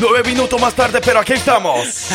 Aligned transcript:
Nueve 0.00 0.22
minutos 0.22 0.60
más 0.60 0.74
tarde, 0.74 1.00
pero 1.04 1.18
aquí 1.18 1.32
estamos. 1.32 2.10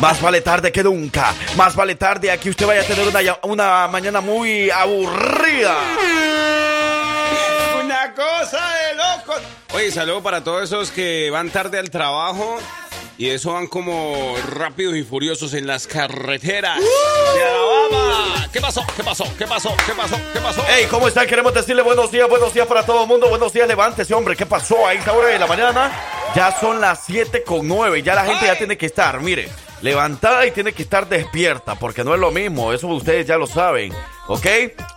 Más 0.00 0.20
vale 0.20 0.42
tarde 0.42 0.70
que 0.70 0.82
nunca. 0.82 1.34
Más 1.56 1.74
vale 1.74 1.94
tarde 1.94 2.30
a 2.30 2.38
que 2.38 2.50
usted 2.50 2.66
vaya 2.66 2.82
a 2.82 2.84
tener 2.84 3.08
una, 3.08 3.38
una 3.42 3.88
mañana 3.88 4.20
muy 4.20 4.70
aburrida. 4.70 5.74
Una 7.82 8.12
cosa 8.14 8.58
de 8.58 8.94
loco. 8.96 9.40
Oye, 9.72 9.90
saludo 9.90 10.22
para 10.22 10.44
todos 10.44 10.64
esos 10.64 10.90
que 10.90 11.30
van 11.30 11.48
tarde 11.48 11.78
al 11.78 11.88
trabajo 11.88 12.58
y 13.16 13.30
eso 13.30 13.54
van 13.54 13.66
como 13.66 14.36
rápidos 14.50 14.96
y 14.96 15.02
furiosos 15.02 15.54
en 15.54 15.66
las 15.66 15.86
carreteras 15.86 16.78
de 16.80 17.42
Alabama. 17.44 18.48
¿Qué 18.52 18.60
pasó? 18.60 18.84
¿Qué 18.94 19.02
pasó? 19.02 19.24
¿Qué 19.38 19.46
pasó? 19.46 19.74
¿Qué 19.86 19.92
pasó? 19.92 20.16
¿Qué 20.34 20.40
pasó? 20.40 20.64
Hey, 20.68 20.86
¿cómo 20.90 21.08
están? 21.08 21.26
Queremos 21.26 21.54
decirle 21.54 21.80
buenos 21.80 22.10
días, 22.10 22.28
buenos 22.28 22.52
días 22.52 22.66
para 22.66 22.84
todo 22.84 23.02
el 23.02 23.08
mundo. 23.08 23.28
Buenos 23.30 23.54
días, 23.54 23.66
levántese, 23.66 24.12
hombre. 24.12 24.36
¿Qué 24.36 24.44
pasó 24.44 24.86
a 24.86 24.92
esta 24.92 25.14
hora 25.14 25.28
de 25.28 25.38
la 25.38 25.46
mañana? 25.46 25.90
Ya 26.34 26.50
son 26.58 26.80
las 26.80 27.04
7 27.04 27.42
con 27.44 27.68
9. 27.68 28.02
Ya 28.02 28.14
la 28.14 28.24
gente 28.24 28.46
ya 28.46 28.56
tiene 28.56 28.78
que 28.78 28.86
estar, 28.86 29.20
mire, 29.20 29.50
levantada 29.82 30.46
y 30.46 30.50
tiene 30.50 30.72
que 30.72 30.82
estar 30.82 31.06
despierta, 31.06 31.74
porque 31.74 32.04
no 32.04 32.14
es 32.14 32.20
lo 32.20 32.30
mismo. 32.30 32.72
Eso 32.72 32.88
ustedes 32.88 33.26
ya 33.26 33.36
lo 33.36 33.46
saben. 33.46 33.92
¿Ok? 34.26 34.46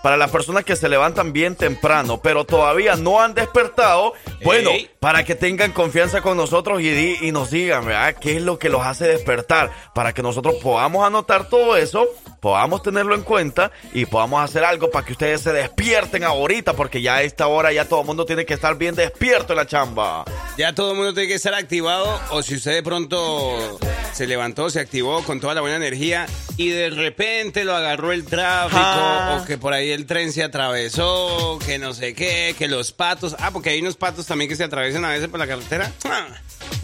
Para 0.03 0.17
las 0.17 0.31
personas 0.31 0.63
que 0.63 0.75
se 0.75 0.89
levantan 0.89 1.33
bien 1.33 1.55
temprano, 1.55 2.19
pero 2.21 2.45
todavía 2.45 2.95
no 2.95 3.21
han 3.21 3.33
despertado, 3.33 4.13
bueno, 4.43 4.71
para 4.99 5.23
que 5.23 5.35
tengan 5.35 5.71
confianza 5.71 6.21
con 6.21 6.37
nosotros 6.37 6.81
y, 6.81 7.17
y, 7.21 7.31
nos 7.31 7.51
digan, 7.51 7.85
¿verdad? 7.85 8.15
¿Qué 8.19 8.37
es 8.37 8.41
lo 8.41 8.59
que 8.59 8.69
los 8.69 8.85
hace 8.85 9.07
despertar? 9.07 9.71
Para 9.93 10.13
que 10.13 10.21
nosotros 10.21 10.55
podamos 10.61 11.05
anotar 11.05 11.49
todo 11.49 11.75
eso, 11.75 12.07
podamos 12.39 12.83
tenerlo 12.83 13.15
en 13.15 13.23
cuenta 13.23 13.71
y 13.93 14.05
podamos 14.05 14.43
hacer 14.43 14.63
algo 14.63 14.91
para 14.91 15.05
que 15.05 15.13
ustedes 15.13 15.41
se 15.41 15.51
despierten 15.51 16.23
ahorita, 16.23 16.73
porque 16.73 17.01
ya 17.01 17.15
a 17.15 17.23
esta 17.23 17.47
hora 17.47 17.71
ya 17.73 17.85
todo 17.85 18.01
el 18.01 18.05
mundo 18.05 18.25
tiene 18.25 18.45
que 18.45 18.53
estar 18.53 18.77
bien 18.77 18.95
despierto 18.95 19.53
en 19.53 19.57
la 19.57 19.67
chamba. 19.67 20.25
Ya 20.57 20.73
todo 20.73 20.91
el 20.91 20.97
mundo 20.97 21.13
tiene 21.13 21.27
que 21.27 21.35
estar 21.35 21.53
activado, 21.53 22.19
o 22.31 22.43
si 22.43 22.55
usted 22.55 22.73
de 22.73 22.83
pronto 22.83 23.79
se 24.13 24.27
levantó, 24.27 24.69
se 24.69 24.79
activó 24.79 25.23
con 25.23 25.39
toda 25.39 25.53
la 25.53 25.61
buena 25.61 25.75
energía 25.75 26.25
y 26.57 26.69
de 26.69 26.89
repente 26.89 27.65
lo 27.65 27.75
agarró 27.75 28.11
el 28.11 28.25
tráfico. 28.25 28.79
Ah. 28.81 29.14
O 29.15 29.45
que 29.45 29.57
por 29.57 29.73
ahí 29.73 29.91
el 29.91 30.05
tren 30.05 30.31
se 30.31 30.43
atravesó, 30.43 31.59
que 31.65 31.79
no 31.79 31.93
sé 31.93 32.13
qué, 32.13 32.55
que 32.57 32.67
los 32.67 32.91
patos. 32.91 33.35
Ah, 33.39 33.51
porque 33.51 33.69
hay 33.69 33.81
unos 33.81 33.95
patos 33.95 34.25
también 34.25 34.49
que 34.49 34.55
se 34.55 34.63
atraviesan 34.63 35.05
a 35.05 35.09
veces 35.09 35.27
por 35.27 35.39
la 35.39 35.47
carretera. 35.47 35.91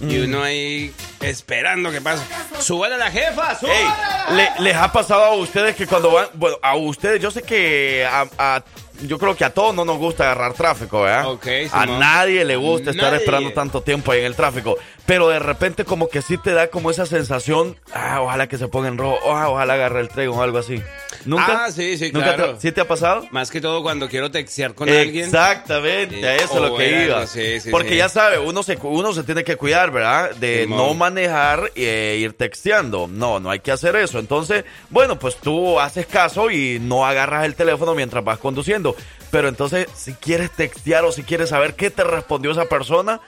Y 0.01 0.17
mm. 0.17 0.23
uno 0.25 0.43
ahí 0.43 0.93
esperando 1.21 1.91
que 1.91 2.01
pase. 2.01 2.23
¡Súbale 2.59 2.95
a 2.95 2.97
la 2.97 3.11
jefa! 3.11 3.59
¡Súbale! 3.59 4.49
¿Les 4.59 4.75
ha 4.75 4.91
pasado 4.91 5.23
a 5.23 5.35
ustedes 5.35 5.75
que 5.75 5.87
cuando 5.87 6.11
van. 6.11 6.27
Bueno, 6.33 6.57
a 6.61 6.75
ustedes, 6.75 7.21
yo 7.21 7.31
sé 7.31 7.43
que 7.43 8.05
a 8.07 8.63
yo 9.01 9.17
creo 9.17 9.35
que 9.35 9.45
a 9.45 9.51
todos 9.51 9.73
no 9.73 9.85
nos 9.85 9.97
gusta 9.97 10.23
agarrar 10.23 10.53
tráfico, 10.53 11.01
¿verdad? 11.01 11.37
a 11.71 11.85
nadie 11.85 12.45
le 12.45 12.55
gusta 12.55 12.91
estar 12.91 13.13
esperando 13.13 13.51
tanto 13.51 13.81
tiempo 13.81 14.11
ahí 14.11 14.19
en 14.19 14.25
el 14.25 14.35
tráfico. 14.35 14.77
Pero 15.05 15.29
de 15.29 15.39
repente 15.39 15.83
como 15.83 16.07
que 16.07 16.21
sí 16.21 16.37
te 16.37 16.51
da 16.51 16.67
como 16.67 16.91
esa 16.91 17.05
sensación, 17.05 17.75
ah, 17.93 18.21
ojalá 18.21 18.47
que 18.47 18.57
se 18.57 18.67
ponga 18.67 18.87
en 18.87 18.97
rojo, 18.97 19.17
ah, 19.33 19.49
ojalá 19.49 19.73
agarre 19.73 20.01
el 20.01 20.09
tren 20.09 20.29
o 20.29 20.41
algo 20.41 20.57
así. 20.57 20.81
¿Nunca? 21.25 21.65
Ah, 21.65 21.71
sí, 21.71 21.97
sí, 21.97 22.11
claro. 22.11 22.57
¿Sí 22.59 22.71
te 22.71 22.81
ha 22.81 22.87
pasado? 22.87 23.27
Más 23.31 23.51
que 23.51 23.61
todo 23.61 23.81
cuando 23.83 24.07
quiero 24.07 24.31
textear 24.31 24.73
con 24.73 24.89
alguien. 24.89 25.25
Exactamente, 25.25 26.25
a 26.27 26.35
eso 26.35 26.55
es 26.55 26.71
lo 26.71 26.77
que 26.77 27.05
iba. 27.05 27.27
Sí, 27.27 27.59
sí, 27.59 27.69
Porque 27.69 27.95
ya 27.95 28.09
sabe, 28.09 28.39
uno 28.39 28.63
se, 28.63 28.77
uno 28.81 29.13
se 29.13 29.23
tiene 29.23 29.43
que 29.43 29.55
cuidar, 29.55 29.91
¿verdad? 29.91 30.31
De 30.35 30.67
no 30.67 30.93
manejar 30.93 31.71
e 31.75 32.17
ir 32.19 32.33
texteando. 32.33 33.07
No, 33.07 33.39
no 33.39 33.49
hay 33.49 33.59
que 33.59 33.71
hacer 33.71 33.95
eso. 33.95 34.19
Entonces, 34.19 34.63
bueno, 34.89 35.19
pues 35.19 35.37
tú 35.37 35.79
haces 35.79 36.05
caso 36.05 36.49
y 36.51 36.79
no 36.79 37.05
agarras 37.05 37.45
el 37.45 37.55
teléfono 37.55 37.95
mientras 37.95 38.23
vas 38.23 38.37
conduciendo. 38.37 38.90
Pero 39.31 39.47
entonces, 39.47 39.87
si 39.95 40.13
quieres 40.13 40.51
textear 40.51 41.05
o 41.05 41.11
si 41.11 41.23
quieres 41.23 41.49
saber 41.49 41.75
qué 41.75 41.89
te 41.89 42.03
respondió 42.03 42.51
esa 42.51 42.65
persona, 42.65 43.21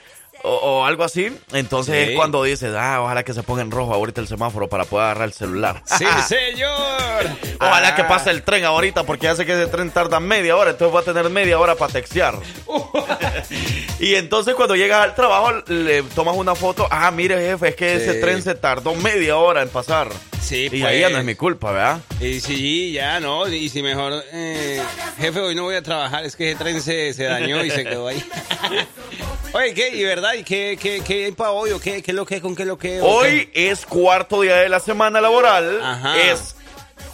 o, 0.44 0.84
algo 0.84 1.04
así. 1.04 1.32
Entonces 1.52 2.10
es 2.10 2.16
cuando 2.16 2.42
dices, 2.42 2.74
ah, 2.76 3.00
ojalá 3.00 3.22
que 3.22 3.32
se 3.32 3.42
ponga 3.42 3.62
en 3.62 3.70
rojo 3.70 3.94
ahorita 3.94 4.20
el 4.20 4.28
semáforo 4.28 4.68
para 4.68 4.84
poder 4.84 5.06
agarrar 5.06 5.28
el 5.28 5.32
celular. 5.32 5.82
Sí, 5.86 6.04
señor. 6.28 7.26
ojalá 7.60 7.94
que 7.94 8.02
ah. 8.02 8.08
pase 8.08 8.30
el 8.30 8.42
tren 8.42 8.64
ahorita 8.64 9.04
porque 9.04 9.24
ya 9.24 9.36
sé 9.36 9.46
que 9.46 9.52
ese 9.52 9.66
tren 9.66 9.90
tarda 9.90 10.20
media 10.20 10.56
hora, 10.56 10.70
entonces 10.70 10.94
va 10.94 11.00
a 11.00 11.04
tener 11.04 11.28
media 11.30 11.58
hora 11.58 11.74
para 11.74 11.92
textear. 11.92 12.36
y 13.98 14.14
entonces 14.14 14.54
cuando 14.54 14.76
llegas 14.76 15.02
al 15.02 15.14
trabajo 15.14 15.52
le 15.66 16.02
tomas 16.02 16.36
una 16.36 16.54
foto, 16.54 16.86
ah, 16.90 17.10
mire 17.10 17.36
jefe, 17.36 17.68
es 17.68 17.76
que 17.76 17.94
ese 17.96 18.14
tren 18.14 18.42
se 18.42 18.54
tardó 18.54 18.94
media 18.94 19.36
hora 19.36 19.62
en 19.62 19.68
pasar. 19.68 20.08
Sí, 20.44 20.68
y 20.70 20.82
ahí 20.82 21.00
ya 21.00 21.08
no 21.08 21.16
es 21.16 21.20
pues. 21.20 21.24
mi 21.24 21.34
culpa, 21.36 21.72
¿verdad? 21.72 22.00
Y 22.20 22.38
sí, 22.40 22.92
ya 22.92 23.18
no, 23.18 23.48
y 23.48 23.70
si 23.70 23.82
mejor, 23.82 24.12
eh, 24.30 24.82
jefe, 25.16 25.40
hoy 25.40 25.54
no 25.54 25.62
voy 25.62 25.76
a 25.76 25.82
trabajar, 25.82 26.26
es 26.26 26.36
que 26.36 26.50
ese 26.50 26.58
tren 26.58 26.82
se, 26.82 27.14
se 27.14 27.24
dañó 27.24 27.64
y 27.64 27.70
se 27.70 27.82
quedó 27.82 28.08
ahí. 28.08 28.22
Oye, 29.54 29.72
¿qué? 29.72 29.88
¿Y 29.96 30.02
verdad? 30.02 30.33
¿Y 30.36 30.42
qué, 30.42 30.76
qué, 30.80 31.02
qué 31.06 31.26
hay 31.26 31.32
para 31.32 31.52
hoy? 31.52 31.70
¿O 31.70 31.80
qué, 31.80 32.02
qué 32.02 32.12
lo 32.12 32.26
que? 32.26 32.40
¿Con 32.40 32.56
qué 32.56 32.64
lo 32.64 32.76
que? 32.76 33.00
Hoy 33.00 33.50
es 33.54 33.86
cuarto 33.86 34.40
día 34.40 34.56
de 34.56 34.68
la 34.68 34.80
semana 34.80 35.20
laboral. 35.20 35.80
Ajá. 35.82 36.20
Es 36.20 36.56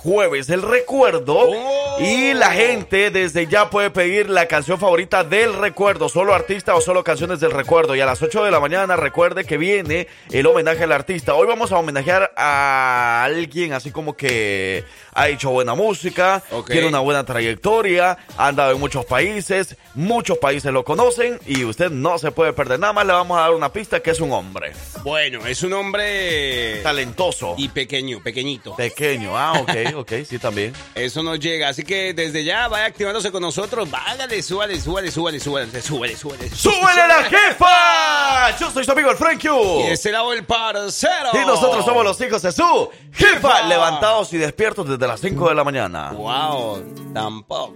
jueves 0.02 0.48
el 0.48 0.62
recuerdo 0.62 1.36
oh. 1.38 1.98
y 2.00 2.32
la 2.32 2.52
gente 2.52 3.10
desde 3.10 3.46
ya 3.46 3.68
puede 3.68 3.90
pedir 3.90 4.30
la 4.30 4.46
canción 4.46 4.78
favorita 4.78 5.24
del 5.24 5.52
recuerdo, 5.52 6.08
solo 6.08 6.34
artista 6.34 6.74
o 6.74 6.80
solo 6.80 7.04
canciones 7.04 7.38
del 7.38 7.50
recuerdo 7.50 7.94
y 7.94 8.00
a 8.00 8.06
las 8.06 8.22
8 8.22 8.44
de 8.44 8.50
la 8.50 8.60
mañana 8.60 8.96
recuerde 8.96 9.44
que 9.44 9.58
viene 9.58 10.08
el 10.30 10.46
homenaje 10.46 10.84
al 10.84 10.92
artista. 10.92 11.34
Hoy 11.34 11.46
vamos 11.46 11.70
a 11.72 11.76
homenajear 11.76 12.32
a 12.34 13.24
alguien 13.24 13.74
así 13.74 13.90
como 13.90 14.16
que 14.16 14.84
ha 15.12 15.28
hecho 15.28 15.50
buena 15.50 15.74
música, 15.74 16.42
tiene 16.66 16.88
una 16.88 17.00
buena 17.00 17.24
trayectoria, 17.26 18.16
ha 18.38 18.46
andado 18.48 18.72
en 18.72 18.80
muchos 18.80 19.04
países, 19.04 19.76
muchos 19.94 20.38
países 20.38 20.72
lo 20.72 20.82
conocen 20.82 21.38
y 21.46 21.64
usted 21.64 21.90
no 21.90 22.18
se 22.18 22.30
puede 22.30 22.54
perder. 22.54 22.80
Nada 22.80 22.94
más 22.94 23.06
le 23.06 23.12
vamos 23.12 23.36
a 23.36 23.42
dar 23.42 23.50
una 23.52 23.70
pista 23.70 24.00
que 24.00 24.12
es 24.12 24.20
un 24.20 24.32
hombre. 24.32 24.72
Bueno, 25.02 25.46
es 25.46 25.62
un 25.62 25.74
hombre 25.74 26.80
talentoso 26.82 27.54
y 27.58 27.68
pequeño, 27.68 28.22
pequeñito. 28.22 28.74
Pequeño, 28.76 29.36
ah, 29.36 29.60
ok. 29.60 29.89
Ok, 29.94 30.12
sí, 30.26 30.38
también. 30.38 30.72
Eso 30.94 31.22
nos 31.22 31.38
llega. 31.38 31.68
Así 31.68 31.82
que 31.82 32.14
desde 32.14 32.44
ya 32.44 32.68
vaya 32.68 32.86
activándose 32.86 33.30
con 33.30 33.42
nosotros. 33.42 33.90
Vágale, 33.90 34.42
súbale, 34.42 34.80
súbale, 34.80 35.10
súbale, 35.10 35.40
súbale, 35.40 35.68
súbale, 35.82 36.16
súbale. 36.16 36.50
¡Súbele 36.50 37.08
la 37.08 37.24
jefa! 37.24 38.58
Yo 38.58 38.70
soy 38.70 38.84
su 38.84 38.92
amigo 38.92 39.10
el 39.10 39.16
Frank 39.16 39.42
Y 39.44 39.90
este 39.90 40.12
lado 40.12 40.32
el 40.32 40.44
parcero. 40.44 41.30
Y 41.32 41.46
nosotros 41.46 41.84
somos 41.84 42.04
los 42.04 42.20
hijos 42.20 42.42
de 42.42 42.52
su 42.52 42.90
jefa. 43.12 43.62
Levantados 43.66 44.32
y 44.32 44.38
despiertos 44.38 44.88
desde 44.88 45.06
las 45.06 45.20
5 45.20 45.48
de 45.48 45.54
la 45.54 45.64
mañana. 45.64 46.12
Wow, 46.12 47.12
tampoco. 47.12 47.74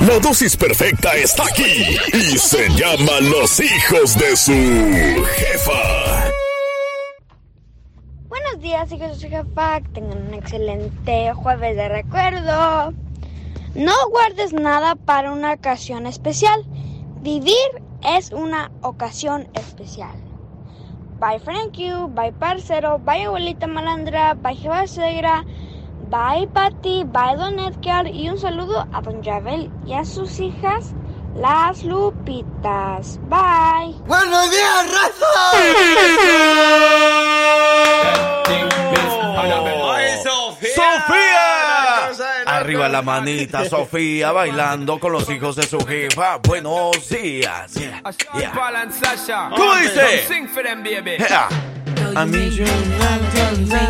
La 0.00 0.18
dosis 0.18 0.56
perfecta 0.56 1.14
está 1.14 1.44
aquí 1.44 1.98
y 2.12 2.38
se 2.38 2.68
llama 2.70 3.20
Los 3.20 3.60
hijos 3.60 4.18
de 4.18 4.36
su 4.36 5.24
jefa. 5.36 6.33
Días, 8.64 8.90
hijos 8.92 9.08
de 9.08 9.14
su 9.16 9.28
jefa. 9.28 9.82
Que 9.82 9.88
tengan 9.90 10.26
un 10.26 10.32
excelente 10.32 11.34
jueves 11.34 11.76
de 11.76 11.86
recuerdo. 11.90 12.94
No 13.74 13.92
guardes 14.08 14.54
nada 14.54 14.94
para 14.94 15.32
una 15.32 15.52
ocasión 15.52 16.06
especial. 16.06 16.64
Vivir 17.20 17.82
es 18.02 18.32
una 18.32 18.70
ocasión 18.80 19.48
especial. 19.52 20.14
Bye, 21.20 21.40
Frank 21.40 21.72
you. 21.72 22.08
Bye, 22.08 22.32
parcero. 22.32 22.98
Bye, 23.00 23.24
abuelita 23.24 23.66
malandra. 23.66 24.32
Bye, 24.32 24.56
jefa 24.56 24.86
suegra. 24.86 25.44
Bye 26.08 26.46
Patty, 26.54 27.04
bye 27.04 27.36
Don 27.36 27.58
Edgar 27.58 28.06
y 28.06 28.30
un 28.30 28.38
saludo 28.38 28.86
a 28.92 29.02
Don 29.02 29.22
Javel 29.22 29.70
y 29.84 29.92
a 29.92 30.06
sus 30.06 30.40
hijas, 30.40 30.94
las 31.34 31.84
Lupitas. 31.84 33.20
Bye. 33.28 33.94
¡Buenos 34.06 34.50
días, 34.50 34.90
raza! 34.90 35.50
Arriba 42.84 42.88
la 42.88 43.02
manita, 43.02 43.64
Sofía, 43.64 44.32
bailando 44.32 44.98
con 44.98 45.12
los 45.12 45.28
hijos 45.30 45.56
de 45.56 45.62
su 45.62 45.78
jefa. 45.86 46.36
Buenos 46.36 47.08
días. 47.08 47.72
¿Cómo 49.56 49.74
dice? 49.76 50.24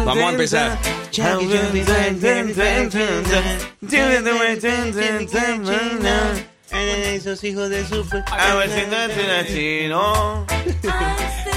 Vamos 0.05 0.25
a 0.25 0.31
empezar. 0.31 0.79
Esos 6.71 7.45
hijos 7.45 7.71
de 7.71 7.87
su 7.87 8.05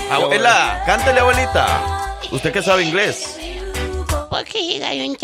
Abuela, 0.10 0.84
cántale 0.86 1.20
abuelita. 1.20 2.18
¿Usted 2.32 2.52
que 2.52 2.62
sabe 2.64 2.84
inglés? 2.84 3.38
Porque 4.38 4.68
llega 4.68 4.92
un 4.92 5.16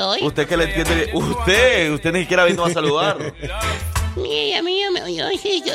hoy. 0.00 0.20
¿Usted 0.22 0.48
que 0.48 0.56
le 0.56 0.64
entiende? 0.64 1.10
Usted, 1.12 1.92
usted 1.92 2.12
ni 2.12 2.20
siquiera 2.20 2.44
vino 2.44 2.64
a 2.64 2.70
saludar. 2.70 3.18
Mira, 4.16 4.62
mira, 4.62 5.08
yo, 5.08 5.30
yo 5.30 5.74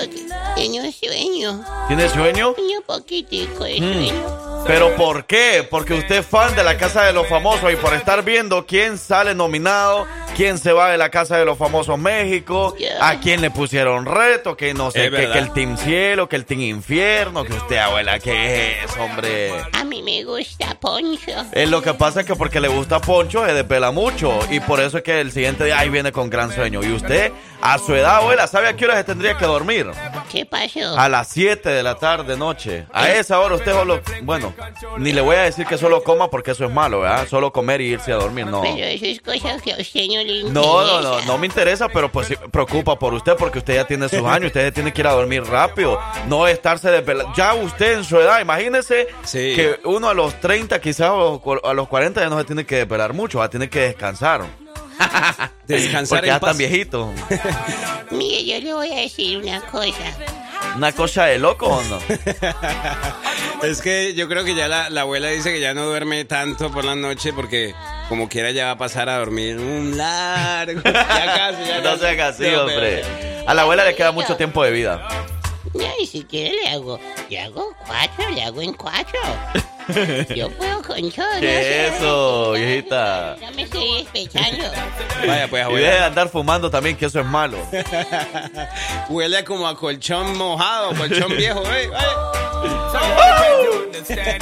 tengo 0.56 0.92
sueño. 0.92 1.66
¿Tiene 1.88 2.10
sueño? 2.10 2.50
Un 2.50 2.84
poquitico 2.86 3.63
de 3.63 3.81
mm. 3.81 3.94
sueño. 3.94 4.63
¿Pero 4.68 4.95
por 4.95 5.25
qué? 5.25 5.66
Porque 5.69 5.94
usted 5.94 6.18
es 6.18 6.25
fan 6.25 6.54
de 6.56 6.63
la 6.63 6.78
Casa 6.78 7.04
de 7.04 7.13
los 7.13 7.28
Famosos 7.28 7.72
y 7.72 7.78
por 7.78 7.94
estar 7.94 8.24
viendo 8.24 8.66
quién 8.66 8.98
sale 8.98 9.34
nominado, 9.34 10.06
quién 10.38 10.60
se 10.60 10.72
va 10.72 10.92
de 10.92 10.98
la 11.00 11.10
casa 11.10 11.38
de 11.38 11.45
los 11.45 11.57
famosos 11.57 11.98
México, 11.98 12.75
a 13.01 13.19
quién 13.19 13.42
le 13.42 13.50
pusieron 13.50 14.06
reto, 14.06 14.56
que 14.56 14.74
no 14.75 14.92
sé 14.92 15.10
verdad. 15.10 15.34
que 15.34 15.39
el 15.39 15.51
Team 15.51 15.78
Cielo, 15.78 16.30
que 16.30 16.36
el 16.36 16.45
Team 16.45 16.62
Infierno, 16.62 17.44
que 17.44 17.54
usted, 17.54 17.78
abuela, 17.78 18.19
¿qué 18.19 18.84
es, 18.84 18.98
hombre? 18.98 19.51
A 19.74 19.84
mí 19.84 20.04
me 20.04 20.24
gusta 20.24 20.78
Poncho. 20.80 21.31
Es 21.54 21.69
lo 21.69 21.81
que 21.81 21.95
pasa 21.95 22.22
es 22.22 22.28
que 22.28 22.36
porque 22.36 22.60
le 22.60 22.68
gusta 22.68 23.00
Poncho 23.00 23.45
se 23.48 23.54
despela 23.54 23.92
mucho 23.92 24.38
y 24.51 24.60
por 24.60 24.80
eso 24.80 24.98
es 24.98 25.04
que 25.04 25.22
el 25.22 25.31
siguiente 25.31 25.66
día 25.66 25.80
ahí 25.80 25.89
viene 25.89 26.12
con 26.12 26.30
gran 26.30 26.54
sueño. 26.54 26.84
Y 26.84 26.92
usted, 26.92 27.31
a 27.62 27.80
su 27.80 27.95
edad, 27.95 28.24
abuela, 28.27 28.47
¿sabe 28.47 28.68
a 28.68 28.75
qué 28.75 28.85
hora 28.85 28.95
se 28.97 29.03
tendría 29.03 29.38
que 29.38 29.45
dormir? 29.45 29.88
¿Qué 30.31 30.45
pasó? 30.45 30.97
A 30.97 31.07
las 31.09 31.27
7 31.29 31.69
de 31.69 31.83
la 31.83 31.95
tarde, 31.95 32.38
noche. 32.38 32.85
A 32.94 33.09
esa 33.09 33.39
hora 33.39 33.56
usted 33.56 33.71
solo, 33.74 34.01
bueno, 34.24 34.53
ni 34.97 35.13
le 35.13 35.21
voy 35.21 35.35
a 35.35 35.44
decir 35.44 35.65
que 35.65 35.77
solo 35.77 36.03
coma 36.03 36.29
porque 36.29 36.51
eso 36.51 36.65
es 36.65 36.71
malo, 36.71 37.01
¿verdad? 37.01 37.27
Solo 37.27 37.51
comer 37.51 37.81
y 37.81 37.94
irse 37.94 38.12
a 38.12 38.15
dormir, 38.18 38.45
no. 38.47 38.62
Pero 38.62 38.77
eso 38.85 39.06
es 39.06 39.21
cosa 39.21 39.57
que 39.63 39.74
a 39.74 39.77
usted 39.77 40.01
no 40.07 40.24
le 40.24 40.39
interesa. 40.39 40.53
No, 40.53 40.85
no, 40.85 41.01
no, 41.01 41.21
no 41.21 41.38
me 41.38 41.45
interesa, 41.47 41.88
pero 41.89 42.12
pues 42.12 42.27
sí 42.27 42.35
preocupa 42.51 42.97
por 43.00 43.13
usted 43.13 43.35
porque 43.38 43.59
usted 43.59 43.75
ya 43.75 43.85
tiene 43.85 44.09
sus 44.09 44.24
años, 44.25 44.47
usted 44.47 44.74
tiene 44.74 44.91
que 44.94 45.01
ir 45.01 45.07
a 45.07 45.12
dormir 45.13 45.44
rápido, 45.44 46.00
no 46.27 46.47
estarse 46.47 46.91
desvelando. 46.91 47.33
Ya 47.35 47.53
usted 47.53 47.94
en 47.97 48.03
su 48.03 48.18
edad, 48.19 48.39
imagínese 48.41 49.07
Sí. 49.24 49.53
que 49.56 49.79
uno 49.85 50.09
a 50.09 50.13
los 50.13 50.39
30 50.39 50.79
quizás 50.81 51.09
o 51.12 51.41
a 51.63 51.74
los 51.74 51.88
40 51.88 52.21
ya 52.21 52.29
no 52.29 52.38
se 52.38 52.45
tiene 52.45 52.65
que 52.65 52.77
desvelar 52.77 53.13
mucho, 53.13 53.39
va 53.39 53.45
a 53.45 53.50
tener 53.50 53.69
que 53.69 53.81
descansar. 53.81 54.41
Descansar 55.67 56.19
porque 56.19 56.27
ya 56.27 56.33
en 56.35 56.39
paz. 56.39 56.49
tan 56.51 56.57
viejito. 56.57 57.13
Mire, 58.11 58.45
yo 58.45 58.59
le 58.59 58.73
voy 58.73 58.91
a 58.94 59.01
decir 59.01 59.38
una 59.38 59.61
cosa. 59.61 60.15
¿Una 60.75 60.91
cosa 60.91 61.25
de 61.25 61.39
loco 61.39 61.67
o 61.67 61.83
no? 61.83 61.99
Es 63.63 63.81
que 63.81 64.13
yo 64.13 64.27
creo 64.29 64.44
que 64.45 64.53
ya 64.53 64.67
la, 64.67 64.91
la 64.91 65.01
abuela 65.01 65.29
dice 65.29 65.51
que 65.51 65.59
ya 65.59 65.73
no 65.73 65.85
duerme 65.85 66.25
tanto 66.25 66.71
por 66.71 66.85
la 66.85 66.94
noche 66.95 67.33
porque 67.33 67.73
como 68.07 68.29
quiera 68.29 68.51
ya 68.51 68.65
va 68.65 68.71
a 68.71 68.77
pasar 68.77 69.09
a 69.09 69.17
dormir 69.17 69.57
un 69.57 69.97
largo. 69.97 70.81
Ya 70.83 70.91
casi, 71.35 71.65
ya 71.67 71.77
No 71.81 71.97
casi. 71.97 72.00
sea 72.01 72.27
así, 72.27 72.43
No, 72.51 72.61
hombre. 72.61 73.03
A 73.47 73.53
la 73.55 73.63
abuela 73.63 73.83
le 73.83 73.95
queda 73.95 74.11
mucho 74.11 74.35
tiempo 74.35 74.63
de 74.63 74.69
vida. 74.71 75.07
No, 75.73 75.85
ni 76.00 76.05
siquiera 76.05 76.53
le 76.53 76.69
hago. 76.69 77.00
Le 77.31 77.39
hago 77.41 77.75
cuatro, 77.85 78.29
le 78.29 78.43
hago 78.43 78.61
en 78.61 78.73
cuatro. 78.73 79.19
Yo 80.36 80.50
puedo 80.51 80.81
con 80.81 81.12
todo. 81.12 81.25
no 81.36 81.39
¿Qué 81.39 81.88
eso, 81.88 82.51
viejita? 82.54 83.38
No 83.42 83.51
me 83.51 83.62
estoy 83.63 84.04
despechando. 84.04 84.66
Vaya 85.25 85.48
pues 85.48 85.63
Y 85.69 85.74
deje 85.74 85.81
de 85.81 85.88
abuela. 85.88 86.06
andar 86.06 86.30
fumando 86.30 86.69
también, 86.69 86.95
que 86.98 87.06
eso 87.06 87.19
es 87.19 87.25
malo. 87.25 87.57
Huele 89.10 89.44
como 89.44 89.68
a 89.68 89.75
colchón 89.78 90.38
mojado, 90.38 90.94
colchón 90.95 91.36
viejo, 91.38 91.63
¿eh? 91.74 91.89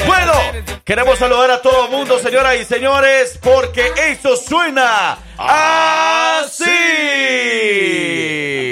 Bueno, 0.05 0.33
queremos 0.83 1.17
saludar 1.17 1.51
a 1.51 1.61
todo 1.61 1.85
el 1.85 1.91
mundo, 1.91 2.19
señoras 2.19 2.55
y 2.59 2.65
señores, 2.65 3.39
porque 3.41 3.91
eso 4.09 4.35
suena 4.37 5.17
así. 5.37 6.63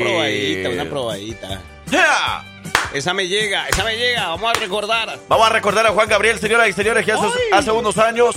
Una 0.01 0.05
probadita, 0.09 0.69
una 0.69 0.85
probadita. 0.89 1.61
Yeah. 1.89 2.52
Esa 2.93 3.13
me 3.13 3.27
llega, 3.27 3.67
esa 3.67 3.83
me 3.83 3.97
llega, 3.97 4.27
vamos 4.27 4.51
a 4.55 4.59
recordar. 4.59 5.19
Vamos 5.27 5.47
a 5.47 5.49
recordar 5.49 5.87
a 5.87 5.91
Juan 5.91 6.07
Gabriel, 6.07 6.39
señoras 6.39 6.69
y 6.69 6.73
señores, 6.73 7.03
que 7.05 7.11
hace, 7.11 7.27
hace 7.51 7.71
unos 7.71 7.97
años 7.97 8.35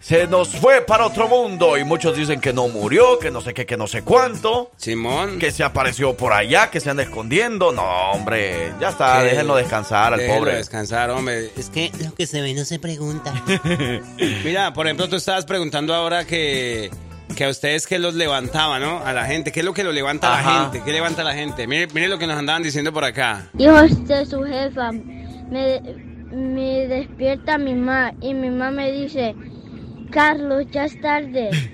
se 0.00 0.26
nos 0.26 0.48
fue 0.56 0.80
para 0.80 1.04
otro 1.06 1.28
mundo 1.28 1.76
y 1.76 1.84
muchos 1.84 2.16
dicen 2.16 2.40
que 2.40 2.54
no 2.54 2.68
murió, 2.68 3.18
que 3.18 3.30
no 3.30 3.42
sé 3.42 3.52
qué, 3.52 3.66
que 3.66 3.76
no 3.76 3.86
sé 3.86 4.00
cuánto. 4.02 4.70
Simón. 4.78 5.38
Que 5.38 5.50
se 5.52 5.62
apareció 5.62 6.16
por 6.16 6.32
allá, 6.32 6.70
que 6.70 6.80
se 6.80 6.88
anda 6.88 7.02
escondiendo. 7.02 7.72
No, 7.72 7.82
hombre, 8.12 8.72
ya 8.80 8.88
está, 8.88 9.18
Que- 9.20 9.26
déjenlo 9.26 9.56
descansar 9.56 10.14
al 10.14 10.20
Déjenlo 10.20 10.40
pobre. 10.40 10.56
descansar, 10.56 11.10
hombre. 11.10 11.50
Es 11.58 11.68
que 11.68 11.92
lo 12.02 12.14
que 12.14 12.26
se 12.26 12.40
ve 12.40 12.54
no 12.54 12.64
se 12.64 12.78
pregunta. 12.78 13.34
Mira, 14.44 14.72
por 14.72 14.86
ejemplo, 14.86 15.10
tú 15.10 15.16
estabas 15.16 15.44
preguntando 15.44 15.94
ahora 15.94 16.24
que, 16.26 16.90
que 17.36 17.44
a 17.44 17.48
ustedes 17.48 17.86
que 17.86 17.98
los 17.98 18.14
levantaba, 18.14 18.78
¿no? 18.78 19.04
A 19.04 19.12
la 19.12 19.24
gente. 19.24 19.52
¿Qué 19.52 19.60
es 19.60 19.66
lo 19.66 19.74
que 19.74 19.84
lo 19.84 19.92
levanta 19.92 20.32
a 20.34 20.42
la 20.42 20.62
gente? 20.62 20.82
¿Qué 20.84 20.92
levanta 20.92 21.22
a 21.22 21.24
la 21.24 21.34
gente? 21.34 21.66
Mire, 21.66 21.88
mire 21.92 22.08
lo 22.08 22.18
que 22.18 22.26
nos 22.26 22.38
andaban 22.38 22.62
diciendo 22.62 22.92
por 22.92 23.04
acá. 23.04 23.48
Hijos 23.58 24.06
de 24.06 24.26
su 24.26 24.42
jefa, 24.42 24.92
me, 24.92 25.80
me 26.32 26.86
despierta 26.86 27.58
mi 27.58 27.74
mamá 27.74 28.12
y 28.20 28.34
mi 28.34 28.50
mamá 28.50 28.70
me 28.70 28.92
dice, 28.92 29.34
Carlos, 30.10 30.64
ya 30.70 30.84
es 30.84 31.00
tarde. 31.00 31.50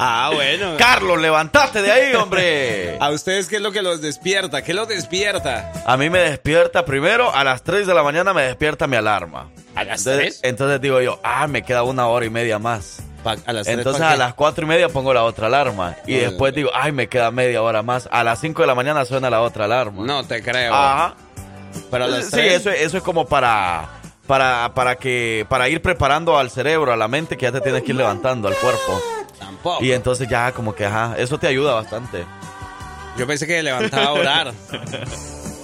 Ah, 0.00 0.30
bueno. 0.32 0.76
Carlos, 0.78 1.20
levantate 1.20 1.82
de 1.82 1.90
ahí, 1.90 2.14
hombre. 2.14 2.96
¿A 3.00 3.10
ustedes 3.10 3.48
qué 3.48 3.56
es 3.56 3.62
lo 3.62 3.72
que 3.72 3.82
los 3.82 4.00
despierta? 4.00 4.62
¿Qué 4.62 4.72
los 4.72 4.86
despierta? 4.86 5.72
A 5.84 5.96
mí 5.96 6.08
me 6.08 6.20
despierta 6.20 6.84
primero, 6.84 7.34
a 7.34 7.42
las 7.42 7.64
3 7.64 7.86
de 7.86 7.94
la 7.94 8.04
mañana 8.04 8.32
me 8.32 8.42
despierta 8.42 8.86
mi 8.86 8.96
alarma. 8.96 9.50
¿A 9.78 9.84
las 9.84 10.06
Entonces, 10.42 10.80
digo 10.80 11.00
yo, 11.00 11.20
ah, 11.22 11.46
me 11.46 11.62
queda 11.62 11.82
una 11.84 12.08
hora 12.08 12.26
y 12.26 12.30
media 12.30 12.58
más. 12.58 12.98
Pa- 13.22 13.36
a 13.46 13.52
las 13.52 13.66
Entonces 13.68 14.00
¿pa' 14.02 14.12
a 14.12 14.16
las 14.16 14.34
cuatro 14.34 14.64
y 14.64 14.68
media 14.68 14.88
pongo 14.88 15.14
la 15.14 15.22
otra 15.24 15.46
alarma. 15.46 15.94
Y 16.06 16.14
después 16.14 16.52
digo, 16.54 16.70
ay, 16.74 16.92
me 16.92 17.08
queda 17.08 17.30
media 17.30 17.62
hora 17.62 17.82
más. 17.82 18.08
A 18.10 18.24
las 18.24 18.40
5 18.40 18.62
de 18.62 18.66
la 18.66 18.74
mañana 18.74 19.04
suena 19.04 19.30
la 19.30 19.40
otra 19.40 19.66
alarma. 19.66 20.04
No 20.04 20.24
te 20.24 20.42
creo. 20.42 20.74
Ajá. 20.74 21.14
Pero 21.90 22.04
a 22.04 22.08
las 22.08 22.26
Sí, 22.30 22.40
eso 22.40 22.70
es 22.70 23.02
como 23.02 23.26
para, 23.26 23.88
para, 24.26 24.72
para, 24.74 24.96
que, 24.96 25.46
para 25.48 25.68
ir 25.68 25.80
preparando 25.80 26.38
al 26.38 26.50
cerebro, 26.50 26.92
a 26.92 26.96
la 26.96 27.06
mente, 27.08 27.36
que 27.36 27.44
ya 27.46 27.52
te 27.52 27.60
tienes 27.60 27.82
que 27.82 27.90
ir 27.90 27.96
levantando 27.96 28.48
al 28.48 28.54
cuerpo. 28.56 29.00
Tampoco. 29.38 29.84
Y 29.84 29.92
entonces 29.92 30.28
ya 30.28 30.50
como 30.52 30.74
que, 30.74 30.86
ajá, 30.86 31.14
eso 31.18 31.38
te 31.38 31.46
ayuda 31.46 31.74
bastante. 31.74 32.24
Yo 33.16 33.26
pensé 33.26 33.46
que 33.46 33.62
levantaba 33.62 34.06
a 34.06 34.12
orar. 34.12 34.52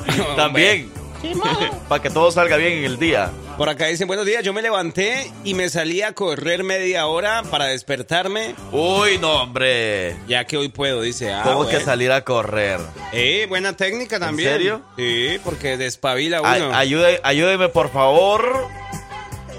También, 0.37 0.93
para 1.89 2.03
que 2.03 2.11
todo 2.11 2.31
salga 2.31 2.57
bien 2.57 2.73
en 2.79 2.85
el 2.85 2.99
día. 2.99 3.31
Por 3.57 3.69
acá 3.69 3.87
dicen, 3.87 4.07
buenos 4.09 4.27
días, 4.27 4.43
yo 4.43 4.53
me 4.53 4.63
levanté 4.63 5.31
y 5.45 5.55
me 5.55 5.69
salí 5.69 6.03
a 6.03 6.13
correr 6.13 6.65
media 6.65 7.07
hora 7.07 7.43
para 7.51 7.67
despertarme, 7.67 8.55
Uy, 8.73 9.19
no, 9.19 9.43
hombre. 9.43 10.17
ya 10.27 10.45
que 10.45 10.57
hoy 10.57 10.69
puedo, 10.69 11.03
dice. 11.03 11.33
Ah, 11.33 11.43
Tengo 11.45 11.69
que 11.69 11.81
salir 11.81 12.11
a 12.13 12.23
correr. 12.25 12.81
Eh, 13.13 13.47
buena 13.49 13.75
técnica 13.77 14.19
también. 14.19 14.51
serio? 14.51 14.83
Sí, 14.97 15.39
porque 15.45 15.77
despabila 15.77 16.41
Ay- 16.45 16.63
uno. 16.63 16.75
ayude- 16.75 17.21
ayúdeme, 17.23 17.69
por 17.69 17.91
favor, 17.93 18.67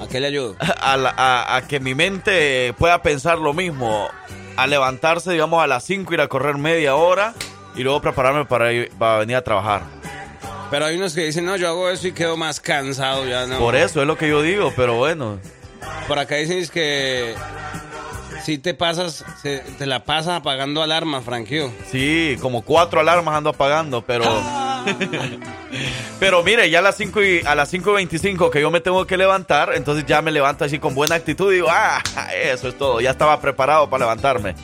¿A 0.02 0.08
qué 0.08 0.20
le 0.20 0.28
ayudo? 0.28 0.56
a, 0.82 0.98
la- 0.98 1.14
a- 1.18 1.56
a 1.56 1.68
que 1.68 1.80
mi 1.80 1.96
mente 1.96 2.74
pueda 2.78 3.02
pensar 3.02 3.38
lo 3.40 3.54
mismo. 3.54 4.08
A 4.58 4.68
levantarse, 4.68 5.32
digamos, 5.32 5.62
a 5.64 5.68
las 5.68 5.84
5, 5.86 6.14
ir 6.14 6.22
a 6.22 6.28
correr 6.28 6.56
media 6.58 6.96
hora 6.96 7.34
y 7.76 7.84
luego 7.84 8.02
prepararme 8.02 8.46
para, 8.46 8.72
ir- 8.72 8.90
para 8.98 9.20
venir 9.20 9.36
a 9.38 9.42
trabajar. 9.42 9.82
Pero 10.72 10.86
hay 10.86 10.96
unos 10.98 11.14
que 11.14 11.22
dicen, 11.22 11.46
no, 11.46 11.56
yo 11.58 11.68
hago 11.70 11.90
eso 11.90 12.08
y 12.08 12.12
quedo 12.12 12.38
más 12.38 12.60
cansado, 12.60 13.26
ya 13.28 13.46
no. 13.46 13.60
Por 13.60 13.76
eso 13.76 14.02
es 14.02 14.08
lo 14.08 14.18
que 14.18 14.28
yo 14.30 14.42
digo, 14.42 14.74
pero 14.76 14.96
bueno. 14.96 15.40
Por 16.08 16.18
acá 16.20 16.36
dicen 16.36 16.58
es 16.60 16.72
que 16.72 17.36
si 18.44 18.58
te 18.58 18.74
pasas, 18.74 19.24
se- 19.42 19.60
te 19.78 19.86
la 19.86 20.04
pasas 20.06 20.34
apagando 20.40 20.82
alarmas, 20.82 21.24
Franquio. 21.24 21.72
Sí, 21.92 22.38
como 22.42 22.62
cuatro 22.64 23.00
alarmas 23.00 23.36
ando 23.36 23.52
apagando, 23.52 24.02
pero. 24.02 24.24
pero 26.20 26.44
mire, 26.44 26.70
ya 26.70 26.80
a 26.80 26.82
las 26.82 26.96
5 26.98 27.24
y 27.24 27.42
a 27.46 27.56
las 27.56 27.72
5.25 27.74 28.50
que 28.50 28.62
yo 28.62 28.72
me 28.72 28.82
tengo 28.82 29.06
que 29.06 29.18
levantar, 29.18 29.72
entonces 29.76 30.06
ya 30.06 30.22
me 30.22 30.32
levanto 30.32 30.66
así 30.66 30.80
con 30.80 30.96
buena 30.96 31.16
actitud 31.16 31.52
y 31.52 31.56
digo, 31.56 31.68
ah, 31.70 32.02
eso 32.34 32.68
es 32.68 32.78
todo, 32.78 33.02
ya 33.02 33.12
estaba 33.12 33.40
preparado 33.42 33.90
para 33.90 34.06
levantarme. 34.06 34.56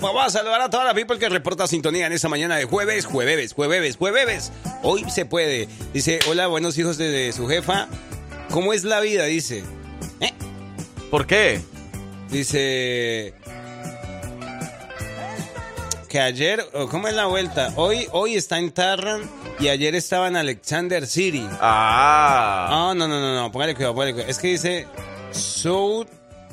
Vamos 0.00 0.26
a 0.26 0.30
saludar 0.30 0.60
a 0.60 0.70
toda 0.70 0.84
la 0.84 0.94
people 0.94 1.18
que 1.18 1.28
reporta 1.28 1.66
sintonía 1.66 2.06
en 2.06 2.12
esta 2.12 2.28
mañana 2.28 2.56
de 2.56 2.64
jueves, 2.64 3.06
jueves, 3.06 3.52
jueves, 3.52 3.96
jueves. 3.96 4.52
Hoy 4.82 5.08
se 5.10 5.26
puede. 5.26 5.68
Dice, 5.92 6.18
hola, 6.28 6.46
buenos 6.46 6.76
hijos 6.78 6.98
de, 6.98 7.10
de 7.10 7.32
su 7.32 7.46
jefa. 7.48 7.88
¿Cómo 8.50 8.72
es 8.72 8.84
la 8.84 9.00
vida? 9.00 9.24
Dice. 9.24 9.64
¿Eh? 10.20 10.32
¿Por 11.10 11.26
qué? 11.26 11.60
Dice 12.30 13.34
que 16.08 16.20
ayer, 16.20 16.66
¿cómo 16.90 17.08
es 17.08 17.14
la 17.14 17.24
vuelta? 17.24 17.72
Hoy, 17.76 18.06
hoy 18.12 18.34
está 18.34 18.58
en 18.58 18.70
Tarran 18.70 19.22
y 19.58 19.68
ayer 19.68 19.94
estaba 19.94 20.28
en 20.28 20.36
Alexander 20.36 21.06
City. 21.06 21.46
Ah. 21.60 22.90
Ah, 22.90 22.94
no, 22.94 23.08
no, 23.08 23.18
no, 23.18 23.34
no, 23.34 23.50
póngale 23.50 23.74
cuidado, 23.74 23.94
póngale 23.94 24.12
cuidado. 24.12 24.30
Es 24.30 24.38
que 24.38 24.48
dice 24.48 24.86
so 25.30 26.04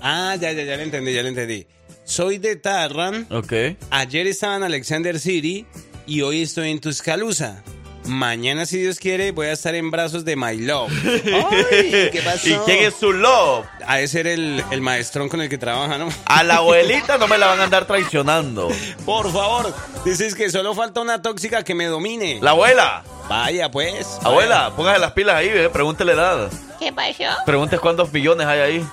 Ah, 0.02 0.38
ya, 0.40 0.54
ya, 0.54 0.64
ya 0.64 0.78
le 0.78 0.84
entendí, 0.84 1.14
ya 1.14 1.24
le 1.24 1.30
entendí. 1.30 1.68
Soy 2.10 2.40
de 2.40 2.56
Tarran, 2.56 3.28
Ok. 3.30 3.54
ayer 3.92 4.26
estaba 4.26 4.56
en 4.56 4.64
Alexander 4.64 5.20
City 5.20 5.68
y 6.08 6.22
hoy 6.24 6.42
estoy 6.42 6.72
en 6.72 6.82
Tuscaloosa. 6.82 7.62
Mañana, 8.06 8.66
si 8.66 8.80
Dios 8.80 8.98
quiere, 8.98 9.30
voy 9.32 9.46
a 9.46 9.52
estar 9.52 9.76
en 9.76 9.92
brazos 9.92 10.26
de 10.26 10.36
My 10.36 10.58
Love. 10.58 10.92
Ay, 11.06 12.10
¿Qué 12.12 12.20
pasó? 12.26 12.50
¿Y 12.50 12.54
quién 12.66 12.86
es 12.86 12.96
su 12.96 13.14
love? 13.14 13.64
Ha 13.86 13.98
de 13.98 14.08
ser 14.08 14.26
el, 14.26 14.64
el 14.72 14.82
maestrón 14.82 15.30
con 15.30 15.40
el 15.42 15.50
que 15.50 15.60
trabaja, 15.60 16.00
¿no? 16.00 16.10
A 16.26 16.44
la 16.44 16.56
abuelita 16.56 17.20
no 17.20 17.28
me 17.28 17.38
la 17.38 17.46
van 17.46 17.60
a 17.60 17.66
andar 17.66 17.86
traicionando. 17.86 18.70
Por 19.06 19.32
favor, 19.32 19.72
dices 20.04 20.34
que 20.34 20.50
solo 20.50 20.74
falta 20.74 21.02
una 21.02 21.22
tóxica 21.22 21.64
que 21.64 21.76
me 21.76 21.86
domine. 21.86 22.40
La 22.42 22.52
abuela. 22.52 23.04
Vaya, 23.30 23.70
pues. 23.70 24.08
Abuela, 24.24 24.74
póngase 24.76 24.98
las 24.98 25.12
pilas 25.12 25.36
ahí, 25.36 25.50
¿eh? 25.50 25.70
pregúntele 25.72 26.16
la 26.16 26.22
edad. 26.24 26.52
¿Qué 26.80 26.92
pasó? 26.92 27.26
Pregunte 27.46 27.78
cuántos 27.78 28.12
millones 28.12 28.48
hay 28.48 28.60
ahí. 28.62 28.86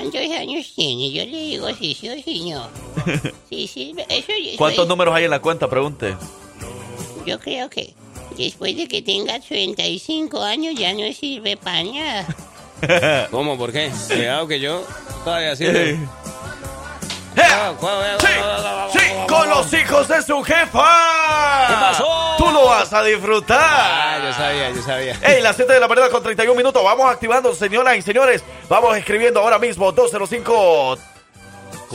¿Cuántos 0.00 0.20
años 0.20 0.72
tiene? 0.74 1.10
Yo 1.10 1.24
le 1.24 1.36
digo 1.44 1.68
sí, 1.78 1.94
sí 1.98 2.08
o 2.08 2.14
sí 2.22 2.50
no. 2.50 2.68
Sí, 3.48 3.66
sí, 3.66 3.94
eso 4.08 4.32
yo 4.44 4.56
¿Cuántos 4.58 4.82
soy- 4.84 4.88
números 4.88 5.14
hay 5.14 5.24
en 5.24 5.30
la 5.30 5.40
cuenta? 5.40 5.68
Pregunte. 5.70 6.14
Yo 7.24 7.38
creo 7.40 7.70
que 7.70 7.94
después 8.36 8.76
de 8.76 8.86
que 8.88 9.02
tenga 9.02 9.38
35 9.40 10.42
años 10.42 10.74
ya 10.78 10.92
no 10.92 11.12
sirve 11.12 11.56
para 11.56 11.82
nada. 11.84 13.28
¿Cómo? 13.30 13.56
¿Por 13.56 13.72
qué? 13.72 13.90
Cuidado 14.08 14.46
que 14.48 14.60
yo 14.60 14.84
todavía 15.24 15.56
sirve. 15.56 15.98
Sí, 17.36 18.98
sí, 18.98 19.12
con 19.28 19.48
los 19.48 19.72
hijos 19.72 20.08
de 20.08 20.22
su 20.22 20.42
jefa. 20.42 21.66
¿Qué 21.68 21.74
pasó? 21.74 22.34
Tú 22.38 22.50
lo 22.50 22.66
vas 22.66 22.92
a 22.92 23.02
disfrutar. 23.02 23.58
Ah, 23.60 24.18
yo 24.24 24.32
sabía, 24.32 24.70
yo 24.70 24.82
sabía. 24.82 25.18
Ey, 25.22 25.42
las 25.42 25.56
7 25.56 25.72
de 25.72 25.80
la 25.80 25.88
mañana 25.88 26.08
con 26.08 26.22
31 26.22 26.56
minutos. 26.56 26.82
Vamos 26.82 27.10
activando, 27.10 27.54
señoras 27.54 27.96
y 27.96 28.02
señores. 28.02 28.42
Vamos 28.68 28.96
escribiendo 28.96 29.40
ahora 29.40 29.58
mismo 29.58 29.92
205 29.92 30.46
¿Cómo 30.54 30.94
es? 30.94 31.15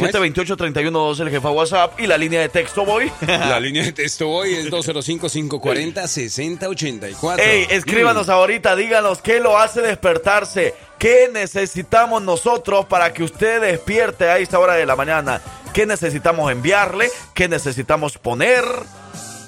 728-3112 0.01 1.19
el 1.21 1.29
jefa 1.29 1.49
WhatsApp 1.51 1.99
y 1.99 2.07
la 2.07 2.17
línea 2.17 2.41
de 2.41 2.49
texto 2.49 2.83
voy. 2.85 3.11
La 3.27 3.59
línea 3.59 3.83
de 3.83 3.91
texto 3.91 4.29
hoy 4.29 4.55
es 4.55 4.65
205-540-6084. 4.71 7.39
Ey, 7.39 7.67
escríbanos 7.69 8.29
ahorita, 8.29 8.75
díganos 8.75 9.21
qué 9.21 9.39
lo 9.39 9.57
hace 9.57 9.81
despertarse, 9.81 10.75
qué 10.97 11.29
necesitamos 11.31 12.21
nosotros 12.21 12.85
para 12.85 13.13
que 13.13 13.23
usted 13.23 13.61
despierte 13.61 14.29
a 14.29 14.37
esta 14.37 14.59
hora 14.59 14.75
de 14.75 14.85
la 14.85 14.95
mañana, 14.95 15.41
qué 15.73 15.85
necesitamos 15.85 16.51
enviarle, 16.51 17.09
qué 17.33 17.47
necesitamos 17.47 18.17
poner. 18.17 18.63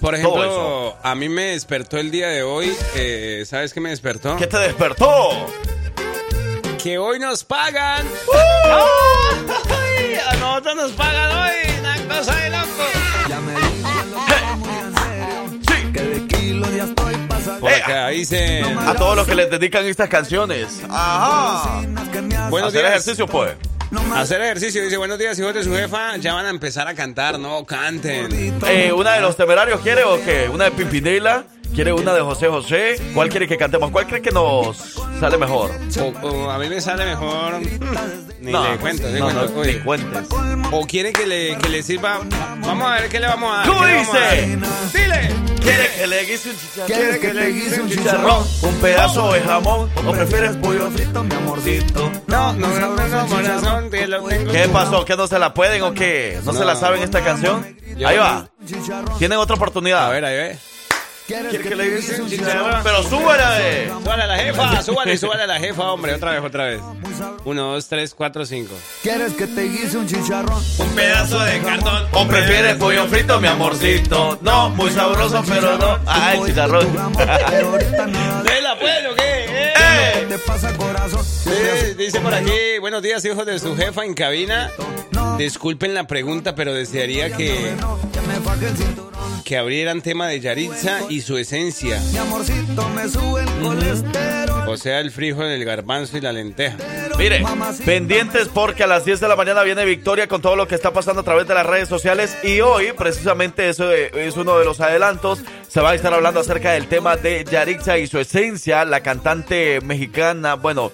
Por 0.01 0.15
ejemplo, 0.15 0.97
a 1.01 1.15
mí 1.15 1.29
me 1.29 1.51
despertó 1.51 1.97
el 1.97 2.11
día 2.11 2.27
de 2.27 2.43
hoy. 2.43 2.75
eh, 2.95 3.43
¿Sabes 3.47 3.73
qué 3.73 3.79
me 3.79 3.89
despertó? 3.89 4.35
¿Qué 4.35 4.47
te 4.47 4.57
despertó? 4.57 5.29
Que 6.81 6.97
hoy 6.97 7.19
nos 7.19 7.45
pagan. 7.45 8.05
¡Uh! 8.27 9.82
Nosotros 10.43 10.75
nos 10.75 10.91
pagan 10.91 11.31
hoy. 11.31 11.79
Una 11.79 11.95
cosa 12.17 12.35
de 12.35 12.49
loco. 12.49 12.83
Por 17.61 17.71
acá 17.71 18.09
dice. 18.09 18.61
A 18.61 18.93
todos 18.95 19.15
los 19.15 19.25
que 19.25 19.35
les 19.35 19.49
dedican 19.49 19.85
estas 19.85 20.09
canciones. 20.09 20.81
Ajá. 20.89 21.81
Buenos 22.49 22.69
Hacer 22.69 22.81
días. 22.81 22.91
ejercicio, 22.91 23.25
pues. 23.25 23.55
Hacer 24.15 24.41
ejercicio. 24.41 24.83
Dice, 24.83 24.97
buenos 24.97 25.17
días, 25.17 25.39
hijos 25.39 25.53
de 25.53 25.63
su 25.63 25.73
jefa. 25.73 26.17
Ya 26.17 26.33
van 26.33 26.45
a 26.45 26.49
empezar 26.49 26.89
a 26.89 26.93
cantar, 26.93 27.39
no 27.39 27.63
canten. 27.65 28.27
Eh, 28.67 28.91
¿Una 28.91 29.13
de 29.13 29.21
los 29.21 29.37
temerarios 29.37 29.79
quiere 29.79 30.03
o 30.03 30.21
qué? 30.23 30.49
¿Una 30.53 30.65
de 30.65 30.71
Pimpinela? 30.71 31.45
¿Quiere 31.73 31.91
una 31.91 32.13
de 32.13 32.21
José 32.21 32.47
José? 32.49 32.95
¿Cuál 33.15 33.29
quiere 33.29 33.47
que 33.47 33.57
cantemos? 33.57 33.89
¿Cuál 33.89 34.05
cree 34.05 34.21
que 34.21 34.29
nos 34.31 34.77
sale 35.19 35.37
mejor? 35.39 35.71
O, 35.99 36.27
o 36.27 36.49
a 36.51 36.59
mí 36.59 36.69
me 36.69 36.79
sale 36.79 37.03
mejor. 37.05 37.59
Ni 38.41 38.51
No, 38.51 38.69
le 38.69 38.77
cuento, 38.77 39.09
no, 39.09 39.19
cuento. 39.31 39.51
no, 39.55 39.63
ni 39.63 39.73
cuentes. 39.79 40.27
O 40.71 40.85
quiere 40.85 41.11
que 41.13 41.25
le, 41.25 41.57
que 41.57 41.69
le 41.69 41.81
sirva. 41.81 42.19
Vamos 42.59 42.87
a 42.87 42.93
ver 42.95 43.09
qué 43.09 43.19
le 43.19 43.25
vamos 43.27 43.51
a 43.53 43.57
dar. 43.59 43.67
¿Cómo 43.67 43.81
¿Qué 43.81 43.87
le 43.87 43.93
vamos 43.95 44.13
a 44.15 44.19
dice? 44.19 44.57
dar? 44.57 44.91
Dile. 44.93 45.35
¿Quiere 45.63 45.89
que 45.97 46.07
le 46.07 46.25
guise 46.25 46.49
un 46.49 46.55
chicharrón? 46.57 46.87
¿Quieres 46.87 47.19
que 47.19 47.33
le 47.33 47.51
guise 47.53 47.81
un 47.81 47.89
chicharrón? 47.89 48.43
¿Un 48.61 48.75
pedazo 48.75 49.33
de 49.33 49.41
jamón? 49.41 49.89
¿O 50.05 50.11
prefieres 50.11 50.55
pollo 50.57 50.91
frito, 50.91 51.23
mi 51.23 51.33
amorcito? 51.35 52.11
No, 52.27 52.53
no, 52.53 52.67
no, 52.67 52.95
no, 52.95 53.07
no, 53.07 53.27
corazón, 53.27 53.89
te 53.89 54.07
lo 54.07 54.23
tengo. 54.25 54.51
¿Qué 54.51 54.67
pasó? 54.67 55.05
¿Que 55.05 55.15
no 55.17 55.25
se 55.25 55.39
la 55.39 55.53
pueden 55.55 55.81
o 55.83 55.93
qué? 55.93 56.39
¿No, 56.43 56.53
se 56.53 56.59
No. 56.59 56.65
la 56.65 56.75
saben 56.75 57.01
esta 57.01 57.23
canción? 57.23 57.65
Ahí 58.05 58.17
va. 58.17 58.47
Tienen 59.17 59.39
otra 59.39 59.55
oportunidad. 59.55 60.05
A 60.05 60.09
ver, 60.09 60.25
ahí 60.25 60.35
ve. 60.35 60.57
¿Quiere 61.27 61.57
que 61.57 61.75
le 61.75 61.95
guise 61.95 62.21
un 62.21 62.29
chicharrón? 62.29 62.81
Pero 62.83 63.03
súbala 63.03 63.51
de... 63.53 63.87
Súbale 63.87 64.23
a 64.23 64.27
la 64.27 64.37
jefa, 64.37 64.81
súbale, 64.81 65.17
súbale 65.17 65.43
a 65.43 65.47
la 65.47 65.59
jefa, 65.59 65.91
hombre. 65.91 66.13
Otra 66.15 66.31
vez, 66.31 66.43
otra 66.43 66.65
vez. 66.65 66.81
Uno, 67.45 67.73
dos, 67.73 67.87
tres, 67.87 68.13
cuatro, 68.13 68.45
cinco. 68.45 68.73
¿Quieres 69.01 69.33
que 69.33 69.47
te 69.47 69.63
guise 69.63 69.97
un 69.97 70.07
chicharrón? 70.07 70.61
Un 70.79 70.89
pedazo 70.89 71.39
de 71.39 71.59
cartón. 71.61 72.07
¿O 72.11 72.27
prefieres 72.27 72.75
pollo 72.75 73.07
frito, 73.07 73.39
mi 73.39 73.47
amorcito? 73.47 74.37
No, 74.41 74.69
muy 74.71 74.91
sabroso, 74.91 75.43
pero 75.47 75.77
no. 75.77 75.99
Ah, 76.05 76.33
el 76.35 76.45
chicharrón. 76.45 76.87
¿Lela, 78.43 78.75
pues, 78.79 79.05
o 79.11 79.15
qué? 79.15 79.45
¡Eh! 79.45 79.73
¡Eh! 79.77 80.25
¿Te 80.27 80.37
pasa 80.39 80.75
corazón? 80.75 81.23
Sí, 81.23 81.93
dice 81.97 82.19
por 82.19 82.33
aquí, 82.33 82.79
buenos 82.81 83.01
días, 83.01 83.23
hijos 83.23 83.45
de 83.45 83.59
su 83.59 83.75
jefa 83.75 84.03
en 84.03 84.13
cabina. 84.13 84.71
Disculpen 85.37 85.93
la 85.93 86.05
pregunta, 86.05 86.53
pero 86.55 86.73
desearía 86.73 87.35
que, 87.35 87.75
que 89.43 89.57
abrieran 89.57 90.01
tema 90.01 90.27
de 90.27 90.39
Yaritza 90.39 91.01
y 91.09 91.21
su 91.21 91.37
esencia. 91.37 92.01
Mi 92.11 92.17
amorcito 92.17 92.89
me 92.89 93.07
sube 93.07 93.41
el 93.41 93.49
colesterol. 93.61 94.67
O 94.67 94.77
sea, 94.77 94.99
el 94.99 95.11
frijol, 95.11 95.45
el 95.45 95.65
garbanzo 95.65 96.17
y 96.17 96.21
la 96.21 96.31
lenteja. 96.31 96.77
Mire, 97.17 97.43
pendientes 97.85 98.47
porque 98.47 98.83
a 98.83 98.87
las 98.87 99.05
10 99.05 99.19
de 99.19 99.27
la 99.27 99.35
mañana 99.35 99.61
viene 99.63 99.85
Victoria 99.85 100.27
con 100.27 100.41
todo 100.41 100.55
lo 100.55 100.67
que 100.67 100.75
está 100.75 100.91
pasando 100.91 101.21
a 101.21 101.23
través 101.23 101.47
de 101.47 101.53
las 101.53 101.65
redes 101.65 101.87
sociales 101.87 102.35
y 102.43 102.61
hoy 102.61 102.91
precisamente 102.97 103.69
eso 103.69 103.91
es 103.91 104.35
uno 104.35 104.57
de 104.57 104.65
los 104.65 104.79
adelantos. 104.81 105.43
Se 105.67 105.81
va 105.81 105.91
a 105.91 105.95
estar 105.95 106.13
hablando 106.13 106.39
acerca 106.39 106.71
del 106.71 106.87
tema 106.87 107.15
de 107.17 107.45
Yarixa 107.49 107.97
y 107.97 108.07
su 108.07 108.19
esencia, 108.19 108.85
la 108.85 109.01
cantante 109.01 109.79
mexicana, 109.81 110.55
bueno, 110.55 110.91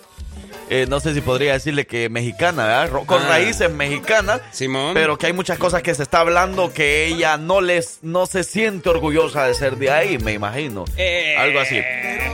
eh, 0.70 0.86
no 0.88 1.00
sé 1.00 1.14
si 1.14 1.22
podría 1.22 1.54
decirle 1.54 1.86
que 1.88 2.10
mexicana, 2.10 2.66
¿verdad? 2.66 3.04
Con 3.06 3.22
Ah. 3.24 3.28
raíces 3.30 3.72
mexicanas. 3.72 4.42
Simón. 4.52 4.94
Pero 4.94 5.18
que 5.18 5.28
hay 5.28 5.34
muchas 5.34 5.58
cosas 5.58 5.82
que 5.82 5.94
se 5.96 6.04
está 6.04 6.20
hablando 6.20 6.72
que 6.74 7.06
ella 7.08 7.38
no 7.38 7.62
les 7.62 8.00
no 8.02 8.26
se 8.26 8.44
siente 8.44 8.90
orgullosa 8.90 9.46
de 9.46 9.54
ser 9.54 9.78
de 9.78 9.92
ahí, 9.92 10.18
me 10.20 10.34
imagino. 10.34 10.86
Eh, 10.98 11.36
Algo 11.38 11.60
así. 11.60 11.80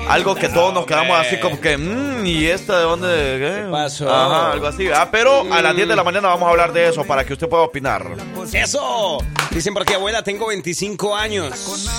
Algo 0.10 0.36
que 0.36 0.50
todos 0.50 0.74
nos 0.74 0.86
quedamos 0.86 1.18
así 1.20 1.38
como 1.40 1.60
que, 1.60 1.78
"Mm, 1.78 2.26
¿y 2.26 2.46
esta 2.48 2.78
de 2.78 2.84
dónde? 2.84 3.08
¿Qué 3.08 3.68
pasó? 3.72 4.10
Ajá, 4.14 4.52
algo 4.52 4.68
así. 4.68 4.88
Ah, 4.94 5.10
pero 5.12 5.52
a 5.52 5.62
las 5.62 5.76
10 5.76 5.88
de 5.88 5.96
la 5.96 6.04
mañana 6.04 6.28
vamos 6.28 6.48
a 6.48 6.52
hablar 6.52 6.74
de 6.74 6.90
eso 6.90 7.04
para 7.06 7.26
que 7.26 7.34
usted 7.34 7.48
pueda 7.50 7.64
opinar. 7.64 8.06
¡Eso! 8.54 9.18
Dicen 9.52 9.74
por 9.74 9.84
aquí, 9.84 9.94
abuela, 9.94 10.22
tengo 10.24 10.48
25 10.48 11.16
años. 11.16 11.90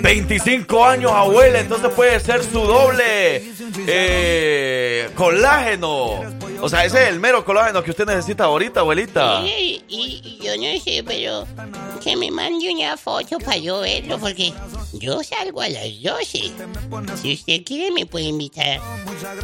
25 0.00 0.84
años, 0.86 1.12
abuela, 1.12 1.60
entonces 1.60 1.90
puede 1.94 2.18
ser 2.20 2.42
su 2.44 2.60
doble 2.60 3.42
eh, 3.86 5.10
colágeno. 5.14 5.79
O 5.88 6.68
sea, 6.68 6.84
ese 6.84 7.02
es 7.04 7.08
el 7.08 7.20
mero 7.20 7.44
colágeno 7.44 7.82
que 7.82 7.90
usted 7.90 8.06
necesita 8.06 8.44
ahorita, 8.44 8.80
abuelita. 8.80 9.40
Y, 9.44 9.82
y- 9.88 10.20
y 10.22 10.38
yo 10.44 10.56
no 10.56 10.80
sé, 10.82 11.02
pero 11.06 11.46
que 12.02 12.16
me 12.16 12.30
mande 12.30 12.72
una 12.72 12.96
foto 12.96 13.38
para 13.38 13.56
yo 13.56 13.80
verlo, 13.80 14.18
porque 14.18 14.52
yo 14.92 15.22
salgo 15.22 15.60
a 15.62 15.68
las 15.68 15.84
12. 16.02 16.52
Si 17.20 17.34
usted 17.34 17.62
quiere, 17.64 17.90
me 17.92 18.06
puede 18.06 18.26
invitar 18.26 18.80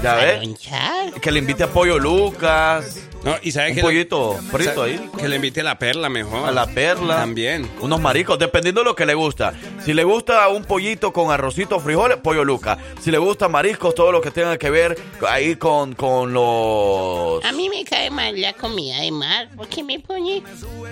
Ya 0.03 0.13
a 0.13 0.17
ve. 0.17 0.39
lonchar. 0.47 1.13
Que 1.21 1.31
le 1.31 1.39
invite 1.41 1.63
a 1.65 1.69
Pollo 1.69 1.99
Lucas. 1.99 2.99
No, 3.25 3.35
y 3.43 3.51
sabe 3.51 3.71
Un 3.71 3.75
que 3.77 3.83
pollito 3.83 4.39
frito 4.53 4.83
ahí. 4.85 5.11
Que 5.19 5.29
le 5.29 5.37
invite 5.37 5.61
a 5.61 5.65
la 5.65 5.79
perla 5.79 6.09
mejor. 6.09 6.49
A 6.49 6.53
la 6.53 6.67
perla. 6.67 7.17
También. 7.17 7.69
Unos 7.81 8.01
maricos, 8.01 8.39
dependiendo 8.39 8.83
de 8.83 8.85
lo 8.85 8.95
que 8.95 9.05
le 9.05 9.15
gusta. 9.15 9.53
Si 9.85 9.93
le 9.95 10.05
gusta 10.05 10.47
un 10.49 10.65
pollito 10.65 11.13
con 11.13 11.33
arrocito, 11.33 11.81
frijoles, 11.81 12.19
pollo 12.19 12.45
luca. 12.45 12.79
Si 13.03 13.11
le 13.11 13.19
gusta 13.19 13.49
mariscos, 13.49 13.95
todo 13.97 14.13
lo 14.13 14.21
que 14.21 14.31
tenga 14.31 14.57
que 14.59 14.71
ver 14.71 14.97
ahí 15.29 15.57
con, 15.57 15.95
con 15.95 16.26
los... 16.33 17.45
A 17.45 17.53
mí 17.53 17.69
me 17.69 17.85
cae 17.85 18.11
mal 18.11 18.41
la 18.41 18.53
comida 18.53 19.01
de 19.01 19.11
mar, 19.11 19.49
porque 19.57 19.83
me 19.83 19.99
pone... 19.99 20.43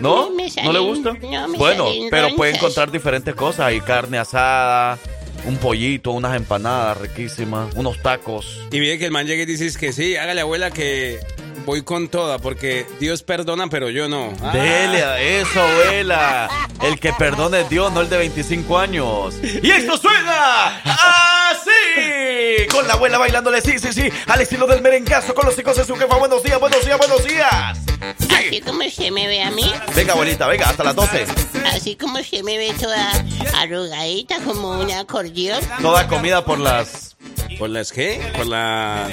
¿No? 0.00 0.30
me 0.30 0.48
¿No 0.62 0.72
le 0.72 0.78
gusta? 0.78 1.12
No, 1.14 1.48
me 1.48 1.58
bueno, 1.58 1.86
salen 1.86 2.08
pero 2.10 2.34
puede 2.36 2.54
encontrar 2.54 2.90
diferentes 2.90 3.34
cosas. 3.34 3.66
Hay 3.66 3.80
carne 3.80 4.18
asada, 4.18 4.98
un 5.46 5.56
pollito, 5.58 6.12
unas 6.12 6.36
empanadas 6.36 6.98
riquísimas, 6.98 7.74
unos 7.74 8.00
tacos. 8.02 8.60
Y 8.70 8.80
viene 8.80 8.98
que 8.98 9.06
el 9.06 9.10
man 9.10 9.26
llegue 9.26 9.42
y 9.42 9.46
dices 9.46 9.76
que 9.76 9.92
sí, 9.92 10.16
hágale 10.16 10.40
abuela 10.40 10.70
que 10.70 11.18
voy 11.64 11.82
con 11.82 12.08
toda, 12.08 12.38
porque 12.38 12.86
Dios 13.00 13.22
perdona, 13.22 13.68
pero 13.68 13.90
yo 13.90 14.08
no. 14.08 14.32
Ah, 14.42 14.50
Dele 14.52 15.02
a 15.02 15.20
eso, 15.20 15.60
abuela. 15.60 16.48
El 16.82 16.98
que 17.00 17.12
perdone 17.12 17.60
es 17.62 17.68
Dios, 17.70 17.92
no 17.92 18.00
el 18.02 18.08
de 18.10 18.18
25 18.18 18.78
años. 18.78 19.34
Y 19.42 19.70
esto 19.70 19.96
suena 19.96 20.76
así. 21.50 22.66
Con 22.70 22.86
la 22.86 22.94
abuela 22.94 23.18
bailándole, 23.18 23.60
sí, 23.60 23.78
sí, 23.78 23.92
sí. 23.92 24.08
Al 24.26 24.40
estilo 24.40 24.66
del 24.66 24.82
merengazo 24.82 25.34
con 25.34 25.46
los 25.46 25.58
hijos 25.58 25.76
de 25.76 25.84
su 25.84 25.94
jefa. 25.96 26.16
Buenos 26.16 26.42
días, 26.42 26.58
buenos 26.60 26.84
días, 26.84 26.98
buenos 26.98 27.24
días. 27.24 27.78
Así 28.36 28.60
como 28.60 28.82
se 28.90 29.10
me 29.10 29.26
ve 29.26 29.42
a 29.42 29.50
mí, 29.50 29.72
Venga, 29.94 30.12
abuelita, 30.12 30.46
venga, 30.46 30.68
hasta 30.68 30.84
las 30.84 30.94
12. 30.94 31.26
así 31.72 31.96
como 31.96 32.18
se 32.22 32.42
me 32.42 32.58
ve 32.58 32.74
toda 32.78 33.10
arrugadita 33.56 34.38
como 34.40 34.78
un 34.80 34.90
acordeón. 34.90 35.60
Toda 35.80 36.06
comida 36.08 36.44
por 36.44 36.58
las 36.58 37.16
¿Por 37.58 37.70
las 37.70 37.92
qué? 37.92 38.20
Por 38.36 38.46
las... 38.46 39.10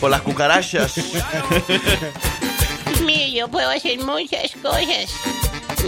por 0.00 0.10
las 0.10 0.22
cucarachas. 0.22 0.94
Mire, 3.04 3.32
yo 3.32 3.48
puedo 3.48 3.68
hacer 3.70 3.98
muchas 3.98 4.52
cosas. 4.62 5.10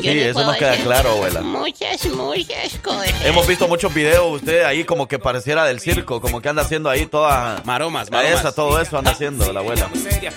Yo 0.03 0.11
Sí, 0.11 0.19
eso 0.21 0.45
nos 0.45 0.57
queda 0.57 0.77
claro, 0.79 1.11
abuela. 1.11 1.41
Muchas, 1.41 2.05
muchas 2.07 2.77
cosas. 2.83 3.13
Hemos 3.25 3.47
visto 3.47 3.69
muchos 3.69 3.95
videos 3.95 4.41
usted 4.41 4.65
ahí 4.65 4.83
como 4.83 5.07
que 5.07 5.21
pareciera 5.21 5.65
del 5.65 5.79
circo, 5.79 6.21
como 6.21 6.43
que 6.43 6.49
anda 6.49 6.63
haciendo 6.63 6.91
ahí 6.91 7.07
toda 7.07 7.63
Maromas, 7.65 8.09
Esa, 8.09 8.17
maromas. 8.17 8.55
todo 8.57 8.81
eso 8.81 8.99
anda 8.99 9.13
haciendo 9.13 9.53
la 9.53 9.61
abuela. 9.61 9.89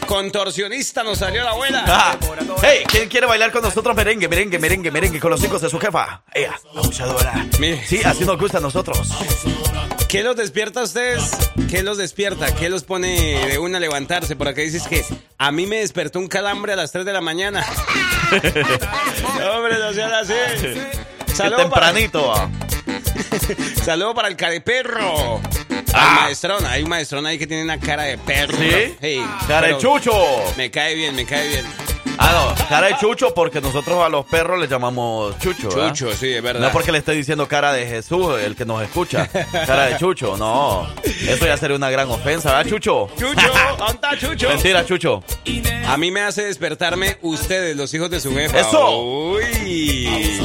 Contorsionista 0.05 1.01
nos 1.03 1.17
salió 1.17 1.43
la 1.43 1.51
abuela. 1.51 1.83
Ah, 1.87 2.15
hey, 2.61 2.83
¿quién 2.87 3.09
quiere 3.09 3.25
bailar 3.25 3.51
con 3.51 3.63
nosotros 3.63 3.95
merengue, 3.95 4.27
merengue, 4.27 4.59
merengue, 4.59 4.91
merengue 4.91 5.19
con 5.19 5.31
los 5.31 5.43
hijos 5.43 5.59
de 5.61 5.69
su 5.71 5.79
jefa? 5.79 6.21
Ella, 6.33 6.53
abusadora. 6.75 7.47
Mire. 7.59 7.83
Sí, 7.85 7.99
así 8.05 8.25
nos 8.25 8.37
gusta 8.37 8.59
a 8.59 8.61
nosotros. 8.61 9.09
¿Qué 10.09 10.23
los 10.23 10.35
despierta 10.37 10.79
a 10.79 10.83
ustedes? 10.83 11.31
¿Qué 11.69 11.83
los 11.83 11.97
despierta? 11.97 12.55
¿Qué 12.55 12.69
los 12.69 12.83
pone 12.83 13.45
de 13.47 13.57
una 13.59 13.77
a 13.77 13.81
levantarse? 13.81 14.35
Por 14.37 14.47
acá 14.47 14.61
dices 14.61 14.83
que 14.87 15.03
a 15.37 15.51
mí 15.51 15.65
me 15.65 15.77
despertó 15.77 16.19
un 16.19 16.27
calambre 16.27 16.73
a 16.73 16.75
las 16.77 16.91
3 16.93 17.05
de 17.05 17.11
la 17.11 17.19
mañana. 17.19 17.65
Hombre, 18.31 19.77
no 19.79 19.93
sean 19.93 20.13
así. 20.13 20.33
Saludo 21.33 21.69
para, 21.69 21.91
tempranito. 21.91 22.33
ah. 22.33 22.49
saludo 23.83 24.13
para 24.15 24.29
el 24.29 24.37
careperro. 24.37 25.41
Ah. 25.93 26.19
Al 26.19 26.23
maestrón. 26.23 26.65
Hay 26.65 26.83
un 26.83 26.89
maestrón 26.89 27.25
ahí 27.25 27.37
que 27.37 27.45
tiene 27.47 27.63
una 27.63 27.79
cara 27.79 28.03
de 28.03 28.17
perro. 28.17 28.57
¿Sí? 28.57 28.95
Hey, 29.01 29.25
Cara 29.47 29.67
de 29.67 29.75
pero 29.75 29.79
chucho. 29.79 30.13
Me 30.55 30.71
cae 30.71 30.95
bien, 30.95 31.15
me 31.15 31.25
cae 31.25 31.49
bien. 31.49 31.65
Ah, 32.19 32.55
no, 32.57 32.67
cara 32.67 32.87
de 32.87 32.97
chucho 32.97 33.33
porque 33.33 33.61
nosotros 33.61 34.03
a 34.03 34.09
los 34.09 34.25
perros 34.25 34.59
les 34.59 34.69
llamamos 34.69 35.37
chucho. 35.39 35.69
¿verdad? 35.69 35.89
Chucho, 35.89 36.15
sí, 36.15 36.33
es 36.33 36.41
verdad. 36.41 36.61
No 36.61 36.71
porque 36.71 36.91
le 36.91 36.97
esté 36.99 37.11
diciendo 37.13 37.47
cara 37.47 37.73
de 37.73 37.85
Jesús, 37.85 38.39
el 38.39 38.55
que 38.55 38.65
nos 38.65 38.81
escucha. 38.81 39.27
Cara 39.27 39.85
de 39.85 39.97
chucho, 39.97 40.37
no. 40.37 40.87
Eso 41.03 41.45
ya 41.45 41.57
sería 41.57 41.75
una 41.75 41.89
gran 41.89 42.09
ofensa, 42.09 42.53
¿verdad, 42.55 42.69
chucho? 42.69 43.09
Chucho, 43.17 43.47
¿dónde 43.77 43.93
está 43.93 44.17
Chucho? 44.17 44.49
Mentira, 44.49 44.85
chucho. 44.85 45.23
A 45.87 45.97
mí 45.97 46.11
me 46.11 46.21
hace 46.21 46.43
despertarme 46.43 47.17
ustedes, 47.21 47.75
los 47.75 47.93
hijos 47.93 48.09
de 48.09 48.19
su 48.19 48.33
jefa. 48.33 48.59
¡Eso! 48.59 48.99
Uy. 48.99 50.41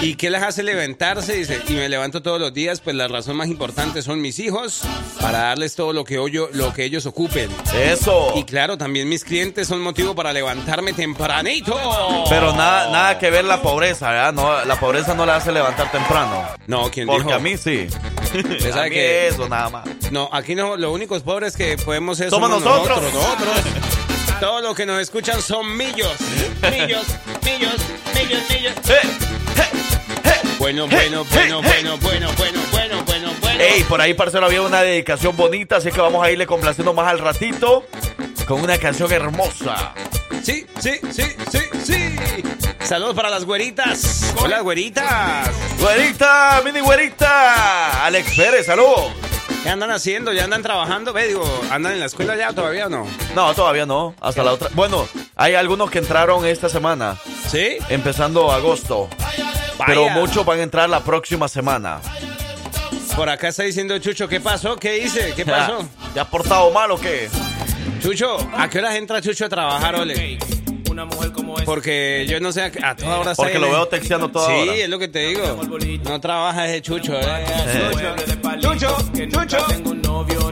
¿Y 0.00 0.16
qué 0.16 0.28
les 0.28 0.42
hace 0.42 0.62
levantarse? 0.62 1.34
Dice, 1.34 1.62
y 1.68 1.72
me 1.72 1.88
levanto 1.88 2.22
todos 2.22 2.38
los 2.38 2.52
días, 2.52 2.80
pues 2.80 2.94
la 2.94 3.08
razón 3.08 3.36
más 3.36 3.48
importante 3.48 4.02
son 4.02 4.20
mis 4.20 4.38
hijos, 4.38 4.82
para 5.20 5.38
darles 5.38 5.74
todo 5.76 5.92
lo 5.94 6.04
que, 6.04 6.18
hoyo- 6.18 6.50
lo 6.52 6.74
que 6.74 6.84
ellos 6.84 7.06
ocupen. 7.06 7.48
Eso. 7.74 8.32
Y 8.36 8.44
claro, 8.44 8.76
también 8.76 9.08
mis 9.08 9.24
clientes 9.24 9.66
son 9.66 9.80
motivo 9.80 10.14
para 10.14 10.32
levantarme 10.32 10.92
tempranito. 10.92 11.74
Pero 12.28 12.52
nada, 12.54 12.90
nada 12.90 13.18
que 13.18 13.30
ver 13.30 13.44
la 13.46 13.62
pobreza, 13.62 14.10
¿verdad? 14.10 14.32
No, 14.34 14.64
la 14.64 14.78
pobreza 14.78 15.14
no 15.14 15.24
la 15.24 15.36
hace 15.36 15.52
levantar 15.52 15.90
temprano. 15.90 16.42
No, 16.66 16.90
¿quién 16.90 17.06
Porque 17.06 17.22
dijo? 17.24 17.34
a 17.34 17.38
mí 17.38 17.56
sí. 17.56 17.86
Usted 18.34 18.70
A 18.70 18.74
sabe 18.74 18.90
mí 18.90 18.96
que- 18.96 19.28
eso 19.28 19.48
nada 19.48 19.70
más. 19.70 19.84
No, 20.10 20.28
aquí 20.32 20.54
no, 20.54 20.76
los 20.76 20.92
únicos 20.92 21.22
pobres 21.22 21.56
que 21.56 21.78
podemos 21.78 22.18
ser 22.18 22.28
Somos 22.28 22.50
nosotros. 22.50 23.00
nosotros. 23.02 23.54
Todos 24.44 24.62
los 24.62 24.76
que 24.76 24.84
nos 24.84 25.00
escuchan 25.00 25.40
son 25.40 25.74
millos. 25.74 26.20
Millos, 26.70 27.06
millos, 27.42 27.76
millos, 28.14 28.42
millos. 28.50 28.74
Bueno, 30.58 30.86
bueno, 30.86 31.24
bueno, 31.24 31.62
bueno, 31.62 31.96
bueno, 31.96 32.28
bueno, 32.36 32.60
bueno, 32.70 33.04
bueno, 33.06 33.32
bueno. 33.40 33.58
Ey, 33.58 33.84
por 33.84 34.02
ahí, 34.02 34.12
parcero, 34.12 34.44
había 34.44 34.60
una 34.60 34.82
dedicación 34.82 35.34
bonita, 35.34 35.76
así 35.76 35.90
que 35.90 35.98
vamos 35.98 36.22
a 36.22 36.30
irle 36.30 36.46
complaciendo 36.46 36.92
más 36.92 37.08
al 37.08 37.20
ratito 37.20 37.86
con 38.46 38.60
una 38.60 38.76
canción 38.76 39.10
hermosa. 39.10 39.94
Sí, 40.42 40.66
sí, 40.78 41.00
sí, 41.10 41.22
sí, 41.50 41.60
sí. 41.82 42.14
Saludos 42.84 43.14
para 43.14 43.30
las 43.30 43.46
güeritas. 43.46 44.34
Hola, 44.36 44.60
güeritas. 44.60 45.48
Güerita, 45.80 46.60
mini 46.62 46.80
güerita. 46.80 48.04
Alex 48.04 48.36
Pérez, 48.36 48.66
salud. 48.66 49.10
¿Qué 49.62 49.68
andan 49.70 49.90
haciendo? 49.90 50.32
¿Ya 50.32 50.44
andan 50.44 50.62
trabajando? 50.62 51.12
Ve, 51.12 51.28
digo, 51.28 51.44
¿andan 51.70 51.92
en 51.92 52.00
la 52.00 52.06
escuela 52.06 52.36
ya 52.36 52.52
todavía 52.52 52.86
o 52.86 52.90
no? 52.90 53.06
No, 53.34 53.54
todavía 53.54 53.86
no. 53.86 54.14
Hasta 54.20 54.42
la 54.42 54.52
otra. 54.52 54.68
Bueno, 54.74 55.08
hay 55.36 55.54
algunos 55.54 55.90
que 55.90 55.98
entraron 55.98 56.44
esta 56.44 56.68
semana, 56.68 57.16
¿Sí? 57.48 57.78
empezando 57.88 58.52
agosto. 58.52 59.08
Pero 59.86 60.08
muchos 60.10 60.44
van 60.44 60.60
a 60.60 60.62
entrar 60.62 60.88
la 60.88 61.00
próxima 61.00 61.48
semana. 61.48 62.00
Por 63.16 63.28
acá 63.28 63.48
está 63.48 63.62
diciendo 63.62 63.98
Chucho, 63.98 64.28
¿qué 64.28 64.40
pasó? 64.40 64.76
¿Qué 64.76 64.98
hice? 64.98 65.32
¿Qué 65.34 65.44
pasó? 65.46 65.86
¿Te 66.12 66.20
has 66.20 66.26
portado 66.28 66.70
mal 66.70 66.90
o 66.90 66.98
qué? 66.98 67.28
Chucho, 68.02 68.36
¿a 68.56 68.68
qué 68.68 68.78
horas 68.78 68.96
entra 68.96 69.22
Chucho 69.22 69.46
a 69.46 69.48
trabajar, 69.48 69.94
ole? 69.96 70.38
Porque 71.64 72.26
yo 72.28 72.40
no 72.40 72.52
sé, 72.52 72.62
a 72.62 72.90
a 72.90 72.96
toda 72.96 73.18
hora 73.18 73.34
Porque 73.34 73.58
lo 73.58 73.70
veo 73.70 73.86
texteando 73.88 74.28
toda 74.30 74.48
Sí, 74.48 74.52
hora. 74.68 74.74
es 74.74 74.88
lo 74.88 74.98
que 74.98 75.08
te 75.08 75.20
digo. 75.28 75.60
No 76.04 76.20
trabaja 76.20 76.66
ese 76.66 76.82
Chucho, 76.82 77.18
eh. 77.18 77.44
Chucho, 78.60 78.96
Chucho. 79.30 79.66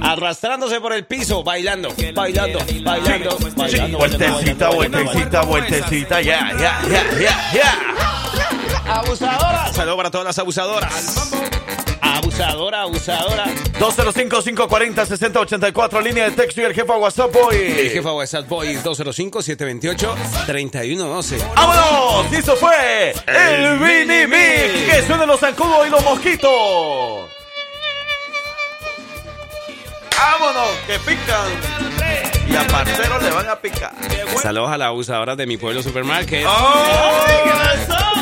Arrastrándose 0.03 0.81
por 0.81 0.93
el 0.93 1.05
piso, 1.07 1.43
bailando, 1.45 1.89
bailando, 2.15 2.59
bailando, 2.83 3.37
bailando. 3.55 3.99
Vueltecita, 3.99 4.69
vueltecita, 4.71 5.43
vueltecita, 5.43 6.21
ya, 6.21 6.51
ya, 6.59 6.83
ya, 6.91 7.05
ya, 7.21 7.53
ya. 7.55 8.95
Abusadora. 8.95 9.73
Saludos 9.73 9.97
para 9.97 10.11
todas 10.11 10.27
las 10.27 10.39
abusadoras. 10.39 11.33
Abusadora, 12.33 12.81
abusadora. 12.83 13.45
205-540-6084, 13.79 16.03
línea 16.03 16.25
de 16.31 16.33
texto 16.37 16.63
y 16.63 16.65
el 16.65 16.73
jefe 16.73 16.91
WhatsApp 16.91 17.37
hoy. 17.37 17.57
El 17.57 17.91
jefa 17.91 18.11
WhatsApp 18.13 18.49
Boy 18.49 18.77
205-728-3112. 18.77 21.39
¡Vámonos! 21.55 22.33
Y 22.33 22.37
eso 22.37 22.57
fue 22.57 23.13
el 23.27 23.79
Mini 23.79 24.27
Mix. 24.27 24.91
Que 24.91 25.03
suenen 25.07 25.29
los 25.29 25.39
zancudos 25.41 25.87
y 25.87 25.91
los 25.91 26.03
mosquitos. 26.03 26.51
¡Vámonos! 30.17 30.71
Que 30.87 30.99
pican. 31.01 31.51
Y 32.49 32.57
a 32.57 32.67
parcero 32.67 33.21
le 33.21 33.29
van 33.31 33.51
a 33.51 33.57
picar. 33.57 33.93
Saludos 34.41 34.71
a 34.71 34.79
las 34.79 34.89
abusadoras 34.89 35.37
de 35.37 35.45
mi 35.47 35.59
pueblo 35.59 35.83
supermarket. 35.83 36.47
¡Ay, 36.49 37.37
qué 37.45 37.51
pasó! 37.87 38.22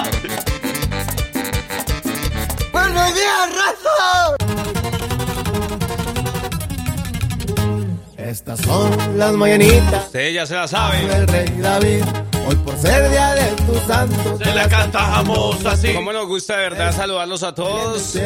Estas 8.41 8.61
son 8.61 9.19
las 9.19 9.33
mañanitas 9.35 10.07
Usted 10.07 10.33
ya 10.33 10.47
se 10.47 10.55
la 10.55 10.67
sabe. 10.67 11.07
del 11.07 11.29
rey 11.29 11.47
David. 11.59 12.03
Hoy 12.49 12.55
por 12.57 12.75
ser 12.79 13.11
día 13.11 13.35
de 13.35 13.51
tu 13.65 13.75
santo. 13.87 14.39
Se 14.43 14.55
la 14.55 14.67
cantamos 14.67 15.63
así. 15.67 15.93
¿Cómo 15.93 16.11
nos 16.11 16.27
gusta 16.27 16.57
de 16.57 16.71
verdad 16.71 16.97
saludarlos 16.97 17.43
a 17.43 17.55
todos? 17.55 18.17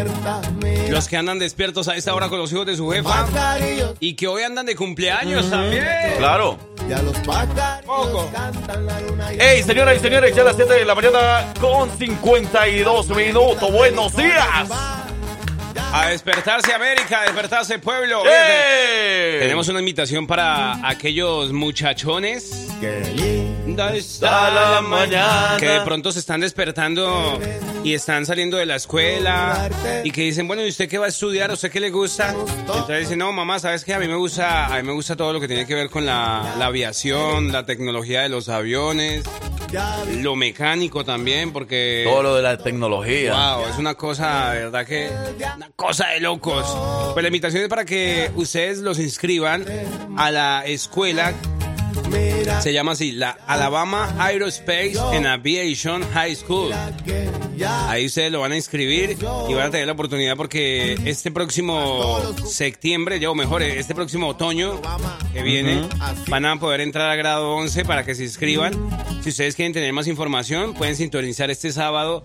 Los 0.89 1.09
que 1.09 1.17
andan 1.17 1.41
despiertos 1.41 1.89
a 1.89 1.97
esta 1.97 2.15
hora 2.15 2.29
con 2.29 2.39
los 2.39 2.53
hijos 2.53 2.65
de 2.65 2.77
su 2.77 2.89
jefa. 2.93 3.27
Y 3.99 4.15
que 4.15 4.29
hoy 4.29 4.45
andan 4.45 4.67
de 4.67 4.77
cumpleaños 4.77 5.51
también. 5.51 5.85
Claro. 6.19 6.59
y 6.89 6.93
a 6.93 7.03
los 7.03 7.17
Poco. 7.85 8.31
cantan 8.33 8.87
la 8.87 9.01
luna 9.01 9.35
y 9.35 9.41
Ey, 9.41 9.63
señoras 9.65 9.97
y 9.97 9.99
señores, 9.99 10.33
ya 10.37 10.43
a 10.43 10.45
las 10.45 10.55
7 10.55 10.75
de 10.75 10.85
la 10.85 10.95
mañana 10.95 11.53
con 11.61 11.91
52 11.91 13.09
minutos. 13.09 13.73
Buenos 13.73 14.15
días. 14.17 14.69
A 15.97 16.09
despertarse 16.09 16.73
América, 16.73 17.21
a 17.21 17.23
despertarse 17.23 17.79
pueblo. 17.79 18.25
¡Eh! 18.27 19.37
Tenemos 19.39 19.69
una 19.69 19.79
invitación 19.79 20.27
para 20.27 20.85
aquellos 20.89 21.53
muchachones 21.53 22.67
Qué 22.81 23.13
lindo. 23.15 23.83
Hasta 23.83 24.51
la 24.51 24.81
mañana. 24.81 25.57
que 25.59 25.67
de 25.67 25.81
pronto 25.81 26.13
se 26.13 26.19
están 26.19 26.41
despertando 26.41 27.41
y 27.83 27.95
están 27.95 28.25
saliendo 28.27 28.57
de 28.57 28.67
la 28.67 28.77
escuela 28.77 29.69
y 30.05 30.11
que 30.11 30.23
dicen, 30.23 30.47
bueno, 30.47 30.65
¿y 30.65 30.69
usted 30.69 30.89
qué 30.89 30.99
va 30.99 31.07
a 31.07 31.09
estudiar? 31.09 31.51
¿Usted 31.51 31.71
qué 31.71 31.81
le 31.81 31.91
gusta? 31.91 32.35
Entonces 32.59 33.01
dicen, 33.01 33.19
no, 33.19 33.33
mamá, 33.33 33.59
¿sabes 33.59 33.85
qué? 33.85 33.95
A 33.95 33.99
mí 33.99 34.07
me 34.07 34.17
gusta, 34.17 34.67
a 34.67 34.77
mí 34.77 34.83
me 34.87 34.93
gusta 34.93 35.17
todo 35.17 35.33
lo 35.33 35.41
que 35.41 35.49
tiene 35.49 35.67
que 35.67 35.75
ver 35.75 35.91
con 35.91 36.07
la, 36.07 36.55
la 36.59 36.67
aviación, 36.67 37.53
la 37.53 37.67
tecnología 37.67 38.23
de 38.23 38.29
los 38.29 38.49
aviones, 38.49 39.25
lo 40.23 40.37
mecánico 40.37 41.05
también, 41.05 41.53
porque... 41.53 42.05
Todo 42.07 42.23
lo 42.23 42.37
de 42.37 42.43
la 42.43 42.59
tecnología. 42.59 43.57
Wow, 43.57 43.67
es 43.69 43.79
una 43.79 43.95
cosa, 43.95 44.53
de 44.53 44.65
verdad 44.65 44.87
que 44.87 45.11
una 45.57 45.71
cosa 45.75 46.09
de 46.09 46.21
locos. 46.21 46.67
Pues 47.13 47.23
la 47.23 47.29
invitación 47.29 47.63
es 47.63 47.69
para 47.69 47.85
que 47.85 48.31
ustedes 48.37 48.79
los 48.79 48.99
inscriban 48.99 49.65
a 50.17 50.31
la 50.31 50.65
escuela. 50.67 51.33
Se 52.61 52.73
llama 52.73 52.93
así, 52.93 53.13
la 53.13 53.31
Alabama 53.47 54.15
Aerospace 54.19 54.99
and 55.13 55.27
Aviation 55.27 56.03
High 56.13 56.35
School. 56.35 56.73
Ahí 57.89 58.07
ustedes 58.07 58.33
lo 58.33 58.41
van 58.41 58.53
a 58.53 58.57
inscribir 58.57 59.17
y 59.49 59.55
van 59.55 59.69
a 59.69 59.71
tener 59.71 59.87
la 59.87 59.93
oportunidad 59.93 60.37
porque 60.37 60.97
este 61.05 61.31
próximo 61.31 62.21
septiembre, 62.47 63.21
ya 63.21 63.31
o 63.31 63.35
mejor, 63.35 63.63
este 63.63 63.95
próximo 63.95 64.29
otoño 64.29 64.81
que 65.33 65.43
viene, 65.43 65.89
van 66.29 66.47
a 66.47 66.59
poder 66.59 66.81
entrar 66.81 67.11
a 67.11 67.17
grado 67.17 67.55
11 67.55 67.85
para 67.85 68.05
que 68.05 68.15
se 68.15 68.25
inscriban. 68.25 68.73
Si 69.23 69.31
ustedes 69.31 69.55
quieren 69.57 69.73
tener 69.73 69.93
más 69.93 70.07
información, 70.07 70.75
pueden 70.75 70.97
sintonizar 70.97 71.51
este 71.51 71.73
sábado 71.73 72.25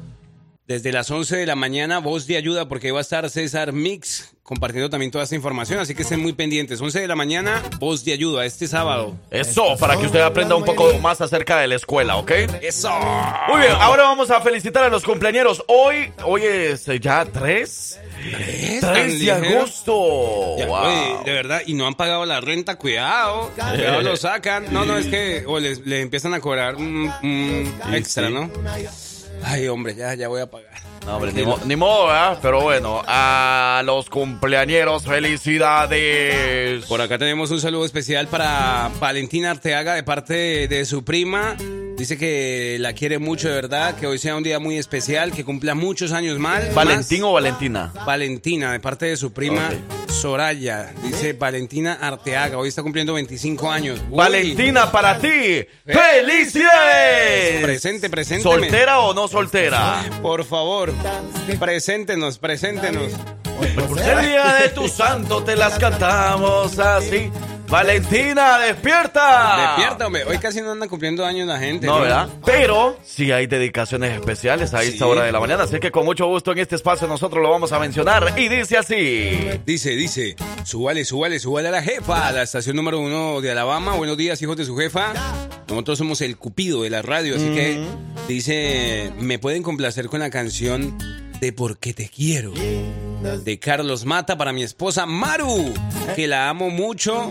desde 0.68 0.92
las 0.92 1.10
11 1.10 1.36
de 1.36 1.46
la 1.48 1.56
mañana, 1.56 2.00
voz 2.00 2.28
de 2.28 2.38
ayuda, 2.38 2.68
porque 2.68 2.88
ahí 2.88 2.92
va 2.92 3.00
a 3.00 3.02
estar 3.02 3.28
César 3.30 3.74
Mix 3.74 4.36
compartiendo 4.50 4.90
también 4.90 5.12
toda 5.12 5.24
esta 5.26 5.36
información, 5.36 5.78
así 5.78 5.94
que 5.94 6.02
estén 6.02 6.20
muy 6.20 6.34
pendientes. 6.34 6.82
11 6.82 7.02
de 7.02 7.08
la 7.08 7.16
mañana, 7.16 7.62
voz 7.78 8.04
de 8.04 8.14
ayuda, 8.14 8.46
este 8.46 8.68
sábado. 8.68 9.16
Eso, 9.30 9.78
para 9.78 9.96
que 9.96 10.08
usted 10.08 10.22
aprenda 10.22 10.56
un 10.56 10.66
poco 10.66 10.92
más 10.98 11.22
acerca 11.22 11.60
de 11.60 11.68
la 11.68 11.76
escuela, 11.76 12.16
¿ok? 12.16 12.32
¡Eso! 12.60 12.90
Muy 13.48 13.60
bien, 13.60 13.74
ahora 13.80 14.02
vamos 14.06 14.32
a 14.32 14.42
felicitar 14.42 14.84
a 14.86 14.90
los 14.90 15.04
cumpleaños. 15.04 15.64
Hoy, 15.68 16.12
hoy 16.26 16.42
es 16.46 16.84
ya 17.00 17.26
3. 17.26 18.00
3 18.22 18.82
tan 18.82 18.94
de 18.96 19.08
ligero. 19.10 19.60
agosto. 19.60 20.56
Ya, 20.58 20.66
Wow. 20.66 20.78
oye, 20.84 21.18
de 21.26 21.32
verdad, 21.32 21.62
y 21.68 21.76
no 21.76 21.86
han 21.86 21.94
pagado 21.94 22.26
la 22.26 22.42
renta, 22.42 22.76
cuidado. 22.76 23.52
Cuidado, 23.52 24.02
lo 24.02 24.18
sacan. 24.18 24.66
No, 24.74 24.84
no, 24.84 24.98
es 24.98 25.06
que 25.06 25.44
o 25.46 25.60
les, 25.60 25.86
les 25.86 26.02
empiezan 26.02 26.34
a 26.34 26.40
cobrar 26.40 26.76
un, 26.76 27.12
un 27.22 27.74
extra, 27.94 28.30
sí. 28.30 28.34
¿no? 28.34 28.50
Ay, 29.44 29.68
hombre, 29.68 29.96
ya, 29.96 30.14
ya 30.16 30.28
voy 30.28 30.42
a 30.42 30.48
pagar. 30.50 30.70
No, 31.06 31.16
hombre, 31.16 31.32
ni, 31.34 31.44
mo- 31.44 31.60
ni 31.66 31.76
modo, 31.76 32.08
¿verdad? 32.08 32.38
Pero 32.42 32.62
bueno, 32.62 33.02
a 33.08 33.82
los 33.86 34.10
cumpleañeros, 34.10 35.06
felicidades. 35.06 36.86
Por 36.86 37.02
acá 37.02 37.18
tenemos 37.18 37.50
un 37.52 37.62
saludo 37.62 37.86
especial 37.86 38.28
para 38.28 38.92
Valentina 39.00 39.52
Arteaga 39.52 39.96
de 39.96 40.04
parte 40.04 40.34
de, 40.34 40.68
de 40.68 40.86
su 40.86 41.04
prima. 41.04 41.56
Dice 42.00 42.18
que 42.18 42.78
la 42.80 42.94
quiere 42.94 43.20
mucho, 43.20 43.50
de 43.50 43.56
verdad, 43.56 43.94
que 43.96 44.08
hoy 44.08 44.18
sea 44.18 44.38
un 44.38 44.42
día 44.42 44.58
muy 44.58 44.78
especial, 44.78 45.34
que 45.34 45.44
cumpla 45.44 45.76
muchos 45.76 46.14
años 46.14 46.40
más. 46.40 46.74
¿Valentín 46.74 47.20
más. 47.20 47.30
o 47.30 47.34
Valentina? 47.34 47.92
Valentina, 48.06 48.72
de 48.72 48.80
parte 48.80 49.08
de 49.08 49.18
su 49.18 49.34
prima. 49.34 49.70
Soraya. 50.08 50.94
Dice 51.04 51.34
Valentina 51.34 51.98
Arteaga, 52.00 52.58
hoy 52.58 52.70
está 52.70 52.84
cumpliendo 52.84 53.14
25 53.16 53.70
años. 53.70 54.00
Uy, 54.10 54.18
Valentina, 54.18 54.90
para 54.90 55.20
ti. 55.20 55.66
¡Felicidades! 55.86 57.64
Presente, 57.64 58.10
presente. 58.10 58.44
¿Soltera 58.44 59.00
o 59.02 59.14
no 59.14 59.28
soltera? 59.28 60.02
Por 60.22 60.46
favor, 60.46 60.94
preséntenos, 61.60 62.40
preséntenos. 62.40 63.12
Por 63.76 64.00
ser 64.00 64.22
día 64.22 64.54
de 64.54 64.70
tu 64.70 64.88
santo 64.88 65.44
te 65.44 65.58
las 65.58 65.78
cantamos 65.78 66.80
así. 66.80 67.30
Valentina, 67.70 68.58
despierta. 68.58 69.76
Despierta, 69.76 70.08
hombre. 70.08 70.24
Hoy 70.24 70.40
casi 70.40 70.60
no 70.60 70.72
andan 70.72 70.90
cumpliendo 70.90 71.24
años 71.24 71.48
la 71.48 71.60
gente. 71.60 71.86
No, 71.86 72.00
¿verdad? 72.00 72.28
Pero 72.44 72.98
sí 73.04 73.32
hay 73.32 73.46
dedicaciones 73.46 74.14
especiales 74.14 74.74
a 74.74 74.82
esta 74.82 75.06
hora 75.06 75.24
de 75.24 75.32
la 75.32 75.40
mañana, 75.40 75.64
así 75.64 75.80
que 75.80 75.92
con 75.92 76.04
mucho 76.04 76.26
gusto 76.26 76.52
en 76.52 76.58
este 76.58 76.76
espacio 76.76 77.08
nosotros 77.08 77.44
lo 77.44 77.52
vamos 77.52 77.72
a 77.72 77.80
mencionar 77.80 78.34
y 78.38 78.48
dice 78.48 78.78
así. 78.78 79.38
Dice, 79.66 79.92
dice, 79.92 80.36
súbale, 80.64 81.06
súbale, 81.06 81.40
súbale 81.40 81.68
a 81.68 81.72
la 81.72 81.84
jefa, 81.84 82.28
a 82.28 82.32
la 82.32 82.42
estación 82.42 82.76
número 82.76 83.00
uno 83.00 83.40
de 83.40 83.52
Alabama. 83.52 83.96
Buenos 83.96 84.18
días, 84.18 84.42
hijos 84.42 84.58
de 84.58 84.66
su 84.66 84.76
jefa. 84.76 85.14
Nosotros 85.68 86.00
somos 86.00 86.22
el 86.22 86.38
cupido 86.38 86.82
de 86.82 86.90
la 86.90 87.04
radio, 87.04 87.36
así 87.36 87.54
que 87.54 87.80
dice, 88.28 89.14
me 89.20 89.38
pueden 89.38 89.62
complacer 89.62 90.08
con 90.08 90.22
la 90.22 90.32
canción 90.32 90.98
de 91.40 91.54
Por 91.54 91.78
qué 91.78 91.94
te 91.94 92.10
quiero. 92.10 92.52
De 93.20 93.60
Carlos 93.60 94.06
Mata 94.06 94.38
para 94.38 94.54
mi 94.54 94.64
esposa 94.64 95.06
Maru, 95.06 95.74
que 96.16 96.26
la 96.26 96.48
amo 96.50 96.70
mucho, 96.70 97.30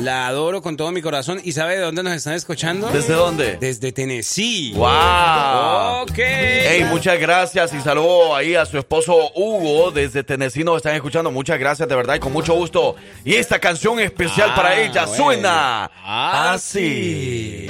la 0.00 0.26
adoro 0.28 0.62
con 0.62 0.78
todo 0.78 0.90
mi 0.92 1.02
corazón. 1.02 1.40
¿Y 1.44 1.52
sabe 1.52 1.76
de 1.76 1.82
dónde 1.82 2.02
nos 2.02 2.14
están 2.14 2.32
escuchando? 2.34 2.88
¿Desde 2.88 3.12
dónde? 3.12 3.58
Desde 3.58 3.92
Tennessee. 3.92 4.72
¡Wow! 4.74 6.02
Ok. 6.04 6.16
Hey, 6.16 6.86
muchas 6.88 7.20
gracias 7.20 7.74
y 7.74 7.80
saludo 7.80 8.34
ahí 8.34 8.54
a 8.54 8.64
su 8.64 8.78
esposo 8.78 9.14
Hugo 9.34 9.90
desde 9.90 10.24
Tennessee 10.24 10.64
nos 10.64 10.76
están 10.78 10.94
escuchando. 10.94 11.30
Muchas 11.30 11.58
gracias 11.58 11.86
de 11.86 11.94
verdad 11.94 12.14
y 12.14 12.20
con 12.20 12.32
mucho 12.32 12.54
gusto. 12.54 12.96
Y 13.24 13.34
esta 13.34 13.58
canción 13.58 14.00
especial 14.00 14.50
Ah, 14.52 14.56
para 14.56 14.80
ella 14.80 15.04
bueno. 15.04 15.16
suena 15.24 15.90
Ah, 16.02 16.52
así. 16.54 17.66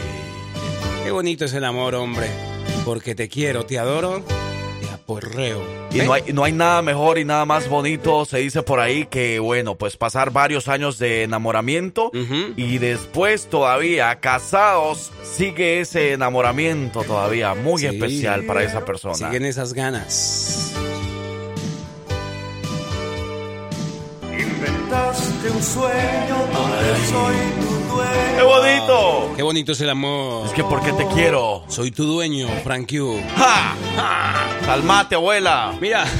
Qué 1.03 1.11
bonito 1.11 1.45
es 1.47 1.53
el 1.55 1.65
amor, 1.65 1.97
hombre. 1.97 2.29
Porque 2.85 3.15
te 3.17 3.29
quiero, 3.29 3.67
te 3.67 3.79
adoro, 3.79 4.23
te 5.07 5.13
aporreo. 5.13 5.63
Y 5.93 5.99
no 5.99 6.13
hay, 6.13 6.23
no 6.33 6.45
hay 6.45 6.53
nada 6.53 6.83
mejor 6.83 7.19
y 7.19 7.25
nada 7.25 7.45
más 7.45 7.69
bonito, 7.69 8.25
se 8.25 8.39
dice 8.39 8.63
por 8.63 8.81
ahí, 8.81 9.07
que 9.07 9.39
bueno, 9.39 9.75
pues 9.77 9.97
pasar 9.97 10.31
varios 10.31 10.67
años 10.69 10.99
de 10.99 11.23
enamoramiento 11.23 12.11
y 12.57 12.79
después 12.79 13.47
todavía 13.47 14.15
casados, 14.21 15.13
sigue 15.23 15.81
ese 15.81 16.13
enamoramiento 16.13 17.03
todavía 17.05 17.55
muy 17.55 17.81
Sí. 17.81 17.87
especial 17.87 18.45
para 18.45 18.63
esa 18.65 18.85
persona. 18.85 19.15
Siguen 19.15 19.45
esas 19.45 19.73
ganas. 19.75 20.73
Inventaste 25.45 25.51
un 25.51 25.63
sueño 25.63 26.47
donde 26.53 27.07
soy 27.07 27.37
tu 27.61 27.95
dueño. 27.95 28.37
¡Qué 28.37 28.43
bonito! 28.43 29.33
Qué 29.37 29.43
bonito 29.43 29.73
es 29.73 29.81
el 29.81 29.91
amor. 29.91 30.47
Es 30.47 30.53
que 30.53 30.65
porque 30.65 30.93
te 30.93 31.07
quiero. 31.09 31.65
Soy 31.69 31.91
tu 31.91 32.05
dueño, 32.05 32.49
Frank 32.63 32.89
Q. 32.91 33.21
¡Ja! 33.37 33.77
¡Ja! 33.97 34.47
Calmate, 34.67 35.15
abuela. 35.17 35.75
Mira. 35.81 36.05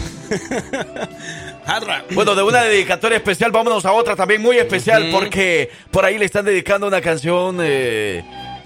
Bueno, 2.15 2.35
de 2.35 2.43
una 2.43 2.63
dedicatoria 2.65 3.17
especial, 3.17 3.51
vámonos 3.51 3.87
a 3.87 3.93
otra 3.93 4.15
también 4.15 4.43
muy 4.43 4.59
especial, 4.59 5.05
Ujú. 5.05 5.13
porque 5.13 5.71
por 5.91 6.05
ahí 6.05 6.19
le 6.19 6.27
están 6.27 6.45
dedicando 6.45 6.87
una 6.87 7.01
canción 7.01 7.57
eh, 7.63 8.23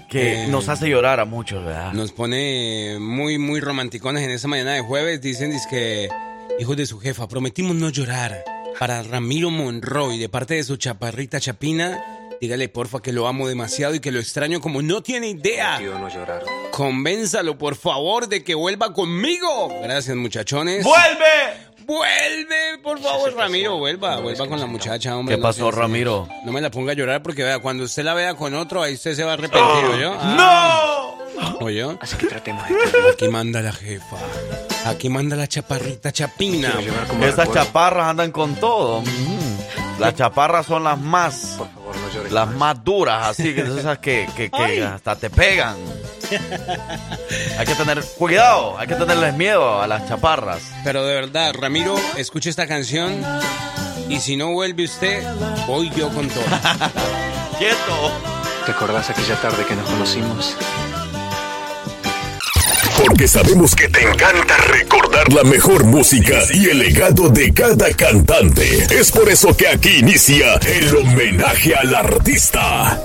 que 0.09 0.43
Eh. 0.43 0.47
nos 0.49 0.67
hace 0.67 0.89
llorar 0.89 1.21
a 1.21 1.25
muchos, 1.25 1.63
¿verdad? 1.63 1.93
Nos 1.93 2.11
pone 2.11 2.97
muy, 2.99 3.37
muy 3.37 3.61
romanticones 3.61 4.23
en 4.23 4.31
esa 4.31 4.49
mañana 4.49 4.73
de 4.73 4.81
jueves. 4.81 5.21
Dicen 5.21 5.53
que 5.69 6.09
hijos 6.59 6.75
de 6.75 6.85
su 6.85 6.99
jefa, 6.99 7.25
prometimos 7.29 7.73
no 7.77 7.87
llorar. 7.89 8.43
Para 8.79 9.03
Ramiro 9.03 9.49
Monroy, 9.49 10.17
de 10.17 10.29
parte 10.29 10.53
de 10.53 10.63
su 10.63 10.77
chaparrita 10.77 11.41
Chapina, 11.41 12.01
dígale 12.39 12.69
porfa 12.69 13.01
que 13.01 13.11
lo 13.11 13.27
amo 13.27 13.45
demasiado 13.45 13.93
y 13.93 13.99
que 13.99 14.09
lo 14.09 14.21
extraño 14.21 14.61
como 14.61 14.81
no 14.81 15.03
tiene 15.03 15.27
idea. 15.27 15.81
Convénzalo, 16.71 17.57
por 17.57 17.75
favor, 17.75 18.29
de 18.29 18.41
que 18.41 18.55
vuelva 18.55 18.93
conmigo. 18.93 19.67
Gracias, 19.83 20.15
muchachones. 20.15 20.85
¡Vuelve! 20.85 21.69
Vuelve, 21.85 22.77
por 22.81 22.99
favor, 23.01 23.33
Ramiro, 23.35 23.77
vuelva, 23.79 24.21
vuelva 24.21 24.47
con 24.47 24.59
la 24.59 24.67
muchacha, 24.67 25.17
hombre. 25.17 25.35
¿Qué 25.35 25.41
no 25.41 25.47
pasó, 25.47 25.71
Ramiro? 25.71 26.29
No 26.45 26.53
me 26.53 26.61
la 26.61 26.71
ponga 26.71 26.93
a 26.93 26.95
llorar 26.95 27.21
porque 27.21 27.43
vea, 27.43 27.59
cuando 27.59 27.83
usted 27.83 28.03
la 28.03 28.13
vea 28.13 28.35
con 28.35 28.53
otro, 28.53 28.81
ahí 28.81 28.93
usted 28.93 29.13
se 29.13 29.23
va 29.25 29.31
a 29.31 29.33
arrepentir. 29.33 30.05
Ah, 30.05 31.15
¡No! 31.17 31.18
¿Oyó? 31.59 31.97
Aquí 33.13 33.27
manda 33.29 33.61
la 33.61 33.71
jefa. 33.71 34.17
Aquí 34.85 35.09
manda 35.09 35.35
la 35.35 35.47
chaparrita 35.47 36.11
chapina. 36.11 36.73
Esas 37.21 37.51
chaparras 37.51 38.07
andan 38.07 38.31
con 38.31 38.55
todo. 38.55 39.01
Mm. 39.01 39.99
Las 39.99 40.15
chaparras 40.15 40.65
son 40.65 40.85
las 40.85 40.97
más, 40.97 41.57
las 42.31 42.49
más 42.55 42.81
duras, 42.83 43.27
así 43.27 43.53
que 43.53 43.61
esas 43.61 43.97
que, 43.97 44.29
que, 44.35 44.49
que 44.49 44.83
hasta 44.83 45.15
te 45.17 45.29
pegan. 45.29 45.75
Hay 47.57 47.65
que 47.65 47.75
tener 47.75 48.01
cuidado, 48.17 48.77
hay 48.77 48.87
que 48.87 48.95
tenerles 48.95 49.33
miedo 49.33 49.81
a 49.81 49.87
las 49.87 50.07
chaparras. 50.07 50.61
Pero 50.85 51.05
de 51.05 51.15
verdad, 51.15 51.53
Ramiro, 51.53 51.95
escuche 52.15 52.49
esta 52.49 52.65
canción 52.65 53.21
y 54.07 54.19
si 54.19 54.37
no 54.37 54.53
vuelve 54.53 54.85
usted, 54.85 55.23
voy 55.67 55.89
yo 55.89 56.09
con 56.09 56.29
todo. 56.29 56.43
¡Quieto! 57.59 58.11
¿Te 58.65 58.71
acordás 58.71 59.09
aquella 59.09 59.35
tarde 59.41 59.65
que 59.65 59.75
nos 59.75 59.89
conocimos? 59.89 60.55
Porque 63.05 63.27
sabemos 63.27 63.75
que 63.75 63.87
te 63.87 64.01
encanta 64.01 64.57
recordar 64.67 65.31
la 65.31 65.43
mejor 65.43 65.85
música 65.85 66.39
y 66.53 66.69
el 66.69 66.79
legado 66.79 67.29
de 67.29 67.53
cada 67.53 67.93
cantante. 67.93 68.79
Es 68.91 69.11
por 69.11 69.29
eso 69.29 69.55
que 69.55 69.69
aquí 69.69 69.99
inicia 69.99 70.55
el 70.55 70.93
homenaje 70.95 71.75
al 71.75 71.95
artista. 71.95 73.01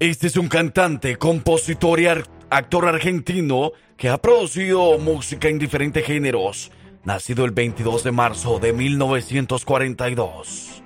Este 0.00 0.26
es 0.26 0.36
un 0.36 0.48
cantante, 0.48 1.16
compositor 1.16 2.00
y 2.00 2.06
actor 2.06 2.86
argentino 2.86 3.72
que 3.96 4.08
ha 4.08 4.16
producido 4.18 4.98
música 4.98 5.48
en 5.48 5.58
diferentes 5.58 6.04
géneros. 6.04 6.72
Nacido 7.04 7.44
el 7.44 7.50
22 7.50 8.04
de 8.04 8.10
marzo 8.10 8.58
de 8.58 8.72
1942. 8.72 10.81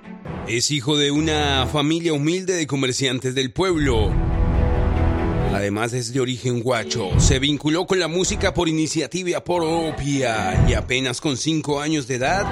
Es 0.47 0.71
hijo 0.71 0.97
de 0.97 1.11
una 1.11 1.67
familia 1.67 2.13
humilde 2.13 2.53
de 2.53 2.67
comerciantes 2.67 3.35
del 3.35 3.51
pueblo. 3.51 4.11
Además 5.53 5.93
es 5.93 6.13
de 6.13 6.19
origen 6.19 6.61
guacho. 6.61 7.09
Se 7.19 7.39
vinculó 7.39 7.85
con 7.87 7.99
la 7.99 8.07
música 8.07 8.53
por 8.53 8.69
iniciativa 8.69 9.43
propia 9.43 10.65
y 10.69 10.73
apenas 10.73 11.19
con 11.19 11.35
5 11.35 11.81
años 11.81 12.07
de 12.07 12.15
edad 12.15 12.45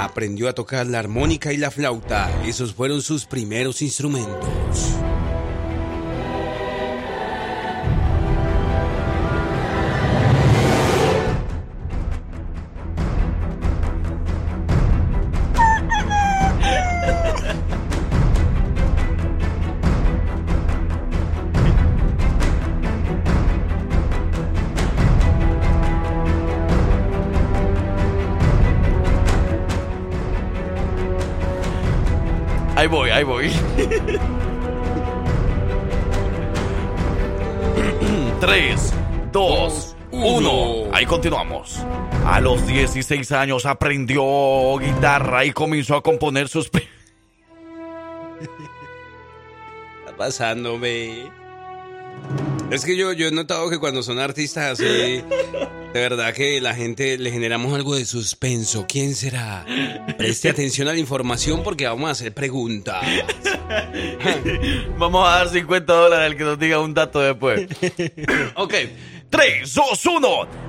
aprendió 0.00 0.48
a 0.48 0.54
tocar 0.54 0.86
la 0.86 0.98
armónica 0.98 1.52
y 1.52 1.56
la 1.56 1.70
flauta. 1.70 2.30
Esos 2.46 2.74
fueron 2.74 3.00
sus 3.00 3.26
primeros 3.26 3.80
instrumentos. 3.80 4.98
16 43.08 43.32
años 43.32 43.64
aprendió 43.64 44.76
guitarra 44.76 45.46
y 45.46 45.52
comenzó 45.52 45.96
a 45.96 46.02
componer 46.02 46.48
sus... 46.48 46.66
está 50.00 50.14
pasando, 50.14 50.78
ve? 50.78 51.30
Es 52.70 52.84
que 52.84 52.98
yo, 52.98 53.14
yo 53.14 53.28
he 53.28 53.30
notado 53.30 53.70
que 53.70 53.78
cuando 53.78 54.02
son 54.02 54.18
artistas 54.18 54.72
así, 54.72 54.84
de 54.84 55.24
verdad 55.94 56.34
que 56.34 56.60
la 56.60 56.74
gente 56.74 57.16
le 57.16 57.30
generamos 57.30 57.72
algo 57.72 57.94
de 57.94 58.04
suspenso. 58.04 58.84
¿Quién 58.86 59.14
será? 59.14 59.64
Preste 60.18 60.50
atención 60.50 60.86
a 60.88 60.92
la 60.92 60.98
información 60.98 61.62
porque 61.62 61.86
vamos 61.86 62.08
a 62.08 62.12
hacer 62.12 62.34
preguntas. 62.34 63.02
Vamos 64.98 65.28
a 65.28 65.38
dar 65.38 65.48
50 65.50 65.92
dólares 65.92 66.26
al 66.26 66.36
que 66.36 66.44
nos 66.44 66.58
diga 66.58 66.80
un 66.80 66.94
dato 66.94 67.20
después. 67.20 67.68
ok. 68.54 68.74
3, 69.30 69.74
2, 69.74 70.06
1. 70.06 70.28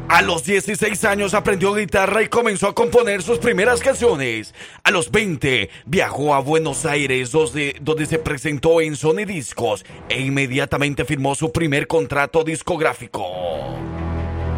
A 0.09 0.21
los 0.21 0.43
16 0.43 1.05
años 1.05 1.33
aprendió 1.33 1.73
guitarra 1.73 2.21
y 2.21 2.27
comenzó 2.27 2.67
a 2.67 2.75
componer 2.75 3.21
sus 3.21 3.37
primeras 3.37 3.79
canciones. 3.79 4.53
A 4.83 4.91
los 4.91 5.11
20 5.11 5.69
viajó 5.85 6.33
a 6.33 6.39
Buenos 6.39 6.85
Aires 6.85 7.31
donde, 7.31 7.75
donde 7.81 8.05
se 8.05 8.19
presentó 8.19 8.81
en 8.81 8.95
Sony 8.95 9.25
Discos 9.25 9.85
e 10.09 10.19
inmediatamente 10.19 11.05
firmó 11.05 11.35
su 11.35 11.51
primer 11.51 11.87
contrato 11.87 12.43
discográfico. 12.43 13.23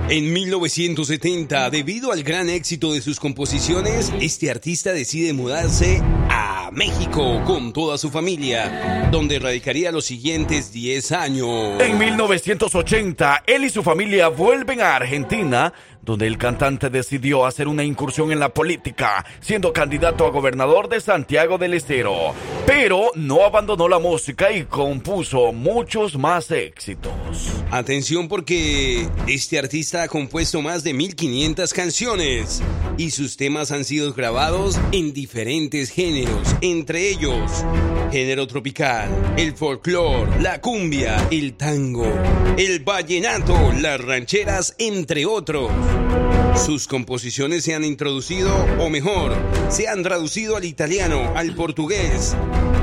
En 0.09 0.33
1970, 0.33 1.69
debido 1.69 2.11
al 2.11 2.23
gran 2.23 2.49
éxito 2.49 2.91
de 2.93 3.01
sus 3.01 3.19
composiciones, 3.19 4.11
este 4.19 4.51
artista 4.51 4.91
decide 4.91 5.31
mudarse 5.31 6.01
a 6.29 6.69
México 6.71 7.41
con 7.45 7.71
toda 7.71 7.97
su 7.97 8.09
familia, 8.09 9.09
donde 9.11 9.39
radicaría 9.39 9.91
los 9.91 10.05
siguientes 10.05 10.73
10 10.73 11.11
años. 11.13 11.81
En 11.81 11.97
1980, 11.97 13.43
él 13.47 13.63
y 13.63 13.69
su 13.69 13.83
familia 13.83 14.27
vuelven 14.27 14.81
a 14.81 14.95
Argentina, 14.95 15.73
donde 16.03 16.27
el 16.27 16.37
cantante 16.37 16.89
decidió 16.89 17.45
hacer 17.45 17.67
una 17.67 17.83
incursión 17.83 18.31
en 18.31 18.39
la 18.39 18.53
política, 18.53 19.25
siendo 19.39 19.73
candidato 19.73 20.25
a 20.25 20.31
gobernador 20.31 20.89
de 20.89 21.01
Santiago 21.01 21.57
del 21.57 21.73
Estero. 21.73 22.33
Pero 22.65 23.11
no 23.15 23.45
abandonó 23.45 23.87
la 23.87 23.99
música 23.99 24.51
y 24.51 24.65
compuso 24.65 25.51
muchos 25.51 26.17
más 26.17 26.49
éxitos. 26.51 27.13
Atención 27.71 28.27
porque 28.27 29.07
este 29.27 29.59
artista 29.59 30.03
ha 30.03 30.07
compuesto 30.07 30.61
más 30.61 30.83
de 30.83 30.93
1500 30.93 31.73
canciones 31.73 32.61
y 32.97 33.11
sus 33.11 33.37
temas 33.37 33.71
han 33.71 33.85
sido 33.85 34.13
grabados 34.13 34.79
en 34.91 35.13
diferentes 35.13 35.89
géneros, 35.89 36.55
entre 36.61 37.09
ellos 37.09 37.63
género 38.11 38.45
tropical, 38.45 39.09
el 39.37 39.55
folclore, 39.55 40.41
la 40.41 40.59
cumbia, 40.59 41.15
el 41.31 41.53
tango, 41.53 42.05
el 42.57 42.81
vallenato, 42.81 43.71
las 43.79 44.01
rancheras, 44.01 44.75
entre 44.77 45.25
otros. 45.25 45.71
Sus 46.55 46.87
composiciones 46.87 47.63
se 47.63 47.73
han 47.73 47.83
introducido, 47.83 48.53
o 48.79 48.89
mejor, 48.89 49.33
se 49.69 49.87
han 49.87 50.03
traducido 50.03 50.57
al 50.57 50.65
italiano, 50.65 51.33
al 51.35 51.55
portugués, 51.55 52.35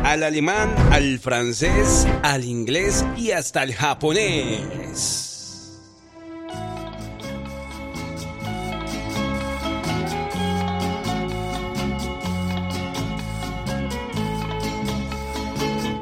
al 0.05 0.25
alemán, 0.25 0.75
al 0.91 1.19
francés, 1.19 2.07
al 2.23 2.45
inglés 2.45 3.05
y 3.17 3.31
hasta 3.31 3.61
al 3.61 3.75
japonés. 3.75 5.25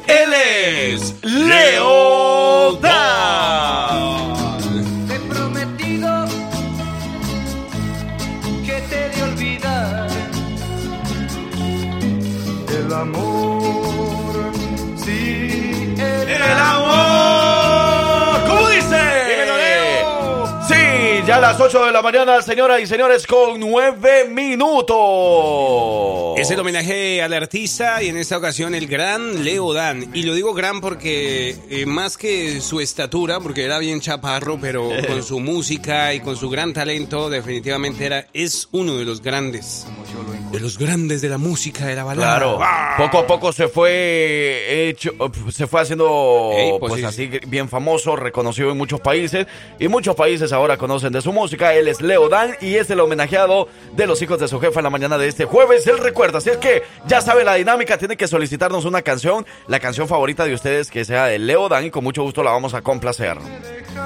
Él 0.06 0.32
es 0.34 1.14
Leo. 1.22 2.16
Amor. 12.96 14.52
Sí, 14.96 15.94
el, 15.98 16.28
¡El 16.30 16.58
amor! 16.58 18.48
¿Cómo 18.48 18.68
dice? 18.68 18.96
Sí, 20.68 21.22
ya 21.26 21.36
a 21.36 21.40
las 21.40 21.60
8 21.60 21.86
de 21.86 21.92
la 21.92 22.02
mañana, 22.02 22.42
señoras 22.42 22.80
y 22.80 22.86
señores, 22.86 23.26
con 23.26 23.60
9 23.60 24.28
minutos. 24.30 24.96
Es 26.38 26.50
el 26.50 26.58
homenaje 26.60 27.22
al 27.22 27.32
artista 27.32 28.02
y 28.02 28.08
en 28.08 28.16
esta 28.16 28.36
ocasión 28.36 28.74
el 28.74 28.86
gran 28.88 29.44
Leo 29.44 29.72
Dan. 29.72 30.10
Y 30.12 30.24
lo 30.24 30.34
digo 30.34 30.52
gran 30.54 30.80
porque 30.80 31.56
eh, 31.70 31.86
más 31.86 32.16
que 32.16 32.60
su 32.60 32.80
estatura, 32.80 33.40
porque 33.40 33.64
era 33.64 33.78
bien 33.78 34.00
chaparro, 34.00 34.58
pero 34.60 34.88
con 35.06 35.22
su 35.22 35.38
música 35.40 36.12
y 36.14 36.20
con 36.20 36.36
su 36.36 36.50
gran 36.50 36.72
talento, 36.72 37.30
definitivamente 37.30 38.04
era, 38.06 38.26
es 38.32 38.68
uno 38.72 38.96
de 38.96 39.04
los 39.04 39.22
grandes. 39.22 39.86
De 40.56 40.62
los 40.62 40.78
grandes 40.78 41.20
de 41.20 41.28
la 41.28 41.36
música, 41.36 41.84
de 41.84 41.94
la 41.94 42.02
balada. 42.02 42.38
Claro, 42.38 42.58
poco 42.96 43.18
a 43.18 43.26
poco 43.26 43.52
se 43.52 43.68
fue 43.68 44.88
hecho, 44.88 45.12
se 45.52 45.66
fue 45.66 45.82
haciendo 45.82 46.50
pues 46.80 46.92
pues 46.92 46.94
sí, 46.94 47.04
así 47.04 47.40
bien 47.46 47.68
famoso, 47.68 48.16
reconocido 48.16 48.70
en 48.70 48.78
muchos 48.78 49.02
países 49.02 49.46
y 49.78 49.88
muchos 49.88 50.16
países 50.16 50.54
ahora 50.54 50.78
conocen 50.78 51.12
de 51.12 51.20
su 51.20 51.30
música. 51.30 51.74
Él 51.74 51.88
es 51.88 52.00
Leo 52.00 52.30
Dan 52.30 52.56
y 52.62 52.76
es 52.76 52.88
el 52.88 53.00
homenajeado 53.00 53.68
de 53.92 54.06
los 54.06 54.22
hijos 54.22 54.40
de 54.40 54.48
su 54.48 54.58
jefa 54.58 54.80
en 54.80 54.84
la 54.84 54.88
mañana 54.88 55.18
de 55.18 55.28
este 55.28 55.44
jueves. 55.44 55.86
Él 55.86 55.98
recuerda, 55.98 56.38
así 56.38 56.48
es 56.48 56.56
que 56.56 56.84
ya 57.06 57.20
sabe 57.20 57.44
la 57.44 57.56
dinámica, 57.56 57.98
tiene 57.98 58.16
que 58.16 58.26
solicitarnos 58.26 58.86
una 58.86 59.02
canción, 59.02 59.44
la 59.66 59.78
canción 59.78 60.08
favorita 60.08 60.46
de 60.46 60.54
ustedes 60.54 60.90
que 60.90 61.04
sea 61.04 61.26
de 61.26 61.38
Leo 61.38 61.68
Dan 61.68 61.84
y 61.84 61.90
con 61.90 62.02
mucho 62.02 62.22
gusto 62.22 62.42
la 62.42 62.52
vamos 62.52 62.72
a 62.72 62.80
complacer. 62.80 63.36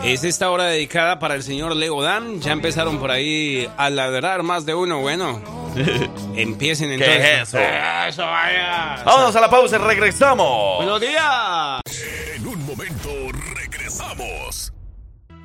Es 0.05 0.25
esta 0.25 0.51
hora 0.51 0.65
dedicada 0.65 1.21
para 1.21 1.37
el 1.37 1.45
señor 1.45 1.77
Leo 1.77 2.03
Dan. 2.03 2.41
Ya 2.41 2.51
empezaron 2.51 2.99
por 2.99 3.13
ahí 3.13 3.71
a 3.77 3.89
ladrar 3.89 4.43
más 4.43 4.67
de 4.67 4.75
uno. 4.75 5.01
Bueno, 5.01 5.41
empiecen 6.37 6.93
entonces. 6.93 7.25
es 7.25 7.49
eso? 7.49 7.59
Eso, 7.59 8.23
vaya. 8.23 9.03
Vámonos 9.05 9.35
a 9.37 9.41
la 9.41 9.51
pausa 9.51 9.77
y 9.77 9.79
regresamos. 9.79 10.77
Buenos 10.77 11.01
días. 11.01 11.81
En 12.37 12.47
un 12.47 12.67
momento 12.67 13.11
regresamos. 13.55 14.73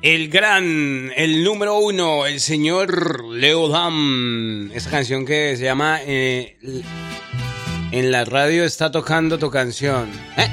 El 0.02 0.28
gran, 0.28 1.12
el 1.16 1.42
número 1.42 1.78
uno, 1.78 2.26
el 2.26 2.40
señor 2.40 3.24
Leo 3.24 3.68
Dan. 3.68 4.70
Esa 4.74 4.90
canción 4.90 5.24
que 5.24 5.56
se 5.56 5.64
llama 5.64 6.00
eh, 6.02 6.56
En 7.90 8.10
la 8.12 8.24
radio 8.24 8.64
está 8.64 8.90
tocando 8.90 9.38
tu 9.38 9.50
canción. 9.50 10.10
¿Eh? 10.36 10.48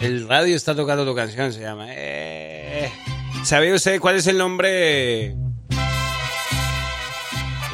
El 0.00 0.28
radio 0.28 0.56
está 0.56 0.74
tocando 0.74 1.04
tu 1.04 1.14
canción, 1.14 1.52
se 1.52 1.60
llama. 1.60 1.86
Eh. 1.90 2.90
¿Sabe 3.44 3.72
usted 3.74 4.00
cuál 4.00 4.16
es 4.16 4.26
el 4.26 4.38
nombre? 4.38 5.41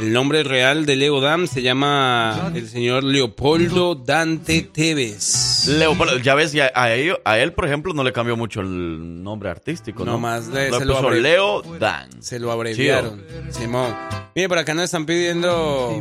El 0.01 0.13
nombre 0.13 0.45
real 0.45 0.87
de 0.87 0.95
Leo 0.95 1.21
Dan 1.21 1.49
se 1.49 1.61
llama 1.61 2.53
el 2.55 2.69
señor 2.69 3.03
Leopoldo 3.03 3.97
Dante 3.97 4.63
Tevez. 4.63 5.67
Leopoldo, 5.69 6.19
ya 6.19 6.35
ves, 6.37 6.55
y 6.55 6.61
a, 6.61 6.69
él, 6.95 7.17
a 7.25 7.39
él, 7.39 7.53
por 7.53 7.67
ejemplo, 7.67 7.93
no 7.93 8.05
le 8.05 8.13
cambió 8.13 8.37
mucho 8.37 8.61
el 8.61 9.23
nombre 9.25 9.51
artístico, 9.51 10.05
¿no? 10.05 10.13
No 10.13 10.19
más 10.19 10.53
de- 10.53 10.71
Lo 10.71 10.79
se 10.79 10.85
lo 10.85 10.95
puso 10.97 11.11
Leo 11.11 11.63
Dan. 11.81 12.23
Se 12.23 12.39
lo 12.39 12.53
abreviaron. 12.53 13.23
Simón. 13.51 13.93
Mire, 14.37 14.49
por 14.49 14.59
acá 14.59 14.73
nos 14.73 14.85
están 14.85 15.05
pidiendo 15.05 16.01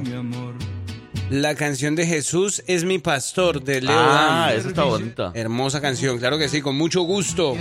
la 1.30 1.56
canción 1.56 1.96
de 1.96 2.06
Jesús 2.06 2.64
es 2.68 2.84
mi 2.86 3.00
pastor 3.00 3.62
de 3.62 3.82
Leo 3.82 3.96
Ah, 3.98 4.48
Dan. 4.50 4.58
esa 4.60 4.68
está 4.70 4.84
bonita. 4.84 5.32
Hermosa 5.34 5.82
canción, 5.82 6.18
claro 6.20 6.38
que 6.38 6.48
sí, 6.50 6.62
con 6.62 6.76
mucho 6.78 7.02
gusto. 7.02 7.56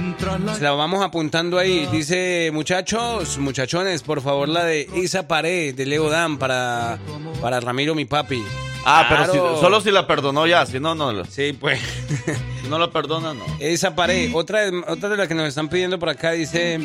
Se 0.57 0.62
la 0.62 0.72
vamos 0.72 1.02
apuntando 1.05 1.59
ahí. 1.59 1.87
Dice, 1.90 2.50
muchachos, 2.52 3.38
muchachones, 3.38 4.02
por 4.02 4.20
favor, 4.22 4.48
la 4.48 4.64
de 4.64 4.88
esa 4.94 5.26
pared 5.26 5.74
de 5.74 5.87
Leo 5.87 6.09
Dan 6.09 6.38
para, 6.38 6.98
para 7.40 7.59
Ramiro, 7.61 7.94
mi 7.94 8.05
papi. 8.05 8.42
Ah, 8.88 9.07
pero 9.09 9.24
Claro. 9.24 9.55
si- 9.57 9.61
solo 9.61 9.81
si 9.81 9.90
la 9.90 10.07
perdonó 10.07 10.46
ya, 10.46 10.64
si 10.64 10.79
no, 10.79 10.94
no. 10.94 11.24
Sí, 11.24 11.52
pues. 11.59 11.81
Si 12.66 12.70
no 12.70 12.81
la 12.81 12.90
perdona, 12.90 13.33
no. 13.33 13.44
Esa 13.61 13.94
pared. 13.94 14.33
Otra, 14.35 14.62
otra 14.88 15.09
de 15.09 15.16
las 15.16 15.29
que 15.29 15.35
nos 15.35 15.46
están 15.46 15.68
pidiendo 15.68 16.00
por 16.00 16.09
acá 16.09 16.33
dice. 16.33 16.81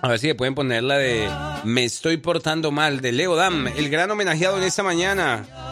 A 0.00 0.08
ver 0.08 0.18
si 0.18 0.28
le 0.28 0.34
pueden 0.34 0.54
poner 0.54 0.82
la 0.82 0.96
de 0.96 1.28
Me 1.62 1.84
estoy 1.84 2.16
portando 2.16 2.70
mal 2.70 3.02
de 3.02 3.12
Leo 3.12 3.36
Dam, 3.36 3.66
el 3.68 3.90
gran 3.90 4.10
homenajeado 4.10 4.56
en 4.56 4.64
esta 4.64 4.82
mañana. 4.82 5.69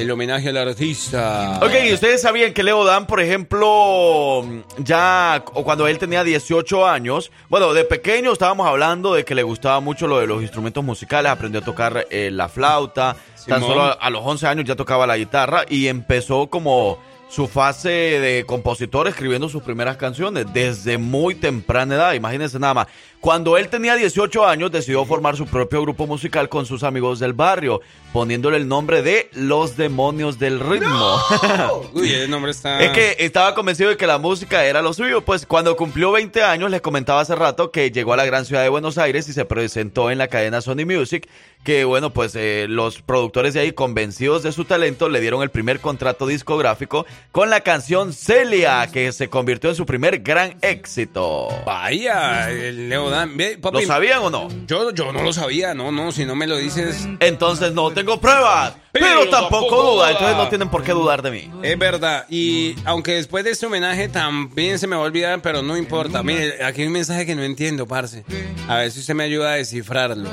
El 0.00 0.10
homenaje 0.10 0.48
al 0.48 0.56
artista. 0.56 1.60
Ok, 1.62 1.72
¿y 1.86 1.92
ustedes 1.92 2.22
sabían 2.22 2.54
que 2.54 2.62
Leo 2.62 2.86
Dan, 2.86 3.06
por 3.06 3.20
ejemplo, 3.20 4.42
ya 4.78 5.44
o 5.52 5.62
cuando 5.62 5.86
él 5.86 5.98
tenía 5.98 6.24
18 6.24 6.88
años, 6.88 7.30
bueno, 7.50 7.74
de 7.74 7.84
pequeño 7.84 8.32
estábamos 8.32 8.66
hablando 8.66 9.12
de 9.12 9.26
que 9.26 9.34
le 9.34 9.42
gustaba 9.42 9.80
mucho 9.80 10.06
lo 10.06 10.18
de 10.18 10.26
los 10.26 10.40
instrumentos 10.40 10.82
musicales, 10.82 11.30
aprendió 11.30 11.60
a 11.60 11.64
tocar 11.64 12.06
eh, 12.10 12.30
la 12.32 12.48
flauta, 12.48 13.14
tan 13.46 13.60
solo 13.60 13.82
a, 13.82 13.92
a 13.92 14.08
los 14.08 14.22
11 14.24 14.46
años 14.46 14.64
ya 14.64 14.74
tocaba 14.74 15.06
la 15.06 15.18
guitarra 15.18 15.64
y 15.68 15.88
empezó 15.88 16.46
como 16.46 16.98
su 17.30 17.46
fase 17.46 17.88
de 17.88 18.44
compositor 18.44 19.06
escribiendo 19.06 19.48
sus 19.48 19.62
primeras 19.62 19.96
canciones 19.96 20.46
desde 20.52 20.98
muy 20.98 21.36
temprana 21.36 21.94
edad, 21.94 22.12
imagínense 22.14 22.58
nada 22.58 22.74
más. 22.74 22.86
Cuando 23.20 23.58
él 23.58 23.68
tenía 23.68 23.96
18 23.96 24.46
años 24.46 24.72
decidió 24.72 25.04
formar 25.04 25.36
su 25.36 25.46
propio 25.46 25.82
grupo 25.82 26.06
musical 26.06 26.48
con 26.48 26.64
sus 26.64 26.82
amigos 26.82 27.18
del 27.18 27.34
barrio, 27.34 27.82
poniéndole 28.14 28.56
el 28.56 28.66
nombre 28.66 29.02
de 29.02 29.28
Los 29.34 29.76
Demonios 29.76 30.38
del 30.38 30.58
Ritmo. 30.58 31.18
Uy, 31.92 32.14
el 32.14 32.30
nombre 32.30 32.52
está. 32.52 32.80
Es 32.80 32.92
que 32.92 33.16
estaba 33.18 33.54
convencido 33.54 33.90
de 33.90 33.98
que 33.98 34.06
la 34.06 34.16
música 34.16 34.64
era 34.64 34.80
lo 34.80 34.94
suyo. 34.94 35.20
Pues 35.20 35.44
cuando 35.44 35.76
cumplió 35.76 36.12
20 36.12 36.42
años, 36.42 36.70
les 36.70 36.80
comentaba 36.80 37.20
hace 37.20 37.34
rato 37.34 37.70
que 37.70 37.90
llegó 37.90 38.14
a 38.14 38.16
la 38.16 38.24
gran 38.24 38.46
ciudad 38.46 38.62
de 38.62 38.70
Buenos 38.70 38.96
Aires 38.96 39.28
y 39.28 39.34
se 39.34 39.44
presentó 39.44 40.10
en 40.10 40.16
la 40.16 40.28
cadena 40.28 40.62
Sony 40.62 40.86
Music. 40.86 41.28
Que 41.62 41.84
bueno, 41.84 42.08
pues 42.14 42.34
eh, 42.36 42.64
los 42.70 43.02
productores 43.02 43.52
de 43.52 43.60
ahí, 43.60 43.72
convencidos 43.72 44.42
de 44.42 44.52
su 44.52 44.64
talento, 44.64 45.10
le 45.10 45.20
dieron 45.20 45.42
el 45.42 45.50
primer 45.50 45.80
contrato 45.80 46.26
discográfico 46.26 47.04
con 47.32 47.50
la 47.50 47.60
canción 47.60 48.14
Celia, 48.14 48.88
que 48.90 49.12
se 49.12 49.28
convirtió 49.28 49.68
en 49.68 49.76
su 49.76 49.84
primer 49.84 50.20
gran 50.20 50.56
éxito. 50.62 51.48
Vaya, 51.66 52.50
el 52.50 52.88
Leo 52.88 53.09
Dan. 53.10 53.36
Ve, 53.36 53.58
papi, 53.60 53.80
¿Lo 53.80 53.86
sabían 53.86 54.20
o 54.22 54.30
no? 54.30 54.48
Yo, 54.66 54.92
yo 54.92 55.12
no 55.12 55.22
lo 55.22 55.32
sabía, 55.32 55.74
no, 55.74 55.92
no, 55.92 56.12
si 56.12 56.24
no 56.24 56.34
me 56.34 56.46
lo 56.46 56.56
dices. 56.56 57.08
Entonces 57.20 57.72
no 57.72 57.90
tengo 57.90 58.20
pruebas, 58.20 58.74
pero, 58.92 59.06
Pero 59.06 59.30
tampoco 59.30 59.66
tampoco 59.66 59.92
duda. 59.94 60.10
Entonces 60.10 60.36
no 60.36 60.48
tienen 60.48 60.68
por 60.68 60.82
qué 60.82 60.92
dudar 60.92 61.22
de 61.22 61.30
mí. 61.30 61.50
Es 61.62 61.78
verdad, 61.78 62.26
y 62.28 62.74
aunque 62.84 63.14
después 63.14 63.44
de 63.44 63.50
este 63.50 63.66
homenaje 63.66 64.08
también 64.08 64.78
se 64.78 64.86
me 64.86 64.96
va 64.96 65.02
a 65.02 65.06
olvidar, 65.06 65.42
pero 65.42 65.62
no 65.62 65.76
importa. 65.76 66.22
Mire, 66.22 66.64
aquí 66.64 66.82
hay 66.82 66.86
un 66.86 66.92
mensaje 66.92 67.26
que 67.26 67.34
no 67.34 67.42
entiendo, 67.42 67.86
parce. 67.86 68.24
A 68.68 68.76
ver 68.76 68.90
si 68.90 69.00
usted 69.00 69.14
me 69.14 69.24
ayuda 69.24 69.52
a 69.52 69.56
descifrarlo. 69.56 70.30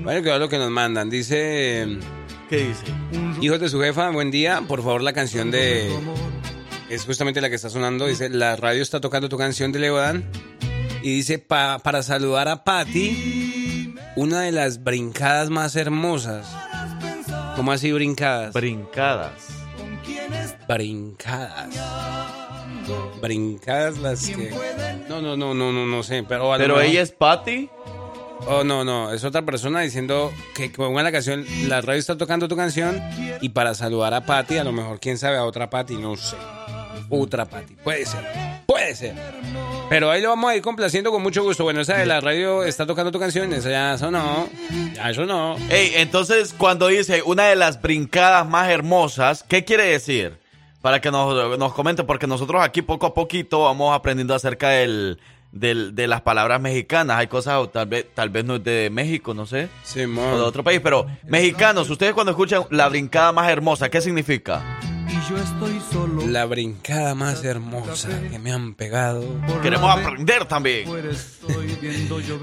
Bueno, 0.00 0.22
que 0.22 0.32
es 0.32 0.38
lo 0.38 0.48
que 0.48 0.58
nos 0.58 0.70
mandan. 0.70 1.10
Dice, 1.10 1.98
¿Qué 2.48 2.56
dice? 2.56 2.84
hijos 3.40 3.60
de 3.60 3.68
su 3.68 3.80
jefa, 3.80 4.10
buen 4.10 4.30
día. 4.30 4.62
Por 4.66 4.82
favor, 4.82 5.02
la 5.02 5.12
canción 5.12 5.50
de... 5.50 5.90
Es 6.90 7.04
justamente 7.04 7.40
la 7.40 7.48
que 7.48 7.56
está 7.56 7.70
sonando. 7.70 8.06
Dice, 8.06 8.28
la 8.28 8.56
radio 8.56 8.82
está 8.82 9.00
tocando 9.00 9.28
tu 9.28 9.38
canción 9.38 9.72
de 9.72 9.78
Leodán. 9.78 10.24
Y 11.04 11.16
dice, 11.16 11.38
"Pa- 11.38 11.78
para 11.80 12.02
saludar 12.02 12.48
a 12.48 12.64
Patty 12.64 13.94
una 14.16 14.40
de 14.40 14.52
las 14.52 14.82
brincadas 14.82 15.50
más 15.50 15.76
hermosas. 15.76 16.46
¿Cómo 17.56 17.70
así 17.72 17.92
brincadas? 17.92 18.52
Brincadas. 18.54 19.32
Brincadas. 20.66 21.68
Brincadas 23.20 23.98
las 23.98 24.26
que. 24.28 24.50
No, 25.08 25.20
no, 25.20 25.36
no, 25.36 25.54
no, 25.54 25.72
no, 25.72 25.86
no 25.86 26.02
sé. 26.02 26.22
Pero, 26.26 26.52
a 26.52 26.58
Pero 26.58 26.80
ella 26.80 27.02
es 27.02 27.12
Patty. 27.12 27.68
Oh, 28.46 28.62
no, 28.64 28.84
no, 28.84 29.12
es 29.12 29.24
otra 29.24 29.42
persona 29.42 29.80
diciendo 29.80 30.30
que 30.54 30.68
ponga 30.68 31.02
la 31.02 31.12
canción, 31.12 31.46
la 31.66 31.80
radio 31.80 31.98
está 31.98 32.18
tocando 32.18 32.46
tu 32.48 32.56
canción 32.56 33.00
y 33.40 33.50
para 33.50 33.74
saludar 33.74 34.12
a 34.12 34.26
Patty, 34.26 34.58
a 34.58 34.64
lo 34.64 34.72
mejor, 34.72 35.00
quién 35.00 35.16
sabe, 35.16 35.38
a 35.38 35.44
otra 35.44 35.70
Patty, 35.70 35.96
no 35.96 36.16
sé. 36.16 36.36
Otra 37.10 37.44
Patty, 37.44 37.74
puede 37.76 38.06
ser, 38.06 38.20
puede 38.66 38.94
ser. 38.94 39.14
Pero 39.88 40.10
ahí 40.10 40.22
lo 40.22 40.30
vamos 40.30 40.50
a 40.50 40.56
ir 40.56 40.62
complaciendo 40.62 41.10
con 41.10 41.22
mucho 41.22 41.42
gusto. 41.42 41.62
Bueno, 41.64 41.80
esa 41.82 41.96
de 41.98 42.06
la 42.06 42.20
radio 42.20 42.64
está 42.64 42.86
tocando 42.86 43.12
tu 43.12 43.18
canción, 43.20 43.52
esa 43.52 43.70
ya 43.70 43.98
sonó, 43.98 44.48
ya 44.94 45.12
sonó. 45.14 45.56
Ey, 45.70 45.92
entonces 45.96 46.54
cuando 46.56 46.88
dice 46.88 47.22
una 47.24 47.44
de 47.44 47.56
las 47.56 47.80
brincadas 47.82 48.48
más 48.48 48.68
hermosas, 48.70 49.44
¿qué 49.46 49.64
quiere 49.64 49.84
decir? 49.84 50.38
Para 50.80 51.00
que 51.00 51.10
nos, 51.10 51.58
nos 51.58 51.72
comente, 51.74 52.04
porque 52.04 52.26
nosotros 52.26 52.62
aquí 52.62 52.82
poco 52.82 53.06
a 53.06 53.14
poquito 53.14 53.64
vamos 53.64 53.94
aprendiendo 53.94 54.34
acerca 54.34 54.70
del, 54.70 55.18
del- 55.52 55.94
de 55.94 56.06
las 56.06 56.22
palabras 56.22 56.60
mexicanas. 56.60 57.18
Hay 57.18 57.26
cosas, 57.26 57.70
tal 57.72 57.86
vez, 57.86 58.06
tal 58.14 58.30
vez 58.30 58.44
no 58.44 58.56
es 58.56 58.64
de 58.64 58.88
México, 58.90 59.32
no 59.34 59.46
sé, 59.46 59.68
o 60.32 60.36
de 60.38 60.42
otro 60.44 60.64
país, 60.64 60.80
pero 60.82 61.06
mexicanos, 61.24 61.88
ustedes 61.90 62.12
cuando 62.14 62.32
escuchan 62.32 62.64
la 62.70 62.88
brincada 62.88 63.32
más 63.32 63.48
hermosa, 63.50 63.88
¿qué 63.90 64.00
significa? 64.00 64.62
La 66.28 66.46
brincada 66.46 67.14
más 67.14 67.44
hermosa 67.44 68.08
que 68.30 68.38
me 68.38 68.52
han 68.52 68.74
pegado. 68.74 69.24
Queremos 69.62 69.90
aprender 69.90 70.46
también. 70.46 70.88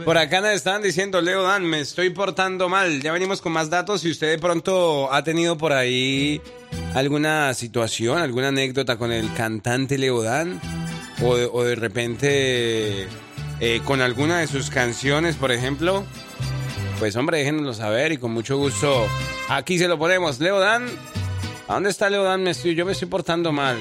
Por 0.06 0.18
acá 0.18 0.42
nos 0.42 0.52
estaban 0.52 0.82
diciendo, 0.82 1.22
Leo 1.22 1.44
Dan, 1.44 1.66
me 1.66 1.80
estoy 1.80 2.10
portando 2.12 2.70
mal. 2.70 3.02
Ya 3.02 3.12
venimos 3.12 3.42
con 3.42 3.52
más 3.54 3.70
datos. 3.70 4.02
Si 4.02 4.12
usted 4.12 4.30
de 4.30 4.38
pronto 4.38 5.12
ha 5.12 5.24
tenido 5.24 5.58
por 5.58 5.74
ahí 5.74 6.42
alguna 6.94 7.54
situación, 7.54 8.20
alguna 8.20 8.50
anécdota 8.50 8.98
con 8.98 9.12
el 9.12 9.34
cantante 9.34 9.98
Leo 9.98 10.22
Dan, 10.22 10.62
o 11.24 11.36
de, 11.36 11.50
o 11.52 11.64
de 11.64 11.76
repente 11.76 13.08
eh, 13.60 13.82
con 13.86 14.02
alguna 14.02 14.40
de 14.40 14.48
sus 14.48 14.70
canciones, 14.70 15.36
por 15.36 15.52
ejemplo, 15.52 16.04
pues 17.00 17.16
hombre, 17.16 17.40
déjenoslo 17.40 17.74
saber 17.74 18.12
y 18.12 18.18
con 18.18 18.32
mucho 18.32 18.58
gusto 18.58 19.08
aquí 19.50 19.78
se 19.78 19.88
lo 19.88 19.98
ponemos. 19.98 20.40
Leo 20.40 20.60
Dan, 20.60 20.88
¿a 21.72 21.76
dónde 21.76 21.90
está 21.90 22.10
Leo 22.10 22.24
Dan? 22.24 22.44
Me 22.44 22.52
estoy, 22.52 22.76
yo 22.76 22.86
me 22.86 22.92
estoy 22.92 23.08
portando 23.08 23.54
mal. 23.54 23.78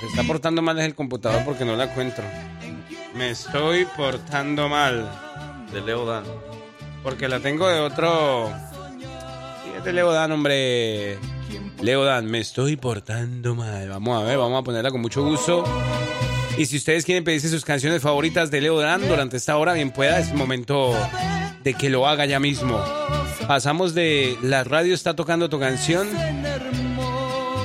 Se 0.00 0.06
está 0.06 0.22
portando 0.22 0.62
mal 0.62 0.78
es 0.78 0.86
el 0.86 0.94
computador 0.94 1.44
porque 1.44 1.66
no 1.66 1.76
la 1.76 1.84
encuentro. 1.84 2.24
Me 3.14 3.30
estoy 3.30 3.86
portando 3.94 4.70
mal. 4.70 5.06
De 5.70 5.82
Leo 5.82 6.06
Dan. 6.06 6.24
Porque 7.02 7.28
la 7.28 7.40
tengo 7.40 7.68
de 7.68 7.80
otro. 7.80 8.50
Fíjate, 9.64 9.92
Leo 9.92 10.12
Dan, 10.12 10.32
hombre. 10.32 11.18
Leo 11.82 12.04
Dan, 12.04 12.24
me 12.24 12.38
estoy 12.38 12.76
portando 12.76 13.54
mal. 13.54 13.86
Vamos 13.90 14.18
a 14.18 14.24
ver, 14.24 14.38
vamos 14.38 14.58
a 14.58 14.64
ponerla 14.64 14.90
con 14.90 15.02
mucho 15.02 15.22
gusto. 15.22 15.62
Y 16.56 16.64
si 16.64 16.78
ustedes 16.78 17.04
quieren 17.04 17.22
pedirse 17.22 17.50
sus 17.50 17.66
canciones 17.66 18.00
favoritas 18.00 18.50
de 18.50 18.62
Leo 18.62 18.80
Dan 18.80 19.06
durante 19.06 19.36
esta 19.36 19.58
hora, 19.58 19.74
bien 19.74 19.90
pueda, 19.90 20.18
es 20.20 20.32
momento 20.32 20.94
de 21.62 21.74
que 21.74 21.90
lo 21.90 22.08
haga 22.08 22.24
ya 22.24 22.40
mismo. 22.40 22.82
Pasamos 23.46 23.94
de 23.94 24.38
La 24.42 24.64
radio 24.64 24.94
está 24.94 25.14
tocando 25.14 25.50
tu 25.50 25.60
canción 25.60 26.08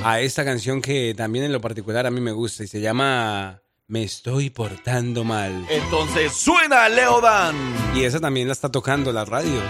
a 0.04 0.20
esta 0.20 0.44
canción 0.44 0.82
que 0.82 1.14
también 1.14 1.44
en 1.44 1.52
lo 1.52 1.60
particular 1.60 2.06
a 2.06 2.10
mí 2.10 2.20
me 2.20 2.32
gusta 2.32 2.64
y 2.64 2.66
se 2.66 2.80
llama 2.80 3.62
Me 3.86 4.02
estoy 4.02 4.50
portando 4.50 5.24
mal. 5.24 5.66
Entonces 5.70 6.32
suena 6.32 6.88
Leo 6.88 7.20
Dan. 7.20 7.56
Y 7.94 8.04
esa 8.04 8.20
también 8.20 8.48
la 8.48 8.52
está 8.52 8.70
tocando 8.70 9.12
la 9.12 9.24
radio. 9.24 9.60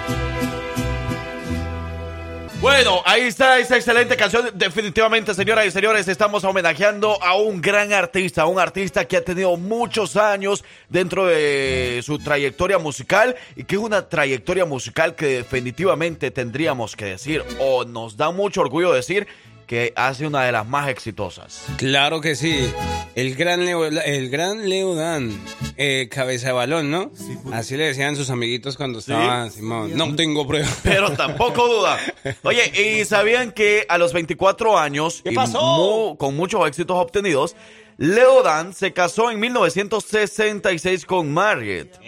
Bueno, 2.63 3.03
ahí 3.05 3.23
está 3.23 3.59
esa 3.59 3.75
excelente 3.75 4.17
canción. 4.17 4.51
Definitivamente, 4.55 5.35
señoras 5.35 5.67
y 5.67 5.73
señores, 5.73 6.07
estamos 6.07 6.45
homenajeando 6.45 7.21
a 7.21 7.35
un 7.35 7.61
gran 7.61 7.93
artista, 7.93 8.47
un 8.47 8.61
artista 8.61 9.05
que 9.05 9.17
ha 9.17 9.25
tenido 9.25 9.57
muchos 9.57 10.15
años 10.17 10.65
dentro 10.89 11.27
de 11.27 12.01
su 12.05 12.21
trayectoria 12.21 12.79
musical 12.79 13.35
y 13.57 13.65
que 13.65 13.75
es 13.75 13.81
una 13.81 14.09
trayectoria 14.09 14.65
musical 14.65 15.17
que 15.17 15.27
definitivamente 15.27 16.31
tendríamos 16.31 16.95
que 16.95 17.07
decir 17.07 17.43
o 17.59 17.85
nos 17.85 18.17
da 18.17 18.31
mucho 18.31 18.61
orgullo 18.61 18.93
decir 18.93 19.27
que 19.67 19.93
hace 19.97 20.27
una 20.27 20.45
de 20.45 20.53
las 20.53 20.67
más 20.67 20.89
exitosas. 20.89 21.65
Claro 21.77 22.21
que 22.21 22.35
sí. 22.37 22.71
El 23.15 23.35
gran 23.35 23.65
Leo, 23.65 23.85
el 23.87 24.31
gran 24.31 24.69
Leo 24.69 24.95
Dan, 24.95 25.39
eh, 25.77 26.09
cabeza 26.11 26.49
de 26.49 26.53
balón, 26.55 26.91
¿no? 26.91 27.11
Así 27.53 27.77
le 27.77 27.85
decían 27.87 28.17
sus 28.17 28.31
amiguitos 28.31 28.77
cuando 28.77 28.99
estaban, 29.01 29.51
Simón. 29.51 29.97
No 29.97 30.15
tengo 30.17 30.47
prueba. 30.47 30.69
Pero 30.83 31.11
tampoco 31.13 31.69
duda. 31.69 31.99
Oye, 32.43 33.01
¿y 33.01 33.05
sabían 33.05 33.53
que 33.53 33.85
a 33.89 33.99
los 33.99 34.13
24 34.13 34.79
años, 34.79 35.23
y 35.25 35.31
mu- 35.31 36.17
con 36.17 36.35
muchos 36.37 36.67
éxitos 36.67 36.97
obtenidos, 36.97 37.55
Leo 37.99 38.43
Dan 38.43 38.73
se 38.73 38.93
casó 38.93 39.31
en 39.31 39.39
1966 39.41 41.05
con 41.07 41.33
Margaret. 41.33 41.99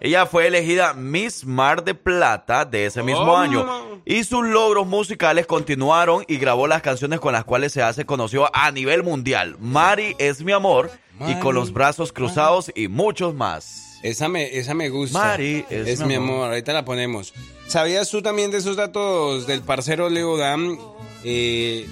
Ella 0.00 0.26
fue 0.26 0.46
elegida 0.46 0.94
Miss 0.94 1.44
Mar 1.44 1.82
de 1.84 1.94
Plata 1.94 2.64
de 2.64 2.86
ese 2.86 3.02
mismo 3.02 3.20
¿Cómo? 3.20 3.38
año. 3.38 4.00
Y 4.04 4.24
sus 4.24 4.46
logros 4.46 4.86
musicales 4.86 5.46
continuaron 5.46 6.24
y 6.28 6.36
grabó 6.38 6.66
las 6.66 6.82
canciones 6.82 7.20
con 7.20 7.32
las 7.32 7.44
cuales 7.44 7.72
se 7.72 7.82
hace 7.82 8.04
conocido 8.04 8.50
a 8.52 8.70
nivel 8.70 9.02
mundial. 9.02 9.56
Mari 9.60 10.14
es 10.18 10.42
mi 10.42 10.52
amor 10.52 10.90
y 11.26 11.34
con 11.40 11.54
los 11.54 11.72
brazos 11.72 12.12
cruzados 12.12 12.70
y 12.74 12.88
muchos 12.88 13.34
más. 13.34 13.84
Esa 14.02 14.28
me, 14.28 14.56
esa 14.56 14.74
me 14.74 14.90
gusta. 14.90 15.18
Mari 15.18 15.64
es 15.70 16.00
mi 16.00 16.06
mi 16.08 16.14
amor. 16.14 16.34
amor. 16.36 16.48
Ahorita 16.50 16.72
la 16.72 16.84
ponemos. 16.84 17.34
¿Sabías 17.66 18.08
tú 18.10 18.22
también 18.22 18.50
de 18.52 18.58
esos 18.58 18.76
datos 18.76 19.46
del 19.46 19.62
parcero 19.62 20.08
Leo 20.08 20.36
Dan? 20.36 20.78
Eh, 21.24 21.86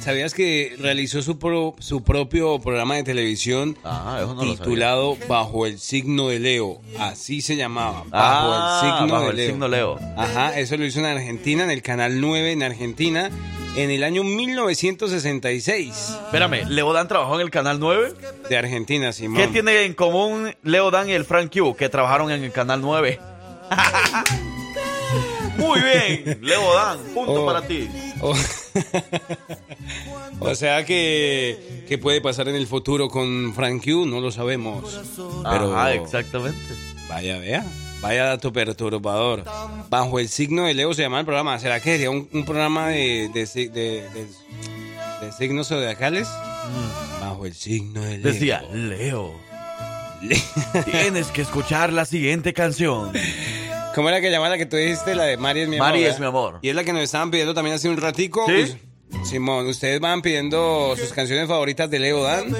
¿Sabías 0.00 0.34
que 0.34 0.76
realizó 0.78 1.22
su, 1.22 1.38
pro- 1.38 1.74
su 1.78 2.02
propio 2.04 2.58
programa 2.60 2.96
de 2.96 3.02
televisión 3.04 3.76
no 3.82 4.54
titulado 4.54 5.16
Bajo 5.28 5.64
el 5.66 5.78
signo 5.78 6.28
de 6.28 6.38
Leo? 6.38 6.80
Así 6.98 7.40
se 7.40 7.56
llamaba. 7.56 8.04
Bajo 8.08 8.10
Ah, 8.12 8.80
el 8.84 8.90
signo 9.00 9.12
bajo 9.14 9.24
de 9.24 9.30
el 9.30 9.36
Leo. 9.36 9.46
signo 9.50 9.68
Leo. 9.68 9.98
Ajá, 10.16 10.58
eso 10.58 10.76
lo 10.76 10.84
hizo 10.84 10.98
en 11.00 11.06
Argentina, 11.06 11.64
en 11.64 11.70
el 11.70 11.80
canal 11.82 12.20
9 12.20 12.52
en 12.52 12.62
Argentina, 12.62 13.30
en 13.76 13.90
el 13.90 14.04
año 14.04 14.22
1966. 14.24 15.88
Espérame, 16.26 16.64
Leo 16.68 16.92
Dan 16.92 17.08
trabajó 17.08 17.36
en 17.36 17.40
el 17.40 17.50
Canal 17.50 17.80
9. 17.80 18.12
De 18.50 18.56
Argentina, 18.58 19.12
Simón. 19.12 19.38
¿Qué 19.40 19.48
tiene 19.48 19.84
en 19.84 19.94
común 19.94 20.54
Leo 20.62 20.90
Dan 20.90 21.08
y 21.08 21.12
el 21.12 21.24
Frank 21.24 21.50
Q 21.52 21.74
que 21.76 21.88
trabajaron 21.88 22.30
en 22.30 22.44
el 22.44 22.52
Canal 22.52 22.80
9? 22.82 23.18
Muy 25.58 25.80
bien, 25.80 26.38
Leo 26.42 26.74
Dan, 26.74 26.98
punto 27.14 27.42
Oh. 27.42 27.46
para 27.46 27.62
ti. 27.66 27.88
O, 28.20 28.34
o 30.40 30.54
sea 30.54 30.84
que, 30.84 31.84
que 31.88 31.98
puede 31.98 32.20
pasar 32.20 32.48
en 32.48 32.54
el 32.56 32.66
futuro 32.66 33.08
con 33.08 33.52
Frank 33.54 33.82
Q, 33.84 34.06
no 34.06 34.20
lo 34.20 34.30
sabemos. 34.30 35.00
Pero 35.50 35.74
Ajá, 35.76 35.94
exactamente. 35.94 36.58
vaya, 37.08 37.38
vea, 37.38 37.64
vaya 38.00 38.24
dato 38.26 38.52
perturbador. 38.52 39.44
Bajo 39.88 40.18
el 40.18 40.28
signo 40.28 40.64
de 40.64 40.74
Leo 40.74 40.92
se 40.94 41.02
llama 41.02 41.20
el 41.20 41.26
programa. 41.26 41.58
¿Será 41.58 41.80
que 41.80 41.90
sería 41.92 42.10
un, 42.10 42.28
un 42.32 42.44
programa 42.44 42.88
de, 42.88 43.30
de, 43.32 43.46
si- 43.46 43.68
de- 43.68 44.02
de- 44.10 44.26
de 45.26 45.32
signos 45.32 45.68
zodiacales? 45.68 46.28
Bajo 47.20 47.46
el 47.46 47.54
signo 47.54 48.02
de 48.02 48.18
Leo. 48.18 48.32
Decía, 48.32 48.62
Leo, 48.72 49.32
tienes 50.84 51.28
que 51.28 51.42
escuchar 51.42 51.92
la 51.92 52.04
siguiente 52.04 52.52
canción. 52.52 53.12
¿Cómo 53.94 54.08
era 54.08 54.20
que 54.20 54.30
llamaba 54.30 54.50
la 54.50 54.58
que 54.58 54.66
tú 54.66 54.76
dijiste? 54.76 55.14
La 55.14 55.24
de 55.24 55.36
Mari 55.36 55.60
es 55.60 55.68
mi 55.68 55.76
amor. 55.76 55.88
Mari 55.88 56.04
es 56.04 56.20
mi 56.20 56.26
amor. 56.26 56.58
Y 56.62 56.68
es 56.68 56.74
la 56.74 56.84
que 56.84 56.92
nos 56.92 57.02
estaban 57.02 57.30
pidiendo 57.30 57.54
también 57.54 57.76
hace 57.76 57.88
un 57.88 57.96
ratico. 57.96 58.44
¿Sí? 58.46 58.76
Simón, 59.24 59.66
ustedes 59.66 60.00
van 60.00 60.20
pidiendo 60.20 60.94
sus 60.96 61.12
canciones 61.12 61.48
favoritas 61.48 61.90
de 61.90 61.98
Leo 61.98 62.22
Dan. 62.22 62.54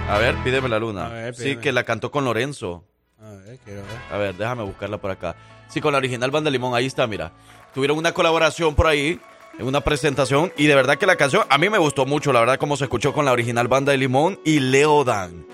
A 0.10 0.18
ver, 0.18 0.36
pídeme 0.44 0.68
la 0.68 0.80
luna. 0.80 1.06
A 1.06 1.10
ver, 1.10 1.36
sí, 1.36 1.58
que 1.58 1.72
la 1.72 1.84
cantó 1.84 2.10
con 2.10 2.26
Lorenzo. 2.26 2.84
A 3.22 3.30
ver, 3.30 3.60
quiero 3.64 3.82
ver. 3.82 3.92
A 4.12 4.18
ver, 4.18 4.36
déjame 4.36 4.64
buscarla 4.64 4.98
por 4.98 5.12
acá. 5.12 5.36
Sí, 5.70 5.80
con 5.80 5.92
la 5.92 6.00
original 6.00 6.32
Banda 6.32 6.50
Limón, 6.50 6.74
ahí 6.74 6.88
está, 6.88 7.06
mira. 7.06 7.32
Tuvieron 7.74 7.98
una 7.98 8.14
colaboración 8.14 8.74
por 8.74 8.88
ahí, 8.88 9.20
una 9.60 9.82
presentación, 9.82 10.52
y 10.58 10.68
de 10.68 10.76
verdad 10.76 10.98
que 10.98 11.06
la 11.06 11.16
canción 11.18 11.44
a 11.50 11.58
mí 11.58 11.70
me 11.70 11.78
gustó 11.78 12.06
mucho, 12.06 12.34
la 12.34 12.40
verdad, 12.40 12.58
como 12.58 12.78
se 12.78 12.86
escuchó 12.86 13.14
con 13.14 13.26
la 13.26 13.32
original 13.32 13.68
Banda 13.68 13.92
de 13.92 13.98
Limón 13.98 14.40
y 14.44 14.60
Leo 14.60 15.04
Dan. 15.04 15.46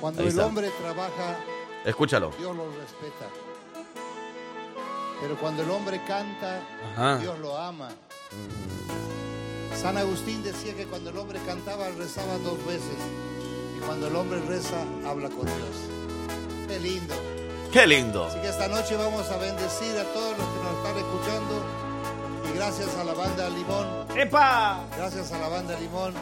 Cuando 0.00 0.22
el 0.22 0.38
hombre 0.40 0.70
trabaja, 0.82 1.36
Escúchalo. 1.84 2.30
Dios 2.38 2.56
lo 2.56 2.64
respeta. 2.66 3.26
Pero 5.20 5.36
cuando 5.36 5.62
el 5.62 5.70
hombre 5.70 6.00
canta, 6.06 6.60
Ajá. 6.92 7.18
Dios 7.18 7.38
lo 7.38 7.56
ama. 7.58 7.90
San 9.80 9.98
Agustín 9.98 10.42
decía 10.42 10.74
que 10.74 10.86
cuando 10.86 11.10
el 11.10 11.18
hombre 11.18 11.38
cantaba, 11.46 11.88
rezaba 11.90 12.38
dos 12.38 12.58
veces. 12.66 12.96
Y 13.76 13.80
cuando 13.80 14.08
el 14.08 14.16
hombre 14.16 14.40
reza, 14.48 14.76
habla 15.06 15.28
con 15.28 15.44
Dios. 15.44 15.76
Qué 16.68 16.80
lindo. 16.80 17.14
Qué 17.72 17.86
lindo. 17.86 18.24
Así 18.24 18.38
que 18.40 18.48
esta 18.48 18.68
noche 18.68 18.96
vamos 18.96 19.28
a 19.30 19.36
bendecir 19.36 19.96
a 19.98 20.04
todos 20.14 20.38
los 20.38 20.46
que 20.46 20.62
nos 20.62 20.76
están 20.78 20.96
escuchando. 20.96 21.83
Gracias 22.54 22.94
a 22.96 23.04
la 23.04 23.14
banda 23.14 23.48
Limón. 23.50 23.86
¡Epa! 24.16 24.80
Gracias 24.96 25.32
a 25.32 25.38
la 25.38 25.48
banda 25.48 25.78
Limón. 25.78 26.14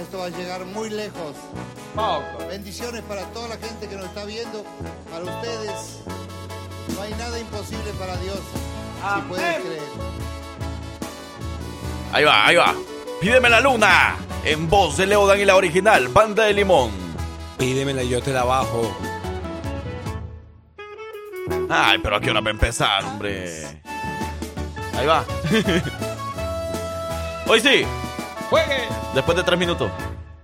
Esto 0.00 0.18
va 0.18 0.26
a 0.26 0.28
llegar 0.28 0.64
muy 0.66 0.90
lejos. 0.90 1.36
Bendiciones 2.48 3.02
para 3.02 3.22
toda 3.32 3.48
la 3.48 3.56
gente 3.56 3.88
que 3.88 3.96
nos 3.96 4.06
está 4.06 4.24
viendo, 4.24 4.64
para 5.10 5.24
ustedes. 5.24 6.00
No 6.94 7.02
hay 7.02 7.10
nada 7.12 7.38
imposible 7.38 7.90
para 7.98 8.16
Dios. 8.18 8.38
Si 8.38 9.20
pueden 9.22 9.62
creer. 9.62 9.82
Ahí 12.12 12.24
va, 12.24 12.46
ahí 12.46 12.56
va. 12.56 12.74
Pídeme 13.20 13.48
la 13.48 13.60
luna. 13.60 14.16
En 14.44 14.68
voz 14.68 14.96
de 14.96 15.06
Leo 15.06 15.26
Dan 15.26 15.40
y 15.40 15.44
la 15.44 15.56
original 15.56 16.08
Banda 16.08 16.44
de 16.44 16.52
Limón. 16.52 16.90
Pídemela 17.58 18.02
y 18.02 18.10
yo 18.10 18.22
te 18.22 18.32
la 18.32 18.44
bajo. 18.44 18.94
Ay, 21.68 21.98
pero 22.02 22.16
a 22.16 22.20
qué 22.20 22.30
hora 22.30 22.40
va 22.40 22.48
a 22.48 22.52
empezar, 22.52 23.04
hombre. 23.04 23.82
Ahí 24.96 25.06
va. 25.06 25.24
Hoy 27.48 27.60
sí, 27.60 27.84
¡Juegue! 28.50 28.88
después 29.14 29.36
de 29.36 29.44
tres 29.44 29.58
minutos. 29.58 29.90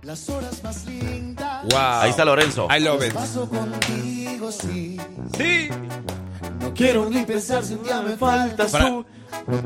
Las 0.03 0.29
horas 0.29 0.63
más 0.63 0.85
lindas. 0.85 1.63
Wow. 1.63 1.79
Ahí 2.01 2.09
está 2.09 2.25
Lorenzo. 2.25 2.67
I 2.75 2.79
love 2.79 3.03
it. 3.05 3.13
Paso 3.13 3.49
contigo, 3.49 4.51
sí. 4.51 4.99
Sí. 5.37 5.69
No 6.59 6.73
quiero 6.73 7.09
ni 7.09 7.23
pensar 7.23 7.63
si 7.63 7.73
un 7.73 7.83
día 7.83 8.01
me 8.01 8.11
tú. 8.15 8.25
No 8.25 9.05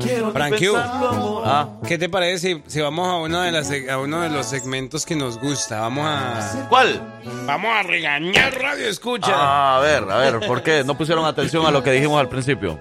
quiero 0.00 0.32
Frank 0.32 0.56
Q. 0.58 0.74
Ah, 0.76 1.68
¿Qué 1.86 1.98
te 1.98 2.08
parece 2.08 2.38
si, 2.54 2.62
si 2.66 2.80
vamos 2.80 3.08
a 3.08 3.16
uno, 3.16 3.40
de 3.42 3.52
las, 3.52 3.70
a 3.90 3.98
uno 3.98 4.20
de 4.20 4.30
los 4.30 4.46
segmentos 4.46 5.04
que 5.06 5.14
nos 5.16 5.38
gusta? 5.38 5.80
Vamos 5.80 6.04
a... 6.06 6.66
¿cuál? 6.68 7.00
Vamos 7.46 7.70
a 7.74 7.82
regañar 7.82 8.54
Radio 8.60 8.88
Escucha. 8.88 9.32
Ah, 9.34 9.76
a 9.78 9.80
ver, 9.80 10.04
a 10.10 10.16
ver, 10.18 10.46
¿por 10.46 10.62
qué? 10.62 10.82
No 10.84 10.96
pusieron 10.96 11.24
atención 11.24 11.64
a 11.66 11.70
lo 11.70 11.82
que 11.82 11.92
dijimos 11.92 12.20
al 12.20 12.28
principio. 12.28 12.78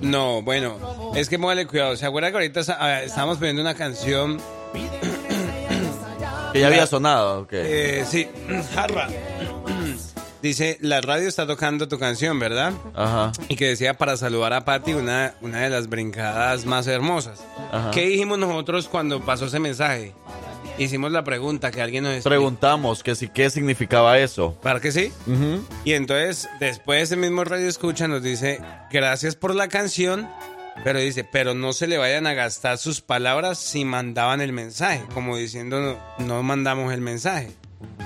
No, 0.00 0.42
bueno, 0.42 0.76
es 1.14 1.28
que 1.28 1.38
móvale 1.38 1.66
cuidado. 1.66 1.96
¿Se 1.96 2.06
acuerda 2.06 2.30
que 2.30 2.36
ahorita 2.36 2.60
está- 2.60 2.76
ah, 2.80 3.02
estábamos 3.02 3.38
poniendo 3.38 3.62
una 3.62 3.74
canción? 3.74 4.40
Que 6.52 6.60
ya 6.60 6.66
había 6.66 6.86
sonado, 6.86 7.40
ok. 7.42 7.52
Eh, 7.52 8.04
sí, 8.06 8.28
Jarra. 8.74 9.08
Dice, 10.42 10.76
la 10.80 11.00
radio 11.00 11.28
está 11.28 11.46
tocando 11.46 11.86
tu 11.86 11.98
canción, 11.98 12.38
¿verdad? 12.38 12.72
Ajá. 12.94 13.30
Y 13.48 13.54
que 13.54 13.68
decía 13.68 13.96
para 13.96 14.16
saludar 14.16 14.52
a 14.52 14.64
Patty, 14.64 14.94
una, 14.94 15.34
una 15.40 15.60
de 15.60 15.70
las 15.70 15.88
brincadas 15.88 16.66
más 16.66 16.88
hermosas. 16.88 17.44
Ajá. 17.70 17.92
¿Qué 17.92 18.06
dijimos 18.06 18.38
nosotros 18.38 18.88
cuando 18.88 19.20
pasó 19.24 19.46
ese 19.46 19.60
mensaje? 19.60 20.14
Hicimos 20.78 21.12
la 21.12 21.22
pregunta 21.22 21.70
que 21.70 21.80
alguien 21.80 22.02
nos. 22.04 22.24
Preguntamos 22.24 23.04
que 23.04 23.14
si 23.14 23.28
qué 23.28 23.50
significaba 23.50 24.18
eso. 24.18 24.56
¿Para 24.62 24.80
que 24.80 24.90
sí? 24.90 25.12
Ujú. 25.26 25.64
Y 25.84 25.92
entonces, 25.92 26.48
después 26.58 27.04
ese 27.04 27.16
mismo 27.16 27.44
radio 27.44 27.68
escucha 27.68 28.08
nos 28.08 28.22
dice, 28.22 28.60
gracias 28.90 29.36
por 29.36 29.54
la 29.54 29.68
canción, 29.68 30.28
pero 30.82 30.98
dice, 30.98 31.22
pero 31.22 31.54
no 31.54 31.72
se 31.72 31.86
le 31.86 31.98
vayan 31.98 32.26
a 32.26 32.34
gastar 32.34 32.78
sus 32.78 33.00
palabras 33.00 33.58
si 33.58 33.84
mandaban 33.84 34.40
el 34.40 34.52
mensaje, 34.52 35.04
como 35.14 35.36
diciendo, 35.36 35.80
no, 36.18 36.26
no 36.26 36.42
mandamos 36.42 36.92
el 36.92 37.00
mensaje. 37.00 37.50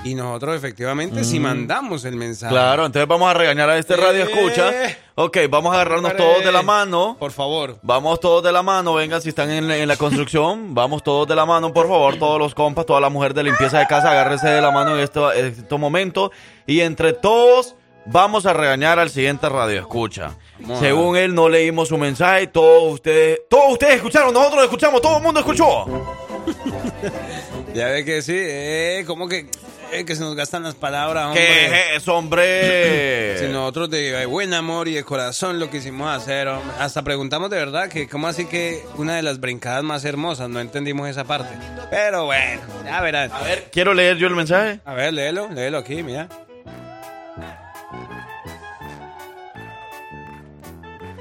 Y 0.07 0.15
nosotros 0.15 0.55
efectivamente 0.55 1.23
sí 1.23 1.39
mandamos 1.39 2.05
el 2.05 2.15
mensaje. 2.15 2.51
Claro, 2.53 2.85
entonces 2.85 3.07
vamos 3.07 3.29
a 3.29 3.33
regañar 3.33 3.69
a 3.69 3.77
este 3.77 3.95
radio 3.97 4.23
escucha. 4.23 4.69
Eh. 4.87 4.97
Ok, 5.15 5.37
vamos 5.49 5.71
a 5.73 5.81
agarrarnos 5.81 6.15
todos 6.15 6.43
de 6.45 6.51
la 6.51 6.61
mano. 6.61 7.17
Por 7.19 7.31
favor. 7.31 7.77
Vamos 7.81 8.19
todos 8.19 8.43
de 8.43 8.51
la 8.51 8.61
mano, 8.63 8.93
venga, 8.93 9.19
si 9.19 9.29
están 9.29 9.49
en, 9.51 9.67
la- 9.67 9.77
en 9.77 9.87
la 9.87 9.97
construcción, 9.97 10.73
vamos 10.75 11.03
todos 11.03 11.27
de 11.27 11.35
la 11.35 11.45
mano, 11.45 11.73
por 11.73 11.87
favor, 11.87 12.17
todos 12.17 12.39
los 12.39 12.53
compas, 12.55 12.85
toda 12.85 13.01
la 13.01 13.09
mujer 13.09 13.33
de 13.33 13.43
limpieza 13.43 13.79
de 13.79 13.87
casa, 13.87 14.11
agárrese 14.11 14.47
de 14.47 14.61
la 14.61 14.71
mano 14.71 14.95
en 14.95 15.03
esto- 15.03 15.33
en 15.33 15.47
este 15.47 15.77
momento 15.77 16.31
y 16.65 16.79
entre 16.81 17.13
todos 17.13 17.75
vamos 18.05 18.45
a 18.45 18.53
regañar 18.53 18.99
al 18.99 19.09
siguiente 19.09 19.49
radio 19.49 19.79
escucha. 19.81 20.35
Según 20.79 21.17
él 21.17 21.35
no 21.35 21.49
leímos 21.49 21.89
su 21.89 21.97
mensaje, 21.97 22.47
todos 22.47 22.93
ustedes, 22.93 23.41
todos 23.49 23.73
ustedes 23.73 23.95
escucharon, 23.95 24.33
nosotros 24.33 24.63
escuchamos, 24.63 25.01
todo 25.01 25.17
el 25.17 25.23
mundo 25.23 25.39
escuchó. 25.41 25.85
Ya 27.73 27.87
ve 27.89 28.05
que 28.05 28.21
sí, 28.21 28.33
eh, 28.35 29.03
como 29.05 29.27
que, 29.27 29.49
eh, 29.91 30.05
que 30.05 30.15
se 30.15 30.21
nos 30.21 30.35
gastan 30.35 30.63
las 30.63 30.75
palabras, 30.75 31.27
hombre. 31.27 31.43
¿Qué 31.45 31.95
es 31.95 32.07
hombre? 32.07 33.37
Si 33.39 33.45
nosotros 33.51 33.89
de 33.89 34.25
buen 34.25 34.53
amor 34.53 34.87
y 34.87 34.93
de 34.93 35.03
corazón 35.03 35.59
lo 35.59 35.69
quisimos 35.69 36.09
hacer, 36.15 36.47
hombre. 36.47 36.75
hasta 36.79 37.01
preguntamos 37.03 37.49
de 37.49 37.57
verdad 37.57 37.89
que 37.89 38.07
cómo 38.07 38.27
así 38.27 38.45
que 38.45 38.83
una 38.95 39.15
de 39.15 39.21
las 39.23 39.39
brincadas 39.39 39.83
más 39.83 40.03
hermosas, 40.05 40.49
no 40.49 40.59
entendimos 40.59 41.07
esa 41.09 41.23
parte. 41.23 41.49
Pero 41.89 42.25
bueno, 42.25 42.61
ya 42.85 43.01
verán. 43.01 43.31
A 43.31 43.41
ver, 43.41 43.69
quiero 43.71 43.93
leer 43.93 44.17
yo 44.17 44.27
el 44.27 44.35
mensaje. 44.35 44.79
A 44.85 44.93
ver, 44.93 45.13
léelo, 45.13 45.49
léelo 45.49 45.77
aquí, 45.77 46.03
mira. 46.03 46.27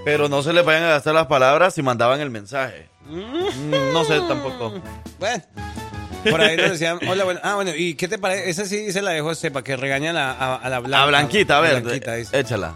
Pero 0.05 0.29
no 0.29 0.43
se 0.43 0.53
les 0.53 0.65
vayan 0.65 0.85
a 0.85 0.89
gastar 0.91 1.15
las 1.15 1.27
palabras 1.27 1.75
si 1.75 1.83
mandaban 1.83 2.21
el 2.21 2.31
mensaje. 2.31 2.89
Mm, 3.07 3.93
No 3.93 4.05
sé 4.05 4.21
tampoco. 4.29 4.75
Bueno. 5.19 5.43
Por 6.31 6.41
ahí 6.41 6.57
nos 6.57 6.71
decían, 6.73 6.99
hola, 7.09 7.25
bueno, 7.25 7.41
ah, 7.43 7.55
bueno, 7.57 7.73
¿y 7.77 7.95
qué 7.95 8.09
te 8.09 8.19
parece? 8.19 8.49
Esa 8.51 8.65
sí 8.67 8.93
se 8.93 9.03
la 9.03 9.11
dejo 9.13 9.31
a 9.31 9.33
para 9.51 9.65
que 9.65 9.77
regaña 9.77 10.11
a 10.11 10.13
la, 10.15 10.31
a, 10.33 10.55
a 10.57 10.69
la 10.69 10.79
blanca. 10.81 11.03
A 11.03 11.07
Blanquita, 11.07 11.59
a 11.59 11.61
ver, 11.61 11.81
Blanquita, 11.83 12.15
dice. 12.15 12.39
échala. 12.39 12.75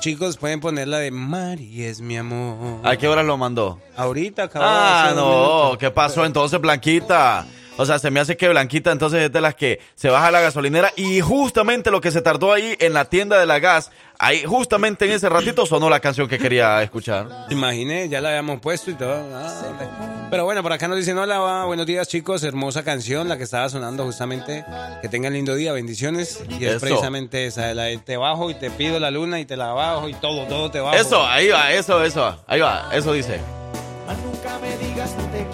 Chicos, 0.00 0.36
pueden 0.36 0.60
ponerla 0.60 0.98
de 0.98 1.10
Mari 1.10 1.84
es 1.84 2.00
mi 2.00 2.16
amor. 2.16 2.80
¿A 2.84 2.96
qué 2.96 3.08
hora 3.08 3.22
lo 3.24 3.36
mandó? 3.36 3.80
Ahorita 3.96 4.44
acabó 4.44 4.64
de 4.64 4.70
Ah, 4.72 5.12
no. 5.16 5.76
¿qué 5.78 5.90
pasó 5.90 6.24
entonces, 6.24 6.60
Blanquita? 6.60 7.44
O 7.78 7.84
sea, 7.84 7.98
se 7.98 8.10
me 8.10 8.20
hace 8.20 8.36
que 8.36 8.48
Blanquita 8.48 8.90
entonces 8.90 9.24
es 9.24 9.32
de 9.32 9.40
las 9.40 9.54
que 9.54 9.80
se 9.94 10.08
baja 10.08 10.28
a 10.28 10.30
la 10.30 10.40
gasolinera 10.40 10.92
y 10.96 11.20
justamente 11.20 11.90
lo 11.90 12.00
que 12.00 12.10
se 12.10 12.22
tardó 12.22 12.52
ahí 12.52 12.74
en 12.80 12.94
la 12.94 13.04
tienda 13.06 13.38
de 13.38 13.44
la 13.44 13.58
gas, 13.58 13.90
ahí 14.18 14.44
justamente 14.44 15.04
en 15.04 15.12
ese 15.12 15.28
ratito 15.28 15.66
sonó 15.66 15.90
la 15.90 16.00
canción 16.00 16.26
que 16.26 16.38
quería 16.38 16.82
escuchar. 16.82 17.46
Te 17.48 17.54
imaginé, 17.54 18.08
ya 18.08 18.20
la 18.22 18.30
habíamos 18.30 18.60
puesto 18.60 18.90
y 18.90 18.94
todo. 18.94 19.14
Ah, 19.34 20.26
Pero 20.30 20.44
bueno, 20.44 20.62
por 20.62 20.72
acá 20.72 20.88
nos 20.88 20.96
dicen, 20.96 21.18
hola, 21.18 21.38
va, 21.38 21.66
buenos 21.66 21.84
días 21.84 22.08
chicos, 22.08 22.42
hermosa 22.44 22.82
canción, 22.82 23.28
la 23.28 23.36
que 23.36 23.44
estaba 23.44 23.68
sonando 23.68 24.04
justamente. 24.04 24.64
Que 25.02 25.08
tengan 25.08 25.34
lindo 25.34 25.54
día, 25.54 25.72
bendiciones. 25.72 26.42
Y 26.48 26.64
es 26.64 26.76
Eso. 26.76 26.80
precisamente 26.80 27.46
esa, 27.46 27.74
la 27.74 27.84
de 27.84 27.98
te 27.98 28.16
bajo 28.16 28.50
y 28.50 28.54
te 28.54 28.70
pido 28.70 28.98
la 28.98 29.10
luna 29.10 29.38
y 29.38 29.44
te 29.44 29.56
la 29.56 29.72
bajo 29.74 30.08
y 30.08 30.14
todo, 30.14 30.46
todo 30.46 30.70
te 30.70 30.80
bajo. 30.80 30.96
Eso, 30.96 31.26
ahí 31.26 31.48
va, 31.48 31.72
eso, 31.72 32.02
eso, 32.02 32.42
ahí 32.46 32.60
va, 32.60 32.88
eso 32.92 33.12
dice. 33.12 33.38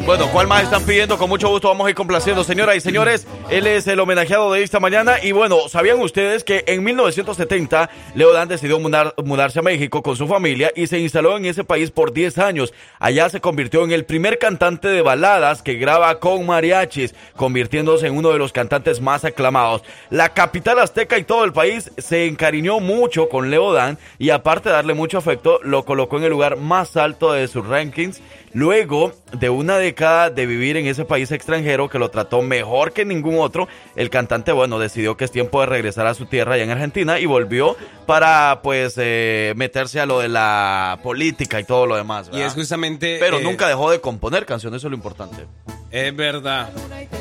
Bueno, 0.05 0.27
¿cuál 0.33 0.49
más 0.49 0.65
están 0.65 0.85
pidiendo? 0.85 1.17
Con 1.17 1.29
mucho 1.29 1.49
gusto 1.49 1.69
vamos 1.69 1.87
a 1.87 1.91
ir 1.91 1.95
complaciendo, 1.95 2.43
señoras 2.43 2.77
y 2.77 2.81
señores. 2.81 3.27
Él 3.51 3.67
es 3.67 3.87
el 3.87 4.01
homenajeado 4.01 4.53
de 4.53 4.63
esta 4.63 4.81
mañana. 4.81 5.23
Y 5.23 5.33
bueno, 5.33 5.69
¿sabían 5.69 6.01
ustedes 6.01 6.43
que 6.43 6.65
en 6.67 6.83
1970 6.83 7.89
Leo 8.15 8.33
Dan 8.33 8.49
decidió 8.49 8.81
mudarse 8.81 9.61
a 9.61 9.63
México 9.63 10.03
con 10.03 10.17
su 10.17 10.27
familia 10.27 10.73
y 10.75 10.89
se 10.89 10.99
instaló 10.99 11.37
en 11.37 11.45
ese 11.45 11.63
país 11.63 11.91
por 11.91 12.13
10 12.13 12.39
años? 12.39 12.75
Allá 12.99 13.29
se 13.29 13.41
convirtió 13.41 13.85
en 13.85 13.93
el 13.93 14.05
primer 14.05 14.39
cantante 14.39 14.89
de 14.89 15.03
baladas 15.03 15.63
que 15.63 15.75
graba 15.75 16.19
con 16.19 16.47
mariachis, 16.47 17.15
convirtiéndose 17.37 18.09
en 18.09 18.17
uno 18.17 18.31
de 18.31 18.39
los 18.39 18.53
cantantes 18.53 19.01
más 19.01 19.25
aclamados. 19.25 19.83
La 20.11 20.31
capital 20.31 20.81
azteca 20.81 21.17
y 21.17 21.25
todo 21.25 21.45
el 21.45 21.53
país 21.53 21.93
se 21.97 22.27
encariñó 22.27 22.81
mucho 22.81 23.29
con 23.29 23.51
Leo 23.51 23.73
Dan 23.73 23.99
y 24.19 24.31
aparte 24.31 24.69
de 24.69 24.75
darle 24.75 24.95
mucho 24.95 25.19
afecto, 25.19 25.61
lo 25.63 25.85
colocó 25.85 26.19
en 26.19 26.25
el 26.25 26.31
lugar 26.31 26.57
más 26.57 26.97
alto 26.97 27.33
de 27.33 27.47
sus 27.47 27.67
rankings 27.67 28.21
Luego 28.55 29.13
de 29.33 29.49
una 29.51 29.79
década 29.79 30.31
de 30.31 30.47
vivir 30.47 30.77
en 30.77 30.87
ese 30.87 31.05
país 31.05 31.31
extranjero 31.33 31.89
que 31.89 31.99
lo 31.99 32.11
trató 32.11 32.43
mejor 32.43 32.93
que 32.93 33.05
ningún 33.05 33.39
otro, 33.39 33.69
el 33.97 34.11
cantante, 34.11 34.53
bueno, 34.53 34.79
decidió 34.79 35.17
que 35.17 35.25
es 35.25 35.31
tiempo 35.31 35.61
de 35.61 35.67
regresar 35.67 36.07
a 36.07 36.15
su 36.15 36.27
tierra 36.27 36.55
allá 36.55 36.65
en 36.65 36.71
Argentina 36.71 37.19
y 37.19 37.27
volvió 37.27 37.77
para, 38.07 38.61
pues, 38.63 38.95
eh, 38.99 39.55
meterse 39.57 40.01
a 40.01 40.07
lo 40.07 40.19
de 40.21 40.29
la 40.29 40.99
política 41.03 41.61
y 41.61 41.65
todo 41.65 41.87
lo 41.87 41.97
demás. 41.97 42.31
Y 42.33 42.41
es 42.41 42.53
justamente... 42.53 43.19
Pero 43.21 43.39
eh, 43.39 43.43
nunca 43.43 43.69
dejó 43.69 43.91
de 43.91 44.01
componer 44.01 44.45
canciones, 44.45 44.79
eso 44.79 44.89
es 44.89 44.91
lo 44.91 44.97
importante. 44.97 45.47
Es 45.93 46.17
verdad. 46.17 46.71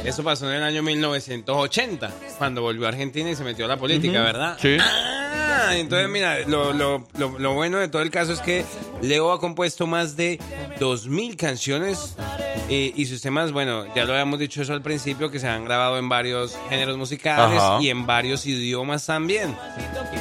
Eso 0.05 0.24
pasó 0.24 0.49
en 0.49 0.57
el 0.57 0.63
año 0.63 0.82
1980, 0.82 2.11
cuando 2.38 2.61
volvió 2.61 2.86
a 2.86 2.89
Argentina 2.89 3.30
y 3.30 3.36
se 3.36 3.43
metió 3.43 3.65
a 3.65 3.67
la 3.67 3.78
política, 3.78 4.22
¿verdad? 4.22 4.57
Sí. 4.59 4.78
Ah, 4.80 5.76
entonces 5.76 6.09
mira, 6.09 6.39
lo, 6.47 6.72
lo, 6.74 7.05
lo, 7.17 7.53
bueno 7.53 7.78
de 7.78 7.89
todo 7.89 8.01
el 8.01 8.09
caso 8.09 8.32
es 8.32 8.39
que 8.39 8.65
Leo 9.01 9.32
ha 9.32 9.39
compuesto 9.39 9.86
más 9.86 10.15
de 10.15 10.39
2.000 10.80 11.36
canciones 11.36 12.15
eh, 12.69 12.93
y 12.95 13.05
sus 13.05 13.22
temas, 13.22 13.51
bueno, 13.51 13.86
ya 13.93 14.05
lo 14.05 14.13
habíamos 14.13 14.39
dicho 14.39 14.61
eso 14.61 14.74
al 14.74 14.82
principio, 14.82 15.30
que 15.30 15.39
se 15.39 15.47
han 15.47 15.65
grabado 15.65 15.97
en 15.97 16.07
varios 16.07 16.57
géneros 16.69 16.97
musicales 16.97 17.61
y 17.82 17.89
en 17.89 18.07
varios 18.07 18.45
idiomas 18.45 19.05
también. 19.05 19.55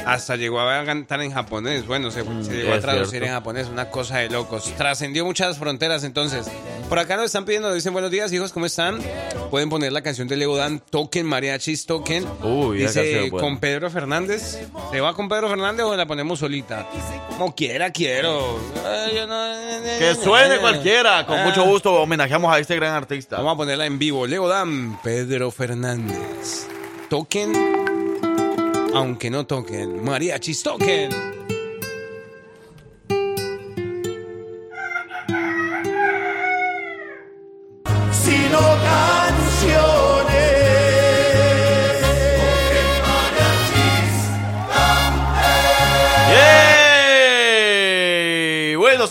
Hasta 0.05 0.35
llegó 0.35 0.59
a 0.59 0.83
cantar 0.83 1.21
en 1.21 1.31
japonés, 1.31 1.87
bueno, 1.87 2.11
se, 2.11 2.23
mm, 2.23 2.49
llegó 2.49 2.73
a 2.73 2.79
traducir 2.79 3.23
en 3.23 3.29
japonés, 3.29 3.67
una 3.67 3.89
cosa 3.89 4.17
de 4.17 4.29
locos. 4.29 4.65
Trascendió 4.75 5.25
muchas 5.25 5.57
fronteras 5.57 6.03
entonces. 6.03 6.51
Por 6.91 6.99
acá 6.99 7.15
nos 7.15 7.27
están 7.27 7.45
pidiendo, 7.45 7.73
dicen 7.73 7.93
buenos 7.93 8.11
días, 8.11 8.33
hijos, 8.33 8.51
¿cómo 8.51 8.65
están? 8.65 8.99
Pueden 9.49 9.69
poner 9.69 9.93
la 9.93 10.01
canción 10.01 10.27
de 10.27 10.35
Leo 10.35 10.57
Dan, 10.57 10.81
Token, 10.89 11.25
Mariachis 11.25 11.85
Token. 11.85 12.27
Uy, 12.43 12.79
Dice, 12.79 13.31
con 13.31 13.59
Pedro 13.61 13.89
Fernández. 13.89 14.59
¿Se 14.91 14.99
va 14.99 15.13
con 15.13 15.29
Pedro 15.29 15.47
Fernández 15.47 15.85
o 15.85 15.95
la 15.95 16.05
ponemos 16.05 16.39
solita? 16.39 16.89
Como 17.29 17.55
quiera, 17.55 17.91
quiero. 17.91 18.59
que 19.99 20.15
suene 20.21 20.57
cualquiera. 20.57 21.25
Con 21.25 21.41
mucho 21.45 21.63
gusto 21.63 21.93
homenajeamos 21.93 22.53
a 22.53 22.59
este 22.59 22.75
gran 22.75 22.93
artista. 22.93 23.37
Vamos 23.37 23.53
a 23.53 23.55
ponerla 23.55 23.85
en 23.85 23.97
vivo. 23.97 24.27
Leo 24.27 24.49
Dan, 24.49 24.99
Pedro 25.01 25.49
Fernández. 25.49 26.67
Token, 27.09 27.53
aunque 28.93 29.29
no 29.29 29.45
toquen. 29.45 30.03
Mariachis 30.03 30.61
Token. 30.61 31.40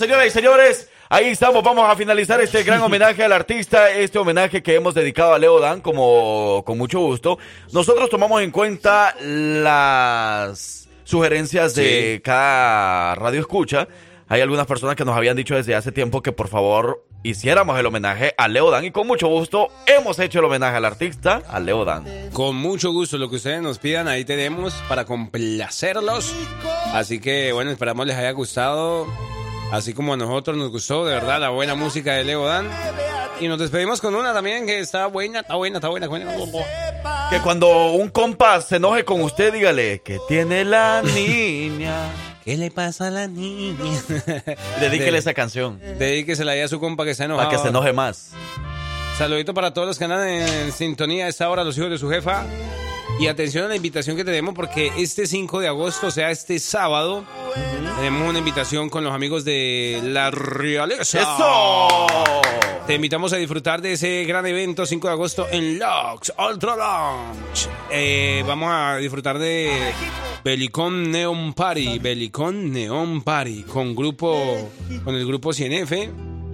Señoras 0.00 0.26
y 0.28 0.30
señores, 0.30 0.90
ahí 1.10 1.26
estamos. 1.26 1.62
Vamos 1.62 1.86
a 1.86 1.94
finalizar 1.94 2.40
este 2.40 2.62
gran 2.62 2.80
homenaje 2.80 3.22
al 3.22 3.32
artista, 3.32 3.90
este 3.90 4.18
homenaje 4.18 4.62
que 4.62 4.74
hemos 4.74 4.94
dedicado 4.94 5.34
a 5.34 5.38
Leo 5.38 5.60
Dan, 5.60 5.82
como 5.82 6.64
con 6.64 6.78
mucho 6.78 7.00
gusto. 7.00 7.38
Nosotros 7.70 8.08
tomamos 8.08 8.40
en 8.40 8.50
cuenta 8.50 9.14
las 9.20 10.88
sugerencias 11.04 11.74
de 11.74 12.22
cada 12.24 13.14
radio 13.14 13.40
escucha. 13.40 13.88
Hay 14.26 14.40
algunas 14.40 14.66
personas 14.66 14.96
que 14.96 15.04
nos 15.04 15.14
habían 15.14 15.36
dicho 15.36 15.54
desde 15.54 15.74
hace 15.74 15.92
tiempo 15.92 16.22
que 16.22 16.32
por 16.32 16.48
favor 16.48 17.04
hiciéramos 17.22 17.78
el 17.78 17.86
homenaje 17.86 18.34
a 18.36 18.48
Leo 18.48 18.70
Dan 18.70 18.84
y 18.84 18.90
con 18.90 19.06
mucho 19.06 19.28
gusto 19.28 19.68
hemos 19.86 20.18
hecho 20.18 20.38
el 20.38 20.46
homenaje 20.46 20.76
al 20.76 20.84
artista, 20.84 21.42
a 21.48 21.60
Leo 21.60 21.84
Dan. 21.84 22.04
Con 22.32 22.56
mucho 22.56 22.92
gusto, 22.92 23.18
lo 23.18 23.28
que 23.28 23.36
ustedes 23.36 23.62
nos 23.62 23.78
pidan, 23.78 24.08
ahí 24.08 24.24
tenemos 24.24 24.74
para 24.88 25.04
complacerlos. 25.04 26.34
Así 26.92 27.20
que 27.20 27.52
bueno, 27.52 27.70
esperamos 27.70 28.06
les 28.06 28.16
haya 28.16 28.30
gustado, 28.32 29.06
así 29.72 29.92
como 29.94 30.14
a 30.14 30.16
nosotros 30.16 30.56
nos 30.56 30.70
gustó, 30.70 31.04
de 31.04 31.14
verdad, 31.14 31.40
la 31.40 31.50
buena 31.50 31.74
música 31.74 32.14
de 32.14 32.24
Leo 32.24 32.46
Dan. 32.46 32.68
Y 33.40 33.48
nos 33.48 33.58
despedimos 33.58 34.00
con 34.00 34.14
una 34.14 34.34
también 34.34 34.66
que 34.66 34.80
está 34.80 35.06
buena, 35.06 35.40
está 35.40 35.54
buena, 35.54 35.78
está 35.78 35.88
buena. 35.88 36.08
buena. 36.08 36.30
Que 37.30 37.40
cuando 37.40 37.92
un 37.92 38.10
compa 38.10 38.60
se 38.60 38.76
enoje 38.76 39.04
con 39.04 39.22
usted, 39.22 39.52
dígale 39.52 40.02
que 40.02 40.18
tiene 40.28 40.64
la 40.64 41.00
niña. 41.02 42.29
¿Qué 42.50 42.56
le 42.56 42.72
pasa 42.72 43.06
a 43.06 43.10
la 43.12 43.28
niña? 43.28 43.76
Dedíquele 44.80 45.18
esa 45.18 45.34
canción. 45.34 45.78
Dedíquesela 46.00 46.50
ahí 46.50 46.62
a 46.62 46.66
su 46.66 46.80
compa 46.80 47.04
que 47.04 47.14
se 47.14 47.22
enoja. 47.22 47.44
Para 47.44 47.56
que 47.56 47.62
se 47.62 47.68
enoje 47.68 47.92
más. 47.92 48.32
Saludito 49.16 49.54
para 49.54 49.72
todos 49.72 49.86
los 49.86 49.98
que 49.98 50.04
andan 50.06 50.26
en 50.26 50.72
sintonía 50.72 51.26
a 51.26 51.28
esta 51.28 51.48
hora, 51.48 51.62
los 51.62 51.78
hijos 51.78 51.90
de 51.90 51.98
su 51.98 52.10
jefa. 52.10 52.44
Y 53.20 53.26
atención 53.26 53.66
a 53.66 53.68
la 53.68 53.76
invitación 53.76 54.16
que 54.16 54.24
tenemos 54.24 54.54
porque 54.54 54.92
este 54.96 55.26
5 55.26 55.60
de 55.60 55.68
agosto, 55.68 56.06
o 56.06 56.10
sea, 56.10 56.30
este 56.30 56.58
sábado, 56.58 57.22
tenemos 57.98 58.26
una 58.26 58.38
invitación 58.38 58.88
con 58.88 59.04
los 59.04 59.12
amigos 59.12 59.44
de 59.44 60.00
La 60.02 60.30
Realeza. 60.30 61.20
¡Eso! 61.20 61.98
Te 62.86 62.94
invitamos 62.94 63.34
a 63.34 63.36
disfrutar 63.36 63.82
de 63.82 63.92
ese 63.92 64.24
gran 64.24 64.46
evento 64.46 64.86
5 64.86 65.06
de 65.06 65.12
agosto 65.12 65.46
en 65.50 65.78
Lux 65.78 66.32
Ultra 66.38 66.76
Lounge. 66.76 67.68
Eh, 67.90 68.42
vamos 68.46 68.70
a 68.72 68.96
disfrutar 68.96 69.38
de 69.38 69.92
Belicón 70.42 71.10
Neon 71.10 71.52
Party, 71.52 71.98
Belicón 71.98 72.72
Neon 72.72 73.20
Party, 73.20 73.64
con 73.64 73.94
grupo, 73.94 74.70
con 75.04 75.14
el 75.14 75.26
grupo 75.26 75.52
CNF, 75.52 75.92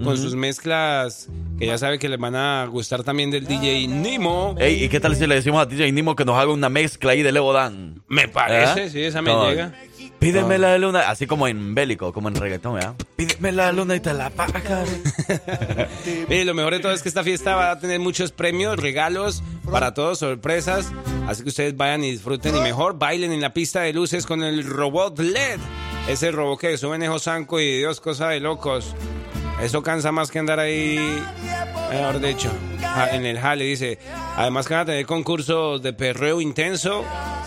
con 0.03 0.17
sus 0.17 0.35
mezclas 0.35 1.29
que 1.59 1.67
ya 1.67 1.79
sabe 1.79 1.99
que 1.99 2.09
les 2.09 2.19
van 2.19 2.37
a 2.37 2.67
gustar 2.67 3.03
también 3.03 3.31
del 3.31 3.47
DJ 3.47 3.87
Nimo. 3.89 4.55
Ey, 4.59 4.85
¿y 4.85 4.89
qué 4.89 5.01
tal 5.01 5.17
si 5.17 5.27
le 5.27 5.37
decimos 5.37 5.63
a 5.63 5.67
DJ 5.67 5.91
Nimo 5.93 6.15
que 6.15 6.25
nos 6.25 6.37
haga 6.37 6.53
una 6.53 6.69
mezcla 6.69 7.13
ahí 7.13 7.23
de 7.23 7.33
Leo 7.33 7.53
Dan? 7.53 8.03
Me 8.09 8.29
parece, 8.29 8.91
sí, 8.91 9.03
esa 9.03 9.23
me 9.23 9.33
llega. 9.33 9.73
Pídeme 10.19 10.59
la 10.59 10.79
luna, 10.79 11.09
así 11.11 11.27
como 11.27 11.47
en 11.47 11.75
bélico, 11.75 12.13
como 12.13 12.29
en 12.29 12.35
reggaetón, 12.35 12.75
¿verdad? 12.75 12.95
Pídeme 13.17 13.53
la 13.53 13.71
luna 13.73 13.97
y 13.97 14.01
te 14.01 14.13
la 14.15 14.31
pagas. 14.31 14.89
Mire, 16.29 16.45
lo 16.45 16.55
mejor 16.55 16.73
de 16.73 16.81
todo 16.81 16.93
es 16.93 17.03
que 17.03 17.09
esta 17.09 17.23
fiesta 17.23 17.55
va 17.55 17.73
a 17.73 17.79
tener 17.79 18.01
muchos 18.01 18.33
premios, 18.33 18.79
regalos 18.79 19.43
para 19.71 19.95
todos, 19.95 20.19
sorpresas. 20.19 20.91
Así 21.29 21.43
que 21.43 21.51
ustedes 21.51 21.77
vayan 21.77 22.03
y 22.05 22.13
disfruten 22.13 22.57
y 22.57 22.61
mejor 22.61 22.99
bailen 22.99 23.33
en 23.33 23.41
la 23.41 23.53
pista 23.53 23.83
de 23.83 23.93
luces 23.93 24.27
con 24.27 24.43
el 24.43 24.65
robot 24.65 25.19
LED. 25.19 25.61
Ese 26.09 26.31
robot 26.31 26.61
que 26.61 26.79
suben 26.79 27.03
esos 27.03 27.25
Sanco 27.25 27.61
y 27.61 27.79
Dios, 27.79 28.01
cosa 28.01 28.29
de 28.29 28.41
locos. 28.41 28.95
Eso 29.61 29.83
cansa 29.83 30.13
más 30.13 30.31
que 30.31 30.39
andar 30.39 30.61
ahí, 30.61 31.23
mejor 31.91 32.21
dicho, 32.21 32.51
en 33.11 33.25
el 33.25 33.39
jale, 33.39 33.65
dice. 33.65 33.99
Además 34.37 34.69
que 34.69 34.75
van 34.75 34.83
a 34.83 34.87
tener 34.87 35.07
concursos 35.07 35.83
de 35.83 35.95
perreo 35.95 36.41
intenso 36.43 37.05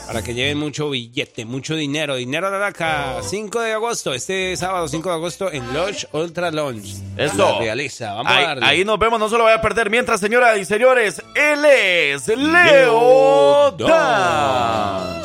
para 0.07 0.24
que 0.24 0.34
lleven 0.34 0.57
mucho 0.57 0.89
billete, 0.89 1.45
mucho 1.45 1.76
dinero. 1.76 2.16
Dinero 2.16 2.49
de 2.49 2.57
la 2.57 3.22
5 3.22 3.62
de 3.62 3.74
agosto, 3.74 4.12
este 4.16 4.57
sábado 4.57 4.88
5 4.88 5.07
de 5.07 5.16
agosto 5.16 5.51
en 5.51 5.72
Lodge 5.72 6.07
Ultra 6.12 6.49
Lounge. 6.49 6.95
Eso. 7.16 7.60
realiza, 7.60 8.14
vamos 8.14 8.32
ahí, 8.32 8.43
a 8.43 8.47
darle. 8.47 8.66
Ahí 8.66 8.84
nos 8.86 8.97
vemos, 8.97 9.20
no 9.20 9.30
se 9.30 9.38
lo 9.38 9.43
vaya 9.43 9.57
a 9.57 9.62
perder. 9.62 9.91
Mientras, 9.91 10.20
señoras 10.20 10.57
y 10.57 10.66
señores, 10.66 11.22
él 11.36 11.64
es 11.64 12.28
Leo 12.28 13.70
Dan. 13.78 15.18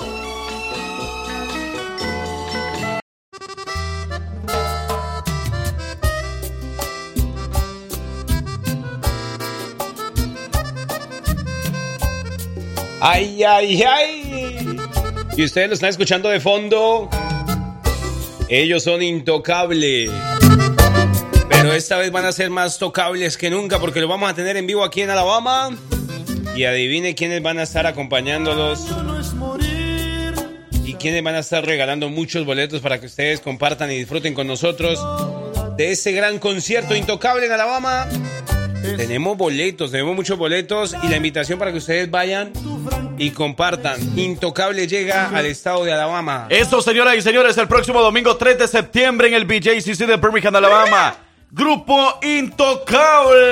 Ay, 13.06 13.44
ay, 13.44 13.82
ay. 13.82 14.78
Y 15.36 15.44
ustedes 15.44 15.68
lo 15.68 15.74
están 15.74 15.90
escuchando 15.90 16.30
de 16.30 16.40
fondo. 16.40 17.10
Ellos 18.48 18.82
son 18.82 19.02
intocables. 19.02 20.10
Pero 21.50 21.74
esta 21.74 21.98
vez 21.98 22.10
van 22.10 22.24
a 22.24 22.32
ser 22.32 22.48
más 22.48 22.78
tocables 22.78 23.36
que 23.36 23.50
nunca 23.50 23.78
porque 23.78 24.00
lo 24.00 24.08
vamos 24.08 24.30
a 24.30 24.34
tener 24.34 24.56
en 24.56 24.66
vivo 24.66 24.82
aquí 24.82 25.02
en 25.02 25.10
Alabama. 25.10 25.76
Y 26.56 26.64
adivine 26.64 27.14
quiénes 27.14 27.42
van 27.42 27.58
a 27.58 27.64
estar 27.64 27.86
acompañándolos. 27.86 28.86
Y 30.86 30.94
quiénes 30.94 31.22
van 31.22 31.34
a 31.34 31.40
estar 31.40 31.62
regalando 31.62 32.08
muchos 32.08 32.46
boletos 32.46 32.80
para 32.80 33.00
que 33.00 33.04
ustedes 33.04 33.40
compartan 33.40 33.90
y 33.90 33.98
disfruten 33.98 34.32
con 34.32 34.46
nosotros 34.46 34.98
de 35.76 35.90
este 35.90 36.12
gran 36.12 36.38
concierto 36.38 36.96
intocable 36.96 37.44
en 37.44 37.52
Alabama. 37.52 38.08
Tenemos 38.96 39.36
boletos, 39.36 39.90
tenemos 39.90 40.14
muchos 40.14 40.36
boletos 40.38 40.94
y 41.02 41.08
la 41.08 41.16
invitación 41.16 41.58
para 41.58 41.72
que 41.72 41.78
ustedes 41.78 42.10
vayan 42.10 42.52
y 43.16 43.30
compartan. 43.30 43.98
Intocable 44.18 44.86
llega 44.86 45.30
al 45.30 45.46
estado 45.46 45.84
de 45.84 45.92
Alabama. 45.92 46.46
Eso, 46.50 46.82
señoras 46.82 47.16
y 47.16 47.22
señores, 47.22 47.56
el 47.56 47.66
próximo 47.66 48.02
domingo 48.02 48.36
3 48.36 48.58
de 48.58 48.68
septiembre 48.68 49.28
en 49.28 49.34
el 49.34 49.46
BJCC 49.46 50.06
de 50.06 50.16
Birmingham, 50.18 50.54
Alabama. 50.56 51.16
Grupo 51.56 52.18
Intocable. 52.22 53.44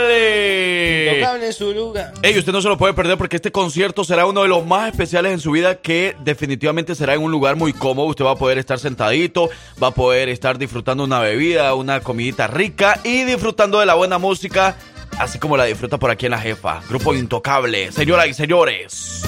Intocable 1.13 1.47
en 1.47 1.53
su 1.53 1.73
lugar. 1.73 2.13
Ey, 2.21 2.37
usted 2.37 2.53
no 2.53 2.61
se 2.61 2.69
lo 2.69 2.77
puede 2.77 2.95
perder 2.95 3.17
porque 3.17 3.37
este 3.37 3.53
concierto 3.53 4.03
será 4.03 4.27
uno 4.27 4.43
de 4.43 4.49
los 4.49 4.67
más 4.67 4.91
especiales 4.91 5.33
en 5.33 5.39
su 5.39 5.53
vida 5.53 5.77
que 5.77 6.17
definitivamente 6.25 6.97
será 6.97 7.15
en 7.15 7.23
un 7.23 7.31
lugar 7.31 7.55
muy 7.55 7.73
cómodo. 7.73 8.09
Usted 8.09 8.25
va 8.25 8.33
a 8.33 8.37
poder 8.37 8.59
estar 8.59 8.81
sentadito, 8.81 9.51
va 9.81 9.87
a 9.89 9.93
poder 9.93 10.29
estar 10.31 10.59
disfrutando 10.59 11.05
una 11.05 11.21
bebida, 11.21 11.75
una 11.75 12.01
comidita 12.01 12.49
rica 12.49 12.99
y 13.05 13.23
disfrutando 13.23 13.79
de 13.79 13.87
la 13.87 13.95
buena 13.95 14.19
música, 14.19 14.75
así 15.19 15.39
como 15.39 15.57
la 15.57 15.65
disfruta 15.65 15.99
por 15.99 16.11
aquí 16.11 16.27
en 16.27 16.33
la 16.33 16.39
jefa. 16.39 16.83
Grupo 16.89 17.15
Intocable, 17.15 17.93
señoras 17.93 18.29
y 18.29 18.35
señores. 18.35 19.23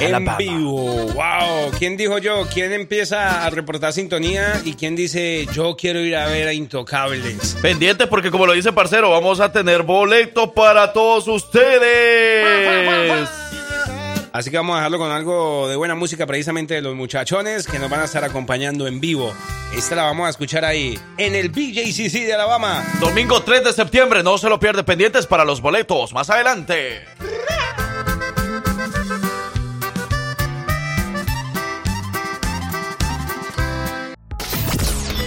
En 0.00 0.14
Alabama. 0.14 0.36
vivo, 0.38 1.06
wow. 1.08 1.72
¿Quién 1.76 1.96
dijo 1.96 2.18
yo? 2.18 2.46
¿Quién 2.52 2.72
empieza 2.72 3.44
a 3.44 3.50
reportar 3.50 3.92
sintonía? 3.92 4.60
¿Y 4.64 4.74
quién 4.74 4.94
dice 4.94 5.48
yo 5.52 5.76
quiero 5.76 5.98
ir 6.00 6.14
a 6.14 6.28
ver 6.28 6.46
a 6.46 6.52
Intocables? 6.52 7.56
Pendientes 7.60 8.06
porque 8.06 8.30
como 8.30 8.46
lo 8.46 8.52
dice 8.52 8.72
parcero, 8.72 9.10
vamos 9.10 9.40
a 9.40 9.50
tener 9.50 9.82
boletos 9.82 10.50
para 10.50 10.92
todos 10.92 11.26
ustedes. 11.26 13.28
Así 14.38 14.52
que 14.52 14.56
vamos 14.56 14.74
a 14.74 14.76
dejarlo 14.76 14.98
con 14.98 15.10
algo 15.10 15.66
de 15.66 15.74
buena 15.74 15.96
música 15.96 16.24
precisamente 16.24 16.74
de 16.74 16.80
los 16.80 16.94
muchachones 16.94 17.66
que 17.66 17.80
nos 17.80 17.90
van 17.90 18.02
a 18.02 18.04
estar 18.04 18.22
acompañando 18.22 18.86
en 18.86 19.00
vivo. 19.00 19.34
Esta 19.76 19.96
la 19.96 20.04
vamos 20.04 20.28
a 20.28 20.30
escuchar 20.30 20.64
ahí 20.64 20.96
en 21.16 21.34
el 21.34 21.48
BJCC 21.48 22.24
de 22.24 22.34
Alabama. 22.34 22.84
Domingo 23.00 23.42
3 23.42 23.64
de 23.64 23.72
septiembre, 23.72 24.22
no 24.22 24.38
se 24.38 24.48
lo 24.48 24.60
pierde 24.60 24.84
pendientes 24.84 25.26
para 25.26 25.44
los 25.44 25.60
boletos. 25.60 26.12
Más 26.12 26.30
adelante. 26.30 27.04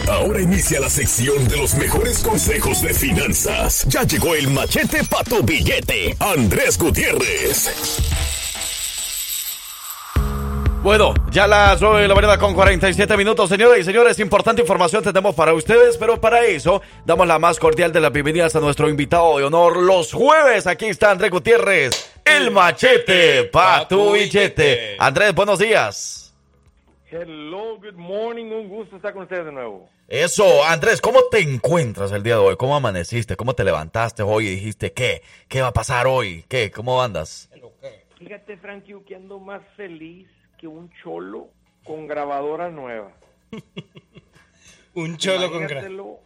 Ahora 0.07 0.41
inicia 0.41 0.79
la 0.79 0.89
sección 0.89 1.49
de 1.49 1.57
los 1.57 1.75
mejores 1.75 2.19
consejos 2.19 2.81
de 2.81 2.93
finanzas. 2.93 3.83
Ya 3.89 4.03
llegó 4.03 4.35
el 4.35 4.49
machete 4.51 5.03
para 5.03 5.25
tu 5.25 5.43
billete. 5.43 6.15
Andrés 6.17 6.77
Gutiérrez. 6.77 8.39
Bueno, 10.83 11.13
ya 11.29 11.45
las 11.45 11.79
9 11.79 12.01
de 12.01 12.07
la 12.07 12.15
mañana 12.15 12.39
con 12.39 12.55
47 12.55 13.15
minutos, 13.15 13.47
señoras 13.47 13.77
y 13.77 13.83
señores. 13.83 14.17
Importante 14.17 14.63
información 14.63 15.03
tenemos 15.03 15.35
para 15.35 15.53
ustedes, 15.53 15.95
pero 15.95 16.19
para 16.19 16.43
eso 16.45 16.81
damos 17.05 17.27
la 17.27 17.37
más 17.37 17.59
cordial 17.59 17.93
de 17.93 17.99
las 17.99 18.11
bienvenidas 18.11 18.55
a 18.55 18.59
nuestro 18.59 18.89
invitado 18.89 19.37
de 19.37 19.43
honor 19.43 19.77
los 19.77 20.11
jueves. 20.11 20.65
Aquí 20.65 20.87
está 20.87 21.11
Andrés 21.11 21.29
Gutiérrez, 21.29 22.19
el 22.25 22.49
machete 22.49 23.43
pa' 23.43 23.87
tu 23.87 24.13
billete. 24.13 24.95
Andrés, 24.97 25.35
buenos 25.35 25.59
días. 25.59 26.33
Hello, 27.11 27.77
good 27.77 27.93
morning, 27.93 28.45
un 28.45 28.67
gusto 28.67 28.95
estar 28.95 29.13
con 29.13 29.21
ustedes 29.21 29.45
de 29.45 29.51
nuevo. 29.51 29.87
Eso, 30.07 30.63
Andrés, 30.65 30.99
¿cómo 30.99 31.19
te 31.29 31.41
encuentras 31.41 32.11
el 32.11 32.23
día 32.23 32.33
de 32.33 32.41
hoy? 32.41 32.55
¿Cómo 32.55 32.75
amaneciste? 32.75 33.35
¿Cómo 33.35 33.53
te 33.53 33.63
levantaste 33.63 34.23
hoy 34.23 34.47
y 34.47 34.55
dijiste 34.55 34.93
qué? 34.93 35.21
¿Qué 35.47 35.61
va 35.61 35.67
a 35.67 35.73
pasar 35.73 36.07
hoy? 36.07 36.43
¿Qué? 36.49 36.71
¿Cómo 36.71 37.03
andas? 37.03 37.51
Fíjate, 38.17 38.57
Frankie, 38.57 38.95
que 39.07 39.15
ando 39.15 39.39
más 39.39 39.61
feliz 39.77 40.27
que 40.61 40.67
un 40.67 40.89
cholo 41.01 41.49
con 41.83 42.07
grabadora 42.07 42.69
nueva. 42.69 43.11
Un 44.93 45.17
cholo 45.17 45.49
con 45.49 45.61
gra- 45.63 45.71
Imagínatelo 45.71 46.19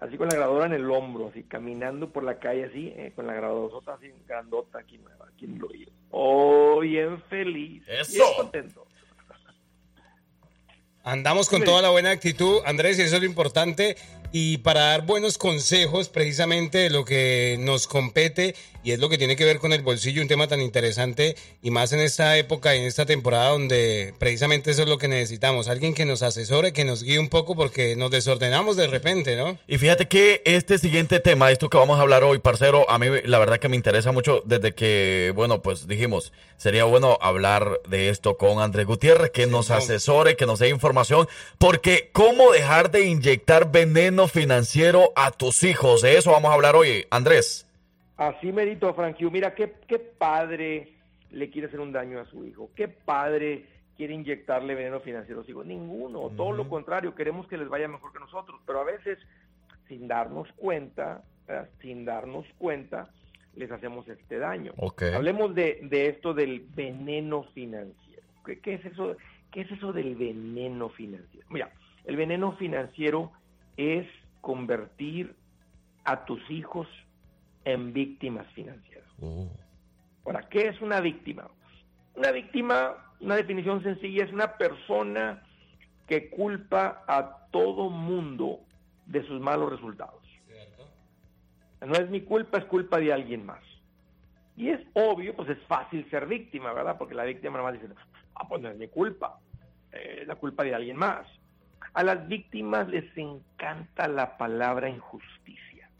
Así 0.00 0.16
con 0.16 0.28
la 0.28 0.34
grabadora 0.34 0.64
en 0.66 0.72
el 0.72 0.90
hombro, 0.90 1.28
así 1.28 1.42
caminando 1.42 2.08
por 2.08 2.24
la 2.24 2.38
calle 2.38 2.64
así, 2.64 2.88
eh, 2.96 3.12
con 3.14 3.26
la 3.26 3.34
grabadora 3.34 3.94
así 3.94 4.10
grandota 4.26 4.78
aquí 4.78 4.96
nueva, 4.96 5.26
aquí 5.30 5.44
en 5.44 5.56
el 5.56 5.64
oído. 5.64 5.92
Oh, 6.10 6.80
bien 6.80 7.20
feliz. 7.24 7.82
Eso. 7.86 8.12
Bien 8.14 8.24
contento. 8.36 8.86
Andamos 11.04 11.50
con 11.50 11.62
toda 11.64 11.82
la 11.82 11.90
buena 11.90 12.10
actitud, 12.10 12.60
Andrés, 12.64 12.98
y 12.98 13.02
eso 13.02 13.16
es 13.16 13.22
lo 13.22 13.26
importante. 13.28 13.96
Y 14.32 14.58
para 14.58 14.82
dar 14.82 15.06
buenos 15.06 15.38
consejos, 15.38 16.08
precisamente 16.08 16.78
de 16.78 16.90
lo 16.90 17.04
que 17.04 17.56
nos 17.58 17.88
compete 17.88 18.54
y 18.82 18.92
es 18.92 18.98
lo 18.98 19.08
que 19.08 19.18
tiene 19.18 19.36
que 19.36 19.44
ver 19.44 19.58
con 19.58 19.72
el 19.72 19.82
bolsillo, 19.82 20.22
un 20.22 20.28
tema 20.28 20.46
tan 20.46 20.60
interesante 20.60 21.36
y 21.62 21.70
más 21.70 21.92
en 21.92 22.00
esta 22.00 22.38
época 22.38 22.74
y 22.74 22.78
en 22.78 22.84
esta 22.84 23.04
temporada 23.04 23.50
donde 23.50 24.14
precisamente 24.18 24.70
eso 24.70 24.82
es 24.82 24.88
lo 24.88 24.98
que 24.98 25.08
necesitamos. 25.08 25.68
Alguien 25.68 25.94
que 25.94 26.06
nos 26.06 26.22
asesore, 26.22 26.72
que 26.72 26.84
nos 26.84 27.02
guíe 27.02 27.18
un 27.18 27.28
poco 27.28 27.56
porque 27.56 27.96
nos 27.96 28.10
desordenamos 28.10 28.76
de 28.76 28.86
repente, 28.86 29.36
¿no? 29.36 29.58
Y 29.66 29.78
fíjate 29.78 30.08
que 30.08 30.42
este 30.44 30.78
siguiente 30.78 31.20
tema, 31.20 31.50
esto 31.50 31.68
que 31.68 31.76
vamos 31.76 31.98
a 31.98 32.02
hablar 32.02 32.24
hoy, 32.24 32.38
parcero, 32.38 32.88
a 32.88 32.98
mí 32.98 33.06
la 33.24 33.38
verdad 33.38 33.58
que 33.58 33.68
me 33.68 33.76
interesa 33.76 34.12
mucho 34.12 34.42
desde 34.46 34.72
que, 34.72 35.32
bueno, 35.34 35.60
pues 35.60 35.86
dijimos, 35.86 36.32
sería 36.56 36.84
bueno 36.84 37.18
hablar 37.20 37.80
de 37.88 38.08
esto 38.08 38.36
con 38.36 38.60
Andrés 38.60 38.86
Gutiérrez, 38.86 39.30
que 39.30 39.46
nos 39.46 39.68
no. 39.68 39.74
asesore, 39.74 40.36
que 40.36 40.46
nos 40.46 40.58
dé 40.60 40.68
información, 40.68 41.28
porque 41.58 42.10
cómo 42.12 42.52
dejar 42.52 42.90
de 42.90 43.06
inyectar 43.06 43.70
veneno 43.70 44.19
financiero 44.28 45.12
a 45.16 45.30
tus 45.30 45.62
hijos, 45.64 46.02
de 46.02 46.16
eso 46.16 46.32
vamos 46.32 46.50
a 46.50 46.54
hablar 46.54 46.76
hoy, 46.76 47.06
Andrés. 47.10 47.66
Así 48.16 48.52
medito, 48.52 48.92
Frankie. 48.92 49.30
Mira, 49.30 49.54
qué, 49.54 49.72
qué 49.88 49.98
padre 49.98 50.92
le 51.30 51.48
quiere 51.48 51.68
hacer 51.68 51.80
un 51.80 51.92
daño 51.92 52.20
a 52.20 52.26
su 52.26 52.44
hijo. 52.44 52.70
Qué 52.76 52.86
padre 52.86 53.66
quiere 53.96 54.12
inyectarle 54.14 54.74
veneno 54.74 55.00
financiero 55.00 55.40
a 55.40 55.44
su 55.44 55.52
hijo. 55.52 55.64
Ninguno. 55.64 56.30
Todo 56.36 56.52
lo 56.52 56.68
contrario. 56.68 57.14
Queremos 57.14 57.46
que 57.48 57.56
les 57.56 57.68
vaya 57.68 57.88
mejor 57.88 58.12
que 58.12 58.18
nosotros. 58.18 58.60
Pero 58.66 58.80
a 58.80 58.84
veces, 58.84 59.18
sin 59.88 60.06
darnos 60.06 60.48
cuenta, 60.56 61.22
¿verdad? 61.48 61.70
sin 61.80 62.04
darnos 62.04 62.44
cuenta, 62.58 63.08
les 63.56 63.70
hacemos 63.70 64.06
este 64.08 64.38
daño. 64.38 64.74
Hablemos 65.14 65.54
de, 65.54 65.80
de 65.82 66.08
esto 66.08 66.34
del 66.34 66.60
veneno 66.74 67.44
financiero. 67.54 68.22
¿Qué, 68.44 68.58
qué 68.60 68.74
es 68.74 68.84
eso? 68.84 69.16
¿Qué 69.50 69.62
es 69.62 69.70
eso 69.70 69.92
del 69.92 70.14
veneno 70.14 70.90
financiero? 70.90 71.46
Mira, 71.50 71.70
el 72.04 72.16
veneno 72.16 72.52
financiero 72.52 73.32
es 73.80 74.06
convertir 74.40 75.34
a 76.04 76.24
tus 76.24 76.50
hijos 76.50 76.86
en 77.64 77.92
víctimas 77.92 78.46
financieras. 78.48 79.08
Ahora, 80.24 80.48
¿qué 80.48 80.68
es 80.68 80.80
una 80.80 81.00
víctima? 81.00 81.48
Una 82.14 82.30
víctima, 82.30 82.96
una 83.20 83.36
definición 83.36 83.82
sencilla, 83.82 84.24
es 84.24 84.32
una 84.32 84.56
persona 84.58 85.42
que 86.06 86.28
culpa 86.28 87.04
a 87.06 87.46
todo 87.50 87.88
mundo 87.88 88.60
de 89.06 89.26
sus 89.26 89.40
malos 89.40 89.70
resultados. 89.70 90.20
No 91.80 91.94
es 91.94 92.10
mi 92.10 92.20
culpa, 92.20 92.58
es 92.58 92.64
culpa 92.66 92.98
de 92.98 93.12
alguien 93.12 93.46
más. 93.46 93.62
Y 94.56 94.68
es 94.68 94.80
obvio, 94.92 95.34
pues 95.34 95.48
es 95.48 95.58
fácil 95.66 96.08
ser 96.10 96.26
víctima, 96.26 96.74
¿verdad? 96.74 96.98
Porque 96.98 97.14
la 97.14 97.24
víctima 97.24 97.56
nomás 97.56 97.80
dice, 97.80 97.88
ah, 98.34 98.46
pues 98.46 98.60
no 98.60 98.68
es 98.68 98.76
mi 98.76 98.88
culpa, 98.88 99.38
eh, 99.92 100.24
la 100.26 100.34
culpa 100.34 100.64
de 100.64 100.74
alguien 100.74 100.96
más. 100.96 101.26
A 101.92 102.02
las 102.02 102.28
víctimas 102.28 102.88
les 102.88 103.04
encanta 103.16 104.06
la 104.08 104.36
palabra 104.36 104.88
injusticia. 104.88 105.90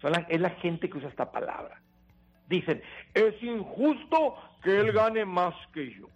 Son 0.00 0.12
es 0.28 0.40
la 0.40 0.50
gente 0.50 0.88
que 0.88 0.98
usa 0.98 1.08
esta 1.08 1.32
palabra. 1.32 1.80
Dicen, 2.48 2.80
es 3.12 3.42
injusto 3.42 4.36
que 4.62 4.78
él 4.78 4.92
gane 4.92 5.24
más 5.24 5.54
que 5.72 5.90
yo. 5.92 6.08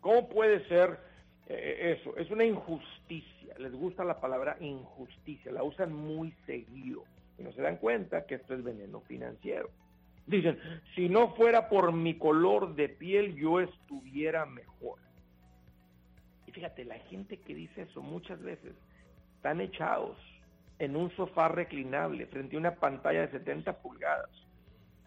¿Cómo 0.00 0.28
puede 0.28 0.66
ser 0.68 1.00
eh, 1.48 1.98
eso? 1.98 2.16
Es 2.16 2.30
una 2.30 2.44
injusticia. 2.44 3.54
Les 3.58 3.72
gusta 3.72 4.04
la 4.04 4.20
palabra 4.20 4.56
injusticia. 4.60 5.50
La 5.50 5.62
usan 5.62 5.92
muy 5.92 6.32
seguido. 6.46 7.04
Y 7.38 7.42
no 7.42 7.52
se 7.52 7.62
dan 7.62 7.78
cuenta 7.78 8.26
que 8.26 8.36
esto 8.36 8.54
es 8.54 8.62
veneno 8.62 9.00
financiero. 9.00 9.70
Dicen, 10.26 10.58
si 10.94 11.08
no 11.08 11.34
fuera 11.34 11.68
por 11.68 11.92
mi 11.92 12.14
color 12.14 12.74
de 12.74 12.88
piel, 12.88 13.34
yo 13.34 13.60
estuviera 13.60 14.46
mejor. 14.46 14.98
Fíjate, 16.54 16.84
la 16.84 16.98
gente 17.00 17.40
que 17.40 17.52
dice 17.52 17.82
eso 17.82 18.00
muchas 18.00 18.40
veces 18.40 18.74
están 19.34 19.60
echados 19.60 20.16
en 20.78 20.94
un 20.94 21.10
sofá 21.16 21.48
reclinable 21.48 22.26
frente 22.26 22.54
a 22.54 22.60
una 22.60 22.76
pantalla 22.76 23.22
de 23.22 23.32
70 23.32 23.80
pulgadas, 23.82 24.30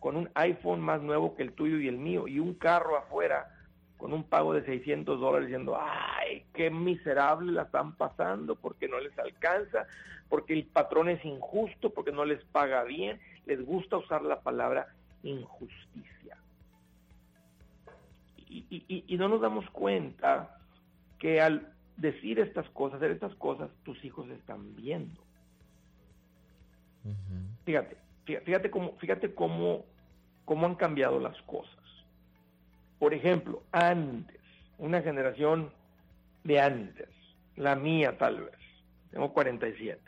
con 0.01 0.17
un 0.17 0.29
iPhone 0.35 0.81
más 0.81 1.01
nuevo 1.01 1.35
que 1.37 1.43
el 1.43 1.53
tuyo 1.53 1.77
y 1.77 1.87
el 1.87 1.97
mío, 1.97 2.27
y 2.27 2.39
un 2.39 2.53
carro 2.53 2.97
afuera 2.97 3.47
con 3.95 4.11
un 4.11 4.25
pago 4.25 4.53
de 4.53 4.65
600 4.65 5.21
dólares 5.21 5.47
diciendo, 5.47 5.77
ay, 5.79 6.45
qué 6.53 6.69
miserable 6.69 7.53
la 7.53 7.63
están 7.63 7.95
pasando 7.95 8.55
porque 8.57 8.89
no 8.89 8.99
les 8.99 9.17
alcanza, 9.17 9.87
porque 10.27 10.53
el 10.53 10.65
patrón 10.65 11.07
es 11.07 11.23
injusto, 11.23 11.91
porque 11.91 12.11
no 12.11 12.25
les 12.25 12.43
paga 12.45 12.83
bien, 12.83 13.21
les 13.45 13.65
gusta 13.65 13.95
usar 13.97 14.21
la 14.21 14.41
palabra 14.41 14.87
injusticia. 15.23 16.37
Y- 18.49 18.65
y- 18.69 19.05
y 19.07 19.17
no 19.17 19.29
nos 19.29 19.41
damos 19.41 19.69
cuenta 19.71 20.56
que 21.19 21.41
al 21.41 21.73
decir 21.97 22.39
estas 22.39 22.69
cosas, 22.69 22.97
hacer 22.97 23.11
estas 23.11 23.35
cosas, 23.35 23.69
tus 23.83 24.03
hijos 24.05 24.29
están 24.29 24.75
viendo. 24.75 25.21
Fíjate, 27.65 27.97
fíjate, 28.25 28.45
fíjate 28.45 28.71
cómo, 28.71 28.97
fíjate 28.97 29.33
cómo, 29.33 29.85
cómo 30.45 30.65
han 30.65 30.75
cambiado 30.75 31.19
las 31.19 31.41
cosas. 31.43 31.73
Por 32.99 33.13
ejemplo, 33.13 33.63
antes, 33.71 34.39
una 34.77 35.01
generación 35.01 35.71
de 36.43 36.59
antes, 36.59 37.09
la 37.55 37.75
mía 37.75 38.17
tal 38.17 38.41
vez, 38.41 38.57
tengo 39.11 39.33
47. 39.33 39.99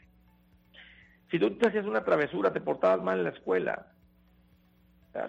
Si 1.31 1.39
tú 1.39 1.57
te 1.57 1.67
hacías 1.67 1.85
una 1.85 2.03
travesura, 2.03 2.51
te 2.51 2.61
portabas 2.61 3.03
mal 3.03 3.19
en 3.19 3.23
la 3.25 3.29
escuela, 3.31 3.87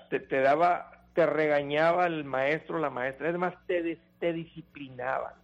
te, 0.09 0.21
te 0.21 0.41
daba, 0.41 1.07
te 1.15 1.27
regañaba 1.27 2.07
el 2.07 2.25
maestro 2.25 2.79
la 2.79 2.91
maestra, 2.91 3.29
es 3.29 3.37
más, 3.37 3.55
te, 3.67 3.99
te 4.19 4.33
disciplinaban. 4.33 5.35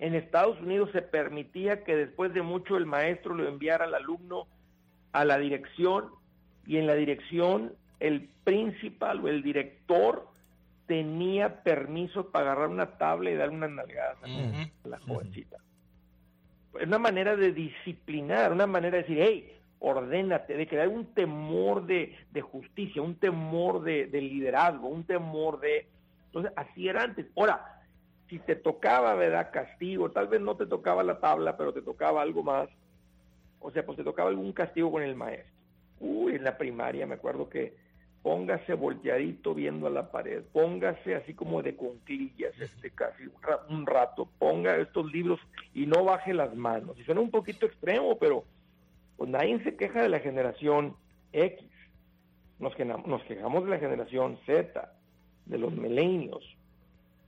En 0.00 0.14
Estados 0.14 0.58
Unidos 0.60 0.88
se 0.92 1.02
permitía 1.02 1.84
que 1.84 1.94
después 1.94 2.32
de 2.32 2.40
mucho 2.40 2.78
el 2.78 2.86
maestro 2.86 3.34
lo 3.34 3.46
enviara 3.46 3.84
al 3.84 3.94
alumno 3.94 4.46
a 5.12 5.26
la 5.26 5.36
dirección 5.38 6.06
y 6.66 6.78
en 6.78 6.86
la 6.86 6.94
dirección 6.94 7.74
el 8.00 8.30
principal 8.42 9.20
o 9.20 9.28
el 9.28 9.42
director 9.42 10.26
tenía 10.86 11.62
permiso 11.62 12.30
para 12.30 12.52
agarrar 12.52 12.70
una 12.70 12.96
tabla 12.96 13.30
y 13.30 13.36
dar 13.36 13.50
una 13.50 13.68
nalgada 13.68 14.16
a 14.24 14.88
la 14.88 14.98
jovencita. 15.00 15.58
Es 16.80 16.86
una 16.86 16.98
manera 16.98 17.36
de 17.36 17.52
disciplinar, 17.52 18.52
una 18.52 18.66
manera 18.66 18.96
de 18.96 19.02
decir, 19.02 19.18
hey, 19.20 19.52
ordénate, 19.80 20.56
de 20.56 20.66
crear 20.66 20.88
un 20.88 21.12
temor 21.12 21.84
de, 21.84 22.16
de 22.30 22.40
justicia, 22.40 23.02
un 23.02 23.16
temor 23.16 23.82
de, 23.82 24.06
de, 24.06 24.20
liderazgo, 24.22 24.88
un 24.88 25.04
temor 25.04 25.60
de... 25.60 25.86
Entonces, 26.26 26.52
así 26.56 26.88
era 26.88 27.02
antes. 27.02 27.26
Ahora, 27.36 27.79
si 28.30 28.38
te 28.38 28.54
tocaba, 28.54 29.14
¿verdad? 29.14 29.50
Castigo, 29.52 30.12
tal 30.12 30.28
vez 30.28 30.40
no 30.40 30.56
te 30.56 30.64
tocaba 30.64 31.02
la 31.02 31.18
tabla, 31.18 31.56
pero 31.56 31.74
te 31.74 31.82
tocaba 31.82 32.22
algo 32.22 32.44
más. 32.44 32.68
O 33.58 33.70
sea, 33.72 33.84
pues 33.84 33.98
te 33.98 34.04
tocaba 34.04 34.30
algún 34.30 34.52
castigo 34.52 34.90
con 34.90 35.02
el 35.02 35.16
maestro. 35.16 35.52
Uy, 35.98 36.36
en 36.36 36.44
la 36.44 36.56
primaria 36.56 37.06
me 37.06 37.16
acuerdo 37.16 37.48
que 37.48 37.74
póngase 38.22 38.74
volteadito 38.74 39.54
viendo 39.54 39.86
a 39.86 39.90
la 39.90 40.10
pared, 40.10 40.42
póngase 40.52 41.14
así 41.14 41.34
como 41.34 41.62
de 41.62 41.76
conclillas, 41.76 42.58
este 42.58 42.90
casi 42.90 43.24
un 43.68 43.86
rato, 43.86 44.28
ponga 44.38 44.76
estos 44.76 45.10
libros 45.12 45.40
y 45.74 45.86
no 45.86 46.04
baje 46.04 46.32
las 46.32 46.54
manos. 46.54 46.98
Y 46.98 47.04
suena 47.04 47.20
un 47.20 47.30
poquito 47.30 47.66
extremo, 47.66 48.16
pero 48.18 48.44
pues 49.16 49.28
nadie 49.28 49.62
se 49.64 49.76
queja 49.76 50.02
de 50.02 50.08
la 50.08 50.20
generación 50.20 50.96
X. 51.32 51.68
Nos, 52.58 52.78
nos 53.06 53.24
quejamos 53.24 53.64
de 53.64 53.70
la 53.70 53.78
generación 53.78 54.38
Z, 54.46 54.92
de 55.46 55.58
los 55.58 55.72
milenios. 55.72 56.44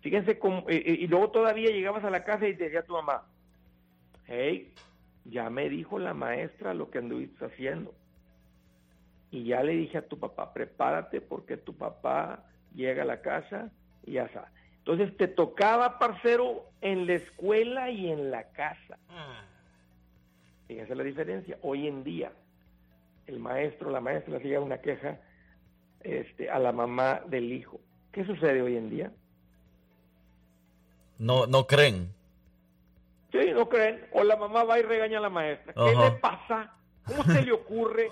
Fíjense 0.03 0.39
cómo, 0.39 0.69
y, 0.69 1.07
luego 1.07 1.31
todavía 1.31 1.71
llegabas 1.71 2.05
a 2.05 2.11
la 2.11 2.25
casa 2.25 2.49
y 2.49 2.57
te 2.57 2.65
decía 2.65 2.83
tu 2.83 2.93
mamá, 2.93 3.23
hey, 4.27 4.75
ya 5.25 5.49
me 5.49 5.69
dijo 5.69 5.99
la 6.01 6.13
maestra 6.13 6.75
lo 6.75 6.91
que 6.91 6.99
anduviste 6.99 7.45
haciendo. 7.45 7.95
Y 9.31 9.45
ya 9.45 9.63
le 9.63 9.73
dije 9.73 9.99
a 9.99 10.09
tu 10.09 10.19
papá, 10.19 10.53
prepárate 10.53 11.21
porque 11.21 11.57
tu 11.57 11.75
papá 11.75 12.45
llega 12.75 13.03
a 13.03 13.07
la 13.07 13.23
casa 13.23 13.71
y 14.05 14.13
ya 14.13 14.25
está. 14.25 14.51
Entonces 14.79 15.17
te 15.17 15.29
tocaba, 15.29 16.01
parcero, 16.01 16.65
en 16.81 17.07
la 17.07 17.15
escuela 17.15 17.89
y 17.91 18.11
en 18.11 18.33
la 18.33 18.51
casa. 18.51 18.99
Fíjense 20.67 20.97
la 20.97 21.05
diferencia. 21.05 21.57
Hoy 21.63 21.87
en 21.87 22.03
día, 22.03 22.33
el 23.29 23.39
maestro, 23.39 23.91
la 23.91 24.01
maestra 24.01 24.39
le 24.39 24.45
llega 24.45 24.61
una 24.61 24.79
queja 24.79 25.21
este, 26.01 26.51
a 26.51 26.59
la 26.59 26.73
mamá 26.73 27.23
del 27.29 27.53
hijo. 27.53 27.81
¿Qué 28.11 28.25
sucede 28.25 28.61
hoy 28.61 28.77
en 28.77 28.91
día? 28.91 29.13
No, 31.23 31.47
no 31.47 31.67
creen. 31.69 32.13
Sí, 33.31 33.39
no 33.55 33.69
creen. 33.69 34.05
O 34.13 34.25
la 34.25 34.37
mamá 34.37 34.65
va 34.65 34.81
y 34.81 34.83
regaña 34.83 35.19
a 35.19 35.23
la 35.23 35.31
maestra. 35.31 35.73
¿Qué 35.73 35.95
le 35.95 36.11
pasa? 36.13 36.75
¿Cómo 37.07 37.23
se 37.25 37.43
le 37.43 37.53
ocurre? 37.53 38.11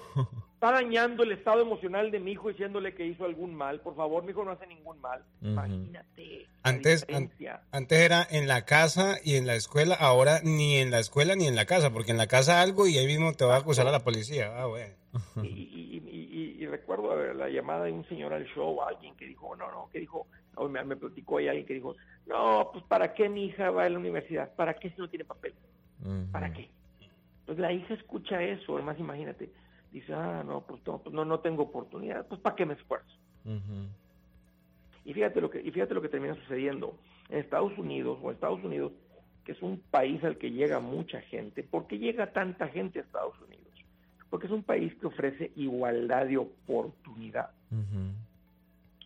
Está 0.54 0.72
dañando 0.72 1.24
el 1.24 1.32
estado 1.32 1.60
emocional 1.60 2.10
de 2.10 2.20
mi 2.20 2.32
hijo 2.32 2.50
diciéndole 2.50 2.94
que 2.94 3.04
hizo 3.04 3.24
algún 3.24 3.54
mal. 3.54 3.80
Por 3.80 3.96
favor, 3.96 4.22
mi 4.22 4.30
hijo 4.30 4.44
no 4.44 4.52
hace 4.52 4.66
ningún 4.66 5.00
mal. 5.00 5.24
Imagínate. 5.42 6.46
Antes, 6.62 7.06
antes 7.72 7.98
era 7.98 8.26
en 8.30 8.46
la 8.46 8.64
casa 8.64 9.16
y 9.24 9.36
en 9.36 9.46
la 9.46 9.54
escuela, 9.54 9.94
ahora 9.94 10.40
ni 10.44 10.76
en 10.76 10.90
la 10.90 11.00
escuela 11.00 11.34
ni 11.34 11.46
en 11.46 11.56
la 11.56 11.64
casa, 11.64 11.92
porque 11.92 12.12
en 12.12 12.18
la 12.18 12.26
casa 12.26 12.60
algo 12.60 12.86
y 12.86 12.96
ahí 12.98 13.06
mismo 13.06 13.32
te 13.32 13.44
va 13.44 13.56
a 13.56 13.58
acusar 13.58 13.86
a 13.88 13.90
la 13.90 14.04
policía. 14.04 14.52
Ah, 14.54 14.66
bueno. 14.66 14.94
Y, 15.42 16.66
recuerdo 16.66 17.34
la 17.34 17.48
llamada 17.48 17.86
de 17.86 17.92
un 17.92 18.06
señor 18.08 18.32
al 18.32 18.46
show, 18.54 18.80
alguien 18.82 19.16
que 19.16 19.26
dijo, 19.26 19.56
no, 19.56 19.68
no, 19.72 19.88
que 19.92 19.98
dijo, 19.98 20.28
me, 20.68 20.84
me 20.84 20.96
platicó 20.96 21.38
ahí 21.38 21.48
alguien 21.48 21.66
que 21.66 21.74
dijo, 21.74 21.96
no, 22.26 22.70
pues 22.72 22.84
¿para 22.84 23.14
qué 23.14 23.28
mi 23.28 23.46
hija 23.46 23.70
va 23.70 23.84
a 23.84 23.88
la 23.88 23.98
universidad? 23.98 24.54
¿Para 24.54 24.74
qué 24.74 24.90
si 24.90 25.00
no 25.00 25.08
tiene 25.08 25.24
papel? 25.24 25.54
¿Para 26.32 26.52
qué? 26.52 26.70
Entonces 27.40 27.60
la 27.60 27.72
hija 27.72 27.94
escucha 27.94 28.42
eso, 28.42 28.76
además 28.76 28.98
imagínate, 28.98 29.50
dice, 29.92 30.14
ah, 30.14 30.42
no, 30.46 30.62
pues 30.62 30.80
no, 30.86 30.98
pues 30.98 31.14
no, 31.14 31.24
no 31.24 31.40
tengo 31.40 31.64
oportunidad, 31.64 32.26
pues 32.26 32.40
¿para 32.40 32.56
qué 32.56 32.64
me 32.64 32.74
esfuerzo? 32.74 33.16
Y 35.04 35.14
fíjate 35.14 35.40
lo 35.40 35.50
que, 35.50 35.60
y 35.60 35.70
fíjate 35.70 35.94
lo 35.94 36.02
que 36.02 36.08
termina 36.08 36.34
sucediendo. 36.34 36.96
En 37.28 37.38
Estados 37.38 37.76
Unidos, 37.78 38.18
o 38.22 38.30
Estados 38.30 38.62
Unidos, 38.62 38.92
que 39.44 39.52
es 39.52 39.62
un 39.62 39.80
país 39.90 40.22
al 40.24 40.36
que 40.36 40.50
llega 40.50 40.80
mucha 40.80 41.20
gente, 41.22 41.62
¿por 41.62 41.86
qué 41.86 41.98
llega 41.98 42.32
tanta 42.32 42.68
gente 42.68 42.98
a 42.98 43.02
Estados 43.02 43.38
Unidos? 43.40 43.66
Porque 44.28 44.46
es 44.46 44.52
un 44.52 44.62
país 44.62 44.94
que 44.96 45.06
ofrece 45.06 45.52
igualdad 45.56 46.26
de 46.26 46.38
oportunidad. 46.38 47.50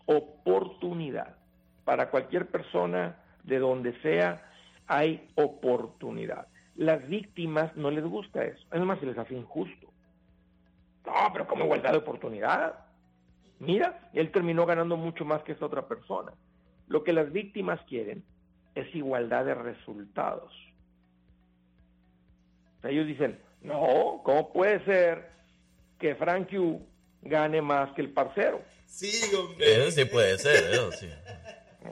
Oportunidad. 0.07 1.37
Para 1.85 2.11
cualquier 2.11 2.49
persona, 2.49 3.17
de 3.45 3.59
donde 3.59 4.01
sea, 4.01 4.43
hay 4.87 5.29
oportunidad. 5.37 6.49
Las 6.77 7.07
víctimas 7.09 7.77
no 7.77 7.91
les 7.91 8.05
gusta 8.05 8.45
eso. 8.45 8.67
Es 8.73 8.81
más, 8.81 8.99
se 8.99 9.07
les 9.07 9.19
hace 9.19 9.35
injusto. 9.35 9.89
No, 11.07 11.13
pero 11.33 11.47
como 11.47 11.65
igualdad 11.65 11.93
de 11.93 11.99
oportunidad. 11.99 12.75
Mira, 13.61 14.11
él 14.13 14.31
terminó 14.33 14.67
ganando 14.67 14.97
mucho 14.97 15.25
más 15.25 15.43
que 15.43 15.53
esta 15.53 15.67
otra 15.67 15.87
persona. 15.87 16.33
Lo 16.89 17.05
que 17.05 17.13
las 17.13 17.33
víctimas 17.33 17.81
quieren 17.83 18.25
es 18.75 18.93
igualdad 18.95 19.45
de 19.45 19.55
resultados. 19.55 20.53
Ellos 22.83 23.07
dicen, 23.07 23.39
no, 23.63 24.21
¿cómo 24.25 24.53
puede 24.53 24.85
ser 24.85 25.31
que 25.99 26.15
Frank 26.17 26.49
Yu 26.49 26.83
gane 27.23 27.63
más 27.63 27.93
que 27.93 28.03
el 28.03 28.11
parcero? 28.11 28.61
Sí, 28.87 29.35
hombre. 29.35 29.83
Eso 29.83 29.91
sí 29.91 30.05
puede 30.05 30.39
ser, 30.39 30.73
eso 30.73 30.93
sí. 30.93 31.09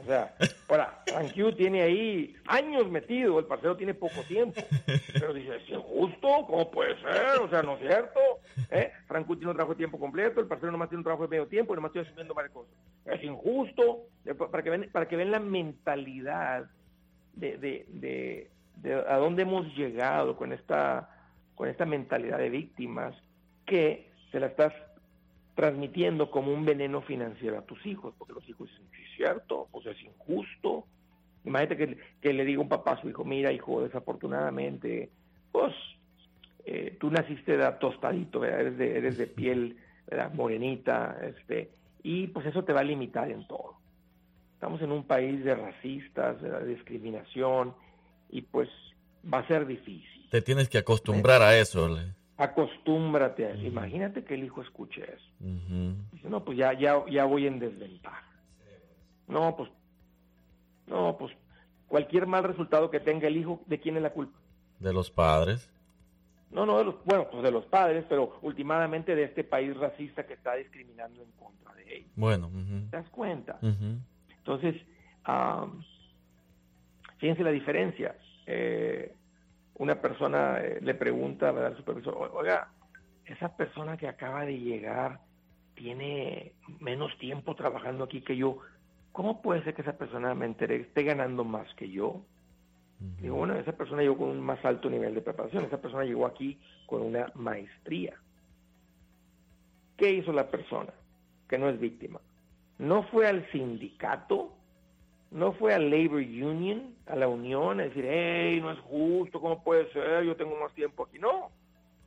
O 0.01 0.05
sea, 0.07 0.35
ahora, 0.69 1.03
Frank 1.07 1.33
Yu 1.35 1.53
tiene 1.53 1.83
ahí 1.83 2.35
años 2.47 2.91
metido, 2.91 3.39
el 3.39 3.45
parcero 3.45 3.77
tiene 3.77 3.93
poco 3.93 4.23
tiempo. 4.23 4.61
Pero 5.13 5.35
dice, 5.35 5.57
¿es 5.57 5.69
injusto? 5.69 6.47
¿Cómo 6.47 6.71
puede 6.71 6.99
ser? 7.03 7.41
O 7.43 7.49
sea, 7.51 7.63
¿no 7.63 7.75
es 7.75 7.81
cierto? 7.81 8.21
¿Eh? 8.71 8.91
Frank 9.07 9.29
Yu 9.29 9.37
tiene 9.37 9.51
un 9.51 9.57
trabajo 9.57 9.75
de 9.75 9.79
tiempo 9.79 9.99
completo, 9.99 10.41
el 10.41 10.47
parcero 10.47 10.73
nomás 10.73 10.89
tiene 10.89 11.01
un 11.01 11.05
trabajo 11.05 11.25
de 11.25 11.29
medio 11.29 11.47
tiempo 11.47 11.75
y 11.75 11.77
nomás 11.77 11.91
estoy 11.91 12.03
asumiendo 12.03 12.35
varias 12.35 12.55
cosas. 12.55 12.73
Es 13.05 13.23
injusto, 13.23 14.07
para 14.51 14.63
que 14.63 14.71
ven, 14.71 14.91
para 14.91 15.07
que 15.07 15.17
ven 15.17 15.31
la 15.31 15.41
mentalidad 15.41 16.71
de, 17.35 17.59
de, 17.59 17.87
de, 17.89 18.51
de 18.77 18.95
a 18.95 19.17
dónde 19.19 19.43
hemos 19.43 19.67
llegado 19.77 20.37
con 20.37 20.53
esta, 20.53 21.11
con 21.55 21.69
esta 21.69 21.85
mentalidad 21.85 22.39
de 22.39 22.49
víctimas 22.49 23.15
que 23.67 24.11
se 24.31 24.41
la 24.41 24.47
estás 24.47 24.73
transmitiendo 25.55 26.31
como 26.31 26.53
un 26.53 26.65
veneno 26.65 27.03
financiero 27.03 27.59
a 27.59 27.63
tus 27.63 27.85
hijos, 27.87 28.15
porque 28.19 28.35
los 28.35 28.49
hijos 28.49 28.69
dicen, 28.71 28.87
sí, 28.91 29.03
es 29.03 29.17
cierto, 29.17 29.69
pues 29.71 29.87
es 29.87 30.01
injusto. 30.03 30.87
Imagínate 31.45 31.77
que, 31.77 31.99
que, 32.21 32.33
le 32.33 32.45
diga 32.45 32.61
un 32.61 32.69
papá 32.69 32.93
a 32.93 33.01
su 33.01 33.09
hijo, 33.09 33.25
mira 33.25 33.53
hijo, 33.53 33.83
desafortunadamente, 33.83 35.11
pues 35.51 35.75
eh, 36.65 36.97
tú 37.01 37.11
naciste 37.11 37.57
de 37.57 37.73
tostadito, 37.73 38.45
eres 38.45 38.79
de, 38.79 38.97
eres 38.97 39.19
de 39.19 39.27
piel 39.27 39.77
morenita, 40.35 41.19
este, 41.23 41.71
y 42.03 42.27
pues 42.29 42.47
eso 42.47 42.65
te 42.65 42.73
va 42.73 42.81
a 42.81 42.85
limitar 42.85 43.31
en 43.31 43.47
todo. 43.47 43.77
Estamos 44.55 44.81
en 44.83 44.93
un 44.93 45.05
país 45.05 45.43
de 45.45 45.55
racistas, 45.55 46.41
de 46.41 46.67
discriminación, 46.67 47.75
y 48.31 48.43
pues 48.43 48.69
va 49.33 49.39
a 49.39 49.47
ser 49.49 49.67
difícil. 49.67 50.29
Te 50.31 50.43
tienes 50.43 50.69
que 50.69 50.79
acostumbrar 50.79 51.43
a 51.43 51.57
eso. 51.59 51.89
Le 51.89 52.15
acostúmbrate 52.37 53.47
a 53.47 53.51
eso. 53.51 53.63
Imagínate 53.63 54.25
que 54.25 54.35
el 54.35 54.45
hijo 54.45 54.63
escuche 54.63 55.03
eso. 55.03 55.27
Dice, 56.13 56.29
no, 56.29 56.45
pues 56.45 56.59
ya, 56.59 56.73
ya, 56.73 57.03
ya 57.11 57.25
voy 57.25 57.47
en 57.47 57.59
desventaja. 57.59 58.27
No, 59.29 59.57
pues, 59.57 59.71
no, 60.87 61.17
pues, 61.19 61.33
cualquier 61.87 62.27
mal 62.27 62.45
resultado 62.45 62.91
que 62.91 63.01
tenga 63.01 63.29
el 63.29 63.37
hijo, 63.37 63.63
¿de 63.67 63.79
quién 63.79 63.97
es 63.97 64.03
la 64.03 64.11
culpa? 64.11 64.39
De 64.79 64.93
los 64.93 65.11
padres. 65.11 65.71
No, 66.51 66.67
no, 66.67 66.79
de 66.79 66.85
los, 66.85 67.05
bueno, 67.05 67.29
pues 67.31 67.43
de 67.43 67.51
los 67.51 67.65
padres, 67.67 68.05
pero 68.09 68.39
últimamente 68.43 69.15
de 69.15 69.25
este 69.25 69.43
país 69.43 69.75
racista 69.77 70.27
que 70.27 70.35
está 70.35 70.55
discriminando 70.55 71.23
en 71.23 71.31
contra 71.33 71.73
de 71.75 71.97
ellos. 71.97 72.11
Bueno. 72.15 72.51
¿Te 72.91 72.97
das 72.97 73.09
cuenta? 73.09 73.59
Entonces, 73.63 74.77
fíjense 77.19 77.43
la 77.43 77.51
diferencia. 77.51 78.17
Eh, 78.47 79.15
una 79.75 80.01
persona 80.01 80.61
eh, 80.61 80.79
le 80.81 80.95
pregunta 80.95 81.51
al 81.51 81.77
supervisor, 81.77 82.31
oiga, 82.35 82.69
esa 83.25 83.57
persona 83.57 83.97
que 83.97 84.09
acaba 84.09 84.45
de 84.45 84.59
llegar 84.59 85.21
tiene 85.75 86.53
menos 86.81 87.17
tiempo 87.19 87.55
trabajando 87.55 88.05
aquí 88.05 88.21
que 88.21 88.37
yo, 88.37 88.59
¿cómo 89.13 89.41
puede 89.43 89.63
ser 89.65 89.75
que 89.75 89.83
esa 89.83 89.97
persona 89.97 90.35
me 90.35 90.55
esté 90.59 91.03
ganando 91.03 91.45
más 91.45 91.73
que 91.75 91.91
yo? 91.91 92.23
Digo, 93.21 93.37
bueno, 93.37 93.55
esa 93.55 93.73
persona 93.73 94.03
llegó 94.03 94.19
con 94.19 94.29
un 94.29 94.41
más 94.41 94.65
alto 94.65 94.89
nivel 94.89 95.15
de 95.15 95.23
preparación, 95.23 95.65
esa 95.65 95.81
persona 95.81 96.05
llegó 96.05 96.27
aquí 96.27 96.61
con 96.87 97.03
una 97.03 97.33
maestría. 97.35 98.17
¿Qué 99.97 100.13
hizo 100.13 100.33
la 100.33 100.49
persona? 100.49 100.93
Que 101.49 101.59
no 101.59 101.69
es 101.69 101.81
víctima. 101.81 102.21
No 102.79 103.03
fue 103.05 103.27
al 103.27 103.51
sindicato 103.51 104.57
no 105.33 105.53
fue 105.53 105.73
al 105.73 105.91
Labor 105.91 106.21
Union, 106.21 106.95
a 107.07 107.17
la 107.17 107.27
unión, 107.27 107.81
a 107.81 107.85
decir, 107.85 108.05
hey, 108.07 108.61
no 108.61 108.71
es 108.71 108.79
justo, 108.81 109.41
¿cómo 109.41 109.65
puede 109.65 109.91
ser? 109.93 110.25
Yo 110.25 110.37
tengo 110.37 110.59
más 110.61 110.73
tiempo 110.75 111.05
aquí. 111.05 111.19
No. 111.19 111.51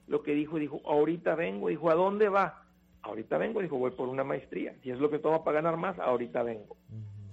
Lo 0.08 0.22
que 0.22 0.34
dijo, 0.36 0.60
dijo, 0.60 0.82
ahorita 0.86 1.34
vengo. 1.34 1.70
Dijo, 1.70 1.90
¿a 1.90 1.96
dónde 1.96 2.30
va? 2.30 2.64
Ahorita 3.02 3.40
vengo. 3.40 3.62
Dijo, 3.62 3.78
voy 3.78 3.92
por 3.92 4.10
una 4.10 4.24
maestría. 4.24 4.76
Si 4.84 4.92
es 4.92 5.00
lo 5.00 5.10
que 5.10 5.18
toma 5.18 5.44
para 5.44 5.62
ganar 5.62 5.78
más, 5.78 5.98
ahorita 5.98 6.44
vengo. 6.44 6.78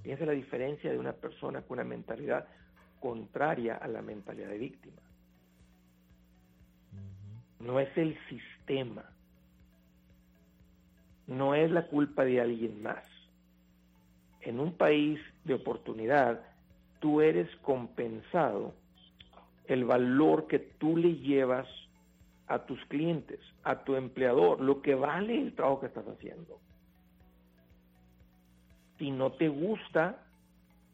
Fíjense 0.02 0.24
la 0.24 0.32
diferencia 0.32 0.90
de 0.90 0.98
una 0.98 1.12
persona 1.12 1.60
con 1.60 1.78
una 1.78 1.84
mentalidad 1.84 2.46
contraria 2.98 3.76
a 3.76 3.86
la 3.86 4.00
mentalidad 4.00 4.48
de 4.48 4.58
víctima. 4.58 5.02
No 7.60 7.78
es 7.78 7.96
el 7.96 8.18
sistema, 8.28 9.04
no 11.28 11.54
es 11.54 11.70
la 11.70 11.86
culpa 11.86 12.24
de 12.24 12.40
alguien 12.40 12.82
más. 12.82 13.11
En 14.42 14.60
un 14.60 14.72
país 14.72 15.20
de 15.44 15.54
oportunidad, 15.54 16.40
tú 17.00 17.20
eres 17.20 17.48
compensado 17.62 18.74
el 19.66 19.84
valor 19.84 20.46
que 20.46 20.58
tú 20.58 20.96
le 20.96 21.16
llevas 21.16 21.68
a 22.48 22.60
tus 22.66 22.84
clientes, 22.86 23.40
a 23.62 23.84
tu 23.84 23.94
empleador, 23.94 24.60
lo 24.60 24.82
que 24.82 24.94
vale 24.94 25.40
el 25.40 25.54
trabajo 25.54 25.80
que 25.80 25.86
estás 25.86 26.06
haciendo. 26.06 26.58
Si 28.98 29.10
no 29.10 29.32
te 29.32 29.48
gusta, 29.48 30.18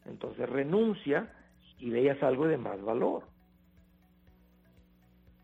entonces 0.05 0.47
renuncia 0.47 1.33
y 1.79 1.89
veas 1.89 2.21
algo 2.23 2.47
de 2.47 2.57
más 2.57 2.81
valor. 2.81 3.23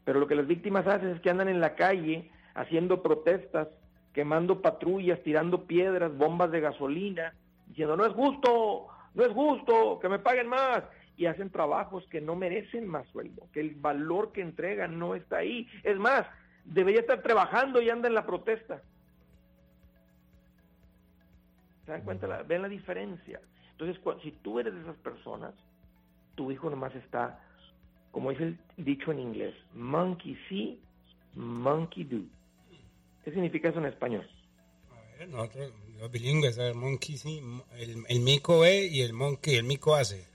Pero 0.04 0.20
lo 0.20 0.28
que 0.28 0.36
las 0.36 0.48
víctimas 0.48 0.88
hacen 0.88 1.10
es 1.10 1.22
que 1.22 1.30
andan 1.30 1.50
en 1.50 1.60
la 1.60 1.76
calle 1.76 2.30
haciendo 2.54 3.02
protestas, 3.02 3.68
quemando 4.14 4.62
patrullas, 4.62 5.22
tirando 5.24 5.66
piedras, 5.66 6.16
bombas 6.16 6.52
de 6.52 6.62
gasolina, 6.62 7.34
diciendo 7.68 7.98
no 7.98 8.06
es 8.06 8.14
justo, 8.14 8.88
no 9.14 9.24
es 9.24 9.32
justo, 9.32 10.00
que 10.00 10.10
me 10.10 10.20
paguen 10.20 10.48
más. 10.48 10.84
Y 11.18 11.28
hacen 11.28 11.50
trabajos 11.50 12.06
que 12.10 12.20
no 12.20 12.36
merecen 12.36 12.88
más 12.88 13.08
sueldo, 13.08 13.48
que 13.54 13.62
el 13.62 13.76
valor 13.76 14.34
que 14.34 14.42
entregan 14.42 15.00
no 15.00 15.16
está 15.16 15.38
ahí. 15.38 15.68
Es 15.84 15.98
más, 15.98 16.28
debería 16.66 17.00
estar 17.00 17.22
trabajando 17.22 17.82
y 17.82 17.90
anda 17.90 18.10
en 18.10 18.16
la 18.16 18.26
protesta. 18.26 18.82
¿Se 21.86 21.92
dan 21.92 22.02
cuenta? 22.02 22.44
Ven 22.44 22.64
la 22.64 22.68
diferencia. 22.68 23.40
Entonces, 23.72 24.02
si 24.24 24.32
tú 24.32 24.60
eres 24.60 24.74
de 24.74 24.82
esas 24.82 24.98
personas, 24.98 25.54
tu 26.36 26.52
hijo 26.52 26.70
nomás 26.70 26.94
está, 26.96 27.40
como 28.12 28.32
dice 28.32 28.44
el 28.44 28.58
dicho 28.78 29.12
en 29.12 29.20
inglés, 29.20 29.56
monkey 29.74 30.38
see, 30.50 30.82
monkey 31.34 32.04
do. 32.04 32.22
¿Qué 33.24 33.32
significa 33.32 33.70
eso 33.70 33.80
en 33.80 33.86
español? 33.86 34.28
A 34.92 35.18
ver, 35.18 35.30
los 36.00 36.12
bilingües, 36.12 36.58
el 36.58 36.76
monkey 36.76 37.18
sí, 37.18 37.42
el, 37.78 38.04
el, 38.08 38.20
mico 38.20 38.60
ve 38.60 38.86
y 38.86 39.02
el 39.02 39.14
monkey, 39.14 39.56
el 39.56 39.64
mico 39.64 39.96
hace. 39.96 40.28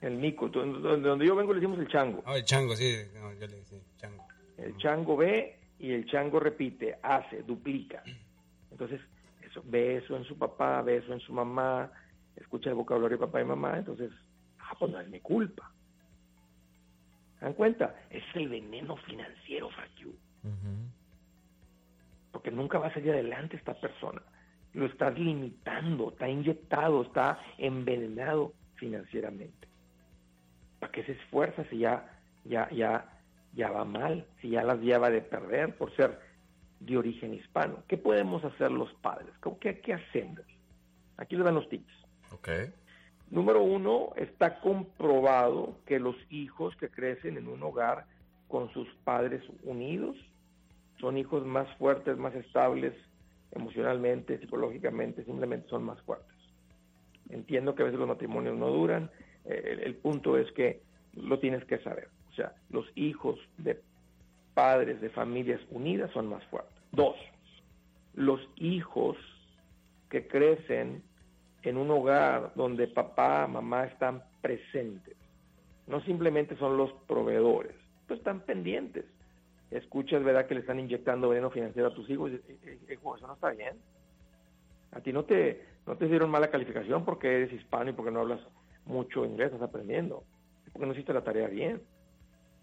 El 0.00 0.16
mico, 0.16 0.48
de 0.48 0.60
donde 0.60 1.26
yo 1.26 1.34
vengo 1.34 1.54
le 1.54 1.60
decimos 1.60 1.78
el 1.78 1.88
chango. 1.88 2.22
Ah, 2.26 2.36
el 2.36 2.44
chango, 2.44 2.76
sí, 2.76 2.94
no, 3.14 3.32
yo 3.32 3.46
le 3.46 3.56
decía 3.56 3.78
chango. 3.96 4.26
El 4.58 4.76
chango 4.76 5.16
ve 5.16 5.58
y 5.78 5.92
el 5.92 6.06
chango 6.06 6.40
repite, 6.40 6.98
hace, 7.02 7.42
duplica. 7.42 8.02
Entonces, 8.70 9.00
eso, 9.42 9.62
ve 9.64 9.96
eso 9.96 10.16
en 10.16 10.24
su 10.24 10.36
papá, 10.36 10.82
ve 10.82 10.98
eso 10.98 11.12
en 11.12 11.20
su 11.20 11.32
mamá, 11.32 11.90
escucha 12.36 12.70
el 12.70 12.76
vocabulario 12.76 13.16
de 13.16 13.26
papá 13.26 13.40
y 13.40 13.44
mamá, 13.44 13.78
entonces, 13.78 14.10
ah, 14.58 14.74
pues 14.78 14.92
no 14.92 15.00
es 15.00 15.08
mi 15.08 15.20
culpa. 15.20 15.70
¿Se 17.38 17.46
dan 17.46 17.54
cuenta? 17.54 17.94
Es 18.10 18.24
el 18.34 18.48
veneno 18.48 18.96
financiero, 18.96 19.70
Facu. 19.70 20.14
Porque 22.32 22.50
nunca 22.50 22.78
va 22.78 22.88
a 22.88 22.94
salir 22.94 23.12
adelante 23.12 23.56
esta 23.56 23.74
persona. 23.74 24.20
Lo 24.74 24.86
estás 24.86 25.18
limitando, 25.18 26.10
está 26.10 26.28
inyectado, 26.28 27.02
está 27.02 27.38
envenenado 27.58 28.52
financieramente. 28.74 29.68
¿Para 30.80 30.92
qué 30.92 31.04
se 31.04 31.12
esfuerza 31.12 31.64
si 31.70 31.78
ya, 31.78 32.20
ya, 32.44 32.68
ya, 32.70 33.20
ya 33.54 33.70
va 33.70 33.84
mal, 33.84 34.26
si 34.40 34.50
ya 34.50 34.62
las 34.62 34.80
lleva 34.80 35.10
de 35.10 35.22
perder 35.22 35.76
por 35.76 35.94
ser 35.94 36.18
de 36.80 36.96
origen 36.96 37.34
hispano? 37.34 37.84
¿Qué 37.88 37.96
podemos 37.96 38.44
hacer 38.44 38.70
los 38.72 38.92
padres? 38.94 39.32
¿Qué, 39.60 39.80
qué 39.80 39.94
hacemos? 39.94 40.40
Aquí 41.16 41.36
les 41.36 41.44
dan 41.44 41.54
los 41.54 41.68
tips. 41.68 41.92
Okay. 42.32 42.72
Número 43.30 43.62
uno, 43.62 44.10
está 44.16 44.60
comprobado 44.60 45.78
que 45.86 45.98
los 45.98 46.16
hijos 46.30 46.76
que 46.76 46.88
crecen 46.88 47.36
en 47.36 47.48
un 47.48 47.62
hogar 47.62 48.06
con 48.48 48.70
sus 48.72 48.88
padres 49.04 49.42
unidos 49.62 50.16
son 51.00 51.16
hijos 51.16 51.44
más 51.46 51.68
fuertes, 51.76 52.16
más 52.18 52.34
estables 52.34 52.92
emocionalmente, 53.54 54.38
psicológicamente, 54.38 55.24
simplemente 55.24 55.68
son 55.68 55.84
más 55.84 56.00
fuertes. 56.02 56.36
Entiendo 57.30 57.74
que 57.74 57.82
a 57.82 57.86
veces 57.86 57.98
los 57.98 58.08
matrimonios 58.08 58.56
no 58.56 58.68
duran, 58.68 59.10
eh, 59.44 59.80
el, 59.84 59.94
punto 59.96 60.36
es 60.38 60.50
que 60.52 60.82
lo 61.14 61.38
tienes 61.38 61.64
que 61.64 61.78
saber. 61.78 62.08
O 62.30 62.34
sea, 62.34 62.54
los 62.70 62.86
hijos 62.94 63.38
de 63.58 63.80
padres 64.54 65.00
de 65.00 65.10
familias 65.10 65.60
unidas 65.70 66.10
son 66.12 66.28
más 66.28 66.44
fuertes. 66.46 66.74
Dos, 66.92 67.16
los 68.14 68.40
hijos 68.56 69.16
que 70.10 70.26
crecen 70.26 71.02
en 71.62 71.76
un 71.76 71.90
hogar 71.90 72.52
donde 72.54 72.86
papá, 72.86 73.46
mamá 73.46 73.84
están 73.84 74.22
presentes. 74.42 75.16
No 75.86 76.00
simplemente 76.02 76.56
son 76.56 76.76
los 76.76 76.92
proveedores, 77.06 77.74
pues 78.06 78.18
están 78.20 78.40
pendientes. 78.40 79.04
Escuchas, 79.74 80.22
¿verdad?, 80.22 80.46
que 80.46 80.54
le 80.54 80.60
están 80.60 80.78
inyectando 80.78 81.28
veneno 81.28 81.50
financiero 81.50 81.88
a 81.88 81.94
tus 81.94 82.08
hijos. 82.08 82.30
Y, 82.30 82.92
eso 82.92 83.26
no 83.26 83.34
está 83.34 83.50
bien. 83.50 83.76
A 84.92 85.00
ti 85.00 85.12
no 85.12 85.24
te, 85.24 85.64
no 85.86 85.96
te 85.96 86.06
dieron 86.06 86.30
mala 86.30 86.50
calificación 86.50 87.04
porque 87.04 87.34
eres 87.34 87.52
hispano 87.52 87.90
y 87.90 87.92
porque 87.92 88.12
no 88.12 88.20
hablas 88.20 88.40
mucho 88.86 89.24
inglés, 89.24 89.46
estás 89.46 89.68
aprendiendo. 89.68 90.22
Porque 90.72 90.86
no 90.86 90.92
hiciste 90.92 91.12
la 91.12 91.24
tarea 91.24 91.48
bien. 91.48 91.82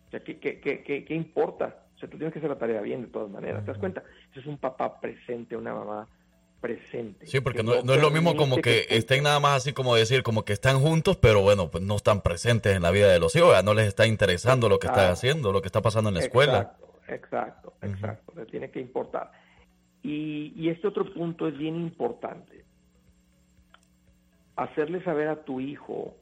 O 0.08 0.12
sea, 0.12 0.22
¿qué, 0.22 0.40
qué, 0.40 0.60
qué, 0.60 0.84
qué 0.84 1.14
importa? 1.14 1.84
O 1.96 2.00
sea, 2.00 2.10
tú 2.10 2.18
tienes 2.18 2.32
que 2.32 2.40
hacer 2.40 2.50
la 2.50 2.58
tarea 2.58 2.82
bien 2.82 3.02
de 3.02 3.08
todas 3.10 3.30
maneras. 3.30 3.64
¿Te 3.66 3.72
das 3.72 3.80
cuenta? 3.80 4.04
Eso 4.32 4.40
es 4.40 4.46
un 4.46 4.58
papá 4.58 5.00
presente, 5.00 5.58
una 5.58 5.74
mamá 5.74 6.08
presente. 6.62 7.28
Sí, 7.28 7.42
porque 7.42 7.64
no, 7.64 7.82
no, 7.82 7.94
es 7.94 8.02
lo 8.02 8.12
mismo 8.12 8.38
como 8.38 8.58
que, 8.58 8.86
estén 8.90 9.24
nada 9.24 9.40
más 9.42 9.58
así 9.58 9.74
como 9.74 9.96
decir, 9.96 10.24
como 10.24 10.46
que 10.46 10.54
están 10.54 10.80
juntos, 10.80 11.18
pero 11.18 11.42
bueno, 11.42 11.70
pues 11.70 11.84
no 11.84 11.96
están 11.98 12.22
presentes 12.22 12.76
en 12.76 12.84
la 12.84 12.92
vida 12.92 13.12
de 13.12 13.20
los 13.20 13.36
hijos, 13.36 13.62
no 13.64 13.74
les 13.74 13.88
está 13.88 14.06
interesando 14.06 14.70
lo 14.70 14.80
que 14.80 14.88
está 14.88 15.12
haciendo, 15.12 15.52
lo 15.52 15.62
que 15.62 15.68
está 15.68 15.82
pasando 15.82 16.10
en 16.10 16.16
la 16.16 16.22
escuela. 16.22 16.78
Exacto, 17.08 17.74
exacto, 17.82 18.34
le 18.36 18.46
tiene 18.46 18.70
que 18.70 18.80
importar. 18.80 19.32
Y, 20.04 20.54
y 20.56 20.70
este 20.70 20.88
otro 20.88 21.12
punto 21.14 21.48
es 21.48 21.58
bien 21.58 21.76
importante. 21.76 22.64
Hacerle 24.56 25.04
saber 25.04 25.28
a 25.28 25.44
tu 25.44 25.60
hijo 25.60 26.16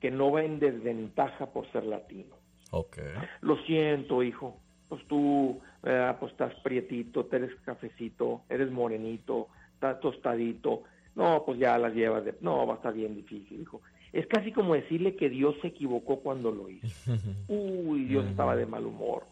que 0.00 0.10
no 0.10 0.32
va 0.32 0.42
en 0.42 0.58
desventaja 0.58 1.46
por 1.46 1.70
ser 1.72 1.84
latino. 1.84 2.36
Okay. 2.70 3.12
Lo 3.42 3.56
siento, 3.64 4.22
hijo. 4.22 4.56
Pues 4.88 5.06
tú 5.06 5.60
pues 5.82 6.32
estás 6.32 6.54
prietito, 6.62 7.28
eres 7.30 7.54
cafecito, 7.64 8.42
eres 8.48 8.70
morenito, 8.70 9.48
estás 9.74 10.00
tostadito. 10.00 10.82
No, 11.14 11.42
pues 11.44 11.58
ya 11.58 11.78
las 11.78 11.94
llevas 11.94 12.24
de... 12.24 12.36
No, 12.40 12.66
va 12.66 12.74
a 12.74 12.76
estar 12.76 12.92
bien 12.92 13.14
difícil, 13.14 13.62
hijo. 13.62 13.80
Es 14.12 14.26
casi 14.26 14.52
como 14.52 14.74
decirle 14.74 15.14
que 15.16 15.28
Dios 15.28 15.54
se 15.62 15.68
equivocó 15.68 16.20
cuando 16.20 16.50
lo 16.50 16.68
hizo. 16.68 16.86
Uy, 17.48 18.04
Dios 18.04 18.26
estaba 18.26 18.56
de 18.56 18.66
mal 18.66 18.84
humor. 18.84 19.24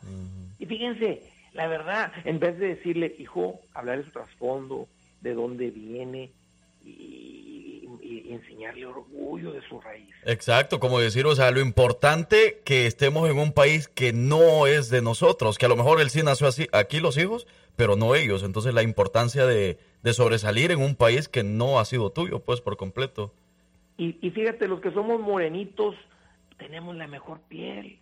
Y 0.58 0.66
fíjense, 0.66 1.22
la 1.52 1.66
verdad, 1.66 2.12
en 2.24 2.38
vez 2.38 2.58
de 2.58 2.68
decirle, 2.68 3.14
hijo, 3.18 3.60
hablar 3.74 3.98
de 3.98 4.04
su 4.04 4.10
trasfondo, 4.10 4.88
de 5.20 5.34
dónde 5.34 5.70
viene, 5.70 6.30
y, 6.84 7.88
y, 8.02 8.32
enseñarle 8.32 8.86
orgullo 8.86 9.52
de 9.52 9.60
su 9.68 9.80
raíz. 9.80 10.14
Exacto, 10.24 10.80
como 10.80 11.00
decir, 11.00 11.26
o 11.26 11.34
sea, 11.34 11.50
lo 11.50 11.60
importante 11.60 12.60
que 12.64 12.86
estemos 12.86 13.28
en 13.28 13.38
un 13.38 13.52
país 13.52 13.88
que 13.88 14.12
no 14.12 14.66
es 14.66 14.90
de 14.90 15.02
nosotros, 15.02 15.58
que 15.58 15.66
a 15.66 15.68
lo 15.68 15.76
mejor 15.76 16.00
él 16.00 16.10
sí 16.10 16.22
nació 16.22 16.46
así, 16.46 16.68
aquí 16.72 17.00
los 17.00 17.18
hijos, 17.18 17.46
pero 17.76 17.96
no 17.96 18.14
ellos. 18.14 18.42
Entonces 18.42 18.74
la 18.74 18.82
importancia 18.82 19.46
de, 19.46 19.78
de 20.02 20.12
sobresalir 20.12 20.70
en 20.70 20.80
un 20.80 20.94
país 20.94 21.28
que 21.28 21.42
no 21.42 21.78
ha 21.78 21.84
sido 21.84 22.10
tuyo, 22.10 22.40
pues 22.40 22.60
por 22.60 22.76
completo. 22.76 23.32
Y, 23.99 24.16
y 24.26 24.30
fíjate, 24.30 24.68
los 24.68 24.80
que 24.80 24.92
somos 24.92 25.20
morenitos, 25.20 25.94
tenemos 26.57 26.96
la 26.96 27.07
mejor 27.07 27.40
piel. 27.49 27.99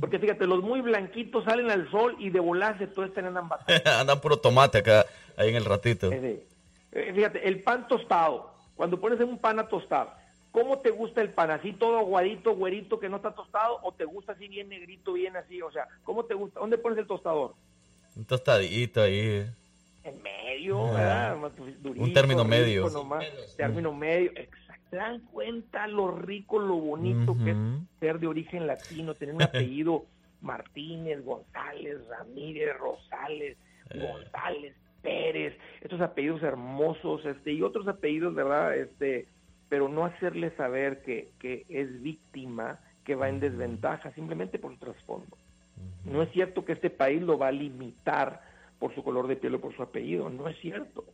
Porque 0.00 0.18
fíjate, 0.18 0.46
los 0.46 0.62
muy 0.62 0.80
blanquitos 0.80 1.44
salen 1.44 1.70
al 1.70 1.90
sol 1.90 2.16
y 2.18 2.30
de 2.30 2.40
volarse 2.40 2.86
todos 2.86 3.10
andan 3.16 3.48
Andan 3.84 4.20
puro 4.20 4.38
tomate 4.38 4.78
acá, 4.78 5.06
ahí 5.36 5.48
en 5.48 5.56
el 5.56 5.64
ratito. 5.64 6.10
Eh, 6.12 7.12
fíjate, 7.14 7.46
el 7.46 7.62
pan 7.62 7.86
tostado, 7.86 8.52
cuando 8.74 9.00
pones 9.00 9.20
en 9.20 9.28
un 9.28 9.38
pan 9.38 9.58
a 9.60 9.68
tostar, 9.68 10.16
¿cómo 10.50 10.78
te 10.78 10.90
gusta 10.90 11.20
el 11.20 11.30
pan? 11.30 11.50
¿Así 11.50 11.72
todo 11.72 11.98
aguadito, 11.98 12.54
güerito, 12.56 12.98
que 12.98 13.08
no 13.08 13.16
está 13.16 13.32
tostado? 13.32 13.78
¿O 13.82 13.92
te 13.92 14.04
gusta 14.04 14.32
así 14.32 14.48
bien 14.48 14.68
negrito, 14.68 15.12
bien 15.12 15.36
así? 15.36 15.62
O 15.62 15.70
sea, 15.70 15.86
¿cómo 16.02 16.24
te 16.24 16.34
gusta? 16.34 16.58
¿Dónde 16.60 16.78
pones 16.78 16.98
el 16.98 17.06
tostador? 17.06 17.54
Un 18.16 18.24
tostadito 18.24 19.02
ahí. 19.02 19.46
En 20.02 20.22
medio, 20.22 20.92
¿verdad? 20.92 21.36
un 21.96 22.12
término 22.14 22.44
medio. 22.44 22.90
término 23.56 23.92
medio, 23.92 24.30
exacto. 24.30 24.59
¿Se 24.90 24.96
dan 24.96 25.20
cuenta 25.20 25.86
lo 25.86 26.10
rico, 26.10 26.58
lo 26.58 26.74
bonito 26.76 27.36
que 27.44 27.52
es 27.52 27.56
ser 28.00 28.18
de 28.18 28.26
origen 28.26 28.66
latino, 28.66 29.14
tener 29.14 29.34
un 29.34 29.42
apellido 29.42 30.04
Martínez, 30.40 31.24
González, 31.24 31.98
Ramírez, 32.08 32.76
Rosales, 32.78 33.56
eh. 33.90 33.98
González, 33.98 34.74
Pérez, 35.02 35.56
estos 35.80 36.00
apellidos 36.00 36.42
hermosos, 36.42 37.24
este, 37.24 37.52
y 37.52 37.62
otros 37.62 37.88
apellidos, 37.88 38.34
¿verdad? 38.34 38.76
Este, 38.76 39.26
pero 39.68 39.88
no 39.88 40.04
hacerle 40.04 40.50
saber 40.56 41.02
que, 41.02 41.30
que 41.38 41.64
es 41.68 42.02
víctima, 42.02 42.80
que 43.04 43.14
va 43.14 43.28
en 43.28 43.40
desventaja, 43.40 44.12
simplemente 44.12 44.58
por 44.58 44.72
el 44.72 44.78
trasfondo. 44.78 45.36
No 46.04 46.22
es 46.22 46.30
cierto 46.32 46.64
que 46.64 46.72
este 46.72 46.90
país 46.90 47.22
lo 47.22 47.38
va 47.38 47.48
a 47.48 47.52
limitar 47.52 48.42
por 48.78 48.94
su 48.94 49.02
color 49.02 49.26
de 49.28 49.36
piel 49.36 49.54
o 49.54 49.60
por 49.60 49.74
su 49.74 49.82
apellido, 49.82 50.28
no 50.28 50.48
es 50.48 50.58
cierto. 50.58 51.04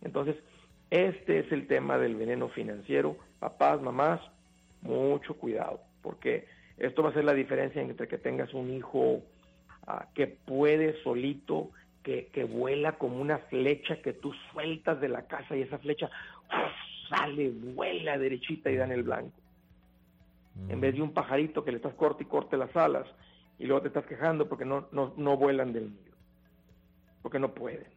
Entonces, 0.00 0.36
este 0.92 1.38
es 1.38 1.50
el 1.52 1.66
tema 1.66 1.96
del 1.96 2.16
veneno 2.16 2.50
financiero. 2.50 3.16
Papás, 3.38 3.80
mamás, 3.80 4.20
mucho 4.82 5.38
cuidado, 5.38 5.80
porque 6.02 6.46
esto 6.76 7.02
va 7.02 7.08
a 7.08 7.14
ser 7.14 7.24
la 7.24 7.32
diferencia 7.32 7.80
entre 7.80 8.08
que 8.08 8.18
tengas 8.18 8.52
un 8.52 8.70
hijo 8.70 9.22
ah, 9.86 10.08
que 10.14 10.26
puede 10.26 11.02
solito 11.02 11.70
que, 12.02 12.26
que 12.26 12.44
vuela 12.44 12.98
como 12.98 13.22
una 13.22 13.38
flecha 13.38 14.02
que 14.02 14.12
tú 14.12 14.34
sueltas 14.52 15.00
de 15.00 15.08
la 15.08 15.22
casa 15.22 15.56
y 15.56 15.62
esa 15.62 15.78
flecha 15.78 16.10
sale, 17.08 17.48
vuela 17.48 18.18
derechita 18.18 18.70
y 18.70 18.76
da 18.76 18.84
en 18.84 18.92
el 18.92 19.02
blanco. 19.02 19.32
En 20.68 20.78
vez 20.78 20.94
de 20.94 21.00
un 21.00 21.14
pajarito 21.14 21.64
que 21.64 21.70
le 21.70 21.78
estás 21.78 21.94
corte 21.94 22.24
y 22.24 22.26
corte 22.26 22.58
las 22.58 22.76
alas 22.76 23.06
y 23.58 23.64
luego 23.64 23.80
te 23.80 23.88
estás 23.88 24.04
quejando 24.04 24.46
porque 24.46 24.66
no, 24.66 24.88
no, 24.92 25.14
no 25.16 25.38
vuelan 25.38 25.72
del 25.72 25.84
nido, 25.84 26.16
porque 27.22 27.38
no 27.38 27.54
pueden. 27.54 27.91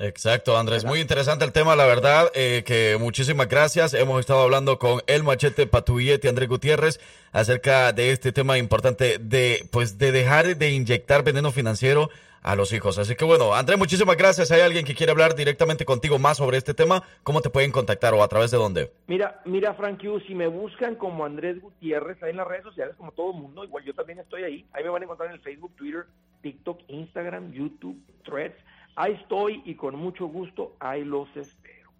Exacto, 0.00 0.56
Andrés. 0.56 0.84
Muy 0.84 1.00
interesante 1.00 1.44
el 1.44 1.52
tema, 1.52 1.74
la 1.74 1.84
verdad, 1.84 2.30
eh, 2.34 2.62
que 2.64 2.96
muchísimas 3.00 3.48
gracias. 3.48 3.94
Hemos 3.94 4.20
estado 4.20 4.42
hablando 4.42 4.78
con 4.78 5.00
el 5.08 5.24
machete 5.24 5.66
Patubillete, 5.66 6.28
Andrés 6.28 6.48
Gutiérrez, 6.48 7.00
acerca 7.32 7.92
de 7.92 8.12
este 8.12 8.30
tema 8.30 8.58
importante 8.58 9.18
de, 9.18 9.66
pues, 9.72 9.98
de 9.98 10.12
dejar 10.12 10.56
de 10.56 10.70
inyectar 10.70 11.24
veneno 11.24 11.50
financiero 11.50 12.10
a 12.42 12.54
los 12.54 12.72
hijos. 12.72 12.96
Así 12.98 13.16
que 13.16 13.24
bueno, 13.24 13.54
Andrés, 13.54 13.76
muchísimas 13.76 14.16
gracias. 14.16 14.52
¿Hay 14.52 14.60
alguien 14.60 14.84
que 14.84 14.94
quiere 14.94 15.10
hablar 15.10 15.34
directamente 15.34 15.84
contigo 15.84 16.20
más 16.20 16.36
sobre 16.36 16.58
este 16.58 16.74
tema? 16.74 17.02
¿Cómo 17.24 17.40
te 17.40 17.50
pueden 17.50 17.72
contactar 17.72 18.14
o 18.14 18.22
a 18.22 18.28
través 18.28 18.52
de 18.52 18.56
dónde? 18.56 18.92
Mira, 19.08 19.40
mira, 19.44 19.74
Frank 19.74 20.00
Q, 20.00 20.20
si 20.28 20.34
me 20.34 20.46
buscan 20.46 20.94
como 20.94 21.24
Andrés 21.24 21.60
Gutiérrez 21.60 22.22
ahí 22.22 22.30
en 22.30 22.36
las 22.36 22.46
redes 22.46 22.62
sociales, 22.62 22.94
como 22.96 23.10
todo 23.12 23.32
el 23.32 23.38
mundo, 23.38 23.64
igual 23.64 23.84
yo 23.84 23.92
también 23.94 24.20
estoy 24.20 24.44
ahí. 24.44 24.66
Ahí 24.72 24.84
me 24.84 24.90
van 24.90 25.02
a 25.02 25.04
encontrar 25.06 25.28
en 25.28 25.34
el 25.34 25.40
Facebook, 25.40 25.72
Twitter, 25.76 26.06
TikTok, 26.42 26.82
Instagram, 26.88 27.52
YouTube, 27.52 28.00
Threads. 28.24 28.56
Ahí 29.00 29.12
estoy 29.12 29.62
y 29.64 29.76
con 29.76 29.94
mucho 29.94 30.26
gusto 30.26 30.74
ahí 30.80 31.04
los 31.04 31.28
espero. 31.36 31.92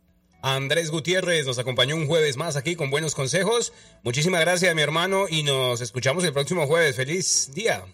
Andrés 0.42 0.90
Gutiérrez 0.90 1.46
nos 1.46 1.60
acompañó 1.60 1.94
un 1.94 2.08
jueves 2.08 2.36
más 2.36 2.56
aquí 2.56 2.74
con 2.74 2.90
buenos 2.90 3.14
consejos. 3.14 3.72
Muchísimas 4.02 4.40
gracias, 4.40 4.74
mi 4.74 4.82
hermano, 4.82 5.26
y 5.30 5.44
nos 5.44 5.80
escuchamos 5.80 6.24
el 6.24 6.32
próximo 6.32 6.66
jueves. 6.66 6.96
Feliz 6.96 7.52
día. 7.54 7.84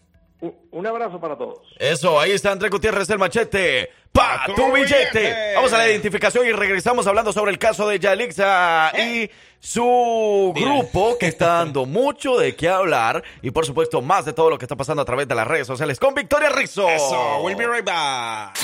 Un, 0.40 0.86
abrazo 0.86 1.20
para 1.20 1.36
todos. 1.36 1.60
Eso, 1.78 2.18
ahí 2.18 2.30
está 2.30 2.52
Andrés 2.52 2.70
Gutiérrez 2.70 3.10
el 3.10 3.18
machete. 3.18 3.90
¡Pa 4.14 4.44
tu 4.54 4.70
billete! 4.72 5.54
Vamos 5.56 5.72
a 5.72 5.78
la 5.78 5.88
identificación 5.90 6.46
y 6.46 6.52
regresamos 6.52 7.04
hablando 7.08 7.32
sobre 7.32 7.50
el 7.50 7.58
caso 7.58 7.88
de 7.88 7.98
Yalixa 7.98 8.92
y 8.96 9.28
su 9.58 10.52
grupo 10.54 11.18
que 11.18 11.26
está 11.26 11.46
dando 11.46 11.84
mucho 11.86 12.36
de 12.36 12.54
qué 12.54 12.68
hablar 12.68 13.24
y 13.42 13.50
por 13.50 13.66
supuesto 13.66 14.02
más 14.02 14.24
de 14.24 14.32
todo 14.32 14.50
lo 14.50 14.58
que 14.58 14.66
está 14.66 14.76
pasando 14.76 15.02
a 15.02 15.04
través 15.04 15.26
de 15.26 15.34
las 15.34 15.48
redes 15.48 15.66
sociales 15.66 15.98
con 15.98 16.14
Victoria 16.14 16.48
Rizzo. 16.50 16.88
Eso, 16.88 17.40
we'll 17.42 17.56
be 17.56 17.66
right 17.66 17.84
back. 17.84 18.56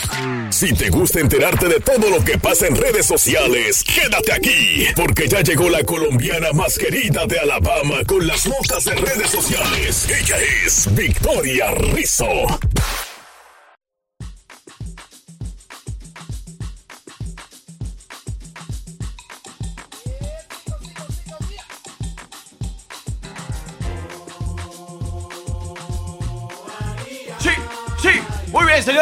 Si 0.53 0.73
te 0.73 0.89
gusta 0.89 1.19
enterarte 1.19 1.67
de 1.67 1.81
todo 1.81 2.09
lo 2.11 2.25
que 2.25 2.39
pasa 2.39 2.69
en 2.69 2.77
redes 2.77 3.07
sociales, 3.07 3.83
quédate 3.83 4.33
aquí, 4.33 4.87
porque 4.95 5.27
ya 5.27 5.41
llegó 5.41 5.69
la 5.69 5.83
colombiana 5.83 6.53
más 6.53 6.79
querida 6.79 7.27
de 7.27 7.41
Alabama 7.41 8.05
con 8.07 8.25
las 8.25 8.47
notas 8.47 8.85
de 8.85 8.95
redes 8.95 9.31
sociales. 9.31 10.09
Ella 10.09 10.37
es 10.65 10.95
Victoria 10.95 11.73
Rizzo. 11.73 12.29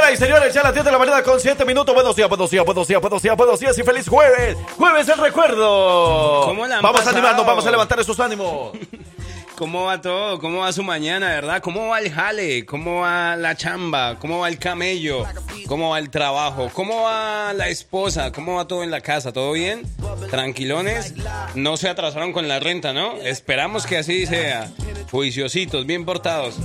Señoras 0.09 0.15
y 0.15 0.17
señores, 0.17 0.55
ya 0.55 0.61
a 0.61 0.65
las 0.65 0.75
10 0.75 0.85
de 0.87 0.93
la 0.93 0.99
mañana 0.99 1.23
con 1.23 1.39
7 1.39 1.65
minutos. 1.65 1.95
Buenos 1.95 2.17
días, 2.17 2.29
buenos 2.29 2.51
días, 2.51 2.65
buenos 2.65 2.89
días, 2.89 3.01
buenos 3.01 3.23
días, 3.23 3.37
buenos 3.37 3.61
días 3.61 3.79
y 3.79 3.83
feliz 3.83 4.09
jueves. 4.09 4.57
Jueves 4.77 5.07
del 5.07 5.19
recuerdo. 5.19 6.45
¿Cómo 6.45 6.67
la 6.67 6.77
han 6.77 6.83
vamos 6.83 7.07
a 7.07 7.11
animarnos, 7.11 7.45
vamos 7.45 7.67
a 7.67 7.71
levantar 7.71 8.01
esos 8.01 8.19
ánimos. 8.19 8.73
¿Cómo 9.57 9.85
va 9.85 10.01
todo? 10.01 10.39
¿Cómo 10.39 10.61
va 10.61 10.73
su 10.73 10.85
mañana, 10.85 11.29
verdad? 11.29 11.61
¿Cómo 11.61 11.89
va 11.89 11.99
el 11.99 12.13
jale? 12.13 12.65
¿Cómo 12.65 13.01
va 13.01 13.35
la 13.35 13.57
chamba? 13.57 14.17
¿Cómo 14.21 14.39
va 14.39 14.49
el 14.49 14.59
camello? 14.59 15.27
¿Cómo 15.67 15.91
va 15.91 15.99
el 15.99 16.11
trabajo? 16.11 16.71
¿Cómo 16.73 17.03
va 17.03 17.53
la 17.55 17.69
esposa? 17.69 18.31
¿Cómo 18.31 18.55
va 18.55 18.69
todo 18.69 18.85
en 18.85 18.93
la 18.93 19.01
casa? 19.01 19.33
¿Todo 19.33 19.53
bien? 19.53 19.83
¿Tranquilones? 20.31 21.13
No 21.57 21.77
se 21.77 21.89
atrasaron 21.89 22.33
con 22.33 22.47
la 22.47 22.61
renta, 22.61 22.93
¿no? 22.93 23.15
Esperamos 23.17 23.85
que 23.85 23.99
así 23.99 24.27
sea. 24.27 24.71
Juiciositos, 25.11 25.87
bien 25.87 26.05
portados. 26.05 26.57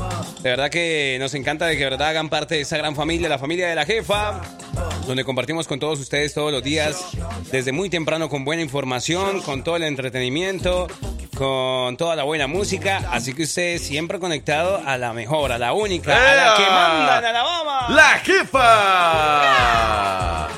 De 0.41 0.50
verdad 0.50 0.70
que 0.70 1.16
nos 1.20 1.34
encanta 1.34 1.66
de 1.66 1.78
que 1.78 1.86
de 1.86 1.91
verdad 1.91 2.10
hagan 2.10 2.28
parte 2.30 2.56
de 2.56 2.62
esa 2.62 2.78
gran 2.78 2.94
familia, 2.96 3.30
la 3.30 3.39
familia 3.39 3.70
de 3.70 3.76
la 3.76 3.86
jefa, 3.86 4.41
donde 5.08 5.24
compartimos 5.24 5.66
con 5.68 5.80
todos 5.80 6.00
ustedes 6.00 6.34
todos 6.34 6.52
los 6.52 6.64
días, 6.64 7.06
desde 7.52 7.72
muy 7.72 7.89
temprano 7.89 8.28
con 8.28 8.44
buena 8.44 8.62
información, 8.62 9.41
con 9.41 9.64
todo 9.64 9.78
el 9.78 9.84
entretenimiento, 9.84 10.88
con 11.38 11.96
toda 11.98 12.18
la 12.18 12.24
buena 12.24 12.48
música. 12.48 13.10
Así 13.12 13.34
que 13.34 13.44
usted 13.44 13.78
siempre 13.80 14.20
conectado 14.20 14.82
a 14.86 14.98
la 14.98 15.14
mejor, 15.14 15.54
a 15.54 15.58
la 15.58 15.72
única, 15.74 16.14
a 16.14 16.36
la 16.36 16.56
que 16.58 16.64
manda 16.64 17.20
en 17.20 17.26
Alabama. 17.26 17.88
¡La 17.89 18.20
jefa! 18.20 19.94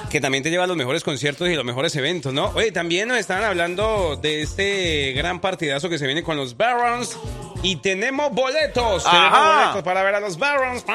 Que 0.10 0.20
también 0.22 0.44
te 0.44 0.50
lleva 0.50 0.64
a 0.64 0.68
los 0.68 0.78
mejores 0.78 1.04
conciertos 1.04 1.50
y 1.50 1.56
los 1.56 1.66
mejores 1.66 1.96
eventos, 1.96 2.34
¿no? 2.34 2.52
Oye, 2.56 2.72
también 2.72 3.10
nos 3.10 3.18
estaban 3.18 3.44
hablando 3.44 4.16
de 4.16 4.42
este 4.42 5.14
gran 5.14 5.40
partidazo 5.40 5.90
que 5.90 6.00
se 6.00 6.06
viene 6.06 6.24
con 6.24 6.38
los 6.38 6.58
Barons. 6.58 7.18
Y 7.66 7.78
tenemos 7.78 8.32
boletos. 8.32 9.04
Tenemos 9.04 9.40
boletos 9.40 9.82
para 9.84 10.04
ver 10.04 10.14
a 10.14 10.20
los 10.20 10.38
Barons. 10.38 10.86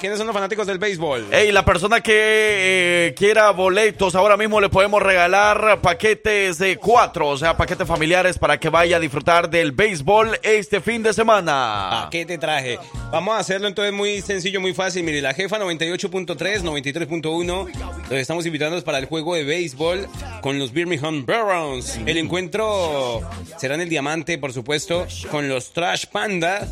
¿Quiénes 0.00 0.16
son 0.16 0.26
los 0.26 0.34
fanáticos 0.34 0.66
del 0.66 0.78
béisbol? 0.78 1.26
Ey, 1.30 1.52
la 1.52 1.66
persona 1.66 2.00
que 2.00 2.12
eh, 2.14 3.14
quiera 3.14 3.50
boletos, 3.50 4.14
ahora 4.14 4.38
mismo 4.38 4.58
le 4.58 4.70
podemos 4.70 5.02
regalar 5.02 5.82
paquetes 5.82 6.56
de 6.56 6.78
cuatro, 6.78 7.28
o 7.28 7.36
sea, 7.36 7.58
paquetes 7.58 7.86
familiares 7.86 8.38
para 8.38 8.58
que 8.58 8.70
vaya 8.70 8.96
a 8.96 9.00
disfrutar 9.00 9.50
del 9.50 9.72
béisbol 9.72 10.38
este 10.42 10.80
fin 10.80 11.02
de 11.02 11.12
semana. 11.12 12.08
¿Qué 12.10 12.24
te 12.24 12.38
traje? 12.38 12.78
Vamos 13.12 13.36
a 13.36 13.40
hacerlo 13.40 13.68
entonces 13.68 13.92
muy 13.92 14.22
sencillo, 14.22 14.62
muy 14.62 14.72
fácil. 14.72 15.04
Mire, 15.04 15.20
la 15.20 15.34
jefa 15.34 15.58
98.3, 15.58 16.62
93.1. 16.62 17.68
Los 18.08 18.18
estamos 18.18 18.46
invitando 18.46 18.82
para 18.82 18.96
el 18.96 19.04
juego 19.04 19.34
de 19.34 19.44
béisbol 19.44 20.08
con 20.40 20.58
los 20.58 20.72
Birmingham 20.72 21.26
Barons. 21.26 21.98
El 22.06 22.16
encuentro 22.16 23.20
será 23.58 23.74
en 23.74 23.82
el 23.82 23.90
Diamante, 23.90 24.38
por 24.38 24.54
supuesto, 24.54 25.06
con 25.30 25.50
los 25.50 25.72
Trash 25.72 26.06
Panda 26.14 26.64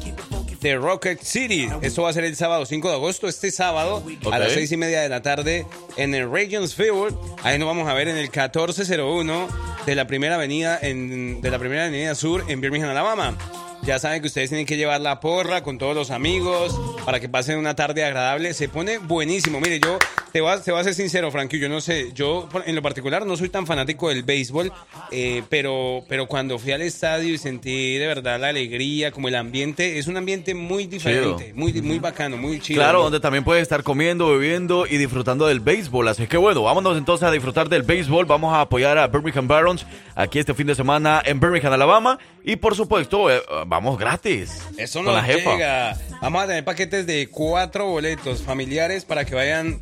de 0.61 0.77
Rocket 0.77 1.21
City. 1.21 1.69
Esto 1.83 2.03
va 2.03 2.11
a 2.11 2.13
ser 2.13 2.23
el 2.23 2.37
sábado 2.37 2.65
5 2.65 2.89
de 2.89 2.95
agosto, 2.95 3.27
este 3.27 3.51
sábado 3.51 4.01
a 4.31 4.39
las 4.39 4.53
6 4.53 4.71
y 4.71 4.77
media 4.77 5.01
de 5.01 5.09
la 5.09 5.21
tarde 5.21 5.67
en 5.97 6.15
el 6.15 6.31
Regions 6.31 6.77
Field. 6.77 7.17
Ahí 7.43 7.59
nos 7.59 7.67
vamos 7.67 7.89
a 7.89 7.95
ver 7.95 8.07
en 8.07 8.17
el 8.19 8.31
1401 8.31 9.49
de 9.85 9.95
la 9.97 10.07
primera 10.07 10.37
avenida 10.37 10.79
en, 10.81 11.41
de 11.41 11.51
la 11.51 11.59
primera 11.59 11.87
avenida 11.87 12.15
sur 12.15 12.45
en 12.47 12.61
Birmingham, 12.61 12.91
Alabama. 12.91 13.37
Ya 13.85 13.99
saben 13.99 14.21
que 14.21 14.29
ustedes 14.29 14.49
tienen 14.49 14.65
que 14.65 14.77
llevar 14.77 15.01
la 15.01 15.19
porra 15.19 15.65
con 15.65 15.77
todos 15.77 15.95
los 15.95 16.13
amigos 16.13 16.79
para 17.05 17.19
que 17.19 17.29
pasen 17.29 17.59
una 17.59 17.75
tarde 17.75 18.05
agradable. 18.05 18.55
Se 18.55 18.69
pone 18.69 18.99
buenísimo. 18.99 19.61
Mire, 19.61 19.81
yo 19.81 19.99
te 20.33 20.41
voy 20.41 20.53
a, 20.53 20.63
te 20.63 20.71
voy 20.71 20.81
a 20.81 20.85
ser 20.85 20.95
sincero, 20.95 21.31
Frankie. 21.33 21.59
Yo 21.59 21.69
no 21.69 21.81
sé, 21.81 22.13
yo 22.15 22.49
en 22.65 22.77
lo 22.77 22.81
particular 22.81 23.27
no 23.27 23.37
soy 23.37 23.49
tan 23.49 23.67
fanático 23.67 24.09
del 24.09 24.23
béisbol, 24.23 24.73
eh, 25.11 25.43
pero, 25.49 26.05
pero 26.09 26.27
cuando 26.27 26.59
fui 26.61 26.71
al 26.71 26.81
estadio 26.83 27.35
y 27.35 27.39
sentí 27.39 27.99
de 27.99 28.07
verdad 28.07 28.41
la 28.41 28.49
alegría, 28.49 29.11
como 29.11 29.27
el 29.27 29.35
ambiente, 29.35 29.99
es 29.99 30.07
un 30.07 30.17
ambiente 30.17 30.55
muy 30.55 30.87
diferente, 30.87 31.53
muy, 31.55 31.73
muy 31.83 31.99
bacano, 31.99 32.37
muy 32.37 32.61
chido. 32.61 32.79
Claro, 32.79 32.99
¿no? 32.99 33.05
donde 33.05 33.21
también 33.21 33.43
puedes 33.43 33.63
estar 33.63 33.83
comiendo, 33.83 34.31
bebiendo 34.31 34.87
y 34.87 34.97
disfrutando 34.97 35.49
del 35.49 35.61
béisbol. 35.61 36.07
Así 36.07 36.29
que 36.29 36.37
bueno, 36.37 36.63
vámonos 36.63 36.97
entonces 36.97 37.27
a 37.29 37.31
disfrutar 37.33 37.69
del 37.69 37.83
béisbol. 37.83 38.25
Vamos 38.27 38.55
a 38.55 38.61
apoyar 38.61 38.97
a 38.97 39.09
Birmingham 39.09 39.49
Barons 39.49 39.85
aquí 40.15 40.39
este 40.39 40.55
fin 40.55 40.69
de 40.69 40.75
semana 40.75 41.21
en 41.25 41.41
Birmingham, 41.41 41.73
Alabama. 41.73 42.19
Y 42.45 42.57
por 42.57 42.75
supuesto, 42.75 43.31
eh, 43.31 43.41
vamos 43.73 43.99
gratis. 43.99 44.61
Eso 44.77 44.99
con 44.99 45.07
nos 45.07 45.15
la 45.17 45.23
jefa. 45.25 45.53
llega. 45.53 45.97
Vamos 46.21 46.45
a 46.45 46.47
tener 46.47 46.65
paquetes 46.65 47.07
de 47.07 47.29
cuatro 47.29 47.87
boletos 47.87 48.43
familiares 48.43 49.05
para 49.07 49.25
que 49.25 49.35
vayan 49.35 49.81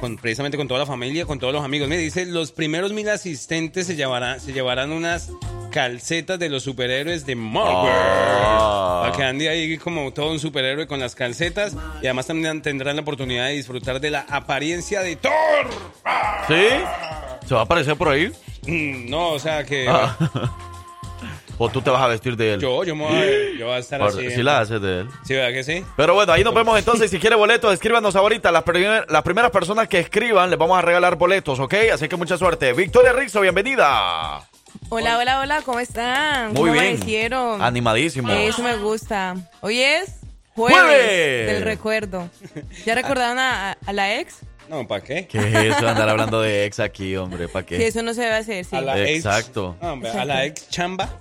con, 0.00 0.16
precisamente 0.18 0.56
con 0.58 0.68
toda 0.68 0.80
la 0.80 0.86
familia, 0.86 1.24
con 1.24 1.38
todos 1.38 1.52
los 1.54 1.64
amigos. 1.64 1.88
Me 1.88 1.96
dice, 1.96 2.26
los 2.26 2.52
primeros 2.52 2.92
mil 2.92 3.08
asistentes 3.08 3.86
se 3.86 3.96
llevarán, 3.96 4.38
se 4.40 4.52
llevarán 4.52 4.92
unas 4.92 5.30
calcetas 5.70 6.38
de 6.38 6.50
los 6.50 6.62
superhéroes 6.64 7.24
de 7.24 7.34
Marvel. 7.34 7.90
Ah. 7.94 9.00
Para 9.04 9.16
que 9.16 9.24
ande 9.24 9.48
ahí 9.48 9.78
como 9.78 10.12
todo 10.12 10.30
un 10.30 10.38
superhéroe 10.38 10.86
con 10.86 11.00
las 11.00 11.14
calcetas. 11.14 11.74
Y 12.02 12.06
además 12.06 12.26
también 12.26 12.60
tendrán 12.60 12.96
la 12.96 13.02
oportunidad 13.02 13.46
de 13.46 13.54
disfrutar 13.54 13.98
de 14.00 14.10
la 14.10 14.26
apariencia 14.28 15.00
de 15.00 15.16
Thor. 15.16 15.32
¿Sí? 16.46 16.66
¿Se 17.48 17.54
va 17.54 17.60
a 17.62 17.64
aparecer 17.64 17.96
por 17.96 18.08
ahí? 18.10 18.30
Mm, 18.66 19.08
No, 19.10 19.30
o 19.30 19.38
sea 19.38 19.64
que... 19.64 19.86
Ah. 19.88 20.16
¿O 21.64 21.68
tú 21.68 21.80
te 21.80 21.90
vas 21.90 22.02
a 22.02 22.08
vestir 22.08 22.36
de 22.36 22.54
él? 22.54 22.60
Yo, 22.60 22.82
yo, 22.82 22.96
me 22.96 23.04
voy 23.04 23.16
a, 23.16 23.58
yo 23.58 23.66
voy 23.66 23.74
a 23.76 23.78
estar 23.78 24.00
Por- 24.00 24.08
así. 24.08 24.30
sí 24.32 24.42
la 24.42 24.58
haces 24.58 24.82
de 24.82 25.00
él. 25.02 25.08
Sí, 25.24 25.34
¿verdad 25.34 25.52
que 25.52 25.62
sí? 25.62 25.84
Pero 25.96 26.12
bueno, 26.14 26.32
ahí 26.32 26.42
nos 26.42 26.52
vemos 26.54 26.76
entonces. 26.76 27.08
Si 27.08 27.20
quiere 27.20 27.36
boletos, 27.36 27.72
escríbanos 27.72 28.16
ahorita. 28.16 28.50
Las, 28.50 28.64
primer- 28.64 29.08
las 29.08 29.22
primeras 29.22 29.52
personas 29.52 29.86
que 29.86 30.00
escriban 30.00 30.50
les 30.50 30.58
vamos 30.58 30.76
a 30.76 30.82
regalar 30.82 31.14
boletos, 31.14 31.60
¿ok? 31.60 31.74
Así 31.94 32.08
que 32.08 32.16
mucha 32.16 32.36
suerte. 32.36 32.72
Victoria 32.72 33.12
Rizzo, 33.12 33.40
bienvenida. 33.40 34.40
Hola, 34.88 35.18
hola, 35.18 35.38
hola, 35.40 35.62
¿cómo 35.64 35.78
están? 35.78 36.48
Muy 36.48 36.54
¿Cómo 36.56 36.72
bien. 36.72 36.84
amanecieron? 36.86 37.62
Animadísimo. 37.62 38.32
Eso 38.32 38.62
me 38.64 38.76
gusta. 38.78 39.36
Hoy 39.60 39.80
es 39.80 40.16
jueves, 40.56 40.78
¡Jueves! 40.80 41.46
del 41.52 41.62
recuerdo. 41.62 42.28
¿Ya 42.84 42.96
recordaron 42.96 43.38
a, 43.38 43.72
a 43.86 43.92
la 43.92 44.18
ex? 44.18 44.38
No, 44.68 44.86
¿para 44.88 45.02
qué? 45.04 45.26
¿Qué 45.28 45.38
es 45.38 45.76
eso? 45.76 45.86
Andar 45.88 46.08
hablando 46.08 46.40
de 46.40 46.64
ex 46.64 46.80
aquí, 46.80 47.14
hombre. 47.16 47.46
¿Para 47.46 47.64
qué? 47.66 47.76
Que 47.78 47.86
eso 47.86 48.02
no 48.02 48.14
se 48.14 48.22
debe 48.22 48.34
hacer, 48.36 48.64
sí. 48.64 48.74
A 48.74 48.80
la 48.80 48.98
ex- 48.98 49.24
Exacto. 49.26 49.76
No, 49.80 49.92
hombre, 49.92 50.10
a 50.10 50.24
la 50.24 50.44
ex 50.46 50.68
chamba. 50.70 51.18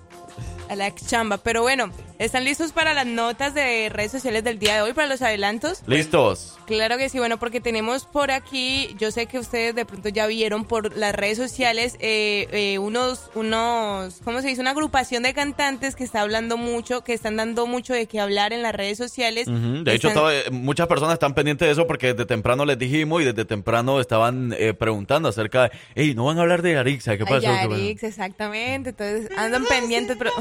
A 0.72 0.76
la 0.78 0.96
chamba. 0.96 1.38
Pero 1.38 1.64
bueno, 1.64 1.92
¿Están 2.22 2.44
listos 2.44 2.72
para 2.72 2.94
las 2.94 3.08
notas 3.08 3.56
de 3.56 3.90
redes 3.90 4.12
sociales 4.12 4.44
del 4.44 4.60
día 4.60 4.76
de 4.76 4.82
hoy, 4.84 4.94
para 4.94 5.08
los 5.08 5.24
adelantos? 5.24 5.82
Listos. 5.88 6.56
Claro 6.68 7.00
que 7.00 7.10
sí, 7.10 7.18
bueno, 7.18 7.40
porque 7.40 7.62
tenemos 7.62 8.06
por 8.06 8.30
aquí, 8.30 8.96
yo 9.00 9.10
sé 9.10 9.26
que 9.26 9.40
ustedes 9.40 9.74
de 9.74 9.88
pronto 9.88 10.08
ya 10.10 10.28
vieron 10.28 10.66
por 10.66 10.96
las 10.96 11.16
redes 11.16 11.40
sociales 11.40 11.96
eh, 12.00 12.48
eh, 12.52 12.78
unos, 12.78 13.32
unos, 13.34 14.18
¿cómo 14.24 14.40
se 14.44 14.50
dice? 14.50 14.62
Una 14.62 14.70
agrupación 14.70 15.24
de 15.24 15.34
cantantes 15.34 15.96
que 15.96 16.04
está 16.04 16.22
hablando 16.22 16.58
mucho, 16.58 17.04
que 17.04 17.14
están 17.14 17.38
dando 17.38 17.66
mucho 17.66 17.96
de 17.96 18.06
qué 18.06 18.20
hablar 18.20 18.54
en 18.54 18.62
las 18.62 18.76
redes 18.76 19.00
sociales. 19.00 19.48
De 19.48 19.92
hecho, 19.96 20.12
todo- 20.14 20.30
eh, 20.32 20.44
muchas 20.52 20.86
personas 20.86 21.14
están 21.14 21.34
pendientes 21.34 21.66
de 21.68 21.72
eso 21.72 21.88
porque 21.88 22.14
desde 22.14 22.28
temprano 22.28 22.66
les 22.66 22.78
dijimos 22.78 23.24
y 23.24 23.26
desde 23.26 23.46
temprano 23.46 24.00
estaban 24.00 24.54
eh, 24.60 24.76
preguntando 24.76 25.28
acerca 25.30 25.64
de, 25.64 25.72
hey, 25.96 26.14
no 26.16 26.26
van 26.26 26.38
a 26.38 26.42
hablar 26.42 26.62
de 26.62 26.78
Arixa, 26.78 27.18
¿qué 27.18 27.26
pasó?" 27.26 27.42
Yarix, 27.42 28.04
exactamente, 28.04 28.92
entonces 28.92 29.28
andan 29.36 29.66
pendientes, 29.66 30.18
pero... 30.20 30.32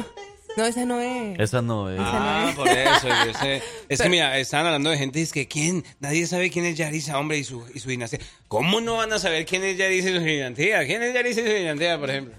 No, 0.56 0.64
esa 0.66 0.84
no 0.84 1.00
es. 1.00 1.38
Esa 1.38 1.62
no 1.62 1.88
es. 1.90 1.98
Ah, 2.00 2.52
por 2.56 2.68
eso. 2.68 3.08
yo 3.26 3.38
sé. 3.38 3.62
Es 3.88 4.02
que 4.02 4.08
mira, 4.08 4.36
estaban 4.38 4.66
hablando 4.66 4.90
de 4.90 4.98
gente, 4.98 5.22
es 5.22 5.32
que 5.32 5.46
quién, 5.48 5.84
nadie 6.00 6.26
sabe 6.26 6.50
quién 6.50 6.64
es 6.64 6.76
Yarisa, 6.76 7.18
hombre, 7.18 7.38
y 7.38 7.44
su, 7.44 7.64
y 7.74 7.78
su 7.78 7.88
dinastía. 7.88 8.18
¿Cómo 8.48 8.80
no 8.80 8.96
van 8.96 9.12
a 9.12 9.18
saber 9.18 9.46
quién 9.46 9.62
es 9.64 9.76
Yarisa 9.76 10.10
y 10.10 10.14
su 10.14 10.20
dinastía? 10.20 10.84
¿Quién 10.86 11.02
es 11.02 11.14
Yarisa 11.14 11.40
y 11.40 11.44
su 11.44 11.52
dinastía, 11.52 11.98
por 11.98 12.10
ejemplo? 12.10 12.34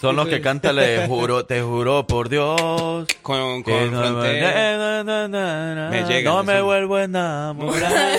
Son 0.00 0.16
los 0.16 0.28
que 0.28 0.40
cantan, 0.40 0.76
le 0.76 1.06
juro, 1.08 1.44
te 1.44 1.60
juro 1.60 2.06
por 2.06 2.30
Dios. 2.30 3.06
Con, 3.20 3.62
con 3.62 3.92
no, 3.92 4.00
Frontera. 4.00 4.78
na, 4.78 5.04
na, 5.04 5.28
na, 5.28 5.74
na, 5.74 5.90
Me 5.90 6.04
llegan, 6.04 6.32
no 6.34 6.42
me 6.42 6.54
me 6.54 6.62
vuelvo 6.62 6.96
a 6.96 7.04
enamorar. 7.04 8.18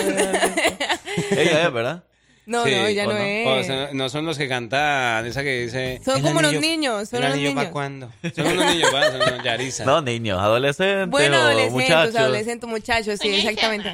Ella 1.32 1.66
es, 1.66 1.72
¿verdad? 1.72 2.04
No, 2.44 2.64
Sí, 2.64 2.72
no, 2.72 2.90
ya 2.90 3.06
¿o 3.06 3.12
no, 3.12 3.18
O 3.18 3.56
es. 3.56 3.66
sea, 3.68 3.90
no 3.92 4.08
son 4.08 4.26
los 4.26 4.36
que 4.36 4.48
cantan, 4.48 5.24
esa 5.26 5.44
que 5.44 5.60
dice... 5.62 6.00
Son 6.04 6.16
"El 6.16 6.22
como 6.24 6.42
los 6.42 6.52
niños, 6.54 7.08
son 7.08 7.18
¿El 7.18 7.24
los 7.26 7.32
anillo 7.34 7.48
niños. 7.50 7.62
para 7.62 7.70
cuándo? 7.72 8.10
Son 8.34 8.46
unos 8.48 8.66
niños, 8.66 8.92
¿verdad? 8.92 9.12
Son 9.12 9.32
unos 9.34 9.44
Yarisa. 9.44 9.84
No, 9.84 10.02
niños, 10.02 10.40
adolescentes 10.40 11.08
Bueno, 11.08 11.36
adolescentes, 11.36 11.72
muchachos. 11.72 12.16
adolescentes, 12.16 12.68
muchachos, 12.68 13.18
sí, 13.22 13.28
exactamente. 13.28 13.88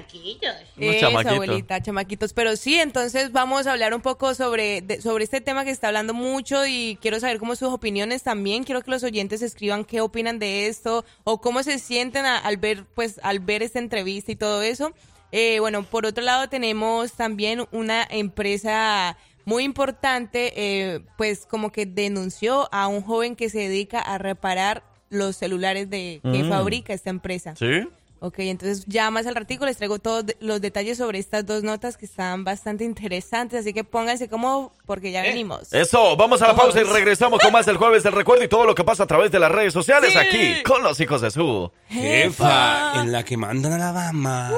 Unos 0.78 0.94
Eso, 0.94 1.00
chamaquitos. 1.00 1.32
abuelita, 1.34 1.82
chamaquitos. 1.82 2.32
Pero 2.32 2.56
sí, 2.56 2.78
entonces 2.78 3.32
vamos 3.32 3.66
a 3.66 3.72
hablar 3.72 3.92
un 3.92 4.00
poco 4.00 4.34
sobre, 4.34 4.80
de- 4.80 5.02
sobre 5.02 5.24
este 5.24 5.42
tema 5.42 5.66
que 5.66 5.70
está 5.70 5.88
hablando 5.88 6.14
mucho 6.14 6.66
y 6.66 6.98
quiero 7.02 7.20
saber 7.20 7.38
cómo 7.38 7.54
sus 7.54 7.68
opiniones 7.68 8.22
también. 8.22 8.64
Quiero 8.64 8.80
que 8.82 8.90
los 8.90 9.02
oyentes 9.04 9.42
escriban 9.42 9.84
qué 9.84 10.00
opinan 10.00 10.38
de 10.38 10.68
esto 10.68 11.04
o 11.24 11.40
cómo 11.42 11.62
se 11.62 11.78
sienten 11.78 12.24
a- 12.24 12.38
al 12.38 12.56
ver, 12.56 12.84
pues, 12.94 13.20
al 13.22 13.40
ver 13.40 13.62
esta 13.62 13.78
entrevista 13.78 14.32
y 14.32 14.36
todo 14.36 14.62
eso. 14.62 14.92
Eh, 15.32 15.58
bueno, 15.60 15.82
por 15.82 16.06
otro 16.06 16.24
lado 16.24 16.48
tenemos 16.48 17.12
también 17.12 17.66
una 17.70 18.06
empresa 18.08 19.16
muy 19.44 19.64
importante, 19.64 20.52
eh, 20.56 21.00
pues 21.16 21.46
como 21.46 21.72
que 21.72 21.86
denunció 21.86 22.68
a 22.72 22.86
un 22.88 23.02
joven 23.02 23.34
que 23.36 23.48
se 23.50 23.58
dedica 23.60 23.98
a 24.00 24.18
reparar 24.18 24.82
los 25.10 25.36
celulares 25.36 25.88
de 25.88 26.20
que 26.22 26.42
Mm. 26.44 26.48
fabrica 26.50 26.92
esta 26.92 27.10
empresa. 27.10 27.54
¿Sí? 27.56 27.88
Ok, 28.20 28.40
entonces 28.40 28.84
ya 28.86 29.10
más 29.10 29.26
al 29.26 29.34
ratico 29.36 29.64
les 29.64 29.76
traigo 29.76 29.98
todos 29.98 30.24
los 30.40 30.60
detalles 30.60 30.98
sobre 30.98 31.18
estas 31.18 31.46
dos 31.46 31.62
notas 31.62 31.96
que 31.96 32.04
están 32.06 32.42
bastante 32.44 32.84
interesantes, 32.84 33.60
así 33.60 33.72
que 33.72 33.84
pónganse 33.84 34.28
como 34.28 34.72
porque 34.86 35.12
ya 35.12 35.22
venimos. 35.22 35.72
Eso, 35.72 36.16
vamos 36.16 36.42
a 36.42 36.48
la 36.48 36.52
Vamos. 36.52 36.74
pausa 36.74 36.80
y 36.80 36.84
regresamos 36.92 37.40
con 37.40 37.52
más 37.52 37.66
del 37.66 37.76
jueves 37.76 38.02
del 38.02 38.12
recuerdo 38.12 38.42
y 38.44 38.48
todo 38.48 38.64
lo 38.64 38.74
que 38.74 38.82
pasa 38.84 39.04
a 39.04 39.06
través 39.06 39.30
de 39.30 39.38
las 39.38 39.52
redes 39.52 39.72
sociales 39.72 40.16
aquí 40.16 40.62
con 40.64 40.82
los 40.82 40.98
hijos 41.00 41.20
de 41.20 41.30
su. 41.30 41.70
Jefa, 41.88 43.00
en 43.02 43.12
la 43.12 43.24
que 43.24 43.36
mandan 43.36 43.72
a 43.74 43.78
la 43.78 43.92
Bama. 43.92 44.52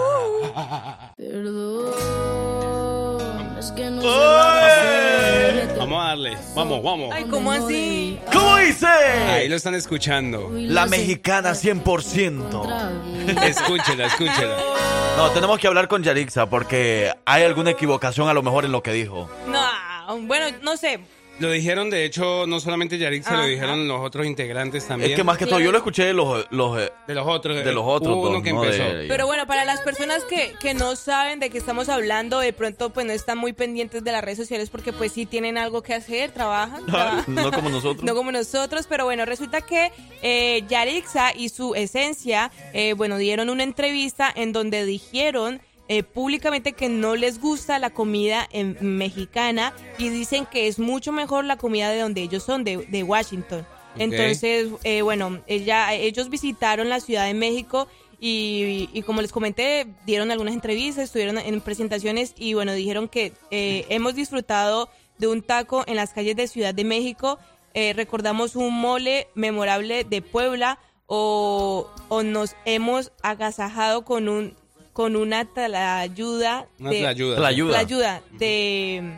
Es 3.61 3.73
que 3.73 3.91
no 3.91 4.01
Vamos 5.77 6.03
a 6.03 6.09
darle. 6.09 6.35
Vamos, 6.55 6.83
vamos. 6.83 7.11
Ay, 7.13 7.25
¿cómo 7.25 7.53
así? 7.53 8.19
¿Cómo 8.33 8.57
dice? 8.57 8.87
Ahí 8.87 9.51
lo 9.51 9.57
están 9.57 9.75
escuchando. 9.75 10.51
La 10.55 10.87
mexicana 10.87 11.51
100%. 11.51 13.45
Escúchela, 13.45 14.07
escúchela. 14.07 14.57
No, 15.19 15.31
tenemos 15.33 15.59
que 15.59 15.67
hablar 15.67 15.89
con 15.89 16.03
Yarixa 16.03 16.47
porque 16.47 17.13
hay 17.27 17.43
alguna 17.43 17.73
equivocación 17.73 18.31
a 18.31 18.33
lo 18.33 18.43
mejor 18.43 18.65
en 18.65 18.73
lo 18.73 18.83
que 18.83 18.95
dijo. 18.95 19.29
No, 19.47 20.19
bueno, 20.21 20.57
no 20.63 20.79
sé. 20.79 21.01
Lo 21.41 21.51
dijeron, 21.51 21.91
de 21.91 22.05
hecho, 22.05 22.47
no 22.47 22.61
solamente 22.61 22.99
Yarik, 22.99 23.25
se 23.25 23.35
lo 23.35 23.45
dijeron 23.47 23.89
los 23.89 24.01
otros 24.01 24.27
integrantes 24.27 24.87
también. 24.87 25.11
Es 25.13 25.17
que 25.17 25.25
más 25.25 25.39
que 25.39 25.47
todo 25.47 25.59
yo 25.61 25.73
lo 25.73 25.79
escuché 25.79 26.05
de 26.05 26.13
los, 26.13 26.47
los, 26.51 26.79
eh, 26.81 26.93
De 27.09 27.15
los 27.15 27.27
otros. 27.27 27.65
de 27.65 27.73
los 27.73 27.85
otros 27.87 28.17
uno 28.17 28.31
dos, 28.35 28.43
que 28.43 28.53
¿no? 28.53 28.63
empezó. 28.65 28.83
De- 28.85 29.09
Pero 29.09 29.27
bueno, 29.27 29.47
para 29.47 29.65
las 29.65 29.81
personas 29.81 30.23
que, 30.25 30.55
que 30.61 30.75
no 30.75 30.97
saben 30.97 31.41
de 31.41 31.51
qué 31.51 31.59
estamos 31.59 31.89
hablando, 31.89 32.39
de 32.41 32.53
pronto 32.53 32.91
pues 32.91 33.07
no 33.07 33.13
están 33.13 33.39
muy 33.39 33.53
pendientes 33.53 34.05
de 34.05 34.13
las 34.13 34.23
redes 34.23 34.39
sociales 34.39 34.71
porque 34.71 34.93
pues 34.93 35.13
sí 35.13 35.27
tienen 35.27 35.57
algo 35.59 35.83
que 35.83 35.95
hacer, 35.95 36.31
trabajan. 36.31 36.85
trabajan. 36.87 37.35
no 37.35 37.51
como 37.51 37.71
nosotros. 37.71 38.05
No 38.05 38.15
como 38.15 38.33
nosotros, 38.33 38.87
pero 38.89 39.05
bueno, 39.05 39.25
resulta 39.25 39.63
que 39.63 39.91
eh, 40.23 40.63
Yarixa 40.69 41.33
y 41.35 41.49
su 41.49 41.75
esencia, 41.75 42.51
eh, 42.73 42.93
bueno, 42.93 43.17
dieron 43.19 43.49
una 43.51 43.63
entrevista 43.63 44.31
en 44.35 44.53
donde 44.53 44.85
dijeron 44.85 45.61
eh, 45.91 46.05
públicamente 46.05 46.73
que 46.73 46.89
no 46.89 47.17
les 47.17 47.41
gusta 47.41 47.81
la 47.81 47.91
comida 47.91 48.49
em, 48.53 48.77
mexicana 48.81 49.75
y 49.99 50.09
dicen 50.09 50.47
que 50.47 50.69
es 50.69 50.79
mucho 50.79 51.11
mejor 51.11 51.45
la 51.45 51.57
comida 51.57 51.91
de 51.91 51.99
donde 51.99 52.23
ellos 52.23 52.45
son, 52.45 52.63
de, 52.63 52.77
de 52.77 53.03
Washington. 53.03 53.67
Entonces, 53.99 54.69
eh, 54.85 55.03
bueno, 55.03 55.43
ella, 55.49 55.93
ellos 55.93 56.31
visitaron 56.31 56.89
la 56.89 57.01
Ciudad 57.01 57.27
de 57.27 57.35
México 57.35 57.89
y, 58.21 58.89
y 58.93 59.03
como 59.03 59.21
les 59.21 59.33
comenté, 59.33 59.89
dieron 60.07 60.31
algunas 60.31 60.55
entrevistas, 60.55 61.07
estuvieron 61.07 61.39
en 61.39 61.61
presentaciones 61.61 62.35
y 62.37 62.55
bueno, 62.55 62.73
dijeron 62.73 63.09
que 63.09 63.33
eh, 63.51 63.85
hemos 63.89 64.15
disfrutado 64.15 64.89
de 65.19 65.27
un 65.27 65.43
taco 65.43 65.83
en 65.89 65.97
las 65.97 66.13
calles 66.13 66.37
de 66.37 66.47
Ciudad 66.47 66.73
de 66.73 66.85
México, 66.85 67.41
eh, 67.75 67.95
recordamos 67.95 68.55
un 68.55 68.73
mole 68.81 69.27
memorable 69.35 70.05
de 70.05 70.23
Puebla 70.23 70.79
o, 71.09 71.91
o 72.09 72.23
nos 72.23 72.55
hemos 72.65 73.11
agasajado 73.25 74.05
con 74.05 74.29
un 74.29 74.60
con 75.01 75.17
una 75.17 75.47
tlayuda 75.47 76.67
Una 76.79 76.91
de 76.91 76.99
tlayuda. 77.01 77.37
Tlayuda. 77.37 77.73
tlayuda 77.73 78.21
de 78.33 79.15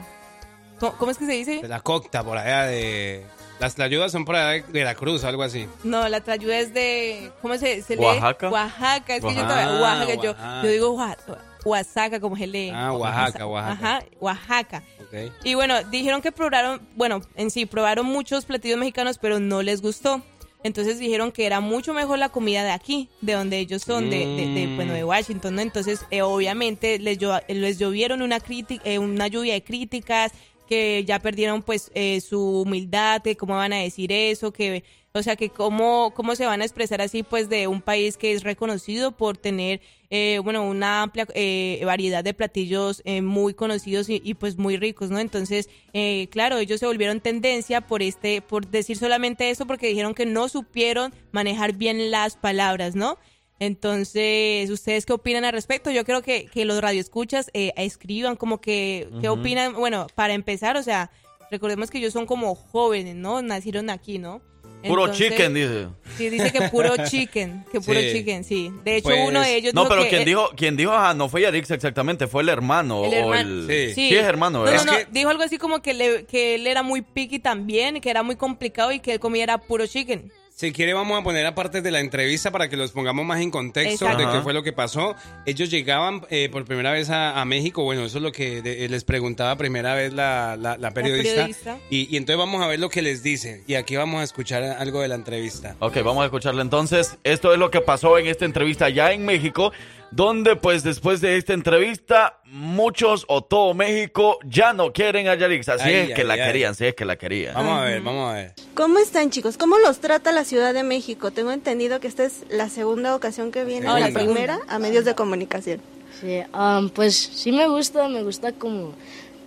¿cómo, 0.79 1.11
es 1.11 1.19
que 1.19 1.27
se 1.27 1.33
dice? 1.33 1.61
De 1.61 1.67
la 1.67 1.81
cocta, 1.81 2.23
por 2.23 2.39
allá 2.39 2.67
de... 2.67 3.27
Las 3.59 3.75
tlayudas 3.75 4.13
son 4.13 4.25
por 4.25 4.37
allá 4.37 4.65
de 4.65 4.73
Veracruz, 4.73 5.25
algo 5.25 5.43
así. 5.43 5.67
No, 5.83 6.09
la 6.09 6.21
tlayuda 6.21 6.61
es 6.61 6.73
de 6.73 7.33
¿cómo 7.43 7.59
se, 7.59 7.83
se 7.83 7.97
lee? 7.97 8.05
Oaxaca. 8.05 8.49
Oaxaca, 8.49 9.17
es 9.17 9.25
que 9.25 9.35
yo 9.35 9.41
Oaxaca. 9.41 9.49
todavía 9.49 9.83
Oaxaca, 9.83 10.15
yo, 10.15 10.31
Oaxaca. 10.31 10.63
yo 10.63 10.69
digo 10.69 10.91
Oaxaca, 10.91 11.39
Oaxaca 11.65 12.21
como 12.21 12.37
se 12.37 12.47
lee. 12.47 12.71
Ah, 12.73 12.93
Oaxaca, 12.93 13.47
Oaxaca. 13.47 13.73
Ajá, 13.73 14.05
Oaxaca. 14.21 14.83
Ok. 15.01 15.33
Y 15.43 15.55
bueno, 15.55 15.83
dijeron 15.91 16.23
que 16.23 16.31
probaron, 16.31 16.81
bueno, 16.95 17.23
en 17.35 17.51
sí, 17.51 17.67
probaron 17.67 18.07
muchos 18.07 18.45
platillos 18.45 18.79
mexicanos, 18.79 19.19
pero 19.19 19.41
no 19.41 19.63
les 19.63 19.83
gustó. 19.83 20.23
Entonces 20.65 20.99
dijeron 20.99 21.33
que 21.33 21.45
era 21.47 21.61
mucho 21.61 21.93
mejor 21.93 22.19
la 22.19 22.29
comida 22.29 22.63
de 22.65 22.71
aquí, 22.71 23.09
de 23.21 23.33
donde 23.33 23.59
ellos 23.59 23.83
son, 23.83 24.11
de, 24.11 24.19
de, 24.27 24.47
de, 24.55 24.67
Mm. 24.69 24.77
bueno, 24.77 24.93
de 24.95 25.05
Washington, 25.05 25.57
¿no? 25.57 25.61
Entonces, 25.63 26.05
eh, 26.11 26.23
obviamente, 26.23 26.99
les, 26.99 27.19
llo- 27.19 27.43
les 27.49 27.79
llovieron 27.79 28.23
una, 28.23 28.39
crítica, 28.41 28.83
eh, 28.85 28.99
una 28.99 29.27
lluvia 29.27 29.55
de 29.55 29.63
críticas, 29.65 30.33
que 30.69 31.05
ya 31.05 31.19
perdieron, 31.19 31.63
pues, 31.63 31.91
eh, 31.95 32.21
su 32.21 32.63
humildad, 32.63 33.21
de 33.23 33.37
cómo 33.37 33.55
van 33.57 33.73
a 33.73 33.79
decir 33.79 34.11
eso, 34.13 34.53
que, 34.53 34.85
o 35.13 35.23
sea, 35.23 35.37
que 35.37 35.51
cómo, 35.51 36.13
cómo 36.15 36.35
se 36.37 36.47
van 36.47 36.63
a 36.63 36.65
expresar 36.65 37.03
así, 37.03 37.23
pues, 37.25 37.49
de 37.51 37.67
un 37.67 37.83
país 37.83 38.17
que 38.17 38.33
es 38.33 38.43
reconocido 38.43 39.13
por 39.13 39.37
tener, 39.37 39.81
eh, 40.15 40.41
bueno, 40.45 40.63
una 40.69 41.01
amplia 41.01 41.27
eh, 41.35 41.81
variedad 41.87 42.23
de 42.23 42.35
platillos 42.35 43.01
eh, 43.07 43.23
muy 43.23 43.55
conocidos 43.55 44.11
y, 44.11 44.21
y, 44.23 44.35
pues 44.35 44.59
muy 44.59 44.77
ricos, 44.77 45.09
¿no? 45.09 45.19
Entonces, 45.19 45.71
eh, 45.95 46.29
claro, 46.31 46.59
ellos 46.59 46.81
se 46.81 46.87
volvieron 46.87 47.23
tendencia 47.23 47.81
por 47.81 48.03
este, 48.03 48.43
por 48.43 48.69
decir 48.69 48.99
solamente 48.99 49.49
eso, 49.49 49.67
porque 49.67 49.87
dijeron 49.87 50.13
que 50.13 50.27
no 50.27 50.51
supieron 50.51 51.15
manejar 51.31 51.73
bien 51.73 52.11
las 52.11 52.37
palabras, 52.37 52.95
¿no? 52.95 53.17
Entonces, 53.59 54.69
¿ustedes 54.69 55.07
qué 55.07 55.15
opinan 55.15 55.47
al 55.47 55.53
respecto? 55.53 55.91
Yo 55.91 56.05
creo 56.05 56.21
que, 56.21 56.45
que 56.45 56.67
los 56.67 56.83
radioescuchas 56.83 57.51
eh, 57.55 57.73
escriban 57.79 58.37
como 58.37 58.61
que, 58.61 59.09
¿qué 59.23 59.31
opinan? 59.31 59.73
Bueno, 59.73 60.09
para 60.15 60.35
empezar, 60.35 60.77
o 60.77 60.83
sea, 60.83 61.11
recordemos 61.51 61.91
que 61.91 61.97
ellos 61.97 62.13
son 62.13 62.27
como 62.27 62.55
jóvenes, 62.55 63.17
¿no? 63.17 63.41
Nacieron 63.41 63.89
aquí, 63.89 64.19
¿no? 64.19 64.43
Puro 64.89 65.05
Entonces- 65.05 65.29
chicken, 65.31 65.55
dice. 65.55 65.87
Sí, 66.17 66.29
dice 66.31 66.53
que 66.53 66.69
puro 66.69 66.95
chicken, 67.09 67.65
que 67.71 67.81
puro 67.81 68.01
Sí. 68.01 68.13
chicken, 68.13 68.45
sí. 68.45 68.71
De 68.85 68.97
hecho, 68.97 69.09
Pues- 69.09 69.29
uno 69.29 69.41
de 69.41 69.57
ellos 69.57 69.75
No, 69.75 69.83
dijo 69.83 69.91
pero 69.91 70.03
que, 70.03 70.09
quien 70.11 70.23
eh, 70.23 70.25
dijo, 70.25 70.51
quien 70.57 70.77
dijo, 70.77 70.93
ah, 70.93 71.15
no 71.15 71.29
fue 71.29 71.43
Yarixa 71.43 71.75
exactamente, 71.75 72.27
fue 72.27 72.43
el 72.43 72.49
hermano. 72.49 73.05
El 73.05 73.25
o 73.25 73.35
el- 73.35 73.93
sí. 73.95 74.15
es 74.15 74.25
hermano, 74.25 74.59
No, 74.59 74.65
¿verdad? 74.65 74.85
no, 74.85 74.93
no, 74.93 74.99
dijo 75.11 75.29
algo 75.31 75.43
así 75.43 75.59
como 75.59 75.81
que, 75.83 75.95
le- 75.95 76.25
que 76.27 76.57
él 76.57 76.67
era 76.67 76.83
muy 76.83 77.03
picky 77.03 77.39
también, 77.39 78.01
que 78.01 78.11
era 78.11 78.23
muy 78.23 78.37
complicado 78.37 78.93
y 78.93 79.01
que 79.01 79.13
él 79.13 79.21
comía 79.21 79.43
era 79.45 79.59
puro 79.59 79.87
chicken. 79.87 80.31
Si 80.63 80.71
quiere, 80.71 80.95
vamos 80.95 81.21
a 81.21 81.25
poner 81.25 81.45
aparte 81.45 81.83
de 81.83 81.91
la 81.91 81.99
entrevista 81.99 82.53
para 82.53 82.69
que 82.69 82.77
los 82.77 82.93
pongamos 82.93 83.27
más 83.27 83.41
en 83.41 83.51
contexto 83.51 84.05
Exacto. 84.05 84.29
de 84.31 84.33
qué 84.33 84.43
fue 84.45 84.53
lo 84.55 84.63
que 84.63 84.73
pasó. 84.73 85.17
Ellos 85.45 85.71
llegaban 85.73 86.25
eh, 86.31 86.49
por 86.53 86.65
primera 86.65 86.93
vez 86.93 87.11
a, 87.11 87.41
a 87.41 87.45
México. 87.45 87.83
Bueno, 87.83 88.05
eso 88.05 88.19
es 88.19 88.23
lo 88.23 88.31
que 88.31 88.63
de- 88.63 88.89
les 88.89 89.03
preguntaba 89.03 89.57
primera 89.57 89.97
vez 89.97 90.13
la, 90.13 90.57
la- 90.57 90.77
la 90.79 90.93
periodista. 90.93 91.35
periodista. 91.35 91.79
Y, 91.91 92.07
y 92.15 92.17
entonces 92.17 92.39
vamos 92.39 92.63
a 92.63 92.69
ver 92.69 92.79
lo 92.79 92.91
que 92.91 93.03
les 93.03 93.25
dice. 93.25 93.65
Y 93.67 93.75
aquí 93.75 93.97
vamos 93.97 94.21
a 94.21 94.23
escuchar 94.23 94.63
algo 94.63 95.01
de 95.01 95.09
la 95.09 95.17
entrevista. 95.17 95.75
Ok, 95.81 95.97
vamos 96.05 96.23
a 96.23 96.27
escucharla 96.27 96.63
entonces. 96.63 97.19
Esto 97.25 97.53
es 97.53 97.59
lo 97.59 97.73
que 97.73 97.81
pasó 97.81 98.17
en 98.17 98.29
esta 98.29 98.45
entrevista 98.45 98.89
ya 98.89 99.11
en 99.11 99.25
México, 99.25 99.73
donde 100.13 100.57
pues 100.57 100.83
después 100.83 101.21
de 101.21 101.37
esta 101.37 101.55
entrevista, 101.55 102.41
muchos 102.45 103.25
o 103.29 103.43
todo 103.43 103.75
México 103.75 104.39
ya 104.45 104.73
no 104.73 104.93
quieren 104.93 105.27
a 105.29 105.35
Yarixa. 105.35 105.79
Si 105.79 105.89
Ay, 105.89 105.95
es 105.95 106.15
que 106.15 106.21
ay, 106.21 106.27
la 106.27 106.35
ay. 106.35 106.41
querían, 106.41 106.75
si 106.75 106.87
es 106.87 106.95
que 106.95 107.05
la 107.05 107.17
querían. 107.17 107.55
Vamos 107.55 107.81
a 107.81 107.85
ver, 107.85 108.03
vamos 108.03 108.31
a 108.31 108.35
ver. 108.35 108.55
¿Cómo 108.75 108.99
están 108.99 109.31
chicos? 109.31 109.57
¿Cómo 109.57 109.79
los 109.79 110.01
trata 110.01 110.31
la 110.33 110.45
Ciudad 110.45 110.75
de 110.75 110.83
México? 110.83 111.31
Tengo 111.31 111.51
entendido 111.51 111.99
que 111.99 112.09
esta 112.09 112.25
es 112.25 112.45
la 112.51 112.69
segunda 112.69 113.17
ocasión 113.17 113.51
que 113.51 113.65
viene, 113.65 113.89
o 113.89 113.99
la 113.99 114.11
primera, 114.11 114.61
a 114.69 114.79
medios 114.79 115.05
de 115.05 115.15
comunicación. 115.15 115.81
Sí, 116.21 116.41
ah, 116.53 116.83
pues 116.95 117.17
sí 117.17 117.51
me 117.53 117.67
gusta, 117.69 118.09
me 118.09 118.23
gusta 118.23 118.53
como... 118.53 118.95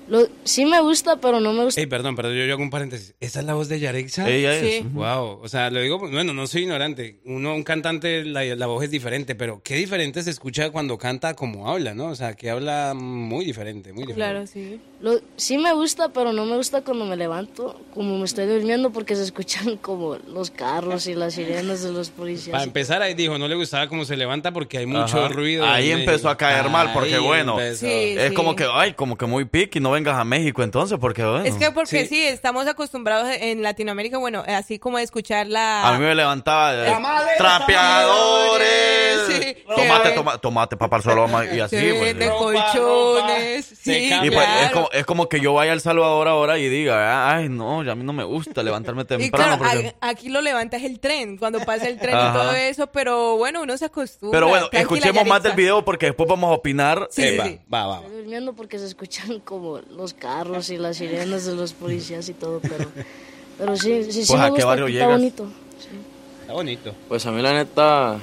Lo, 0.07 0.27
sí 0.43 0.65
me 0.65 0.79
gusta, 0.81 1.17
pero 1.17 1.39
no 1.39 1.51
me 1.53 1.63
gusta... 1.63 1.81
Ey, 1.81 1.87
perdón, 1.87 2.15
perdón, 2.15 2.35
yo, 2.35 2.45
yo 2.45 2.53
hago 2.53 2.61
un 2.63 2.69
paréntesis. 2.69 3.15
¿Esa 3.19 3.39
es 3.39 3.45
la 3.45 3.53
voz 3.55 3.69
de 3.69 3.79
Yarexa? 3.79 4.29
Ella 4.29 4.53
es. 4.55 4.83
Sí. 4.83 4.87
Wow, 4.93 5.39
o 5.41 5.47
sea, 5.47 5.69
lo 5.71 5.81
digo, 5.81 5.97
bueno, 5.97 6.33
no 6.33 6.45
soy 6.47 6.63
ignorante. 6.63 7.19
Uno, 7.25 7.55
un 7.55 7.63
cantante, 7.63 8.23
la, 8.23 8.43
la 8.43 8.67
voz 8.67 8.83
es 8.83 8.91
diferente, 8.91 9.33
pero 9.35 9.61
qué 9.63 9.75
diferente 9.75 10.21
se 10.21 10.29
escucha 10.29 10.69
cuando 10.69 10.97
canta 10.97 11.33
como 11.33 11.69
habla, 11.69 11.93
¿no? 11.93 12.07
O 12.07 12.15
sea, 12.15 12.35
que 12.35 12.49
habla 12.49 12.93
muy 12.95 13.45
diferente, 13.45 13.93
muy 13.93 14.05
diferente. 14.05 14.15
Claro, 14.15 14.47
sí. 14.47 14.79
Lo, 15.01 15.19
sí 15.35 15.57
me 15.57 15.73
gusta, 15.73 16.09
pero 16.09 16.33
no 16.33 16.45
me 16.45 16.55
gusta 16.55 16.81
cuando 16.81 17.05
me 17.05 17.15
levanto, 17.15 17.79
como 17.93 18.17
me 18.17 18.25
estoy 18.25 18.45
durmiendo, 18.45 18.91
porque 18.91 19.15
se 19.15 19.23
escuchan 19.23 19.77
como 19.81 20.17
los 20.27 20.51
carros 20.51 21.07
y 21.07 21.15
las 21.15 21.33
sirenas 21.33 21.81
de 21.83 21.91
los 21.91 22.11
policías. 22.11 22.51
Para 22.51 22.63
empezar, 22.63 23.01
ahí 23.01 23.13
dijo, 23.15 23.37
no 23.37 23.47
le 23.47 23.55
gustaba 23.55 23.87
cómo 23.87 24.05
se 24.05 24.15
levanta 24.15 24.51
porque 24.51 24.77
hay 24.77 24.85
mucho 24.85 25.17
Ajá. 25.17 25.29
ruido. 25.29 25.65
Ahí 25.65 25.91
empezó 25.91 26.29
a 26.29 26.37
caer 26.37 26.69
mal, 26.69 26.93
porque 26.93 27.15
Ahí 27.15 27.21
bueno. 27.21 27.57
Sí, 27.73 27.87
es 27.87 28.29
sí. 28.29 28.33
como 28.35 28.55
que, 28.55 28.65
ay, 28.71 28.93
como 28.93 29.17
que 29.17 29.25
muy 29.25 29.45
pique 29.45 29.79
y 29.79 29.81
no 29.81 29.94
vengas 29.95 30.15
a 30.17 30.23
México 30.23 30.61
entonces, 30.63 30.97
porque 30.99 31.23
bueno. 31.23 31.43
Es 31.45 31.55
que 31.55 31.71
porque 31.71 32.05
sí. 32.05 32.21
estamos 32.23 32.67
acostumbrados 32.67 33.27
en 33.39 33.63
Latinoamérica, 33.63 34.17
bueno, 34.17 34.43
así 34.47 34.77
como 34.79 34.97
a 34.97 35.01
escuchar 35.01 35.47
la... 35.47 35.87
A 35.87 35.93
mí 35.97 36.05
me 36.05 36.13
levantaba 36.15 36.73
de 36.73 36.89
Tamales, 36.91 37.37
trapeadores, 37.37 38.65
Sí. 39.27 39.55
tomate, 39.75 40.11
toma- 40.11 40.37
tomate, 40.37 40.77
papá 40.77 40.97
al 40.97 41.03
soloma 41.03 41.45
y 41.45 41.59
así. 41.59 41.77
Sí, 41.77 41.93
pues. 41.97 42.17
de 42.17 42.29
colchones, 42.29 43.65
sí, 43.65 44.09
Y 44.23 44.29
pues 44.31 44.47
es, 44.63 44.71
como, 44.71 44.89
es 44.91 45.05
como 45.05 45.29
que 45.29 45.39
yo 45.39 45.53
vaya 45.53 45.71
a 45.71 45.73
El 45.73 45.81
Salvador 45.81 46.27
ahora 46.27 46.57
y 46.57 46.69
diga, 46.69 47.29
ay, 47.35 47.49
no, 47.49 47.83
ya 47.83 47.93
a 47.93 47.95
mí 47.95 48.03
no 48.03 48.13
me 48.13 48.23
gusta 48.23 48.61
levantarme 48.63 49.01
Y 49.01 49.05
temprano. 49.05 49.57
claro, 49.57 49.57
porque... 49.73 49.95
a- 49.99 50.09
aquí 50.09 50.29
lo 50.29 50.41
levantas 50.41 50.83
el 50.83 50.99
tren, 50.99 51.37
cuando 51.37 51.59
pasa 51.61 51.87
el 51.87 51.97
tren 51.97 52.15
y 52.15 52.33
todo 52.33 52.51
eso, 52.53 52.87
pero 52.87 53.37
bueno, 53.37 53.61
uno 53.63 53.77
se 53.77 53.85
acostumbra. 53.85 54.37
Pero 54.37 54.47
bueno, 54.47 54.67
escuchemos 54.71 55.25
más 55.25 55.41
del 55.43 55.53
video 55.53 55.83
porque 55.83 56.07
después 56.07 56.29
vamos 56.29 56.49
a 56.49 56.53
opinar. 56.53 57.07
Sí, 57.11 57.23
Eh, 57.23 57.31
sí, 57.31 57.37
va, 57.37 57.45
sí. 57.45 57.59
va, 57.73 57.87
va. 57.87 57.95
Estoy 58.01 58.17
durmiendo 58.17 58.53
porque 58.53 58.77
se 58.79 58.85
escuchan 58.85 59.39
como 59.39 59.79
los 59.91 60.13
carros 60.13 60.69
y 60.69 60.77
las 60.77 60.97
sirenas 60.97 61.45
de 61.45 61.55
los 61.55 61.73
policías 61.73 62.27
y 62.29 62.33
todo, 62.33 62.59
pero, 62.61 62.85
pero 63.57 63.75
sí, 63.77 64.03
sí, 64.05 64.23
sí 64.23 64.23
Pues, 64.27 64.39
me 64.39 64.45
¿a 64.45 64.45
qué 64.47 64.51
gusta, 64.51 64.65
barrio 64.65 64.87
está 64.87 64.99
llegas? 64.99 65.17
bonito. 65.19 65.47
Está 66.41 66.53
bonito. 66.53 66.93
Pues 67.07 67.25
a 67.25 67.31
mí 67.31 67.41
la 67.41 67.53
neta, 67.53 68.19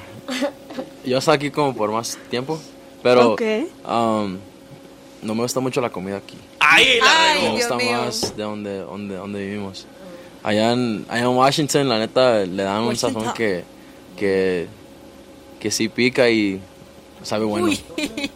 yo 1.05 1.19
estoy 1.19 1.35
aquí 1.35 1.51
como 1.51 1.75
por 1.75 1.91
más 1.91 2.19
tiempo, 2.31 2.59
pero 3.03 3.33
Ok. 3.33 3.43
um, 3.87 4.39
no 5.23 5.35
me 5.35 5.43
gusta 5.43 5.61
mucho 5.61 5.81
la 5.81 5.91
comida 5.91 6.19
aquí. 6.19 6.37
Ahí 6.61 6.99
Ay, 7.03 7.35
me 7.43 7.49
Dios 7.49 7.53
gusta 7.69 7.77
mío. 7.77 7.93
más 7.93 8.37
de 8.37 8.43
donde, 8.43 8.79
donde, 8.79 9.15
donde 9.17 9.41
vivimos. 9.45 9.87
Allá 10.45 10.73
en, 10.73 11.05
allá 11.09 11.23
en 11.23 11.29
Washington, 11.29 11.89
la 11.89 11.99
neta, 11.99 12.41
le 12.47 12.63
dan 12.63 12.81
un 12.83 12.89
Washington. 12.89 13.15
sazón 13.23 13.35
que, 13.35 13.65
que, 14.17 14.67
que 15.61 15.71
sí 15.71 15.89
pica 15.89 16.29
y 16.31 16.61
sabe 17.23 17.45
bueno. 17.45 17.69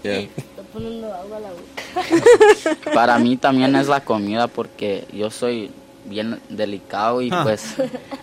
Yeah. 0.03 0.29
Poniendo 0.77 1.15
agua 1.15 1.37
a 1.39 1.41
la 1.41 1.49
boca. 1.51 2.81
Para 2.95 3.19
mí 3.19 3.37
también 3.39 3.75
es 3.77 3.89
la 3.89 4.01
comida 4.05 4.47
porque 4.47 5.07
yo 5.13 5.31
soy 5.31 5.71
bien 6.05 6.39
delicado 6.51 7.23
y 7.23 7.31
Ah. 7.33 7.41
pues 7.43 7.75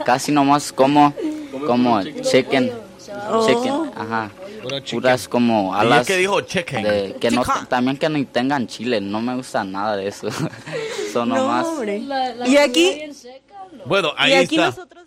casi 0.05 0.31
nomás 0.31 0.71
como 0.71 1.13
como 1.67 2.01
chicken, 2.03 2.71
Oh. 3.29 3.45
chicken, 3.47 3.91
ajá. 3.95 4.29
Puro 4.61 4.79
chicken. 4.79 5.01
Puras 5.01 5.27
como 5.27 5.75
¿Y 5.75 5.79
alas 5.79 6.07
que 6.07 6.15
dijo 6.17 6.39
chicken? 6.41 6.83
de- 6.83 7.15
que 7.19 7.31
no 7.31 7.43
Chicken. 7.43 7.65
también 7.67 7.97
que 7.97 8.07
no 8.09 8.23
tengan 8.27 8.67
chile, 8.67 9.01
no 9.01 9.19
me 9.21 9.35
gusta 9.35 9.63
nada 9.63 9.95
de 9.97 10.07
eso. 10.07 10.27
Son 11.13 11.27
No, 11.29 11.35
nomás 11.35 11.67
la 12.07 12.47
Y 12.47 12.57
aquí, 12.57 12.93
bien 12.95 13.13
seca, 13.13 13.55
¿no? 13.71 13.83
Bueno, 13.85 14.13
ahí 14.17 14.31
y 14.31 14.35
aquí 14.35 14.55
está. 14.55 14.67
nosotros. 14.67 15.02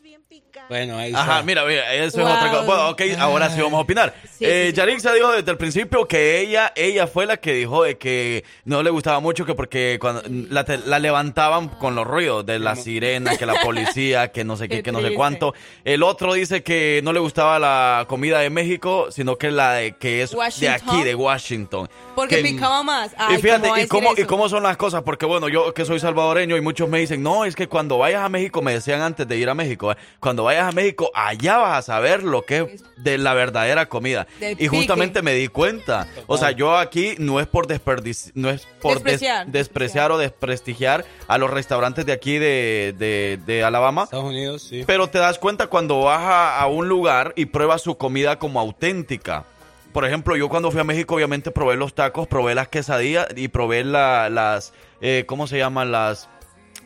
Bueno, 0.68 0.98
ahí 0.98 1.12
Ajá, 1.14 1.32
está. 1.34 1.42
mira, 1.44 1.64
mira, 1.64 1.94
eso 1.94 2.18
Wow. 2.18 2.28
es 2.28 2.34
otra 2.36 2.50
cosa. 2.50 2.62
Bueno, 2.64 2.88
ok, 2.90 3.02
ahora 3.20 3.50
sí 3.50 3.60
vamos 3.60 3.78
a 3.78 3.82
opinar. 3.82 4.14
Sí, 4.36 4.44
eh, 4.44 4.62
sí, 4.64 4.70
sí. 4.70 4.76
Yarixa 4.76 5.12
dijo 5.12 5.30
desde 5.30 5.50
el 5.50 5.56
principio 5.56 6.06
que 6.08 6.40
ella, 6.40 6.72
ella 6.74 7.06
fue 7.06 7.24
la 7.26 7.36
que 7.36 7.52
dijo 7.54 7.84
de 7.84 7.96
que 7.98 8.44
no 8.64 8.82
le 8.82 8.90
gustaba 8.90 9.20
mucho 9.20 9.46
que 9.46 9.54
porque 9.54 9.98
cuando 10.00 10.22
la, 10.50 10.64
te- 10.64 10.78
la 10.78 10.98
levantaban 10.98 11.68
con 11.68 11.94
los 11.94 12.04
ruidos 12.06 12.44
de 12.44 12.58
la 12.58 12.74
sirena, 12.74 13.36
que 13.36 13.46
la 13.46 13.60
policía, 13.62 14.32
que 14.32 14.42
no 14.44 14.56
sé 14.56 14.68
qué, 14.68 14.76
Qué 14.78 14.82
que 14.82 14.92
no 14.92 15.00
sé 15.00 15.14
cuánto. 15.14 15.54
El 15.84 16.02
otro 16.02 16.34
dice 16.34 16.62
que 16.64 17.00
no 17.04 17.12
le 17.12 17.20
gustaba 17.20 17.58
la 17.60 18.04
comida 18.08 18.40
de 18.40 18.50
México, 18.50 19.06
sino 19.10 19.36
que 19.36 19.50
la 19.52 19.74
de 19.74 19.92
que 19.96 20.22
es 20.22 20.32
de 20.32 20.36
Washington. 20.36 20.74
aquí, 20.88 21.02
de 21.04 21.14
Washington. 21.14 21.88
Porque 22.16 22.36
Que- 22.36 22.42
picaba 22.42 22.82
más. 22.82 23.12
Ay, 23.16 23.36
y 23.36 23.42
fíjate, 23.42 23.68
¿cómo 23.68 23.76
¿y 23.78 23.86
cómo, 23.86 24.10
¿y 24.16 24.24
cómo 24.24 24.48
son 24.48 24.62
las 24.64 24.76
cosas? 24.76 25.02
Porque 25.02 25.26
bueno, 25.26 25.48
yo 25.48 25.72
que 25.74 25.84
soy 25.84 26.00
salvadoreño 26.00 26.56
y 26.56 26.60
muchos 26.60 26.88
me 26.88 26.98
dicen, 26.98 27.22
no, 27.22 27.44
es 27.44 27.54
que 27.54 27.68
cuando 27.68 27.98
vayas 27.98 28.22
a 28.24 28.28
México, 28.28 28.62
me 28.62 28.72
decían 28.72 29.00
antes 29.00 29.28
de 29.28 29.36
ir 29.36 29.48
a 29.48 29.54
México, 29.54 29.92
¿eh? 29.92 29.96
cuando 30.18 30.42
vayas 30.44 30.55
a 30.62 30.72
México, 30.72 31.10
allá 31.14 31.56
vas 31.58 31.78
a 31.78 31.82
saber 31.82 32.22
lo 32.22 32.42
que 32.42 32.58
es 32.60 32.84
de 32.96 33.18
la 33.18 33.34
verdadera 33.34 33.88
comida. 33.88 34.26
Del 34.40 34.60
Y 34.60 34.66
justamente 34.68 35.20
pique. 35.20 35.22
me 35.24 35.34
di 35.34 35.48
cuenta. 35.48 36.06
O 36.26 36.36
sea, 36.38 36.50
yo 36.52 36.76
aquí 36.76 37.14
no 37.18 37.40
es 37.40 37.46
por 37.46 37.66
desperdici- 37.66 38.32
no 38.34 38.50
es 38.50 38.66
por 38.80 38.94
des- 38.94 39.04
Despreciar, 39.20 39.46
despreciar 39.46 40.12
o 40.12 40.18
desprestigiar 40.18 41.04
a 41.28 41.38
los 41.38 41.50
restaurantes 41.50 42.06
de 42.06 42.12
aquí 42.12 42.38
de, 42.38 42.94
de, 42.98 43.38
de 43.46 43.64
Alabama. 43.64 44.04
Estados 44.04 44.24
Unidos, 44.26 44.62
sí. 44.62 44.84
Pero 44.86 45.08
te 45.08 45.18
das 45.18 45.38
cuenta 45.38 45.66
cuando 45.68 46.00
vas 46.02 46.20
a, 46.22 46.60
a 46.60 46.66
un 46.66 46.88
lugar 46.88 47.32
y 47.36 47.46
pruebas 47.46 47.82
su 47.82 47.96
comida 47.96 48.38
como 48.38 48.60
auténtica. 48.60 49.44
Por 49.92 50.04
ejemplo, 50.04 50.36
yo 50.36 50.48
cuando 50.50 50.70
fui 50.70 50.80
a 50.80 50.84
México 50.84 51.14
obviamente 51.14 51.50
probé 51.50 51.76
los 51.76 51.94
tacos, 51.94 52.26
probé 52.26 52.54
las 52.54 52.68
quesadillas 52.68 53.28
y 53.34 53.48
probé 53.48 53.82
la- 53.84 54.28
las, 54.28 54.72
eh, 55.00 55.24
¿cómo 55.26 55.46
se 55.46 55.56
llaman? 55.58 55.90
Las, 55.90 56.28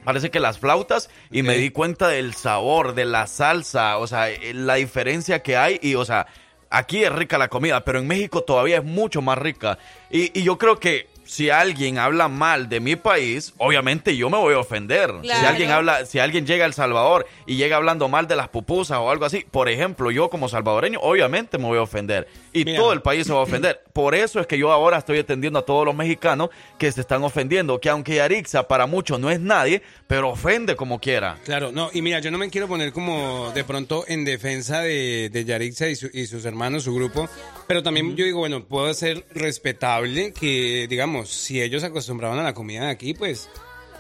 parece 0.05 0.31
que 0.31 0.41
las 0.41 0.59
flautas 0.59 1.11
y 1.31 1.43
me 1.43 1.57
di 1.57 1.71
cuenta 1.71 2.09
del 2.09 2.35
sabor, 2.35 2.95
de 2.95 3.05
la 3.05 3.27
salsa, 3.27 3.99
o 3.99 4.07
sea, 4.07 4.31
eh, 4.31 4.53
la 4.55 4.75
diferencia 4.75 5.43
que 5.43 5.57
hay 5.57 5.79
y, 5.83 5.95
o 5.95 6.05
sea, 6.05 6.27
aquí 6.71 7.05
es 7.05 7.13
rica 7.13 7.39
la 7.39 7.49
comida, 7.49 7.85
pero 7.85 7.99
en 7.99 8.07
México 8.07 8.43
todavía 8.43 8.79
es 8.79 8.85
mucho 8.85 9.23
más 9.23 9.39
rica. 9.39 9.79
Y, 10.11 10.39
y 10.39 10.43
yo 10.43 10.59
creo 10.59 10.79
que 10.79 11.09
si 11.31 11.49
alguien 11.49 11.97
habla 11.97 12.27
mal 12.27 12.69
de 12.69 12.81
mi 12.81 12.97
país, 12.97 13.55
obviamente 13.59 14.17
yo 14.17 14.29
me 14.31 14.37
voy 14.37 14.55
a 14.55 14.59
ofender. 14.59 15.13
Si 15.23 15.31
alguien 15.31 15.71
habla, 15.71 16.05
si 16.05 16.19
alguien 16.19 16.45
llega 16.45 16.65
a 16.65 16.67
El 16.67 16.75
Salvador 16.75 17.25
y 17.47 17.55
llega 17.55 17.77
hablando 17.77 18.09
mal 18.09 18.27
de 18.27 18.35
las 18.35 18.49
pupusas 18.49 18.99
o 18.99 19.09
algo 19.13 19.27
así, 19.27 19.47
por 19.49 19.69
ejemplo, 19.69 20.11
yo 20.11 20.29
como 20.29 20.49
salvadoreño, 20.49 20.99
obviamente 20.99 21.57
me 21.57 21.67
voy 21.67 21.79
a 21.79 21.83
ofender. 21.83 22.27
Y 22.53 22.65
Mira. 22.65 22.81
todo 22.81 22.93
el 22.93 23.01
país 23.01 23.29
se 23.29 23.33
va 23.33 23.39
a 23.39 23.43
ofender. 23.43 23.81
Por 24.01 24.15
eso 24.15 24.41
es 24.41 24.47
que 24.47 24.57
yo 24.57 24.73
ahora 24.73 24.99
estoy 24.99 25.19
atendiendo 25.19 25.59
a 25.59 25.63
todos 25.67 25.85
los 25.85 25.95
mexicanos 25.95 26.49
que 26.79 26.91
se 26.91 27.03
están 27.03 27.23
ofendiendo, 27.23 27.81
que 27.81 27.89
aunque 27.91 28.15
Yarixa 28.17 28.67
para 28.67 28.87
muchos 28.87 29.21
no 29.21 29.31
es 29.31 29.39
nadie, 29.41 29.83
pero 30.07 30.31
ofende 30.31 30.75
como 30.75 30.99
quiera. 31.01 31.39
Claro, 31.45 31.71
no, 31.71 31.91
y 31.93 32.01
mira, 32.01 32.19
yo 32.21 32.31
no 32.31 32.39
me 32.39 32.49
quiero 32.49 32.67
poner 32.67 32.93
como 32.93 33.53
de 33.53 33.63
pronto 33.63 34.05
en 34.09 34.25
defensa 34.25 34.81
de, 34.81 35.29
de 35.31 35.45
Yarixa 35.45 35.89
y, 35.89 35.97
su- 35.97 36.11
y 36.13 36.27
sus 36.27 36.45
hermanos, 36.47 36.85
su 36.85 36.95
grupo, 36.95 37.29
pero 37.69 37.83
también 37.83 38.17
yo 38.17 38.25
digo, 38.25 38.39
bueno, 38.39 38.65
puedo 38.65 38.93
ser 38.95 39.25
respetable 39.35 40.33
que, 40.33 40.87
digamos, 40.89 41.29
si 41.29 41.61
ellos 41.61 41.85
acostumbraban 41.85 42.39
a 42.39 42.43
la 42.43 42.55
comida 42.55 42.87
de 42.87 42.91
aquí, 42.91 43.13
pues 43.15 43.49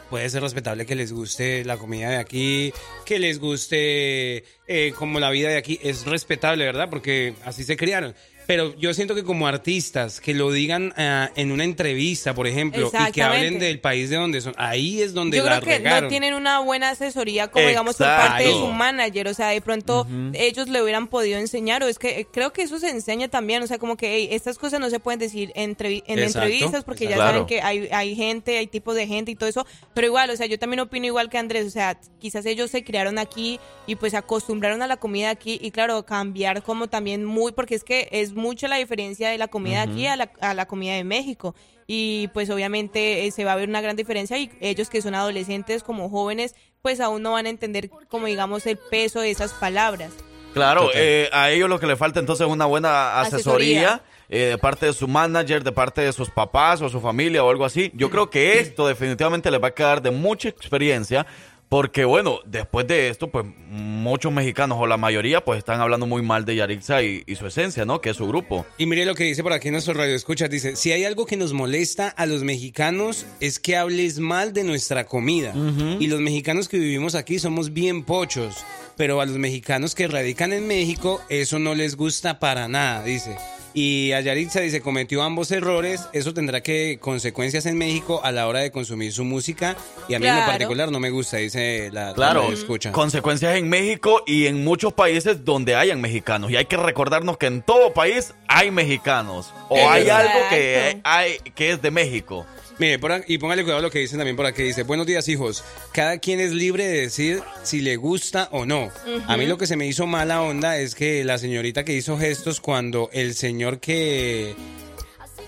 puede 0.08 0.28
ser 0.28 0.42
respetable 0.42 0.86
que 0.86 0.96
les 0.96 1.12
guste 1.12 1.64
la 1.64 1.76
comida 1.76 2.08
de 2.10 2.16
aquí, 2.16 2.72
que 3.04 3.20
les 3.20 3.38
guste 3.38 4.42
eh, 4.66 4.92
como 4.98 5.20
la 5.20 5.30
vida 5.30 5.50
de 5.50 5.56
aquí, 5.56 5.78
es 5.82 6.04
respetable, 6.04 6.64
¿verdad? 6.64 6.88
Porque 6.90 7.34
así 7.44 7.62
se 7.62 7.76
criaron. 7.76 8.14
Pero 8.50 8.74
yo 8.76 8.92
siento 8.94 9.14
que 9.14 9.22
como 9.22 9.46
artistas, 9.46 10.20
que 10.20 10.34
lo 10.34 10.50
digan 10.50 10.92
ah, 10.96 11.30
en 11.36 11.52
una 11.52 11.62
entrevista, 11.62 12.34
por 12.34 12.48
ejemplo, 12.48 12.90
y 13.08 13.12
que 13.12 13.22
hablen 13.22 13.60
del 13.60 13.78
país 13.78 14.10
de 14.10 14.16
donde 14.16 14.40
son, 14.40 14.54
ahí 14.58 15.00
es 15.00 15.14
donde 15.14 15.36
Yo 15.36 15.44
la 15.44 15.60
creo 15.60 15.68
que 15.68 15.78
regaron. 15.78 16.02
no 16.04 16.08
tienen 16.08 16.34
una 16.34 16.58
buena 16.58 16.90
asesoría 16.90 17.46
como 17.48 17.68
digamos 17.68 17.96
por 17.96 18.06
parte 18.08 18.42
de 18.42 18.50
su 18.52 18.66
manager, 18.66 19.28
o 19.28 19.34
sea, 19.34 19.50
de 19.50 19.60
pronto 19.60 20.04
ellos 20.32 20.68
le 20.68 20.82
hubieran 20.82 21.06
podido 21.06 21.38
enseñar 21.38 21.84
o 21.84 21.86
es 21.86 22.00
que 22.00 22.20
eh, 22.20 22.26
creo 22.32 22.52
que 22.52 22.62
eso 22.62 22.80
se 22.80 22.90
enseña 22.90 23.28
también, 23.28 23.62
o 23.62 23.68
sea, 23.68 23.78
como 23.78 23.96
que 23.96 24.16
hey, 24.16 24.28
estas 24.32 24.58
cosas 24.58 24.80
no 24.80 24.90
se 24.90 24.98
pueden 24.98 25.20
decir 25.20 25.52
entrevi- 25.54 26.02
en 26.08 26.18
Exacto, 26.18 26.48
entrevistas 26.48 26.82
porque 26.82 27.06
ya 27.06 27.18
saben 27.18 27.46
que 27.46 27.62
hay, 27.62 27.88
hay 27.92 28.16
gente, 28.16 28.58
hay 28.58 28.66
tipos 28.66 28.96
de 28.96 29.06
gente 29.06 29.30
y 29.30 29.36
todo 29.36 29.48
eso, 29.48 29.64
pero 29.94 30.08
igual, 30.08 30.28
o 30.30 30.36
sea, 30.36 30.46
yo 30.46 30.58
también 30.58 30.80
opino 30.80 31.06
igual 31.06 31.30
que 31.30 31.38
Andrés, 31.38 31.66
o 31.66 31.70
sea, 31.70 32.00
quizás 32.18 32.44
ellos 32.46 32.68
se 32.72 32.82
criaron 32.82 33.18
aquí 33.20 33.60
y 33.86 33.94
pues 33.94 34.10
se 34.10 34.16
acostumbraron 34.16 34.82
a 34.82 34.88
la 34.88 34.96
comida 34.96 35.30
aquí 35.30 35.56
y 35.62 35.70
claro, 35.70 36.04
cambiar 36.04 36.64
como 36.64 36.88
también 36.88 37.24
muy, 37.24 37.52
porque 37.52 37.76
es 37.76 37.84
que 37.84 38.08
es 38.10 38.34
mucho 38.40 38.66
la 38.66 38.76
diferencia 38.76 39.28
de 39.30 39.38
la 39.38 39.46
comida 39.48 39.82
aquí 39.82 40.06
a 40.06 40.16
la, 40.16 40.32
a 40.40 40.54
la 40.54 40.66
comida 40.66 40.94
de 40.94 41.04
México 41.04 41.54
y 41.86 42.28
pues 42.34 42.50
obviamente 42.50 43.26
eh, 43.26 43.30
se 43.30 43.44
va 43.44 43.52
a 43.52 43.56
ver 43.56 43.68
una 43.68 43.80
gran 43.80 43.96
diferencia 43.96 44.38
y 44.38 44.50
ellos 44.60 44.90
que 44.90 45.02
son 45.02 45.14
adolescentes 45.14 45.82
como 45.82 46.08
jóvenes 46.08 46.54
pues 46.82 47.00
aún 47.00 47.22
no 47.22 47.32
van 47.32 47.46
a 47.46 47.50
entender 47.50 47.90
como 48.08 48.26
digamos 48.26 48.66
el 48.66 48.76
peso 48.78 49.20
de 49.20 49.30
esas 49.30 49.52
palabras. 49.52 50.12
Claro, 50.54 50.90
eh, 50.94 51.28
a 51.32 51.50
ellos 51.50 51.68
lo 51.68 51.78
que 51.78 51.86
le 51.86 51.94
falta 51.96 52.18
entonces 52.18 52.44
es 52.46 52.52
una 52.52 52.66
buena 52.66 53.20
asesoría, 53.20 53.94
Asesoría. 53.94 54.02
eh, 54.28 54.38
de 54.50 54.58
parte 54.58 54.86
de 54.86 54.92
su 54.92 55.06
manager, 55.06 55.62
de 55.62 55.70
parte 55.70 56.00
de 56.00 56.12
sus 56.12 56.28
papás 56.28 56.82
o 56.82 56.88
su 56.88 57.00
familia 57.00 57.44
o 57.44 57.50
algo 57.50 57.64
así. 57.64 57.92
Yo 57.94 58.10
creo 58.10 58.30
que 58.30 58.58
esto 58.58 58.88
definitivamente 58.88 59.48
les 59.50 59.62
va 59.62 59.68
a 59.68 59.74
quedar 59.74 60.02
de 60.02 60.10
mucha 60.10 60.48
experiencia 60.48 61.24
Porque 61.70 62.04
bueno, 62.04 62.40
después 62.46 62.88
de 62.88 63.10
esto, 63.10 63.30
pues 63.30 63.46
muchos 63.68 64.32
mexicanos 64.32 64.76
o 64.80 64.88
la 64.88 64.96
mayoría 64.96 65.44
pues 65.44 65.58
están 65.58 65.80
hablando 65.80 66.04
muy 66.04 66.20
mal 66.20 66.44
de 66.44 66.56
Yarixa 66.56 67.00
y, 67.04 67.22
y 67.28 67.36
su 67.36 67.46
esencia, 67.46 67.84
¿no? 67.84 68.00
Que 68.00 68.10
es 68.10 68.16
su 68.16 68.26
grupo. 68.26 68.66
Y 68.76 68.86
mire 68.86 69.06
lo 69.06 69.14
que 69.14 69.22
dice 69.22 69.44
por 69.44 69.52
aquí 69.52 69.70
nuestro 69.70 69.94
radio 69.94 70.16
escucha, 70.16 70.48
dice, 70.48 70.74
si 70.74 70.90
hay 70.90 71.04
algo 71.04 71.26
que 71.26 71.36
nos 71.36 71.52
molesta 71.52 72.08
a 72.08 72.26
los 72.26 72.42
mexicanos 72.42 73.24
es 73.38 73.60
que 73.60 73.76
hables 73.76 74.18
mal 74.18 74.52
de 74.52 74.64
nuestra 74.64 75.06
comida. 75.06 75.54
Y 76.00 76.08
los 76.08 76.18
mexicanos 76.18 76.68
que 76.68 76.76
vivimos 76.76 77.14
aquí 77.14 77.38
somos 77.38 77.72
bien 77.72 78.02
pochos, 78.02 78.56
pero 78.96 79.20
a 79.20 79.26
los 79.26 79.36
mexicanos 79.38 79.94
que 79.94 80.08
radican 80.08 80.52
en 80.52 80.66
México 80.66 81.22
eso 81.28 81.60
no 81.60 81.76
les 81.76 81.94
gusta 81.94 82.40
para 82.40 82.66
nada, 82.66 83.04
dice. 83.04 83.36
Y 83.72 84.12
a 84.12 84.20
Yaritza 84.20 84.60
dice, 84.60 84.80
cometió 84.80 85.22
ambos 85.22 85.50
errores, 85.52 86.08
eso 86.12 86.34
tendrá 86.34 86.60
que 86.60 86.98
consecuencias 87.00 87.66
en 87.66 87.78
México 87.78 88.20
a 88.24 88.32
la 88.32 88.48
hora 88.48 88.60
de 88.60 88.72
consumir 88.72 89.12
su 89.12 89.24
música 89.24 89.76
y 90.08 90.14
a 90.14 90.18
mí 90.18 90.26
en 90.26 90.34
lo 90.36 90.44
particular 90.46 90.90
no 90.90 90.98
me 90.98 91.10
gusta, 91.10 91.36
dice 91.36 91.88
la, 91.92 92.12
Claro, 92.14 92.48
la 92.48 92.54
escucha. 92.54 92.90
consecuencias 92.90 93.56
en 93.56 93.68
México 93.68 94.22
y 94.26 94.46
en 94.46 94.64
muchos 94.64 94.92
países 94.92 95.44
donde 95.44 95.76
hayan 95.76 96.00
mexicanos. 96.00 96.50
Y 96.50 96.56
hay 96.56 96.64
que 96.64 96.76
recordarnos 96.76 97.38
que 97.38 97.46
en 97.46 97.62
todo 97.62 97.92
país 97.94 98.34
hay 98.48 98.70
mexicanos. 98.70 99.52
O 99.68 99.88
hay 99.88 100.08
algo 100.08 100.38
que, 100.50 101.00
hay, 101.04 101.38
que 101.54 101.70
es 101.70 101.80
de 101.80 101.90
México. 101.92 102.46
Mire, 102.80 102.98
por 102.98 103.12
aquí- 103.12 103.34
y 103.34 103.38
póngale 103.38 103.62
cuidado 103.62 103.78
a 103.80 103.82
lo 103.82 103.90
que 103.90 103.98
dicen 103.98 104.18
también 104.18 104.36
por 104.36 104.46
aquí. 104.46 104.62
Dice, 104.62 104.84
buenos 104.84 105.06
días 105.06 105.28
hijos. 105.28 105.62
Cada 105.92 106.16
quien 106.18 106.40
es 106.40 106.52
libre 106.52 106.88
de 106.88 107.02
decir 107.02 107.42
si 107.62 107.80
le 107.82 107.96
gusta 107.96 108.48
o 108.52 108.64
no. 108.64 108.90
A 109.26 109.36
mí 109.36 109.44
lo 109.46 109.58
que 109.58 109.66
se 109.66 109.76
me 109.76 109.86
hizo 109.86 110.06
mala 110.06 110.40
onda 110.40 110.78
es 110.78 110.94
que 110.94 111.22
la 111.24 111.36
señorita 111.36 111.84
que 111.84 111.92
hizo 111.92 112.16
gestos 112.18 112.58
cuando 112.60 113.10
el 113.12 113.34
señor 113.34 113.80
que, 113.80 114.54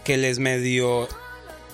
que 0.04 0.18
les 0.18 0.40
medio, 0.40 1.08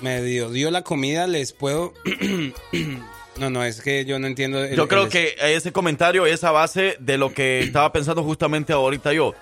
medio 0.01 0.49
dio 0.51 0.71
la 0.71 0.83
comida 0.83 1.27
les 1.27 1.53
puedo... 1.53 1.93
no, 3.37 3.51
no, 3.51 3.65
es 3.65 3.81
que 3.81 4.05
yo 4.05 4.21
no 4.21 4.29
entiendo. 4.29 4.63
el- 4.65 4.77
Yo 4.77 4.87
creo 4.87 5.05
el- 5.05 5.09
que 5.11 5.35
ese 5.43 5.73
comentario 5.73 6.25
es 6.25 6.45
a 6.45 6.53
base 6.53 6.97
de 7.01 7.19
lo 7.19 7.35
que 7.35 7.61
estaba 7.61 7.93
pensando 7.93 8.23
justamente 8.23 8.73
ahorita 8.73 9.13
yo. 9.13 9.35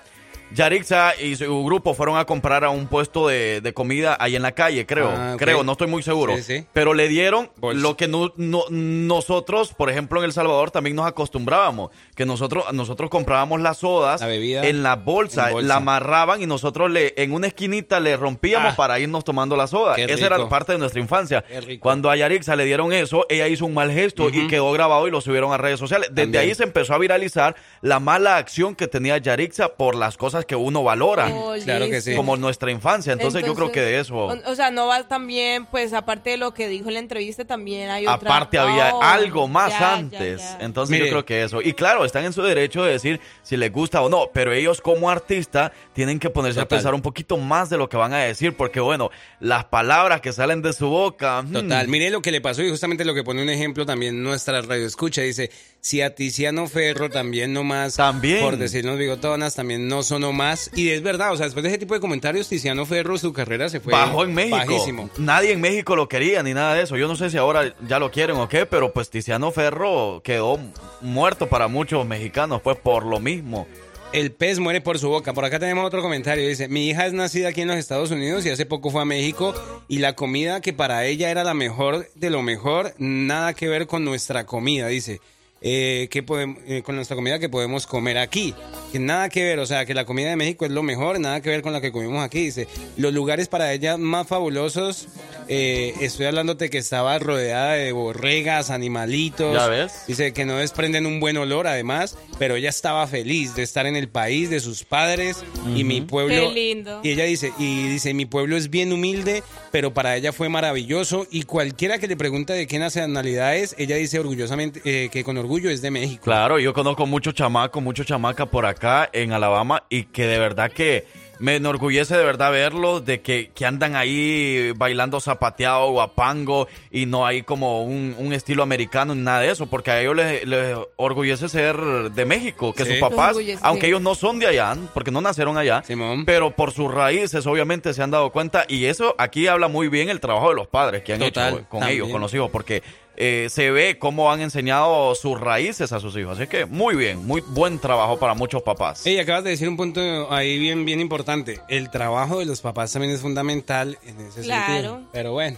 Yarixa 0.53 1.13
y 1.21 1.35
su 1.35 1.63
grupo 1.65 1.93
fueron 1.93 2.17
a 2.17 2.25
comprar 2.25 2.63
a 2.63 2.69
un 2.69 2.87
puesto 2.87 3.27
de, 3.27 3.61
de 3.61 3.73
comida 3.73 4.15
ahí 4.19 4.35
en 4.35 4.41
la 4.41 4.53
calle, 4.53 4.85
creo. 4.85 5.09
Ah. 5.15 5.35
Creo, 5.37 5.63
no 5.63 5.73
estoy 5.73 5.87
muy 5.87 6.03
seguro. 6.03 6.35
Sí, 6.37 6.43
sí. 6.43 6.65
Pero 6.73 6.93
le 6.93 7.07
dieron 7.07 7.49
lo 7.61 7.97
que 7.97 8.07
no- 8.07 8.31
no- 8.37 8.63
nosotros, 8.69 9.73
por 9.73 9.89
ejemplo, 9.89 10.19
en 10.19 10.25
El 10.25 10.33
Salvador 10.33 10.71
también 10.71 10.95
nos 10.95 11.05
acostumbrábamos. 11.05 11.91
Que 12.15 12.25
nosotros, 12.25 12.71
nosotros 12.73 13.09
comprábamos 13.09 13.61
las 13.61 13.77
sodas 13.77 14.21
en 14.21 14.83
la 14.83 14.95
bolsa, 14.95 15.47
en 15.47 15.53
bolsa. 15.53 15.67
la 15.67 15.75
amarraban 15.75 16.41
y 16.41 16.45
nosotros 16.45 16.89
le, 16.91 17.13
en 17.17 17.33
una 17.33 17.47
esquinita 17.47 17.99
le 17.99 18.15
rompíamos 18.17 18.73
Ah. 18.73 18.75
para 18.75 18.99
irnos 18.99 19.23
tomando 19.23 19.55
la 19.55 19.67
soda. 19.67 19.95
Esa 19.95 20.25
era 20.25 20.47
parte 20.49 20.71
de 20.73 20.77
nuestra 20.77 21.01
infancia. 21.01 21.43
Cuando 21.79 22.09
a 22.09 22.15
Yarixa 22.15 22.55
le 22.55 22.65
dieron 22.65 22.93
eso, 22.93 23.25
ella 23.29 23.47
hizo 23.47 23.65
un 23.65 23.73
mal 23.73 23.91
gesto 23.91 24.29
y 24.29 24.47
quedó 24.47 24.71
grabado 24.71 25.07
y 25.07 25.11
lo 25.11 25.21
subieron 25.21 25.51
a 25.53 25.57
redes 25.57 25.79
sociales. 25.79 26.09
Desde 26.11 26.23
También. 26.23 26.43
ahí 26.43 26.55
se 26.55 26.63
empezó 26.63 26.93
a 26.93 26.97
viralizar 26.97 27.55
la 27.81 27.99
mala 27.99 28.37
acción 28.37 28.75
que 28.75 28.87
tenía 28.87 29.17
Yarixa 29.17 29.69
por 29.75 29.95
las 29.95 30.17
cosas 30.17 30.36
que 30.45 30.55
uno 30.55 30.83
valora. 30.83 31.27
Oye, 31.33 31.63
Claro 31.63 31.85
que 31.87 32.01
sí. 32.01 32.15
Como 32.15 32.37
nuestra 32.37 32.71
infancia. 32.71 33.13
Entonces, 33.13 33.43
yo 33.45 33.53
creo 33.55 33.71
que 33.71 33.81
de 33.81 33.99
eso. 33.99 34.15
O, 34.15 34.51
o 34.51 34.55
sea, 34.55 34.71
no 34.71 34.87
va 34.87 35.07
también, 35.07 35.65
pues 35.65 35.93
aparte 35.93 36.31
de 36.31 36.37
lo 36.37 36.53
que 36.53 36.67
dijo 36.67 36.87
en 36.89 36.93
la 36.95 36.99
entrevista, 36.99 37.45
también 37.45 37.89
hay 37.89 38.03
otra. 38.07 38.13
Aparte 38.15 38.57
había 38.57 38.95
Oh, 38.95 39.01
algo 39.01 39.47
más 39.47 39.71
ya, 39.71 39.95
antes. 39.95 40.41
ya. 40.41 40.57
Entonces 40.61 40.91
Mire. 40.91 41.05
yo 41.05 41.11
creo 41.11 41.25
que 41.25 41.43
eso. 41.43 41.61
Y 41.61 41.73
claro, 41.73 42.05
están 42.05 42.25
en 42.25 42.33
su 42.33 42.41
derecho 42.41 42.83
de 42.83 42.91
decir 42.93 43.19
si 43.43 43.57
les 43.57 43.71
gusta 43.71 44.01
o 44.01 44.09
no. 44.09 44.29
Pero 44.33 44.53
ellos 44.53 44.81
como 44.81 45.09
artista 45.09 45.71
tienen 45.93 46.19
que 46.19 46.29
ponerse 46.29 46.59
a 46.61 46.67
pensar 46.67 46.93
un 46.93 47.01
poquito 47.01 47.37
más 47.37 47.69
de 47.69 47.77
lo 47.77 47.89
que 47.89 47.97
van 47.97 48.13
a 48.13 48.19
decir. 48.19 48.55
Porque 48.55 48.79
bueno, 48.79 49.09
las 49.39 49.65
palabras 49.65 50.21
que 50.21 50.31
salen 50.33 50.61
de 50.61 50.73
su 50.73 50.87
boca. 50.89 51.41
hmm, 51.41 51.53
Total, 51.53 51.87
mire 51.87 52.09
lo 52.09 52.21
que 52.21 52.31
le 52.31 52.41
pasó 52.41 52.61
y 52.63 52.69
justamente 52.69 53.03
lo 53.05 53.13
que 53.13 53.23
pone 53.23 53.41
un 53.43 53.49
ejemplo 53.49 53.85
también 53.85 54.21
nuestra 54.23 54.61
radio 54.61 54.85
escucha. 54.85 55.21
Dice, 55.21 55.49
si 55.87 56.01
a 56.01 56.13
Tiziano 56.13 56.67
Ferro 56.67 57.09
también 57.09 57.53
no 57.53 57.63
más, 57.63 57.95
También. 57.95 58.41
por 58.41 58.57
decirnos 58.57 58.97
bigotonas, 58.97 59.55
también 59.55 59.87
no 59.87 60.03
sonó 60.03 60.33
más. 60.33 60.69
Y 60.75 60.89
es 60.89 61.01
verdad, 61.01 61.31
o 61.31 61.37
sea, 61.37 61.45
después 61.45 61.63
de 61.63 61.69
ese 61.69 61.77
tipo 61.77 61.93
de 61.93 62.01
comentarios, 62.01 62.49
Tiziano 62.49 62.85
Ferro, 62.85 63.17
su 63.17 63.31
carrera 63.31 63.69
se 63.69 63.79
fue 63.79 63.93
Bajó 63.93 64.25
en 64.25 64.33
México. 64.33 64.57
bajísimo. 64.57 65.09
Nadie 65.17 65.53
en 65.53 65.61
México 65.61 65.95
lo 65.95 66.09
quería 66.09 66.43
ni 66.43 66.53
nada 66.53 66.73
de 66.75 66.83
eso. 66.83 66.97
Yo 66.97 67.07
no 67.07 67.15
sé 67.15 67.29
si 67.29 67.37
ahora 67.37 67.73
ya 67.87 67.99
lo 67.99 68.11
quieren 68.11 68.35
o 68.35 68.49
qué, 68.49 68.65
pero 68.65 68.91
pues 68.91 69.09
Tiziano 69.09 69.51
Ferro 69.53 70.21
quedó 70.25 70.59
muerto 70.99 71.47
para 71.47 71.69
muchos 71.69 72.05
mexicanos, 72.05 72.61
pues 72.61 72.77
por 72.77 73.05
lo 73.05 73.21
mismo. 73.21 73.65
El 74.11 74.31
pez 74.33 74.59
muere 74.59 74.81
por 74.81 74.99
su 74.99 75.07
boca. 75.07 75.33
Por 75.33 75.45
acá 75.45 75.57
tenemos 75.57 75.85
otro 75.85 76.01
comentario. 76.01 76.47
Dice, 76.47 76.67
mi 76.67 76.89
hija 76.89 77.05
es 77.05 77.13
nacida 77.13 77.49
aquí 77.49 77.61
en 77.61 77.69
los 77.69 77.77
Estados 77.77 78.11
Unidos 78.11 78.45
y 78.45 78.49
hace 78.49 78.65
poco 78.65 78.89
fue 78.89 79.01
a 79.01 79.05
México 79.05 79.53
y 79.87 79.99
la 79.99 80.15
comida 80.15 80.59
que 80.59 80.73
para 80.73 81.05
ella 81.05 81.29
era 81.31 81.45
la 81.45 81.53
mejor 81.53 82.09
de 82.15 82.29
lo 82.29 82.41
mejor, 82.41 82.93
nada 82.97 83.53
que 83.53 83.67
ver 83.69 83.87
con 83.87 84.03
nuestra 84.03 84.45
comida, 84.45 84.87
dice. 84.87 85.19
Eh, 85.59 86.07
que 86.11 86.21
podemos, 86.21 86.59
eh, 86.67 86.83
con 86.83 86.95
nuestra 86.95 87.15
comida 87.15 87.39
que 87.39 87.49
podemos 87.49 87.87
comer 87.87 88.19
aquí. 88.19 88.53
Que 88.91 88.99
nada 88.99 89.27
que 89.29 89.43
ver, 89.43 89.59
o 89.59 89.65
sea, 89.65 89.85
que 89.85 89.95
la 89.95 90.05
comida 90.05 90.29
de 90.29 90.35
México 90.35 90.65
es 90.65 90.71
lo 90.71 90.83
mejor, 90.83 91.19
nada 91.19 91.41
que 91.41 91.49
ver 91.49 91.63
con 91.63 91.73
la 91.73 91.81
que 91.81 91.91
comimos 91.91 92.23
aquí. 92.23 92.41
Dice, 92.43 92.67
los 92.95 93.11
lugares 93.11 93.47
para 93.47 93.73
ella 93.73 93.97
más 93.97 94.27
fabulosos, 94.27 95.07
eh, 95.47 95.95
estoy 95.99 96.27
hablándote 96.27 96.69
que 96.69 96.77
estaba 96.77 97.17
rodeada 97.17 97.73
de 97.73 97.91
borregas, 97.91 98.69
animalitos. 98.69 99.55
Ya 99.55 99.67
ves. 99.67 100.03
Dice 100.07 100.31
que 100.31 100.45
no 100.45 100.57
desprenden 100.57 101.07
un 101.07 101.19
buen 101.19 101.37
olor, 101.37 101.65
además, 101.65 102.17
pero 102.37 102.55
ella 102.55 102.69
estaba 102.69 103.07
feliz 103.07 103.55
de 103.55 103.63
estar 103.63 103.87
en 103.87 103.95
el 103.95 104.09
país 104.09 104.51
de 104.51 104.59
sus 104.59 104.83
padres 104.83 105.43
y 105.75 105.83
mi 105.83 106.01
pueblo. 106.01 106.35
Qué 106.35 106.53
lindo. 106.53 107.01
Y 107.03 107.11
ella 107.11 107.23
dice, 107.23 107.51
y 107.57 107.87
dice, 107.87 108.13
mi 108.13 108.27
pueblo 108.27 108.57
es 108.57 108.69
bien 108.69 108.93
humilde, 108.93 109.41
pero 109.71 109.91
para 109.93 110.15
ella 110.15 110.31
fue 110.31 110.49
maravilloso. 110.49 111.25
Y 111.31 111.43
cualquiera 111.43 111.97
que 111.97 112.07
le 112.07 112.15
pregunte 112.15 112.53
de 112.53 112.67
qué 112.67 112.77
nacionalidad 112.77 113.55
es, 113.55 113.73
ella 113.79 113.95
dice 113.95 114.19
orgullosamente 114.19 114.81
eh, 114.85 115.09
que 115.11 115.23
con 115.23 115.37
orgullo 115.37 115.46
es 115.69 115.81
de 115.81 115.91
México. 115.91 116.23
Claro, 116.23 116.59
yo 116.59 116.73
conozco 116.73 117.05
muchos 117.05 117.33
chamacos, 117.33 117.81
muchos 117.81 118.05
chamacas 118.05 118.47
por 118.49 118.65
acá 118.65 119.09
en 119.13 119.31
Alabama 119.31 119.83
y 119.89 120.03
que 120.03 120.25
de 120.27 120.39
verdad 120.39 120.71
que 120.71 121.05
me 121.39 121.55
enorgullece 121.57 122.17
de 122.17 122.25
verdad 122.25 122.51
verlos, 122.51 123.05
de 123.05 123.21
que, 123.21 123.51
que 123.53 123.63
andan 123.67 123.95
ahí 123.95 124.71
bailando 124.75 125.19
zapateado, 125.19 125.91
guapango 125.91 126.67
y 126.89 127.05
no 127.05 127.27
hay 127.27 127.43
como 127.43 127.83
un, 127.83 128.15
un 128.17 128.33
estilo 128.33 128.63
americano 128.63 129.13
ni 129.13 129.21
nada 129.21 129.41
de 129.41 129.51
eso, 129.51 129.67
porque 129.67 129.91
a 129.91 130.01
ellos 130.01 130.15
les, 130.15 130.47
les 130.47 130.75
orgullece 130.95 131.47
ser 131.47 131.77
de 131.77 132.25
México, 132.25 132.73
que 132.73 132.85
Sí. 132.85 132.91
sus 132.93 132.99
papás, 132.99 133.37
aunque 133.61 133.85
ellos 133.85 134.01
no 134.01 134.15
son 134.15 134.39
de 134.39 134.47
allá, 134.47 134.75
porque 134.95 135.11
no 135.11 135.21
nacieron 135.21 135.59
allá, 135.59 135.83
pero 136.25 136.49
por 136.55 136.71
sus 136.71 136.91
raíces 136.91 137.45
obviamente 137.45 137.93
se 137.93 138.01
han 138.01 138.09
dado 138.09 138.31
cuenta 138.31 138.65
y 138.67 138.85
eso 138.85 139.13
aquí 139.19 139.45
habla 139.45 139.67
muy 139.67 139.89
bien 139.89 140.09
el 140.09 140.19
trabajo 140.19 140.49
de 140.49 140.55
los 140.55 140.67
padres 140.67 141.03
que 141.03 141.13
han 141.13 141.19
Total, 141.19 141.53
hecho 141.53 141.69
con 141.69 141.81
también. 141.81 141.99
ellos, 142.01 142.11
con 142.11 142.19
los 142.21 142.33
hijos, 142.33 142.49
porque 142.49 142.81
eh, 143.17 143.47
se 143.49 143.71
ve 143.71 143.97
cómo 143.99 144.31
han 144.31 144.41
enseñado 144.41 145.13
sus 145.15 145.39
raíces 145.39 145.91
a 145.91 145.99
sus 145.99 146.15
hijos. 146.17 146.37
Así 146.39 146.47
que 146.47 146.65
muy 146.65 146.95
bien, 146.95 147.25
muy 147.25 147.41
buen 147.41 147.79
trabajo 147.79 148.17
para 148.19 148.33
muchos 148.35 148.61
papás. 148.63 149.05
Ey, 149.05 149.17
acabas 149.19 149.43
de 149.43 149.49
decir 149.51 149.67
un 149.67 149.75
punto 149.77 150.31
ahí 150.31 150.57
bien, 150.59 150.85
bien 150.85 150.99
importante. 150.99 151.59
El 151.67 151.89
trabajo 151.89 152.39
de 152.39 152.45
los 152.45 152.61
papás 152.61 152.93
también 152.93 153.13
es 153.13 153.21
fundamental 153.21 153.97
en 154.05 154.19
ese 154.21 154.41
Claro. 154.41 154.65
sentido. 154.73 155.01
Pero 155.11 155.31
bueno. 155.33 155.57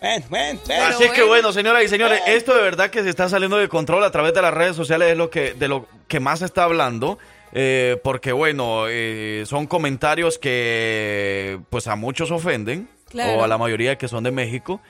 Bueno, 0.00 0.24
bueno, 0.30 0.60
bueno. 0.64 0.84
Así 0.84 1.02
es 1.04 1.10
que 1.10 1.24
bueno, 1.24 1.52
señoras 1.52 1.82
y 1.82 1.88
señores, 1.88 2.20
esto 2.28 2.54
de 2.54 2.62
verdad 2.62 2.88
que 2.90 3.02
se 3.02 3.08
está 3.10 3.28
saliendo 3.28 3.56
de 3.56 3.66
control 3.68 4.04
a 4.04 4.12
través 4.12 4.32
de 4.32 4.40
las 4.42 4.54
redes 4.54 4.76
sociales 4.76 5.10
es 5.10 5.16
lo 5.16 5.28
que 5.28 5.54
de 5.54 5.66
lo 5.66 5.86
que 6.06 6.20
más 6.20 6.38
se 6.38 6.44
está 6.44 6.62
hablando. 6.64 7.18
eh, 7.52 7.96
porque 8.04 8.30
bueno, 8.32 8.84
eh, 8.88 9.44
son 9.46 9.66
comentarios 9.66 10.38
que 10.38 11.58
pues 11.70 11.86
a 11.88 11.96
muchos 11.96 12.30
ofenden 12.30 12.88
Claro. 13.08 13.38
o 13.40 13.42
a 13.42 13.48
la 13.48 13.56
mayoría 13.56 13.96
que 13.96 14.06
son 14.06 14.22
de 14.22 14.30
México 14.30 14.80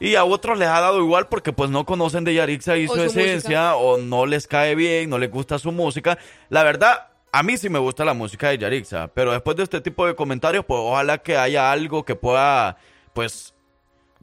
y 0.00 0.16
a 0.16 0.24
otros 0.24 0.58
les 0.58 0.68
ha 0.68 0.80
dado 0.80 0.98
igual 0.98 1.28
porque 1.28 1.52
pues 1.52 1.70
no 1.70 1.84
conocen 1.84 2.24
de 2.24 2.34
Yarixa 2.34 2.76
y 2.78 2.86
O 2.86 2.88
su, 2.88 2.94
su 2.96 3.02
esencia 3.02 3.76
o 3.76 3.98
no 3.98 4.26
les 4.26 4.46
cae 4.46 4.74
bien, 4.74 5.10
no 5.10 5.18
les 5.18 5.30
gusta 5.30 5.58
su 5.58 5.70
música. 5.70 6.18
La 6.48 6.64
verdad, 6.64 7.08
a 7.30 7.42
mí 7.42 7.56
sí 7.56 7.68
me 7.68 7.78
gusta 7.78 8.04
la 8.04 8.14
música 8.14 8.48
de 8.48 8.58
Yarixa, 8.58 9.08
pero 9.08 9.32
después 9.32 9.56
de 9.56 9.62
este 9.62 9.80
tipo 9.80 10.06
de 10.06 10.16
comentarios, 10.16 10.64
pues 10.64 10.80
ojalá 10.82 11.18
que 11.18 11.36
haya 11.36 11.70
algo 11.70 12.04
que 12.04 12.16
pueda 12.16 12.78
pues 13.12 13.54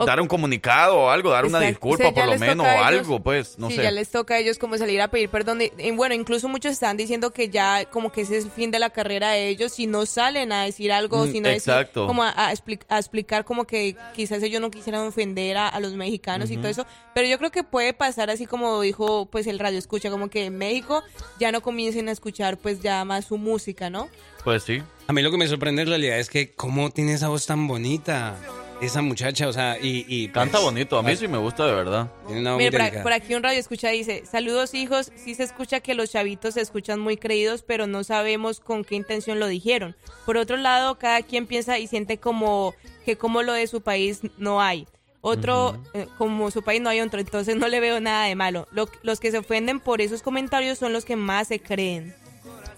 Dar 0.06 0.22
un 0.22 0.28
comunicado 0.28 0.96
o 0.98 1.10
algo, 1.10 1.32
dar 1.32 1.46
una 1.46 1.60
disculpa 1.60 1.96
O 1.96 1.98
sea, 1.98 2.14
ya 2.14 2.26
por 2.26 2.34
lo 2.34 2.40
menos 2.40 2.66
o 2.68 2.70
algo, 2.84 3.20
pues, 3.20 3.58
no 3.58 3.70
sí, 3.70 3.78
sé. 3.78 3.84
ya 3.84 3.92
les 3.92 4.10
toca 4.12 4.36
a 4.36 4.38
ellos 4.40 4.60
como 4.60 4.78
salir 4.78 5.02
a 5.02 5.08
pedir 5.08 5.30
perdón. 5.30 5.62
Y, 5.62 5.72
y 5.80 5.92
bueno, 5.92 6.14
incluso 6.14 6.48
muchos 6.48 6.74
están 6.74 6.98
diciendo 6.98 7.32
que 7.32 7.50
ya 7.50 7.86
como 7.86 8.12
que 8.12 8.22
ese 8.22 8.38
es 8.38 8.46
el 8.46 8.52
fin 8.52 8.70
de 8.70 8.78
la 8.80 8.92
carrera 8.92 9.32
de 9.32 9.48
ellos 9.50 9.72
si 9.74 9.88
no 9.88 10.06
salen 10.06 10.52
a 10.52 10.64
decir 10.66 10.92
algo, 10.92 11.26
Mm, 11.26 11.32
si 11.32 11.40
no 11.42 11.50
decir- 11.50 11.72
exacto. 11.74 12.06
como 12.06 12.24
a, 12.24 12.30
a 12.30 12.54
expli- 12.54 12.84
a 12.90 13.00
explicar 13.00 13.44
como 13.44 13.66
que 13.66 13.96
quizás 14.16 14.44
ellos 14.44 14.62
no 14.62 14.70
quisieran 14.70 15.02
ofender 15.08 15.58
a, 15.58 15.68
a 15.68 15.80
los 15.80 15.94
mexicanos 15.94 16.52
y 16.52 16.58
todo 16.58 16.68
eso. 16.68 16.86
Pero 17.16 17.28
yo 17.28 17.38
creo 17.40 17.50
que 17.52 17.64
puede 17.64 17.94
pasar 17.94 18.30
así 18.30 18.46
como 18.46 18.80
dijo 18.82 19.26
pues 19.26 19.48
el 19.48 19.58
radio 19.58 19.80
escucha, 19.80 20.12
como 20.12 20.30
que 20.30 20.46
en 20.46 20.58
México 20.58 21.04
ya 21.40 21.52
no 21.52 21.62
comiencen 21.62 22.08
a 22.10 22.12
escuchar 22.12 22.58
pues 22.58 22.82
ya 22.82 23.04
más 23.04 23.26
su 23.26 23.38
música, 23.40 23.90
¿no? 23.90 24.10
Pues 24.44 24.62
sí. 24.64 24.82
A 25.08 25.14
mí 25.14 25.22
lo 25.22 25.32
que 25.32 25.38
me 25.38 25.48
sorprende 25.48 25.82
en 25.82 25.88
realidad 25.88 26.20
es 26.20 26.30
que 26.30 26.54
cómo 26.54 26.92
tiene 26.92 27.14
esa 27.14 27.30
voz 27.30 27.46
tan 27.48 27.68
bonita. 27.68 28.36
Esa 28.80 29.02
muchacha, 29.02 29.48
o 29.48 29.54
sea, 29.54 29.78
y... 29.82 30.06
y 30.08 30.28
pues, 30.28 30.34
Canta 30.34 30.60
bonito, 30.60 31.00
a 31.00 31.04
mí 31.04 31.16
sí 31.16 31.28
me 31.28 31.40
gusta 31.40 31.66
de 31.66 31.74
verdad. 31.74 32.12
Mira, 32.58 33.02
por, 33.02 33.12
aquí 33.12 33.34
un 33.34 33.42
radio 33.42 33.60
escucha 33.60 33.90
dice, 33.90 34.24
saludos 34.30 34.76
hijos, 34.76 35.12
sí 35.16 35.34
se 35.34 35.44
escucha 35.44 35.80
que 35.80 35.96
los 35.96 36.12
chavitos 36.12 36.54
se 36.54 36.62
escuchan 36.62 37.00
muy 37.00 37.18
creídos, 37.18 37.64
pero 37.64 37.88
no 37.88 38.04
sabemos 38.04 38.60
con 38.60 38.84
qué 38.84 38.94
intención 38.96 39.40
lo 39.40 39.48
dijeron. 39.48 39.96
Por 40.28 40.38
otro 40.38 40.58
lado, 40.58 41.00
cada 41.00 41.24
quien 41.24 41.48
piensa 41.48 41.80
y 41.80 41.88
siente 41.88 42.20
como 42.20 42.76
que 43.04 43.18
como 43.18 43.42
lo 43.42 43.54
de 43.54 43.66
su 43.66 43.82
país 43.82 44.20
no 44.38 44.62
hay. 44.62 44.86
otro, 45.22 45.82
eh, 45.96 46.06
como 46.20 46.52
su 46.52 46.62
país 46.62 46.80
no 46.80 46.90
hay 46.90 47.02
otro, 47.02 47.20
entonces 47.20 47.56
no 47.56 47.68
le 47.68 47.80
veo 47.80 48.00
nada 48.00 48.26
de 48.26 48.36
malo. 48.36 48.68
Lo- 48.72 48.88
los 49.02 49.20
que 49.20 49.32
se 49.32 49.40
ofenden 49.40 49.80
por 49.80 50.02
esos 50.02 50.22
comentarios 50.22 50.78
son 50.78 50.94
los 50.94 51.04
que 51.04 51.16
más 51.16 51.48
se 51.48 51.60
creen. 51.60 52.14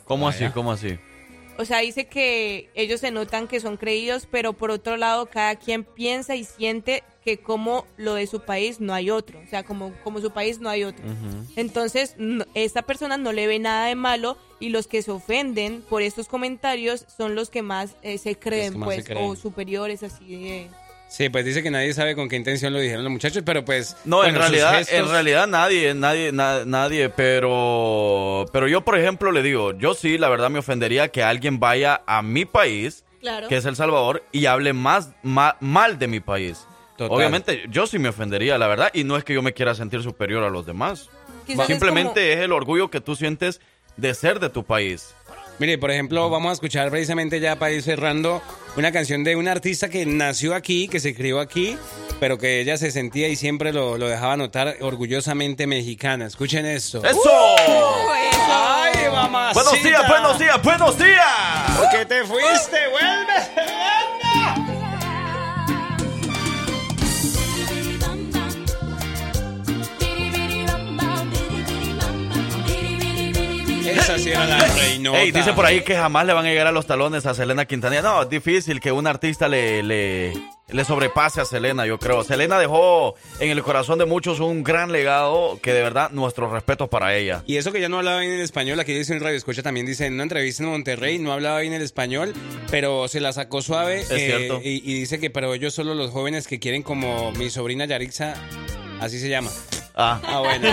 ¿Cómo 0.05 0.27
así? 0.29 0.45
¿Cómo 0.53 0.71
así? 0.71 0.97
O 1.59 1.65
sea, 1.65 1.79
dice 1.79 2.07
que 2.07 2.69
ellos 2.73 3.01
se 3.01 3.11
notan 3.11 3.49
que 3.49 3.59
son 3.59 3.75
creídos, 3.75 4.27
pero 4.31 4.53
por 4.53 4.71
otro 4.71 4.95
lado, 4.95 5.25
cada 5.25 5.57
quien 5.57 5.83
piensa 5.83 6.37
y 6.37 6.45
siente 6.45 7.03
que 7.21 7.37
como 7.37 7.85
lo 7.97 8.13
de 8.13 8.27
su 8.27 8.39
país 8.39 8.79
no 8.79 8.93
hay 8.93 9.09
otro. 9.09 9.41
O 9.45 9.47
sea, 9.49 9.63
como, 9.63 9.91
como 10.05 10.21
su 10.21 10.31
país 10.31 10.59
no 10.61 10.69
hay 10.69 10.85
otro. 10.85 11.03
Entonces, 11.57 12.15
no- 12.17 12.45
esta 12.53 12.83
persona 12.83 13.17
no 13.17 13.33
le 13.33 13.45
ve 13.45 13.59
nada 13.59 13.87
de 13.87 13.95
malo 13.95 14.37
y 14.61 14.69
los 14.69 14.87
que 14.87 15.01
se 15.01 15.11
ofenden 15.11 15.81
por 15.81 16.01
estos 16.01 16.29
comentarios 16.29 17.05
son 17.15 17.35
los 17.35 17.49
que 17.49 17.61
más 17.61 17.97
eh, 18.03 18.17
se 18.19 18.39
creen, 18.39 18.79
más 18.79 18.89
se 18.89 18.95
pues, 18.95 19.05
creen. 19.05 19.25
o 19.29 19.35
superiores 19.35 20.01
así 20.01 20.25
de... 20.41 20.67
Sí, 21.09 21.27
pues 21.29 21.43
dice 21.43 21.63
que 21.63 21.71
nadie 21.71 21.91
sabe 21.93 22.15
con 22.15 22.29
qué 22.29 22.35
intención 22.35 22.71
lo 22.71 22.79
dijeron 22.79 23.03
los 23.03 23.11
muchachos, 23.11 23.41
pero 23.43 23.65
pues... 23.65 23.97
No, 24.05 24.17
bueno, 24.17 24.29
en 24.29 24.35
realidad, 24.35 24.79
gestos- 24.79 24.93
en 24.93 25.09
realidad 25.09 25.47
nadie, 25.47 25.93
nadie, 25.95 26.31
na- 26.31 26.65
nadie, 26.65 27.09
pero, 27.09 28.45
pero 28.53 28.67
yo, 28.67 28.81
por 28.81 28.97
ejemplo, 28.97 29.31
le 29.31 29.41
digo, 29.41 29.73
yo 29.77 29.93
sí, 29.95 30.17
la 30.17 30.29
verdad 30.29 30.49
me 30.49 30.59
ofendería 30.59 31.07
que 31.09 31.23
alguien 31.23 31.59
vaya 31.59 32.01
a 32.05 32.21
mi 32.21 32.45
país, 32.45 33.03
Claro. 33.21 33.47
que 33.47 33.57
es 33.57 33.65
El 33.65 33.75
Salvador, 33.75 34.23
y 34.31 34.45
hable 34.45 34.71
más, 34.73 35.09
ma- 35.23 35.57
mal 35.59 35.97
de 35.99 36.07
mi 36.07 36.19
país. 36.19 36.65
Total. 36.97 37.17
Obviamente, 37.17 37.63
yo 37.69 37.87
sí 37.87 37.97
me 37.97 38.09
ofendería, 38.09 38.57
la 38.57 38.67
verdad, 38.67 38.91
y 38.93 39.03
no 39.03 39.17
es 39.17 39.23
que 39.23 39.33
yo 39.33 39.41
me 39.41 39.53
quiera 39.53 39.73
sentir 39.73 40.03
superior 40.03 40.43
a 40.43 40.49
los 40.49 40.65
demás. 40.65 41.09
Quizás 41.47 41.61
es 41.61 41.67
Simplemente 41.67 42.33
es, 42.33 42.39
el 42.39 42.51
orgullo 42.51 42.89
que 42.91 43.01
tú 43.01 43.15
sientes 43.15 43.61
de 43.97 44.13
ser 44.13 44.39
de 44.39 44.49
tu 44.49 44.63
país. 44.63 45.15
Mire, 45.59 45.77
por 45.77 45.91
ejemplo, 45.91 46.29
vamos 46.29 46.51
a 46.51 46.53
escuchar 46.53 46.89
precisamente 46.89 47.41
ya 47.41 47.57
para 47.57 47.73
ir 47.73 47.83
cerrando 47.83 48.41
una 48.77 48.93
canción 48.93 49.25
de 49.25 49.35
una 49.35 49.51
artista 49.51 49.89
que 49.89 50.05
nació 50.05 50.55
aquí, 50.55 50.87
que 50.87 51.01
se 51.01 51.13
crió 51.13 51.41
aquí, 51.41 51.77
pero 52.21 52.37
que 52.37 52.61
ella 52.61 52.77
se 52.77 52.91
sentía 52.91 53.27
y 53.27 53.35
siempre 53.35 53.73
lo, 53.73 53.97
lo 53.97 54.07
dejaba 54.07 54.37
notar 54.37 54.77
orgullosamente 54.79 55.67
mexicana. 55.67 56.27
Escuchen 56.27 56.65
esto. 56.65 57.03
¡Eso! 57.03 57.55
¡Ay, 58.51 59.09
mamacita! 59.11 59.63
Buenos 59.63 59.83
días, 59.83 60.07
buenos 60.07 60.39
días, 60.39 60.63
buenos 60.63 60.97
días. 60.97 61.77
¿Por 61.77 61.89
qué 61.89 62.05
te 62.05 62.23
fuiste? 62.23 62.77
¡Vuelve! 62.91 63.68
Esa 73.91 74.17
sí 74.17 74.29
era 74.29 74.45
la 74.45 74.59
reinota. 74.59 75.21
Ey, 75.21 75.31
dice 75.31 75.53
por 75.53 75.65
ahí 75.65 75.81
que 75.81 75.95
jamás 75.95 76.25
le 76.25 76.33
van 76.33 76.45
a 76.45 76.49
llegar 76.49 76.67
a 76.67 76.71
los 76.71 76.85
talones 76.85 77.25
a 77.25 77.33
Selena 77.33 77.65
Quintanilla. 77.65 78.01
No, 78.01 78.23
es 78.23 78.29
difícil 78.29 78.79
que 78.79 78.91
un 78.91 79.07
artista 79.07 79.47
le, 79.47 79.81
le, 79.83 80.33
le 80.67 80.85
sobrepase 80.85 81.41
a 81.41 81.45
Selena, 81.45 81.85
yo 81.85 81.97
creo. 81.99 82.23
Selena 82.23 82.59
dejó 82.59 83.15
en 83.39 83.49
el 83.49 83.61
corazón 83.63 83.99
de 83.99 84.05
muchos 84.05 84.39
un 84.39 84.63
gran 84.63 84.91
legado 84.91 85.59
que 85.61 85.73
de 85.73 85.81
verdad 85.81 86.11
nuestros 86.11 86.51
respetos 86.51 86.89
para 86.89 87.15
ella. 87.15 87.43
Y 87.45 87.57
eso 87.57 87.71
que 87.71 87.81
ya 87.81 87.89
no 87.89 87.97
hablaba 87.97 88.19
bien 88.19 88.33
el 88.33 88.41
español, 88.41 88.79
aquí 88.79 88.93
dice 88.93 89.13
en 89.13 89.21
Radio 89.21 89.37
Escucha 89.37 89.63
también 89.63 89.85
dice 89.85 90.05
en 90.05 90.13
una 90.13 90.23
entrevista 90.23 90.63
en 90.63 90.69
Monterrey, 90.69 91.19
no 91.19 91.33
hablaba 91.33 91.59
bien 91.59 91.73
el 91.73 91.81
español, 91.81 92.33
pero 92.69 93.07
se 93.07 93.19
la 93.19 93.33
sacó 93.33 93.61
suave. 93.61 94.01
Es 94.01 94.07
cierto. 94.07 94.61
Y, 94.63 94.81
y 94.85 94.99
dice 94.99 95.19
que, 95.19 95.29
pero 95.29 95.53
ellos 95.53 95.73
solo 95.73 95.93
los 95.95 96.11
jóvenes 96.11 96.47
que 96.47 96.59
quieren 96.59 96.83
como 96.83 97.31
mi 97.33 97.49
sobrina 97.49 97.85
Yarixa, 97.85 98.35
así 98.99 99.19
se 99.19 99.29
llama. 99.29 99.49
Ah. 100.01 100.21
Ah, 100.23 100.39
bueno. 100.39 100.69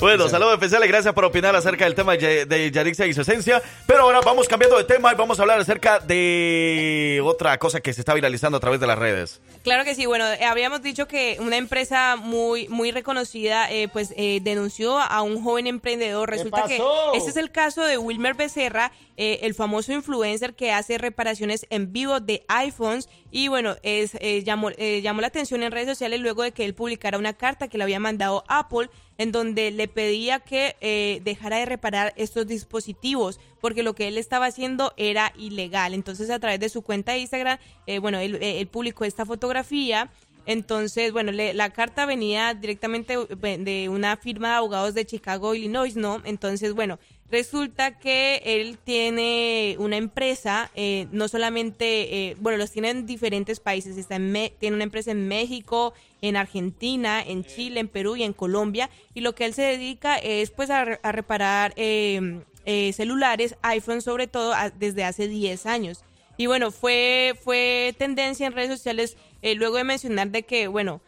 bueno, 0.00 0.28
saludos 0.30 0.54
especiales, 0.54 0.88
gracias 0.88 1.12
por 1.12 1.26
opinar 1.26 1.54
acerca 1.54 1.84
del 1.84 1.94
tema 1.94 2.16
de 2.16 2.70
Yarixa 2.72 3.04
y 3.06 3.12
su 3.12 3.20
esencia. 3.20 3.62
Pero 3.86 4.04
ahora 4.04 4.20
vamos 4.24 4.48
cambiando 4.48 4.78
de 4.78 4.84
tema 4.84 5.12
y 5.12 5.16
vamos 5.16 5.38
a 5.38 5.42
hablar 5.42 5.60
acerca 5.60 5.98
de 5.98 7.20
otra 7.22 7.58
cosa 7.58 7.82
que 7.82 7.92
se 7.92 8.00
está 8.00 8.14
viralizando 8.14 8.56
a 8.56 8.60
través 8.60 8.80
de 8.80 8.86
las 8.86 8.98
redes. 8.98 9.42
Claro 9.64 9.84
que 9.84 9.94
sí, 9.94 10.06
bueno, 10.06 10.26
eh, 10.26 10.44
habíamos 10.46 10.80
dicho 10.80 11.06
que 11.06 11.36
una 11.40 11.58
empresa 11.58 12.16
muy, 12.16 12.66
muy 12.68 12.90
reconocida 12.90 13.70
eh, 13.70 13.88
pues 13.88 14.14
eh, 14.16 14.40
denunció 14.42 14.98
a 14.98 15.20
un 15.20 15.42
joven 15.44 15.66
emprendedor. 15.66 16.30
Resulta 16.30 16.62
pasó? 16.62 16.68
que 16.68 17.18
este 17.18 17.28
es 17.28 17.36
el 17.36 17.50
caso 17.50 17.84
de 17.84 17.98
Wilmer 17.98 18.32
Becerra, 18.32 18.92
eh, 19.16 19.40
el 19.42 19.54
famoso 19.54 19.92
influencer 19.92 20.54
que 20.54 20.72
hace 20.72 20.98
reparaciones 20.98 21.66
en 21.70 21.92
vivo 21.92 22.18
de 22.18 22.44
iPhones 22.48 23.08
y 23.30 23.46
bueno, 23.46 23.76
es, 23.84 24.16
eh, 24.20 24.42
llamó, 24.42 24.70
eh, 24.76 25.02
llamó 25.02 25.20
la 25.20 25.28
atención 25.28 25.62
en 25.62 25.70
redes 25.70 25.88
sociales 25.88 26.20
luego 26.20 26.42
de 26.42 26.50
que 26.50 26.64
él 26.64 26.74
publicara 26.74 27.16
una 27.16 27.32
carta 27.32 27.68
que 27.68 27.78
le 27.78 27.84
había 27.84 28.00
mandado 28.00 28.42
Apple 28.58 28.88
en 29.18 29.30
donde 29.32 29.70
le 29.70 29.86
pedía 29.88 30.40
que 30.40 30.76
eh, 30.80 31.20
dejara 31.24 31.58
de 31.58 31.66
reparar 31.66 32.12
estos 32.16 32.46
dispositivos 32.46 33.38
porque 33.60 33.82
lo 33.82 33.94
que 33.94 34.08
él 34.08 34.18
estaba 34.18 34.46
haciendo 34.46 34.92
era 34.96 35.32
ilegal. 35.38 35.94
Entonces 35.94 36.30
a 36.30 36.38
través 36.38 36.58
de 36.60 36.68
su 36.68 36.82
cuenta 36.82 37.12
de 37.12 37.18
Instagram, 37.18 37.58
eh, 37.86 37.98
bueno, 38.00 38.18
él, 38.18 38.38
eh, 38.40 38.66
publicó 38.66 39.04
esta 39.04 39.24
fotografía. 39.24 40.10
Entonces, 40.46 41.10
bueno, 41.12 41.32
le- 41.32 41.54
la 41.54 41.70
carta 41.70 42.04
venía 42.04 42.52
directamente 42.52 43.14
eh, 43.14 43.58
de 43.58 43.88
una 43.88 44.16
firma 44.18 44.48
de 44.50 44.54
abogados 44.56 44.92
de 44.94 45.06
Chicago, 45.06 45.54
Illinois, 45.54 45.96
¿no? 45.96 46.20
Entonces, 46.24 46.74
bueno, 46.74 46.98
resulta 47.34 47.98
que 47.98 48.40
él 48.44 48.78
tiene 48.78 49.74
una 49.80 49.96
empresa, 49.96 50.70
eh, 50.76 51.08
no 51.10 51.26
solamente, 51.26 51.86
eh, 52.30 52.36
bueno, 52.38 52.58
los 52.58 52.70
tiene 52.70 52.90
en 52.90 53.06
diferentes 53.06 53.58
países, 53.58 53.96
está 53.96 54.14
en 54.16 54.30
Me- 54.30 54.52
tiene 54.60 54.76
una 54.76 54.84
empresa 54.84 55.10
en 55.10 55.26
México, 55.26 55.94
en 56.22 56.36
Argentina, 56.36 57.20
en 57.20 57.44
Chile, 57.44 57.80
en 57.80 57.88
Perú 57.88 58.14
y 58.14 58.22
en 58.22 58.34
Colombia, 58.34 58.88
y 59.14 59.20
lo 59.20 59.34
que 59.34 59.46
él 59.46 59.52
se 59.54 59.62
dedica 59.62 60.16
es 60.16 60.52
pues 60.52 60.70
a, 60.70 60.84
re- 60.84 61.00
a 61.02 61.10
reparar 61.10 61.72
eh, 61.76 62.40
eh, 62.66 62.92
celulares, 62.92 63.56
iPhone 63.62 64.00
sobre 64.00 64.28
todo, 64.28 64.54
desde 64.78 65.02
hace 65.02 65.26
10 65.26 65.66
años. 65.66 66.04
Y 66.36 66.46
bueno, 66.46 66.70
fue, 66.70 67.34
fue 67.42 67.94
tendencia 67.98 68.46
en 68.46 68.52
redes 68.52 68.70
sociales 68.70 69.16
eh, 69.42 69.56
luego 69.56 69.76
de 69.76 69.84
mencionar 69.84 70.30
de 70.30 70.44
que, 70.44 70.68
bueno, 70.68 71.00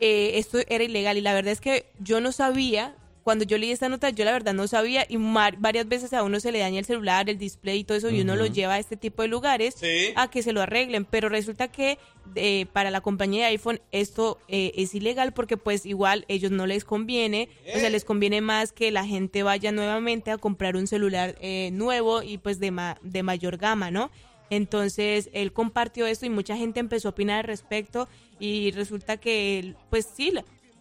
eh, 0.00 0.32
esto 0.34 0.58
era 0.68 0.82
ilegal. 0.84 1.16
Y 1.18 1.20
la 1.20 1.34
verdad 1.34 1.52
es 1.52 1.60
que 1.60 1.86
yo 2.00 2.20
no 2.20 2.30
sabía, 2.32 2.94
cuando 3.28 3.44
yo 3.44 3.58
leí 3.58 3.70
esta 3.72 3.90
nota, 3.90 4.08
yo 4.08 4.24
la 4.24 4.32
verdad 4.32 4.54
no 4.54 4.66
sabía 4.66 5.04
y 5.06 5.18
mar- 5.18 5.56
varias 5.58 5.86
veces 5.86 6.14
a 6.14 6.22
uno 6.22 6.40
se 6.40 6.50
le 6.50 6.60
daña 6.60 6.78
el 6.78 6.86
celular, 6.86 7.28
el 7.28 7.36
display 7.36 7.80
y 7.80 7.84
todo 7.84 7.98
eso 7.98 8.08
y 8.10 8.22
uno 8.22 8.36
lo 8.36 8.46
lleva 8.54 8.72
a 8.74 8.78
este 8.78 8.96
tipo 8.96 9.20
de 9.20 9.28
lugares 9.28 9.74
a 10.16 10.30
que 10.30 10.42
se 10.42 10.54
lo 10.54 10.62
arreglen, 10.62 11.04
pero 11.04 11.28
resulta 11.28 11.68
que 11.68 11.98
eh, 12.36 12.64
para 12.72 12.90
la 12.90 13.02
compañía 13.02 13.44
de 13.44 13.50
iPhone 13.50 13.80
esto 13.92 14.38
eh, 14.48 14.72
es 14.76 14.94
ilegal 14.94 15.32
porque 15.34 15.58
pues 15.58 15.84
igual 15.84 16.24
ellos 16.28 16.50
no 16.50 16.66
les 16.66 16.86
conviene, 16.86 17.50
o 17.76 17.78
sea, 17.78 17.90
les 17.90 18.04
conviene 18.06 18.40
más 18.40 18.72
que 18.72 18.90
la 18.90 19.04
gente 19.04 19.42
vaya 19.42 19.72
nuevamente 19.72 20.30
a 20.30 20.38
comprar 20.38 20.74
un 20.76 20.86
celular 20.86 21.34
eh, 21.42 21.68
nuevo 21.74 22.22
y 22.22 22.38
pues 22.38 22.58
de, 22.60 22.70
ma- 22.70 22.96
de 23.02 23.22
mayor 23.22 23.58
gama, 23.58 23.90
¿no? 23.90 24.10
Entonces 24.48 25.28
él 25.34 25.52
compartió 25.52 26.06
esto 26.06 26.24
y 26.24 26.30
mucha 26.30 26.56
gente 26.56 26.80
empezó 26.80 27.08
a 27.08 27.10
opinar 27.10 27.40
al 27.40 27.44
respecto 27.44 28.08
y 28.40 28.70
resulta 28.70 29.18
que 29.18 29.58
él, 29.58 29.76
pues 29.90 30.08
sí, 30.16 30.32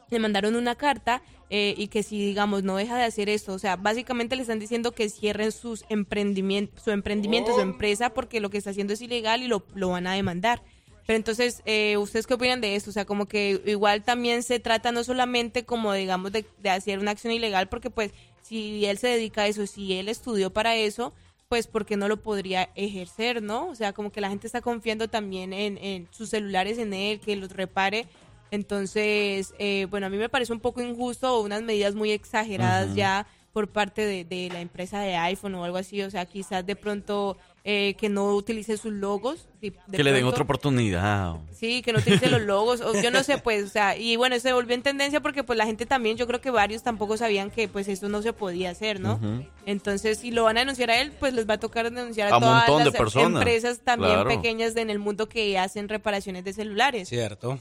le 0.10 0.20
mandaron 0.20 0.56
una 0.56 0.76
carta 0.76 1.22
eh, 1.50 1.74
y 1.78 1.88
que 1.88 2.04
si 2.04 2.20
digamos 2.20 2.64
no 2.64 2.76
deja 2.76 2.98
de 2.98 3.04
hacer 3.04 3.30
esto, 3.30 3.54
o 3.54 3.60
sea, 3.60 3.76
básicamente 3.76 4.36
le 4.36 4.42
están 4.42 4.60
diciendo 4.60 4.92
que 4.92 5.10
cierren 5.10 5.52
sus 5.52 5.86
emprendimientos, 5.90 6.84
su 6.84 6.92
emprendimiento, 6.92 7.54
su 7.54 7.62
empresa, 7.62 8.14
porque 8.14 8.40
lo 8.40 8.50
que 8.50 8.58
está 8.58 8.72
haciendo 8.72 8.94
es 8.94 9.02
ilegal 9.02 9.44
y 9.44 9.48
lo, 9.48 9.64
lo 9.74 9.90
van 9.90 10.08
a 10.08 10.14
demandar. 10.14 10.62
Pero 11.06 11.16
entonces, 11.16 11.62
eh, 11.66 11.96
¿ustedes 11.96 12.28
qué 12.28 12.34
opinan 12.34 12.60
de 12.60 12.76
esto? 12.76 12.90
O 12.90 12.94
sea, 12.94 13.06
como 13.06 13.28
que 13.28 13.62
igual 13.66 14.04
también 14.04 14.44
se 14.44 14.60
trata 14.60 14.92
no 14.92 15.06
solamente 15.06 15.64
como, 15.64 15.94
digamos, 15.94 16.34
de, 16.34 16.46
de 16.62 16.70
hacer 16.70 17.00
una 17.00 17.12
acción 17.12 17.32
ilegal, 17.32 17.70
porque 17.70 17.90
pues 17.90 18.12
si 18.42 18.86
él 18.86 18.98
se 18.98 19.08
dedica 19.08 19.44
a 19.44 19.48
eso, 19.48 19.66
si 19.68 19.94
él 19.94 20.10
estudió 20.10 20.52
para 20.52 20.76
eso, 20.76 21.14
pues 21.48 21.68
porque 21.68 21.96
no 21.96 22.10
lo 22.10 22.18
podría 22.18 22.70
ejercer, 22.76 23.42
¿no? 23.42 23.68
O 23.70 23.76
sea, 23.76 23.94
como 23.94 24.12
que 24.12 24.20
la 24.20 24.30
gente 24.30 24.48
está 24.48 24.60
confiando 24.60 25.08
también 25.08 25.54
en, 25.54 25.78
en 25.78 26.08
sus 26.12 26.30
celulares 26.30 26.78
en 26.78 26.94
él, 26.94 27.22
que 27.22 27.38
los 27.38 27.52
repare. 27.52 28.06
Entonces, 28.52 29.54
eh, 29.60 29.88
bueno, 29.90 30.08
a 30.08 30.10
mí 30.10 30.18
me 30.18 30.30
parece 30.30 30.54
un 30.54 30.60
poco 30.60 30.82
injusto 30.82 31.36
o 31.36 31.42
unas 31.44 31.62
medidas 31.64 31.96
muy 31.96 32.12
exageradas 32.12 32.94
ya 32.96 33.28
por 33.54 33.68
parte 33.70 34.06
de, 34.06 34.24
de 34.24 34.50
la 34.54 34.62
empresa 34.62 35.00
de 35.00 35.16
iPhone 35.16 35.56
o 35.56 35.64
algo 35.64 35.78
así. 35.78 36.02
O 36.04 36.12
sea, 36.12 36.26
quizás 36.26 36.64
de 36.66 36.76
pronto 36.76 37.38
eh, 37.64 37.96
que 37.98 38.08
no 38.08 38.34
utilice 38.36 38.78
sus 38.78 38.94
logos. 38.94 39.48
de- 39.62 39.74
que 39.92 40.04
le 40.04 40.12
den 40.12 40.26
otra 40.26 40.44
oportunidad. 40.44 41.36
Sí, 41.54 41.82
que 41.82 41.92
no 41.92 42.00
utilice 42.00 42.30
los 42.30 42.42
logos, 42.44 42.82
o 42.82 42.94
yo 43.02 43.10
no 43.12 43.24
sé, 43.24 43.40
pues, 43.40 43.64
o 43.66 43.68
sea, 43.68 43.98
y 43.98 44.16
bueno, 44.16 44.40
se 44.40 44.54
volvió 44.54 44.76
en 44.76 44.84
tendencia 44.84 45.20
porque 45.22 45.44
pues 45.44 45.58
la 45.58 45.66
gente 45.66 45.86
también, 45.88 46.16
yo 46.18 46.28
creo 46.28 46.40
que 46.40 46.52
varios 46.52 46.84
tampoco 46.84 47.18
sabían 47.18 47.50
que 47.50 47.68
pues 47.68 47.88
esto 47.90 48.08
no 48.10 48.22
se 48.22 48.32
podía 48.32 48.70
hacer, 48.70 49.00
¿no? 49.02 49.20
Entonces, 49.66 50.20
si 50.20 50.30
lo 50.32 50.44
van 50.44 50.58
a 50.58 50.60
denunciar 50.62 50.92
a 50.92 51.02
él, 51.02 51.12
pues 51.20 51.34
les 51.34 51.50
va 51.50 51.56
a 51.56 51.60
tocar 51.60 51.92
denunciar 51.92 52.28
a, 52.32 52.36
A 52.36 52.38
un 52.38 52.44
todas 52.44 52.58
montón 52.70 52.78
de 52.80 52.86
las 52.92 52.94
personas, 52.96 53.42
empresas 53.42 53.80
también 53.84 54.14
claro. 54.14 54.30
pequeñas 54.30 54.76
en 54.78 54.90
el 54.92 55.00
mundo 55.00 55.28
que 55.28 55.58
hacen 55.58 55.90
reparaciones 55.90 56.44
de 56.46 56.54
celulares. 56.54 57.10
Cierto. 57.10 57.60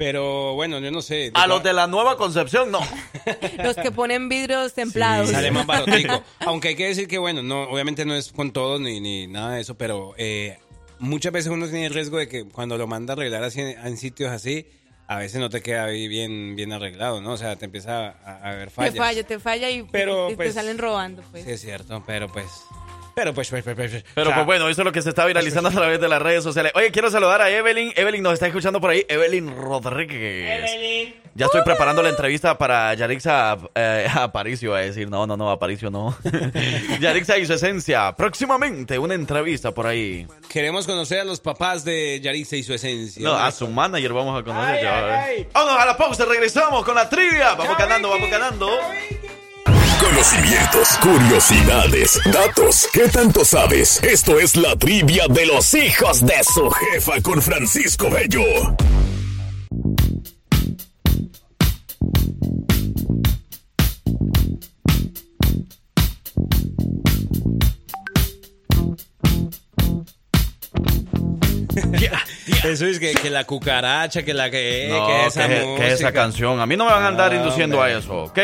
Pero 0.00 0.54
bueno, 0.54 0.78
yo 0.78 0.90
no 0.90 1.02
sé. 1.02 1.30
A 1.34 1.46
los 1.46 1.62
de 1.62 1.74
la 1.74 1.86
nueva 1.86 2.16
concepción, 2.16 2.70
no. 2.70 2.80
Los 3.62 3.76
que 3.76 3.90
ponen 3.90 4.30
vidrios 4.30 4.72
templados. 4.72 5.28
Sale 5.28 5.50
más 5.50 5.66
barotico. 5.66 6.22
Aunque 6.38 6.68
hay 6.68 6.74
que 6.74 6.86
decir 6.86 7.06
que, 7.06 7.18
bueno, 7.18 7.42
no, 7.42 7.64
obviamente 7.64 8.06
no 8.06 8.14
es 8.14 8.32
con 8.32 8.50
todos 8.50 8.80
ni, 8.80 8.98
ni 8.98 9.26
nada 9.26 9.56
de 9.56 9.60
eso, 9.60 9.74
pero 9.74 10.14
eh, 10.16 10.58
muchas 11.00 11.32
veces 11.32 11.52
uno 11.52 11.66
tiene 11.68 11.84
el 11.84 11.92
riesgo 11.92 12.16
de 12.16 12.28
que 12.28 12.46
cuando 12.46 12.78
lo 12.78 12.86
manda 12.86 13.12
a 13.12 13.16
arreglar 13.16 13.44
así 13.44 13.60
en, 13.60 13.96
sitios 13.98 14.30
así, 14.30 14.66
a 15.06 15.18
veces 15.18 15.38
no 15.38 15.50
te 15.50 15.60
queda 15.60 15.84
ahí 15.84 16.08
bien, 16.08 16.56
bien 16.56 16.72
arreglado, 16.72 17.20
¿no? 17.20 17.32
O 17.32 17.36
sea, 17.36 17.56
te 17.56 17.66
empieza 17.66 18.16
a, 18.24 18.38
a 18.42 18.52
haber 18.52 18.70
fallas. 18.70 18.94
Te 18.94 18.98
falla, 18.98 19.22
te 19.24 19.38
falla 19.38 19.68
y, 19.68 19.82
Pero, 19.82 20.28
y 20.28 20.30
te 20.30 20.36
pues, 20.36 20.54
salen 20.54 20.78
robando, 20.78 21.22
pues. 21.30 21.44
Sí, 21.44 21.50
es 21.50 21.60
cierto, 21.60 22.02
pero 22.06 22.32
pues... 22.32 22.46
Pero 23.20 23.34
pues, 23.34 23.50
pues, 23.50 23.62
pues, 23.62 23.76
pues, 23.76 24.04
Pero 24.14 24.28
o 24.28 24.30
sea, 24.30 24.36
pues 24.36 24.46
bueno, 24.46 24.70
eso 24.70 24.80
es 24.80 24.84
lo 24.86 24.92
que 24.92 25.02
se 25.02 25.10
está 25.10 25.26
viralizando 25.26 25.68
a 25.68 25.72
través 25.72 26.00
de 26.00 26.08
las 26.08 26.22
redes 26.22 26.42
sociales. 26.42 26.72
Oye, 26.74 26.90
quiero 26.90 27.10
saludar 27.10 27.42
a 27.42 27.50
Evelyn. 27.50 27.92
Evelyn 27.94 28.22
nos 28.22 28.32
está 28.32 28.46
escuchando 28.46 28.80
por 28.80 28.88
ahí. 28.88 29.04
Evelyn 29.10 29.54
Rodríguez. 29.54 31.12
Ya 31.34 31.44
estoy 31.44 31.60
preparando 31.62 32.02
la 32.02 32.08
entrevista 32.08 32.56
para 32.56 32.94
Yarixa 32.94 33.58
eh, 33.74 34.08
Aparicio, 34.14 34.74
a 34.74 34.80
decir, 34.80 35.10
no, 35.10 35.26
no, 35.26 35.36
no, 35.36 35.50
Aparicio 35.50 35.90
no. 35.90 36.16
Yarixa 37.00 37.36
y 37.36 37.44
su 37.44 37.52
esencia. 37.52 38.16
Próximamente 38.16 38.98
una 38.98 39.12
entrevista 39.12 39.72
por 39.72 39.86
ahí. 39.86 40.26
Queremos 40.48 40.86
conocer 40.86 41.20
a 41.20 41.24
los 41.24 41.40
papás 41.40 41.84
de 41.84 42.20
Yarixa 42.22 42.56
y 42.56 42.62
su 42.62 42.72
esencia. 42.72 43.22
No, 43.22 43.34
a 43.34 43.52
su 43.52 43.68
manager 43.68 44.14
vamos 44.14 44.40
a 44.40 44.42
conocer. 44.42 44.76
Ay, 44.76 44.82
ya 44.82 44.98
ay, 44.98 45.36
ay. 45.36 45.48
Vámonos 45.52 45.78
a 45.78 45.84
la 45.84 45.96
pausa, 45.98 46.24
regresamos 46.24 46.86
con 46.86 46.94
la 46.94 47.06
trivia. 47.06 47.54
Vamos 47.54 47.76
ganando, 47.76 48.08
vamos 48.08 48.30
ganando. 48.30 48.66
Conocimientos, 50.14 50.88
curiosidades, 51.00 52.18
datos. 52.32 52.88
¿Qué 52.92 53.08
tanto 53.08 53.44
sabes? 53.44 54.02
Esto 54.02 54.40
es 54.40 54.56
la 54.56 54.74
trivia 54.74 55.26
de 55.28 55.46
los 55.46 55.72
hijos 55.74 56.26
de 56.26 56.34
su 56.52 56.68
jefa 56.68 57.20
con 57.22 57.40
Francisco 57.40 58.10
Bello. 58.10 58.42
Eso 72.64 72.86
es 72.86 72.98
que, 72.98 73.12
que 73.12 73.30
la 73.30 73.44
cucaracha, 73.44 74.22
que 74.22 74.34
la 74.34 74.50
que, 74.50 74.88
No, 74.90 75.06
que 75.06 75.26
esa 75.26 75.48
que, 75.48 75.54
que 75.54 75.64
música. 75.66 75.86
esa 75.88 76.12
canción. 76.12 76.60
A 76.60 76.66
mí 76.66 76.76
no 76.76 76.84
me 76.84 76.92
van 76.92 77.02
a 77.04 77.08
andar 77.08 77.32
Ah, 77.32 77.36
induciendo 77.36 77.78
hombre. 77.78 77.94
a 77.94 77.98
eso, 77.98 78.22
¿ok? 78.24 78.38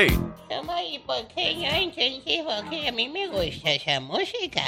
Toma, 1.07 1.19
¿y 1.21 1.23
por 1.23 1.35
qué 1.35 1.55
yo 1.55 1.67
entonces? 1.67 2.43
Porque 2.45 2.89
a 2.89 2.93
mí 2.93 3.09
me 3.09 3.29
gusta 3.29 3.73
esa 3.73 4.01
música. 4.01 4.63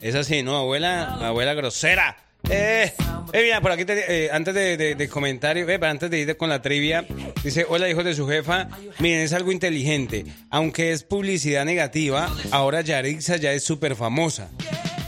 Es 0.00 0.14
así, 0.14 0.42
¿no, 0.42 0.56
abuela? 0.56 1.18
Abuela 1.26 1.54
grosera. 1.54 2.16
Eh, 2.50 2.92
eh, 3.32 3.42
mira, 3.42 3.60
por 3.60 3.72
aquí, 3.72 3.84
te- 3.84 4.24
eh, 4.26 4.30
antes 4.32 4.54
de, 4.54 4.76
de- 4.76 4.94
de 4.94 5.08
comentario, 5.08 5.68
eh, 5.68 5.78
antes 5.82 6.10
de 6.10 6.18
ir 6.20 6.36
con 6.36 6.48
la 6.48 6.62
trivia, 6.62 7.04
dice, 7.44 7.66
hola 7.68 7.88
hijos 7.90 8.04
de 8.04 8.14
su 8.14 8.26
jefa, 8.26 8.68
miren, 8.98 9.20
es 9.20 9.32
algo 9.34 9.52
inteligente, 9.52 10.24
aunque 10.50 10.92
es 10.92 11.02
publicidad 11.04 11.64
negativa, 11.66 12.30
ahora 12.50 12.80
Yarixa 12.80 13.36
ya 13.36 13.52
es 13.52 13.64
súper 13.64 13.96
famosa. 13.96 14.48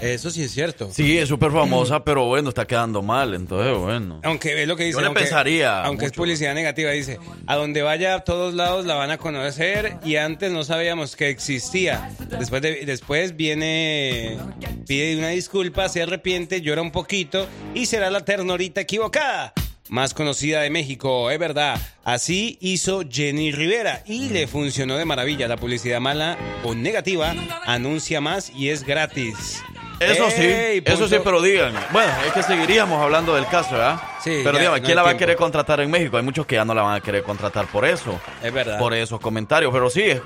Eso 0.02 0.30
sí 0.30 0.42
es 0.42 0.52
cierto. 0.52 0.90
Sí, 0.90 1.18
es 1.18 1.28
súper 1.28 1.50
famosa, 1.52 2.02
pero 2.02 2.24
bueno, 2.24 2.48
está 2.48 2.66
quedando 2.66 3.02
mal, 3.02 3.34
entonces 3.34 3.76
bueno. 3.76 4.18
Aunque 4.24 4.62
es 4.62 4.66
lo 4.66 4.74
que 4.74 4.84
dice. 4.84 4.94
Yo 4.94 5.00
le 5.02 5.08
aunque, 5.08 5.20
pensaría 5.20 5.82
Aunque 5.84 6.06
es 6.06 6.12
publicidad 6.12 6.54
negativa, 6.54 6.90
dice, 6.90 7.18
a 7.46 7.56
donde 7.56 7.82
vaya 7.82 8.14
a 8.14 8.20
todos 8.20 8.54
lados 8.54 8.86
la 8.86 8.94
van 8.94 9.10
a 9.10 9.18
conocer 9.18 9.96
y 10.02 10.16
antes 10.16 10.50
no 10.52 10.64
sabíamos 10.64 11.16
que 11.16 11.28
existía. 11.28 12.10
Después, 12.38 12.62
de- 12.62 12.86
después 12.86 13.36
viene, 13.36 14.38
pide 14.86 15.18
una 15.18 15.28
disculpa, 15.28 15.90
se 15.90 16.00
arrepiente, 16.00 16.62
llora 16.62 16.80
un 16.80 16.92
poquito 16.92 17.29
y 17.74 17.86
será 17.86 18.10
la 18.10 18.24
ternorita 18.24 18.80
equivocada. 18.80 19.52
Más 19.88 20.14
conocida 20.14 20.60
de 20.60 20.70
México, 20.70 21.30
es 21.32 21.38
verdad. 21.40 21.76
Así 22.04 22.58
hizo 22.60 23.02
Jenny 23.10 23.50
Rivera 23.50 24.02
y 24.06 24.28
le 24.28 24.46
funcionó 24.46 24.96
de 24.96 25.04
maravilla. 25.04 25.48
La 25.48 25.56
publicidad 25.56 25.98
mala 26.00 26.38
o 26.62 26.74
negativa 26.76 27.34
anuncia 27.66 28.20
más 28.20 28.50
y 28.54 28.68
es 28.70 28.84
gratis. 28.84 29.62
Eso 29.98 30.30
sí, 30.30 30.42
Ey, 30.42 30.82
eso 30.86 31.08
sí, 31.08 31.16
pero 31.22 31.42
digan. 31.42 31.74
Bueno, 31.92 32.10
es 32.26 32.32
que 32.32 32.42
seguiríamos 32.42 33.02
hablando 33.02 33.34
del 33.34 33.46
caso, 33.48 33.72
¿verdad? 33.72 34.00
Sí, 34.24 34.40
Pero 34.42 34.52
ya, 34.52 34.58
dígame, 34.60 34.80
¿quién 34.82 34.96
la 34.96 35.02
va 35.02 35.10
a 35.10 35.16
querer 35.16 35.36
contratar 35.36 35.80
en 35.80 35.90
México? 35.90 36.16
Hay 36.16 36.22
muchos 36.22 36.46
que 36.46 36.54
ya 36.54 36.64
no 36.64 36.72
la 36.72 36.80
van 36.82 36.94
a 36.96 37.00
querer 37.00 37.22
contratar 37.22 37.66
por 37.66 37.84
eso. 37.84 38.18
Es 38.42 38.50
verdad. 38.52 38.78
Por 38.78 38.94
esos 38.94 39.20
comentarios. 39.20 39.70
Pero 39.72 39.90
sí, 39.90 40.02
es- 40.02 40.22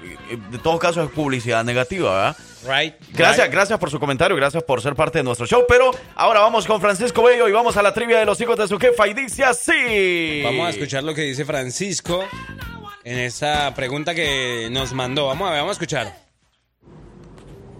de 0.51 0.59
todos 0.63 0.79
casos 0.79 1.07
es 1.09 1.11
publicidad 1.13 1.65
negativa, 1.65 2.13
¿verdad? 2.15 2.37
Right. 2.65 2.95
Gracias, 3.12 3.47
right. 3.47 3.53
gracias 3.53 3.78
por 3.78 3.91
su 3.91 4.01
comentario, 4.01 4.36
gracias 4.36 4.62
por 4.62 4.81
ser 4.81 4.95
parte 4.95 5.19
de 5.19 5.24
nuestro 5.24 5.47
show. 5.47 5.65
Pero 5.69 5.91
ahora 6.15 6.41
vamos 6.41 6.66
con 6.66 6.81
Francisco 6.81 7.23
Bello 7.23 7.49
y 7.49 7.53
vamos 7.53 7.77
a 7.77 7.82
la 7.82 7.93
trivia 7.93 8.19
de 8.19 8.24
los 8.24 8.41
hijos 8.41 8.57
de 8.57 8.66
su 8.66 8.78
jefa 8.78 9.07
y 9.07 9.15
dice 9.15 9.45
así. 9.45 10.43
Vamos 10.43 10.66
a 10.66 10.70
escuchar 10.70 11.05
lo 11.05 11.15
que 11.15 11.23
dice 11.23 11.45
Francisco 11.45 12.24
en 13.05 13.19
esa 13.19 13.73
pregunta 13.74 14.15
que 14.15 14.69
nos 14.70 14.93
mandó. 14.93 15.27
Vamos 15.27 15.49
a 15.49 15.51
ver, 15.53 15.61
vamos 15.61 15.73
a 15.73 15.78
escuchar. 15.78 16.24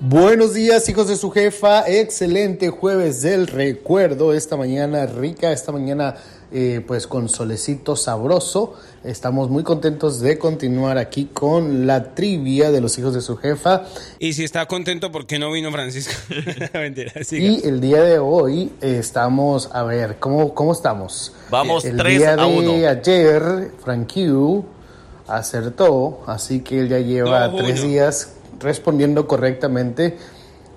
Buenos 0.01 0.53
días, 0.53 0.87
hijos 0.91 1.09
de 1.09 1.17
su 1.17 1.31
jefa. 1.31 1.89
Excelente 1.89 2.69
jueves 2.69 3.23
del 3.23 3.47
recuerdo. 3.47 4.35
Esta 4.35 4.55
mañana 4.57 5.07
rica, 5.07 5.51
esta 5.51 5.73
mañana 5.73 6.17
eh, 6.53 6.85
pues 6.87 7.07
con 7.07 7.29
solecito 7.31 7.97
sabroso. 7.97 8.75
Estamos 9.05 9.51
muy 9.51 9.63
contentos 9.63 10.21
de 10.21 10.39
continuar 10.39 10.97
aquí 10.97 11.27
con 11.27 11.87
la 11.87 12.15
trivia 12.15 12.71
de 12.71 12.81
los 12.81 12.99
hijos 12.99 13.13
de 13.13 13.21
su 13.21 13.37
jefa. 13.37 13.83
Y 14.19 14.33
si 14.33 14.45
está 14.45 14.65
contento, 14.67 15.13
¿por 15.13 15.27
qué 15.27 15.39
no 15.39 15.53
vino 15.53 15.71
Francisco? 15.71 16.15
Mentira. 16.73 17.13
Y 17.31 17.67
el 17.69 17.83
día 17.83 18.01
de 18.03 18.19
hoy 18.19 18.73
estamos, 18.81 19.69
a 19.75 19.83
ver, 19.83 20.17
¿cómo, 20.19 20.55
cómo 20.55 20.73
estamos? 20.73 21.35
Vamos 21.51 21.85
el 21.85 21.99
3 21.99 22.19
día 22.19 22.33
a 22.33 22.37
de 22.37 22.45
1. 22.45 22.89
ayer, 22.89 23.73
Frank 23.85 24.11
Q 24.11 24.65
acertó, 25.29 26.23
así 26.27 26.61
que 26.61 26.81
él 26.81 26.89
ya 26.89 26.99
lleva 26.99 27.49
No, 27.49 27.57
tres 27.57 27.83
días 27.83 28.33
respondiendo 28.59 29.27
correctamente, 29.27 30.17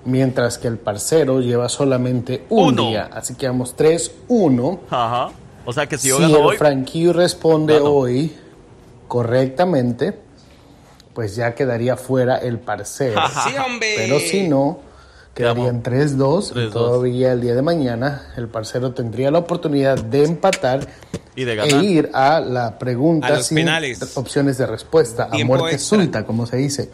mientras 0.04 0.58
que 0.58 0.68
el 0.68 0.76
parcero 0.76 1.40
lleva 1.40 1.70
solamente 1.70 2.44
un 2.50 2.74
Uno. 2.74 2.88
día. 2.90 3.08
Así 3.10 3.36
que 3.36 3.46
vamos 3.46 3.74
3-1. 3.74 4.80
Ajá. 4.90 5.30
O 5.68 5.72
sea 5.74 5.86
que 5.86 5.98
si 5.98 6.04
Si 6.04 6.08
yo 6.08 6.18
gano 6.18 6.50
el 6.50 6.86
hoy. 6.86 7.12
Responde 7.12 7.74
Gano. 7.74 7.90
hoy 7.92 8.34
correctamente, 9.06 10.18
pues 11.12 11.36
ya 11.36 11.54
quedaría 11.54 11.98
fuera 11.98 12.38
el 12.38 12.58
parcero. 12.58 13.20
Sí, 13.46 13.54
hombre. 13.58 13.92
Pero 13.94 14.18
si 14.18 14.48
no, 14.48 14.78
quedarían 15.34 15.82
3-2 15.82 16.52
y 16.52 16.54
3-2. 16.54 16.72
todavía 16.72 17.32
el 17.32 17.42
día 17.42 17.54
de 17.54 17.60
mañana 17.60 18.32
el 18.38 18.48
parcero 18.48 18.94
tendría 18.94 19.30
la 19.30 19.40
oportunidad 19.40 20.02
de 20.02 20.24
empatar 20.24 20.88
Y 21.36 21.44
de 21.44 21.60
e 21.60 21.84
ir 21.84 22.10
a 22.14 22.40
la 22.40 22.78
pregunta 22.78 23.26
A 23.26 23.42
sin 23.42 23.56
penales. 23.56 24.16
opciones 24.16 24.56
de 24.56 24.66
respuesta, 24.66 25.28
a 25.30 25.36
muerte 25.44 25.74
extra. 25.74 25.98
súbita, 25.98 26.24
como 26.24 26.46
se 26.46 26.56
dice. 26.56 26.90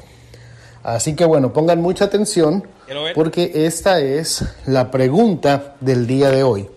Así 0.82 1.14
que 1.14 1.24
bueno, 1.24 1.52
pongan 1.52 1.80
mucha 1.80 2.06
atención 2.06 2.66
porque 3.14 3.52
esta 3.54 4.00
es 4.00 4.44
la 4.66 4.90
pregunta 4.90 5.76
del 5.80 6.08
día 6.08 6.30
de 6.30 6.42
hoy. 6.42 6.68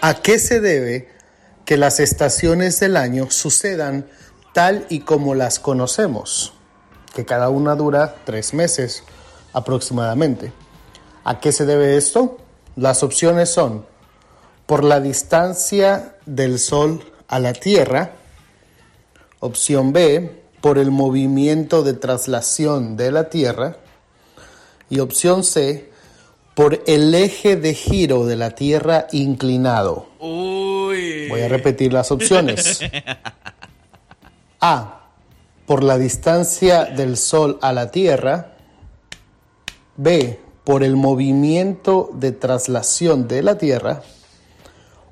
¿A 0.00 0.22
qué 0.22 0.38
se 0.38 0.60
debe 0.60 1.08
que 1.64 1.76
las 1.76 1.98
estaciones 1.98 2.78
del 2.78 2.96
año 2.96 3.32
sucedan 3.32 4.08
tal 4.54 4.86
y 4.88 5.00
como 5.00 5.34
las 5.34 5.58
conocemos? 5.58 6.52
Que 7.16 7.24
cada 7.24 7.48
una 7.48 7.74
dura 7.74 8.14
tres 8.24 8.54
meses 8.54 9.02
aproximadamente. 9.52 10.52
¿A 11.24 11.40
qué 11.40 11.50
se 11.50 11.66
debe 11.66 11.96
esto? 11.96 12.38
Las 12.76 13.02
opciones 13.02 13.50
son 13.50 13.86
por 14.66 14.84
la 14.84 15.00
distancia 15.00 16.14
del 16.26 16.60
Sol 16.60 17.02
a 17.26 17.40
la 17.40 17.52
Tierra. 17.52 18.12
Opción 19.40 19.92
B, 19.92 20.44
por 20.60 20.78
el 20.78 20.92
movimiento 20.92 21.82
de 21.82 21.94
traslación 21.94 22.96
de 22.96 23.10
la 23.10 23.30
Tierra. 23.30 23.78
Y 24.90 25.00
opción 25.00 25.42
C, 25.42 25.87
por 26.58 26.82
el 26.88 27.14
eje 27.14 27.54
de 27.54 27.72
giro 27.72 28.26
de 28.26 28.34
la 28.34 28.50
Tierra 28.50 29.06
inclinado. 29.12 30.08
Uy. 30.18 31.28
Voy 31.28 31.42
a 31.42 31.46
repetir 31.46 31.92
las 31.92 32.10
opciones. 32.10 32.80
A, 34.60 35.02
por 35.66 35.84
la 35.84 35.98
distancia 35.98 36.86
del 36.86 37.16
Sol 37.16 37.60
a 37.62 37.72
la 37.72 37.92
Tierra. 37.92 38.56
B, 39.98 40.40
por 40.64 40.82
el 40.82 40.96
movimiento 40.96 42.10
de 42.12 42.32
traslación 42.32 43.28
de 43.28 43.44
la 43.44 43.56
Tierra. 43.56 44.02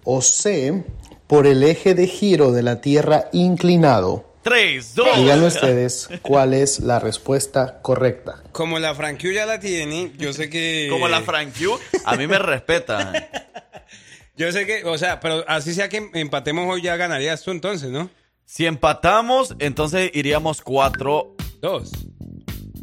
O 0.03 0.23
C, 0.23 0.85
por 1.29 1.47
el 1.47 1.63
eje 1.63 1.95
de 1.95 2.09
giro 2.09 2.51
de 2.51 2.65
la 2.65 2.81
Tierra 2.81 3.29
inclinado. 3.33 4.25
3, 4.47 4.95
2. 4.95 5.17
Díganme 5.17 5.47
ustedes 5.47 6.09
cuál 6.23 6.55
es 6.55 6.79
la 6.81 7.01
respuesta 7.01 7.81
correcta. 7.83 8.43
Como 8.53 8.79
la 8.79 8.95
Frankie 8.95 9.35
ya 9.35 9.45
la 9.45 9.59
tiene, 9.59 10.13
yo 10.19 10.33
sé 10.33 10.49
que... 10.49 10.87
Como 10.89 11.09
la 11.09 11.23
Frank 11.23 11.53
Q, 11.59 11.77
a 12.05 12.15
mí 12.17 12.27
me 12.29 12.39
respeta. 12.39 13.13
Yo 14.39 14.53
sé 14.53 14.67
que, 14.67 14.85
o 14.85 14.99
sea, 14.99 15.19
pero 15.19 15.45
así 15.49 15.73
sea 15.73 15.89
que 15.89 16.11
empatemos 16.13 16.67
hoy 16.71 16.83
ya 16.83 16.97
ganarías 16.97 17.43
tú 17.43 17.51
entonces, 17.53 17.89
¿no? 17.91 18.11
Si 18.45 18.67
empatamos, 18.67 19.57
entonces 19.61 20.11
iríamos 20.13 20.61
4 20.61 21.35
Dos. 21.63 21.91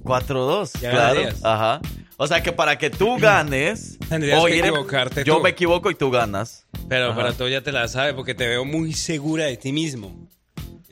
4-2. 0.03 0.79
Ya 0.81 0.89
Claro. 0.91 1.13
ganarías. 1.19 1.45
Ajá. 1.45 1.79
O 2.17 2.25
sea 2.27 2.41
que 2.41 2.51
para 2.53 2.77
que 2.79 2.89
tú 2.89 3.17
ganes. 3.19 3.99
Tendrías 4.09 4.43
que 4.45 4.55
ir- 4.57 4.65
equivocarte 4.65 5.23
Yo 5.23 5.37
tú. 5.37 5.43
me 5.43 5.51
equivoco 5.51 5.91
y 5.91 5.95
tú 5.95 6.09
ganas. 6.09 6.65
Pero 6.89 7.07
Ajá. 7.11 7.15
para 7.15 7.33
todo 7.33 7.47
ya 7.47 7.61
te 7.61 7.71
la 7.71 7.87
sabes 7.87 8.15
porque 8.15 8.33
te 8.33 8.47
veo 8.47 8.65
muy 8.65 8.93
segura 8.93 9.45
de 9.45 9.55
ti 9.57 9.71
mismo. 9.71 10.27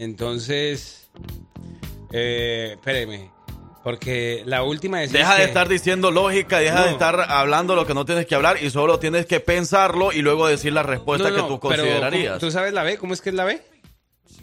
Entonces, 0.02 1.10
eh, 2.12 2.72
espéreme. 2.74 3.30
Porque 3.84 4.44
la 4.46 4.64
última 4.64 5.00
decís 5.00 5.14
Deja 5.14 5.36
de 5.36 5.44
estar 5.46 5.68
diciendo 5.70 6.10
lógica, 6.12 6.60
deja 6.60 6.84
de 6.86 6.92
estar 6.92 7.20
hablando 7.32 7.76
lo 7.76 7.86
que 7.88 7.94
no 7.96 8.04
tienes 8.06 8.26
que 8.28 8.34
hablar 8.36 8.58
y 8.62 8.70
solo 8.72 9.00
tienes 9.00 9.26
que 9.28 9.40
pensarlo 9.40 10.12
y 10.12 10.22
luego 10.22 10.48
decir 10.48 10.74
la 10.74 10.84
respuesta 10.84 11.30
No, 11.30 11.36
que 11.36 11.42
tú 11.44 11.60
considerarías. 11.60 12.28
¿cómo- 12.34 12.40
¿Tú 12.40 12.52
sabes 12.52 12.74
la 12.74 12.84
B? 12.84 12.98
¿Cómo 12.98 13.14
es 13.14 13.22
que 13.22 13.30
es 13.30 13.36
la 13.36 13.44
B? 13.46 13.62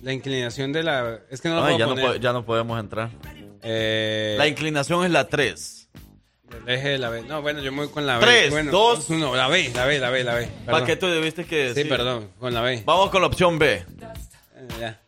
La 0.02 0.12
inclinación 0.12 0.72
de 0.72 0.82
la... 0.84 1.18
Es 1.30 1.40
que 1.40 1.48
no 1.48 1.56
Ay, 1.64 1.74
puedo 1.74 1.78
ya, 1.78 1.86
no 1.86 1.90
poner. 1.94 2.06
po- 2.06 2.14
ya 2.16 2.32
no 2.32 2.44
podemos 2.44 2.78
entrar. 2.80 3.10
Eh, 3.62 4.34
La 4.38 4.46
inclinación 4.46 5.04
es 5.04 5.10
la 5.10 5.28
3. 5.28 5.88
El 6.64 6.68
eje 6.72 6.88
de 6.90 6.98
la 6.98 7.08
B. 7.10 7.22
No, 7.22 7.42
bueno, 7.42 7.60
yo 7.60 7.70
me 7.72 7.78
voy 7.78 7.88
con 7.88 8.06
la 8.06 8.18
B. 8.18 8.24
Tres, 8.24 8.50
Bueno, 8.50 8.70
dos. 8.72 9.10
uno. 9.10 9.36
La 9.36 9.48
B, 9.48 9.70
la 9.74 9.86
B, 9.86 9.98
la 9.98 10.10
B, 10.10 10.24
la 10.24 10.34
B. 10.34 10.48
¿Para 10.66 10.84
qué 10.86 10.96
tú 10.96 11.06
debiste 11.08 11.44
que 11.44 11.74
Sí, 11.74 11.84
perdón, 11.84 12.30
con 12.40 12.54
la 12.54 12.60
B. 12.62 12.82
Vamos 12.86 13.10
con 13.10 13.20
la 13.20 13.26
opción 13.28 13.58
B. 13.58 13.74
Eh, 13.74 13.84
ya. 14.80 15.00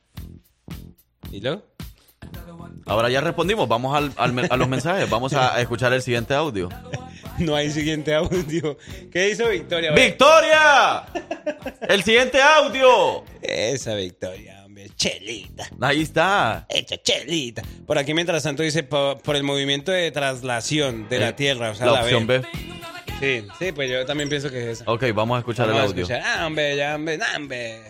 ¿Y 1.31 1.41
luego? 1.41 1.63
Ahora 2.87 3.09
ya 3.09 3.21
respondimos. 3.21 3.69
Vamos 3.69 3.97
al- 3.97 4.13
al 4.17 4.49
a 4.51 4.57
los 4.57 4.69
mensajes. 4.69 5.09
Vamos 5.09 5.33
a 5.33 5.55
a 5.55 5.61
escuchar 5.61 5.93
el 5.93 6.03
siguiente 6.03 6.35
audio. 6.35 6.69
No 7.39 7.55
hay 7.55 7.71
siguiente 7.71 8.15
audio. 8.15 8.77
¿Qué 9.11 9.31
hizo 9.31 9.49
Victoria? 9.49 9.93
¡Victoria! 9.93 11.05
El 11.89 12.03
siguiente 12.03 12.39
audio. 12.43 13.25
Esa 13.41 13.95
Victoria, 13.95 14.63
hombre. 14.67 14.91
Chelita. 14.95 15.67
Ahí 15.81 16.03
está. 16.03 16.67
Hecha 16.69 16.99
chelita. 17.03 17.63
Por 17.87 17.97
aquí, 17.97 18.13
mientras 18.13 18.43
tanto, 18.43 18.63
dice 18.63 18.83
por, 18.83 19.21
el 19.35 19.43
movimiento 19.43 19.91
de 19.91 20.11
traslación 20.11 21.09
de 21.09 21.19
la 21.19 21.35
Tierra. 21.35 21.71
O 21.71 21.75
sea, 21.75 21.87
la 21.87 21.93
la, 21.93 22.03
opción 22.03 22.27
B. 22.27 22.43
Sí, 23.21 23.47
sí, 23.59 23.73
pues 23.73 23.91
yo 23.91 24.05
también 24.05 24.29
pienso 24.29 24.51
que 24.51 24.73
es 24.73 24.81
esa. 24.81 24.91
Ok, 24.91 25.05
vamos 25.15 25.37
a 25.37 25.39
escuchar 25.39 25.67
Vamos 25.67 25.81
a 25.81 25.85
el 25.85 25.91
audio. 25.93 26.03
escuchar. 26.03 26.23
Ah, 26.23 26.47
hombre, 26.47 26.77
ya, 26.77 26.95
hombre, 26.95 27.17
nah, 27.17 27.37
hombre. 27.37 27.81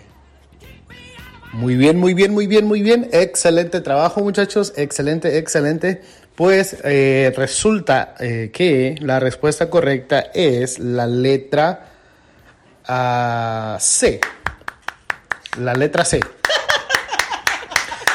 Muy 1.52 1.74
bien, 1.76 1.98
muy 1.98 2.14
bien, 2.14 2.32
muy 2.32 2.46
bien, 2.46 2.64
muy 2.66 2.80
bien. 2.80 3.08
Excelente 3.12 3.80
trabajo, 3.80 4.20
muchachos. 4.20 4.72
Excelente, 4.76 5.38
excelente. 5.38 6.00
Pues 6.36 6.76
eh, 6.84 7.32
resulta 7.36 8.14
eh, 8.20 8.50
que 8.52 8.94
la 9.00 9.18
respuesta 9.18 9.68
correcta 9.68 10.30
es 10.32 10.78
la 10.78 11.06
letra 11.06 11.86
C. 13.78 14.20
La 15.58 15.74
letra 15.74 16.04
C. 16.04 16.20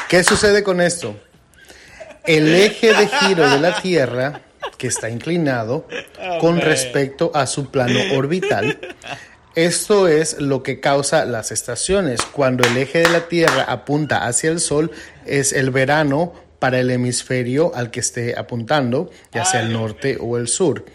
¿Qué 0.10 0.24
sucede 0.24 0.64
con 0.64 0.80
esto? 0.80 1.20
El 2.24 2.56
eje 2.56 2.94
de 2.94 3.08
giro 3.08 3.50
de 3.50 3.60
la 3.60 3.82
Tierra, 3.82 4.42
que 4.78 4.88
está 4.88 5.10
inclinado 5.10 5.88
con 6.40 6.62
respecto 6.62 7.32
a 7.34 7.46
su 7.46 7.70
plano 7.70 8.00
orbital, 8.16 8.80
esto 9.56 10.08
es 10.08 10.40
lo 10.40 10.64
que 10.64 10.80
causa 10.80 11.26
las 11.26 11.52
estaciones. 11.52 12.22
Cuando 12.22 12.68
el 12.68 12.78
eje 12.78 13.00
de 13.00 13.10
la 13.10 13.28
Tierra 13.28 13.64
apunta 13.64 14.26
hacia 14.26 14.52
el 14.52 14.60
Sol, 14.60 14.92
es 15.26 15.54
el 15.54 15.72
verano 15.72 16.34
para 16.60 16.80
el 16.80 16.92
hemisferio 16.92 17.74
al 17.76 17.92
que 17.92 18.00
esté 18.02 18.38
apuntando, 18.38 19.10
ya 19.34 19.46
sea 19.46 19.62
el 19.62 19.74
norte 19.74 20.18
o 20.20 20.38
el 20.38 20.48
sur. 20.48 20.86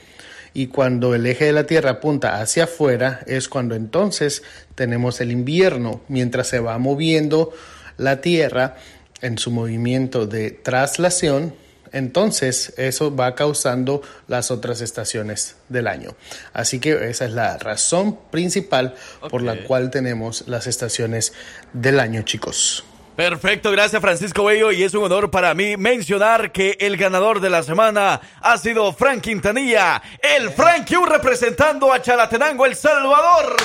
Y 0.52 0.66
cuando 0.66 1.14
el 1.14 1.26
eje 1.26 1.46
de 1.46 1.52
la 1.52 1.64
Tierra 1.64 1.90
apunta 1.90 2.40
hacia 2.40 2.64
afuera, 2.64 3.20
es 3.26 3.48
cuando 3.48 3.74
entonces 3.74 4.42
tenemos 4.74 5.20
el 5.20 5.30
invierno, 5.30 6.00
mientras 6.08 6.48
se 6.48 6.60
va 6.60 6.76
moviendo 6.78 7.52
la 7.98 8.20
Tierra 8.20 8.76
en 9.22 9.38
su 9.38 9.50
movimiento 9.50 10.26
de 10.26 10.50
traslación, 10.50 11.54
entonces 11.92 12.72
eso 12.76 13.14
va 13.14 13.34
causando 13.34 14.02
las 14.28 14.50
otras 14.50 14.80
estaciones 14.80 15.56
del 15.68 15.86
año. 15.86 16.14
Así 16.52 16.80
que 16.80 17.08
esa 17.10 17.24
es 17.24 17.32
la 17.32 17.58
razón 17.58 18.18
principal 18.30 18.94
por 19.30 19.42
la 19.42 19.64
cual 19.64 19.90
tenemos 19.90 20.46
las 20.48 20.66
estaciones 20.66 21.32
del 21.72 22.00
año, 22.00 22.22
chicos. 22.22 22.84
Perfecto, 23.16 23.70
gracias 23.70 24.00
Francisco 24.00 24.44
Bello 24.44 24.72
y 24.72 24.82
es 24.82 24.94
un 24.94 25.04
honor 25.04 25.30
para 25.30 25.52
mí 25.52 25.76
mencionar 25.76 26.52
que 26.52 26.78
el 26.80 26.96
ganador 26.96 27.40
de 27.40 27.50
la 27.50 27.62
semana 27.62 28.20
ha 28.40 28.56
sido 28.56 28.92
Frank 28.94 29.20
Quintanilla, 29.20 30.00
el 30.22 30.50
Frank 30.50 30.88
Q 30.88 31.04
representando 31.04 31.92
a 31.92 32.00
Chalatenango, 32.00 32.64
El 32.64 32.74
Salvador. 32.74 33.56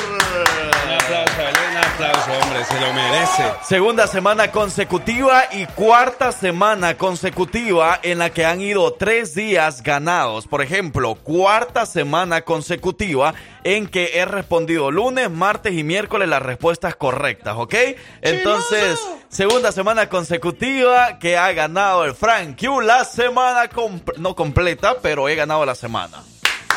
Un 0.86 0.94
aplauso, 0.94 1.34
un 1.72 1.78
aplauso, 1.78 2.32
hombre, 2.44 2.66
se 2.66 2.80
lo 2.82 2.94
merece. 2.94 3.44
Segunda 3.64 4.08
semana 4.08 4.52
consecutiva 4.52 5.44
y 5.52 5.66
cuarta 5.68 6.32
semana 6.32 6.98
consecutiva 6.98 8.00
en 8.04 8.18
la 8.18 8.32
que 8.32 8.46
han 8.46 8.60
ido 8.60 8.94
tres 8.94 9.36
días 9.36 9.82
ganados. 9.84 10.48
Por 10.48 10.62
ejemplo, 10.62 11.16
cuarta 11.16 11.86
semana 11.86 12.42
consecutiva 12.42 13.34
en 13.66 13.88
que 13.88 14.12
he 14.14 14.26
respondido 14.26 14.92
lunes, 14.92 15.30
martes 15.32 15.74
y 15.74 15.84
miércoles 15.84 16.30
las 16.30 16.42
respuestas 16.42 16.96
correctas, 16.96 17.56
¿ok? 17.58 17.74
Entonces, 18.22 19.00
segunda 19.28 19.72
semana 19.72 20.08
consecutiva 20.08 21.18
que 21.18 21.36
ha 21.36 21.52
ganado 21.52 22.06
el 22.06 22.14
Frank 22.14 22.60
Q 22.60 22.82
la 22.82 23.04
semana, 23.06 23.68
comp- 23.70 24.16
no 24.18 24.36
completa, 24.36 24.98
pero 25.02 25.28
he 25.28 25.36
ganado 25.36 25.66
la 25.66 25.74
semana. 25.74 26.24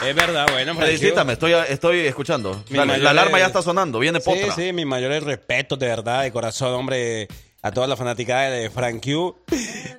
Es 0.03 0.15
verdad, 0.15 0.47
bueno. 0.51 0.75
Felicítame, 0.77 1.35
estoy, 1.35 1.53
estoy 1.69 2.07
escuchando. 2.07 2.65
Mi 2.71 2.79
Dale, 2.79 2.87
mayor 2.93 3.05
la 3.05 3.11
alarma 3.11 3.37
es- 3.39 3.43
ya 3.43 3.47
está 3.49 3.61
sonando, 3.63 3.99
viene 3.99 4.21
Sí, 4.21 4.31
potra. 4.31 4.55
sí, 4.55 4.73
mis 4.73 4.87
mayores 4.87 5.23
respetos, 5.25 5.79
de 5.79 5.89
verdad, 5.89 6.23
de 6.23 6.33
corazón, 6.33 6.73
hombre, 6.73 7.29
a 7.61 7.73
toda 7.73 7.87
la 7.89 7.97
fanaticada 7.97 8.51
de 8.51 8.71
Frank 8.71 9.03
Q. 9.05 9.37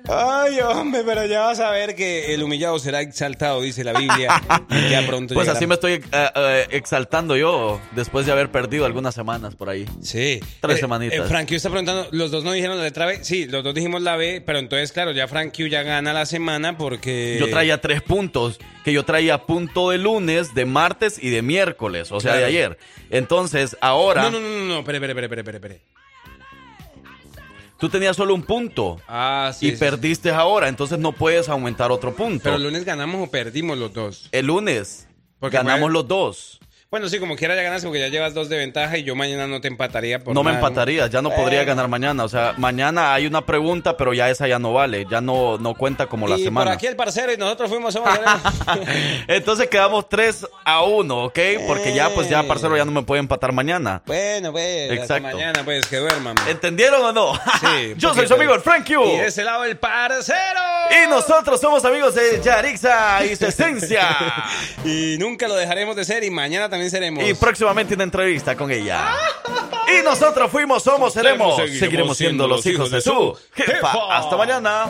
Ay, 0.08 0.58
hombre, 0.60 1.02
pero 1.04 1.26
ya 1.26 1.40
vas 1.40 1.60
a 1.60 1.70
ver 1.70 1.94
que 1.94 2.32
el 2.34 2.42
humillado 2.42 2.78
será 2.78 3.00
exaltado, 3.02 3.60
dice 3.60 3.84
la 3.84 3.92
Biblia. 3.92 4.42
y 4.70 4.90
ya 4.90 5.02
pronto 5.06 5.34
Pues 5.34 5.44
llegará. 5.44 5.58
así 5.58 5.66
me 5.66 5.74
estoy 5.74 5.92
eh, 5.92 6.02
eh, 6.34 6.66
exaltando 6.70 7.36
yo 7.36 7.78
después 7.92 8.24
de 8.26 8.32
haber 8.32 8.50
perdido 8.50 8.86
algunas 8.86 9.14
semanas 9.14 9.54
por 9.56 9.68
ahí. 9.68 9.84
Sí. 10.02 10.40
Tres 10.60 10.78
Eh, 10.78 10.80
semanitas. 10.80 11.18
eh, 11.18 11.22
Frank 11.28 11.48
Q 11.48 11.54
está 11.56 11.68
preguntando, 11.68 12.08
los 12.12 12.30
dos 12.30 12.44
no 12.44 12.52
dijeron 12.52 12.78
la 12.78 12.84
letra 12.84 13.04
B. 13.06 13.22
Sí, 13.24 13.46
los 13.46 13.62
dos 13.62 13.74
dijimos 13.74 14.00
la 14.02 14.16
B, 14.16 14.42
pero 14.44 14.58
entonces, 14.58 14.90
claro, 14.92 15.12
ya 15.12 15.28
Frank 15.28 15.54
Q 15.54 15.66
ya 15.66 15.82
gana 15.82 16.12
la 16.14 16.24
semana 16.26 16.78
porque. 16.78 17.36
Yo 17.38 17.50
traía 17.50 17.78
tres 17.80 18.00
puntos, 18.02 18.58
que 18.84 18.92
yo 18.94 19.04
traía 19.04 19.38
punto 19.44 19.90
de 19.90 19.98
lunes, 19.98 20.54
de 20.54 20.64
martes 20.64 21.22
y 21.22 21.28
de 21.28 21.42
miércoles, 21.42 22.10
o 22.10 22.20
sea, 22.20 22.36
de 22.36 22.44
ayer. 22.46 22.78
Entonces, 23.10 23.76
ahora, 23.82 24.22
No, 24.22 24.30
no, 24.30 24.40
no, 24.40 24.48
no, 24.48 24.64
no, 24.64 24.78
espere, 24.80 24.96
espere, 24.98 25.12
espere, 25.12 25.40
espere, 25.42 25.56
espere. 25.58 25.80
Tú 27.80 27.88
tenías 27.88 28.14
solo 28.16 28.34
un 28.34 28.42
punto 28.42 29.00
Ah, 29.08 29.52
sí. 29.56 29.66
y 29.66 29.70
sí, 29.70 29.76
sí. 29.76 29.80
perdiste 29.80 30.30
ahora, 30.30 30.68
entonces 30.68 30.98
no 30.98 31.12
puedes 31.12 31.48
aumentar 31.48 31.90
otro 31.90 32.14
punto. 32.14 32.44
Pero 32.44 32.56
el 32.56 32.62
lunes 32.62 32.84
ganamos 32.84 33.26
o 33.26 33.30
perdimos 33.30 33.76
los 33.78 33.92
dos. 33.92 34.28
El 34.32 34.46
lunes 34.46 35.08
Porque 35.40 35.56
ganamos 35.56 35.90
los 35.90 36.06
dos. 36.06 36.59
Bueno, 36.90 37.08
sí, 37.08 37.20
como 37.20 37.36
quiera 37.36 37.54
ya 37.54 37.62
ganas 37.62 37.84
porque 37.84 38.00
ya 38.00 38.08
llevas 38.08 38.34
dos 38.34 38.48
de 38.48 38.56
ventaja 38.56 38.98
y 38.98 39.04
yo 39.04 39.14
mañana 39.14 39.46
no 39.46 39.60
te 39.60 39.68
empataría 39.68 40.18
por 40.18 40.34
No 40.34 40.42
me 40.42 40.50
nada. 40.50 40.66
empatarías, 40.66 41.08
ya 41.08 41.22
no 41.22 41.30
podría 41.30 41.62
ganar 41.62 41.86
mañana. 41.86 42.24
O 42.24 42.28
sea, 42.28 42.54
mañana 42.56 43.14
hay 43.14 43.28
una 43.28 43.46
pregunta, 43.46 43.96
pero 43.96 44.12
ya 44.12 44.28
esa 44.28 44.48
ya 44.48 44.58
no 44.58 44.72
vale, 44.72 45.06
ya 45.08 45.20
no, 45.20 45.56
no 45.56 45.74
cuenta 45.74 46.06
como 46.06 46.26
la 46.26 46.36
y 46.36 46.42
semana. 46.42 46.64
por 46.66 46.74
aquí 46.74 46.88
el 46.88 46.96
parcero 46.96 47.32
y 47.32 47.36
nosotros 47.36 47.70
fuimos 47.70 47.94
somos 47.94 48.10
Entonces 49.28 49.68
quedamos 49.68 50.08
3 50.08 50.48
a 50.64 50.82
1, 50.82 51.24
¿ok? 51.26 51.38
Porque 51.68 51.94
ya, 51.94 52.10
pues 52.10 52.28
ya 52.28 52.42
Parcero 52.42 52.76
ya 52.76 52.84
no 52.84 52.90
me 52.90 53.02
puede 53.02 53.20
empatar 53.20 53.52
mañana. 53.52 54.02
Bueno, 54.06 54.50
pues, 54.50 54.90
hasta 54.90 54.94
Exacto. 55.16 55.36
mañana, 55.36 55.62
pues, 55.64 55.86
que 55.86 55.98
duerman. 55.98 56.34
¿Entendieron 56.48 57.04
o 57.04 57.12
no? 57.12 57.34
Sí, 57.60 57.94
Yo 57.98 58.12
soy 58.14 58.26
su 58.26 58.34
amigo 58.34 58.52
el 58.52 58.62
Frank 58.62 58.84
Q. 58.88 59.00
Y 59.14 59.16
de 59.18 59.26
ese 59.26 59.44
lado 59.44 59.62
el 59.64 59.76
parcero. 59.76 60.58
Y 60.90 61.08
nosotros 61.08 61.60
somos 61.60 61.84
amigos 61.84 62.16
de 62.16 62.40
Yarixa 62.42 63.24
y 63.26 63.36
su 63.36 63.46
esencia. 63.46 64.08
y 64.84 65.14
nunca 65.20 65.46
lo 65.46 65.54
dejaremos 65.54 65.94
de 65.94 66.04
ser 66.04 66.24
y 66.24 66.30
mañana 66.30 66.64
también 66.68 66.79
seremos. 66.88 67.28
Y 67.28 67.34
próximamente 67.34 67.94
una 67.94 68.04
entrevista 68.04 68.56
con 68.56 68.70
ella. 68.70 69.12
Y 69.98 70.04
nosotros 70.04 70.50
fuimos, 70.50 70.82
somos, 70.82 71.12
seremos, 71.12 71.56
seguiremos 71.56 72.16
siendo 72.16 72.46
los 72.46 72.64
hijos 72.64 72.90
de 72.90 73.00
su 73.00 73.36
jefa. 73.54 74.16
Hasta 74.16 74.36
mañana. 74.36 74.88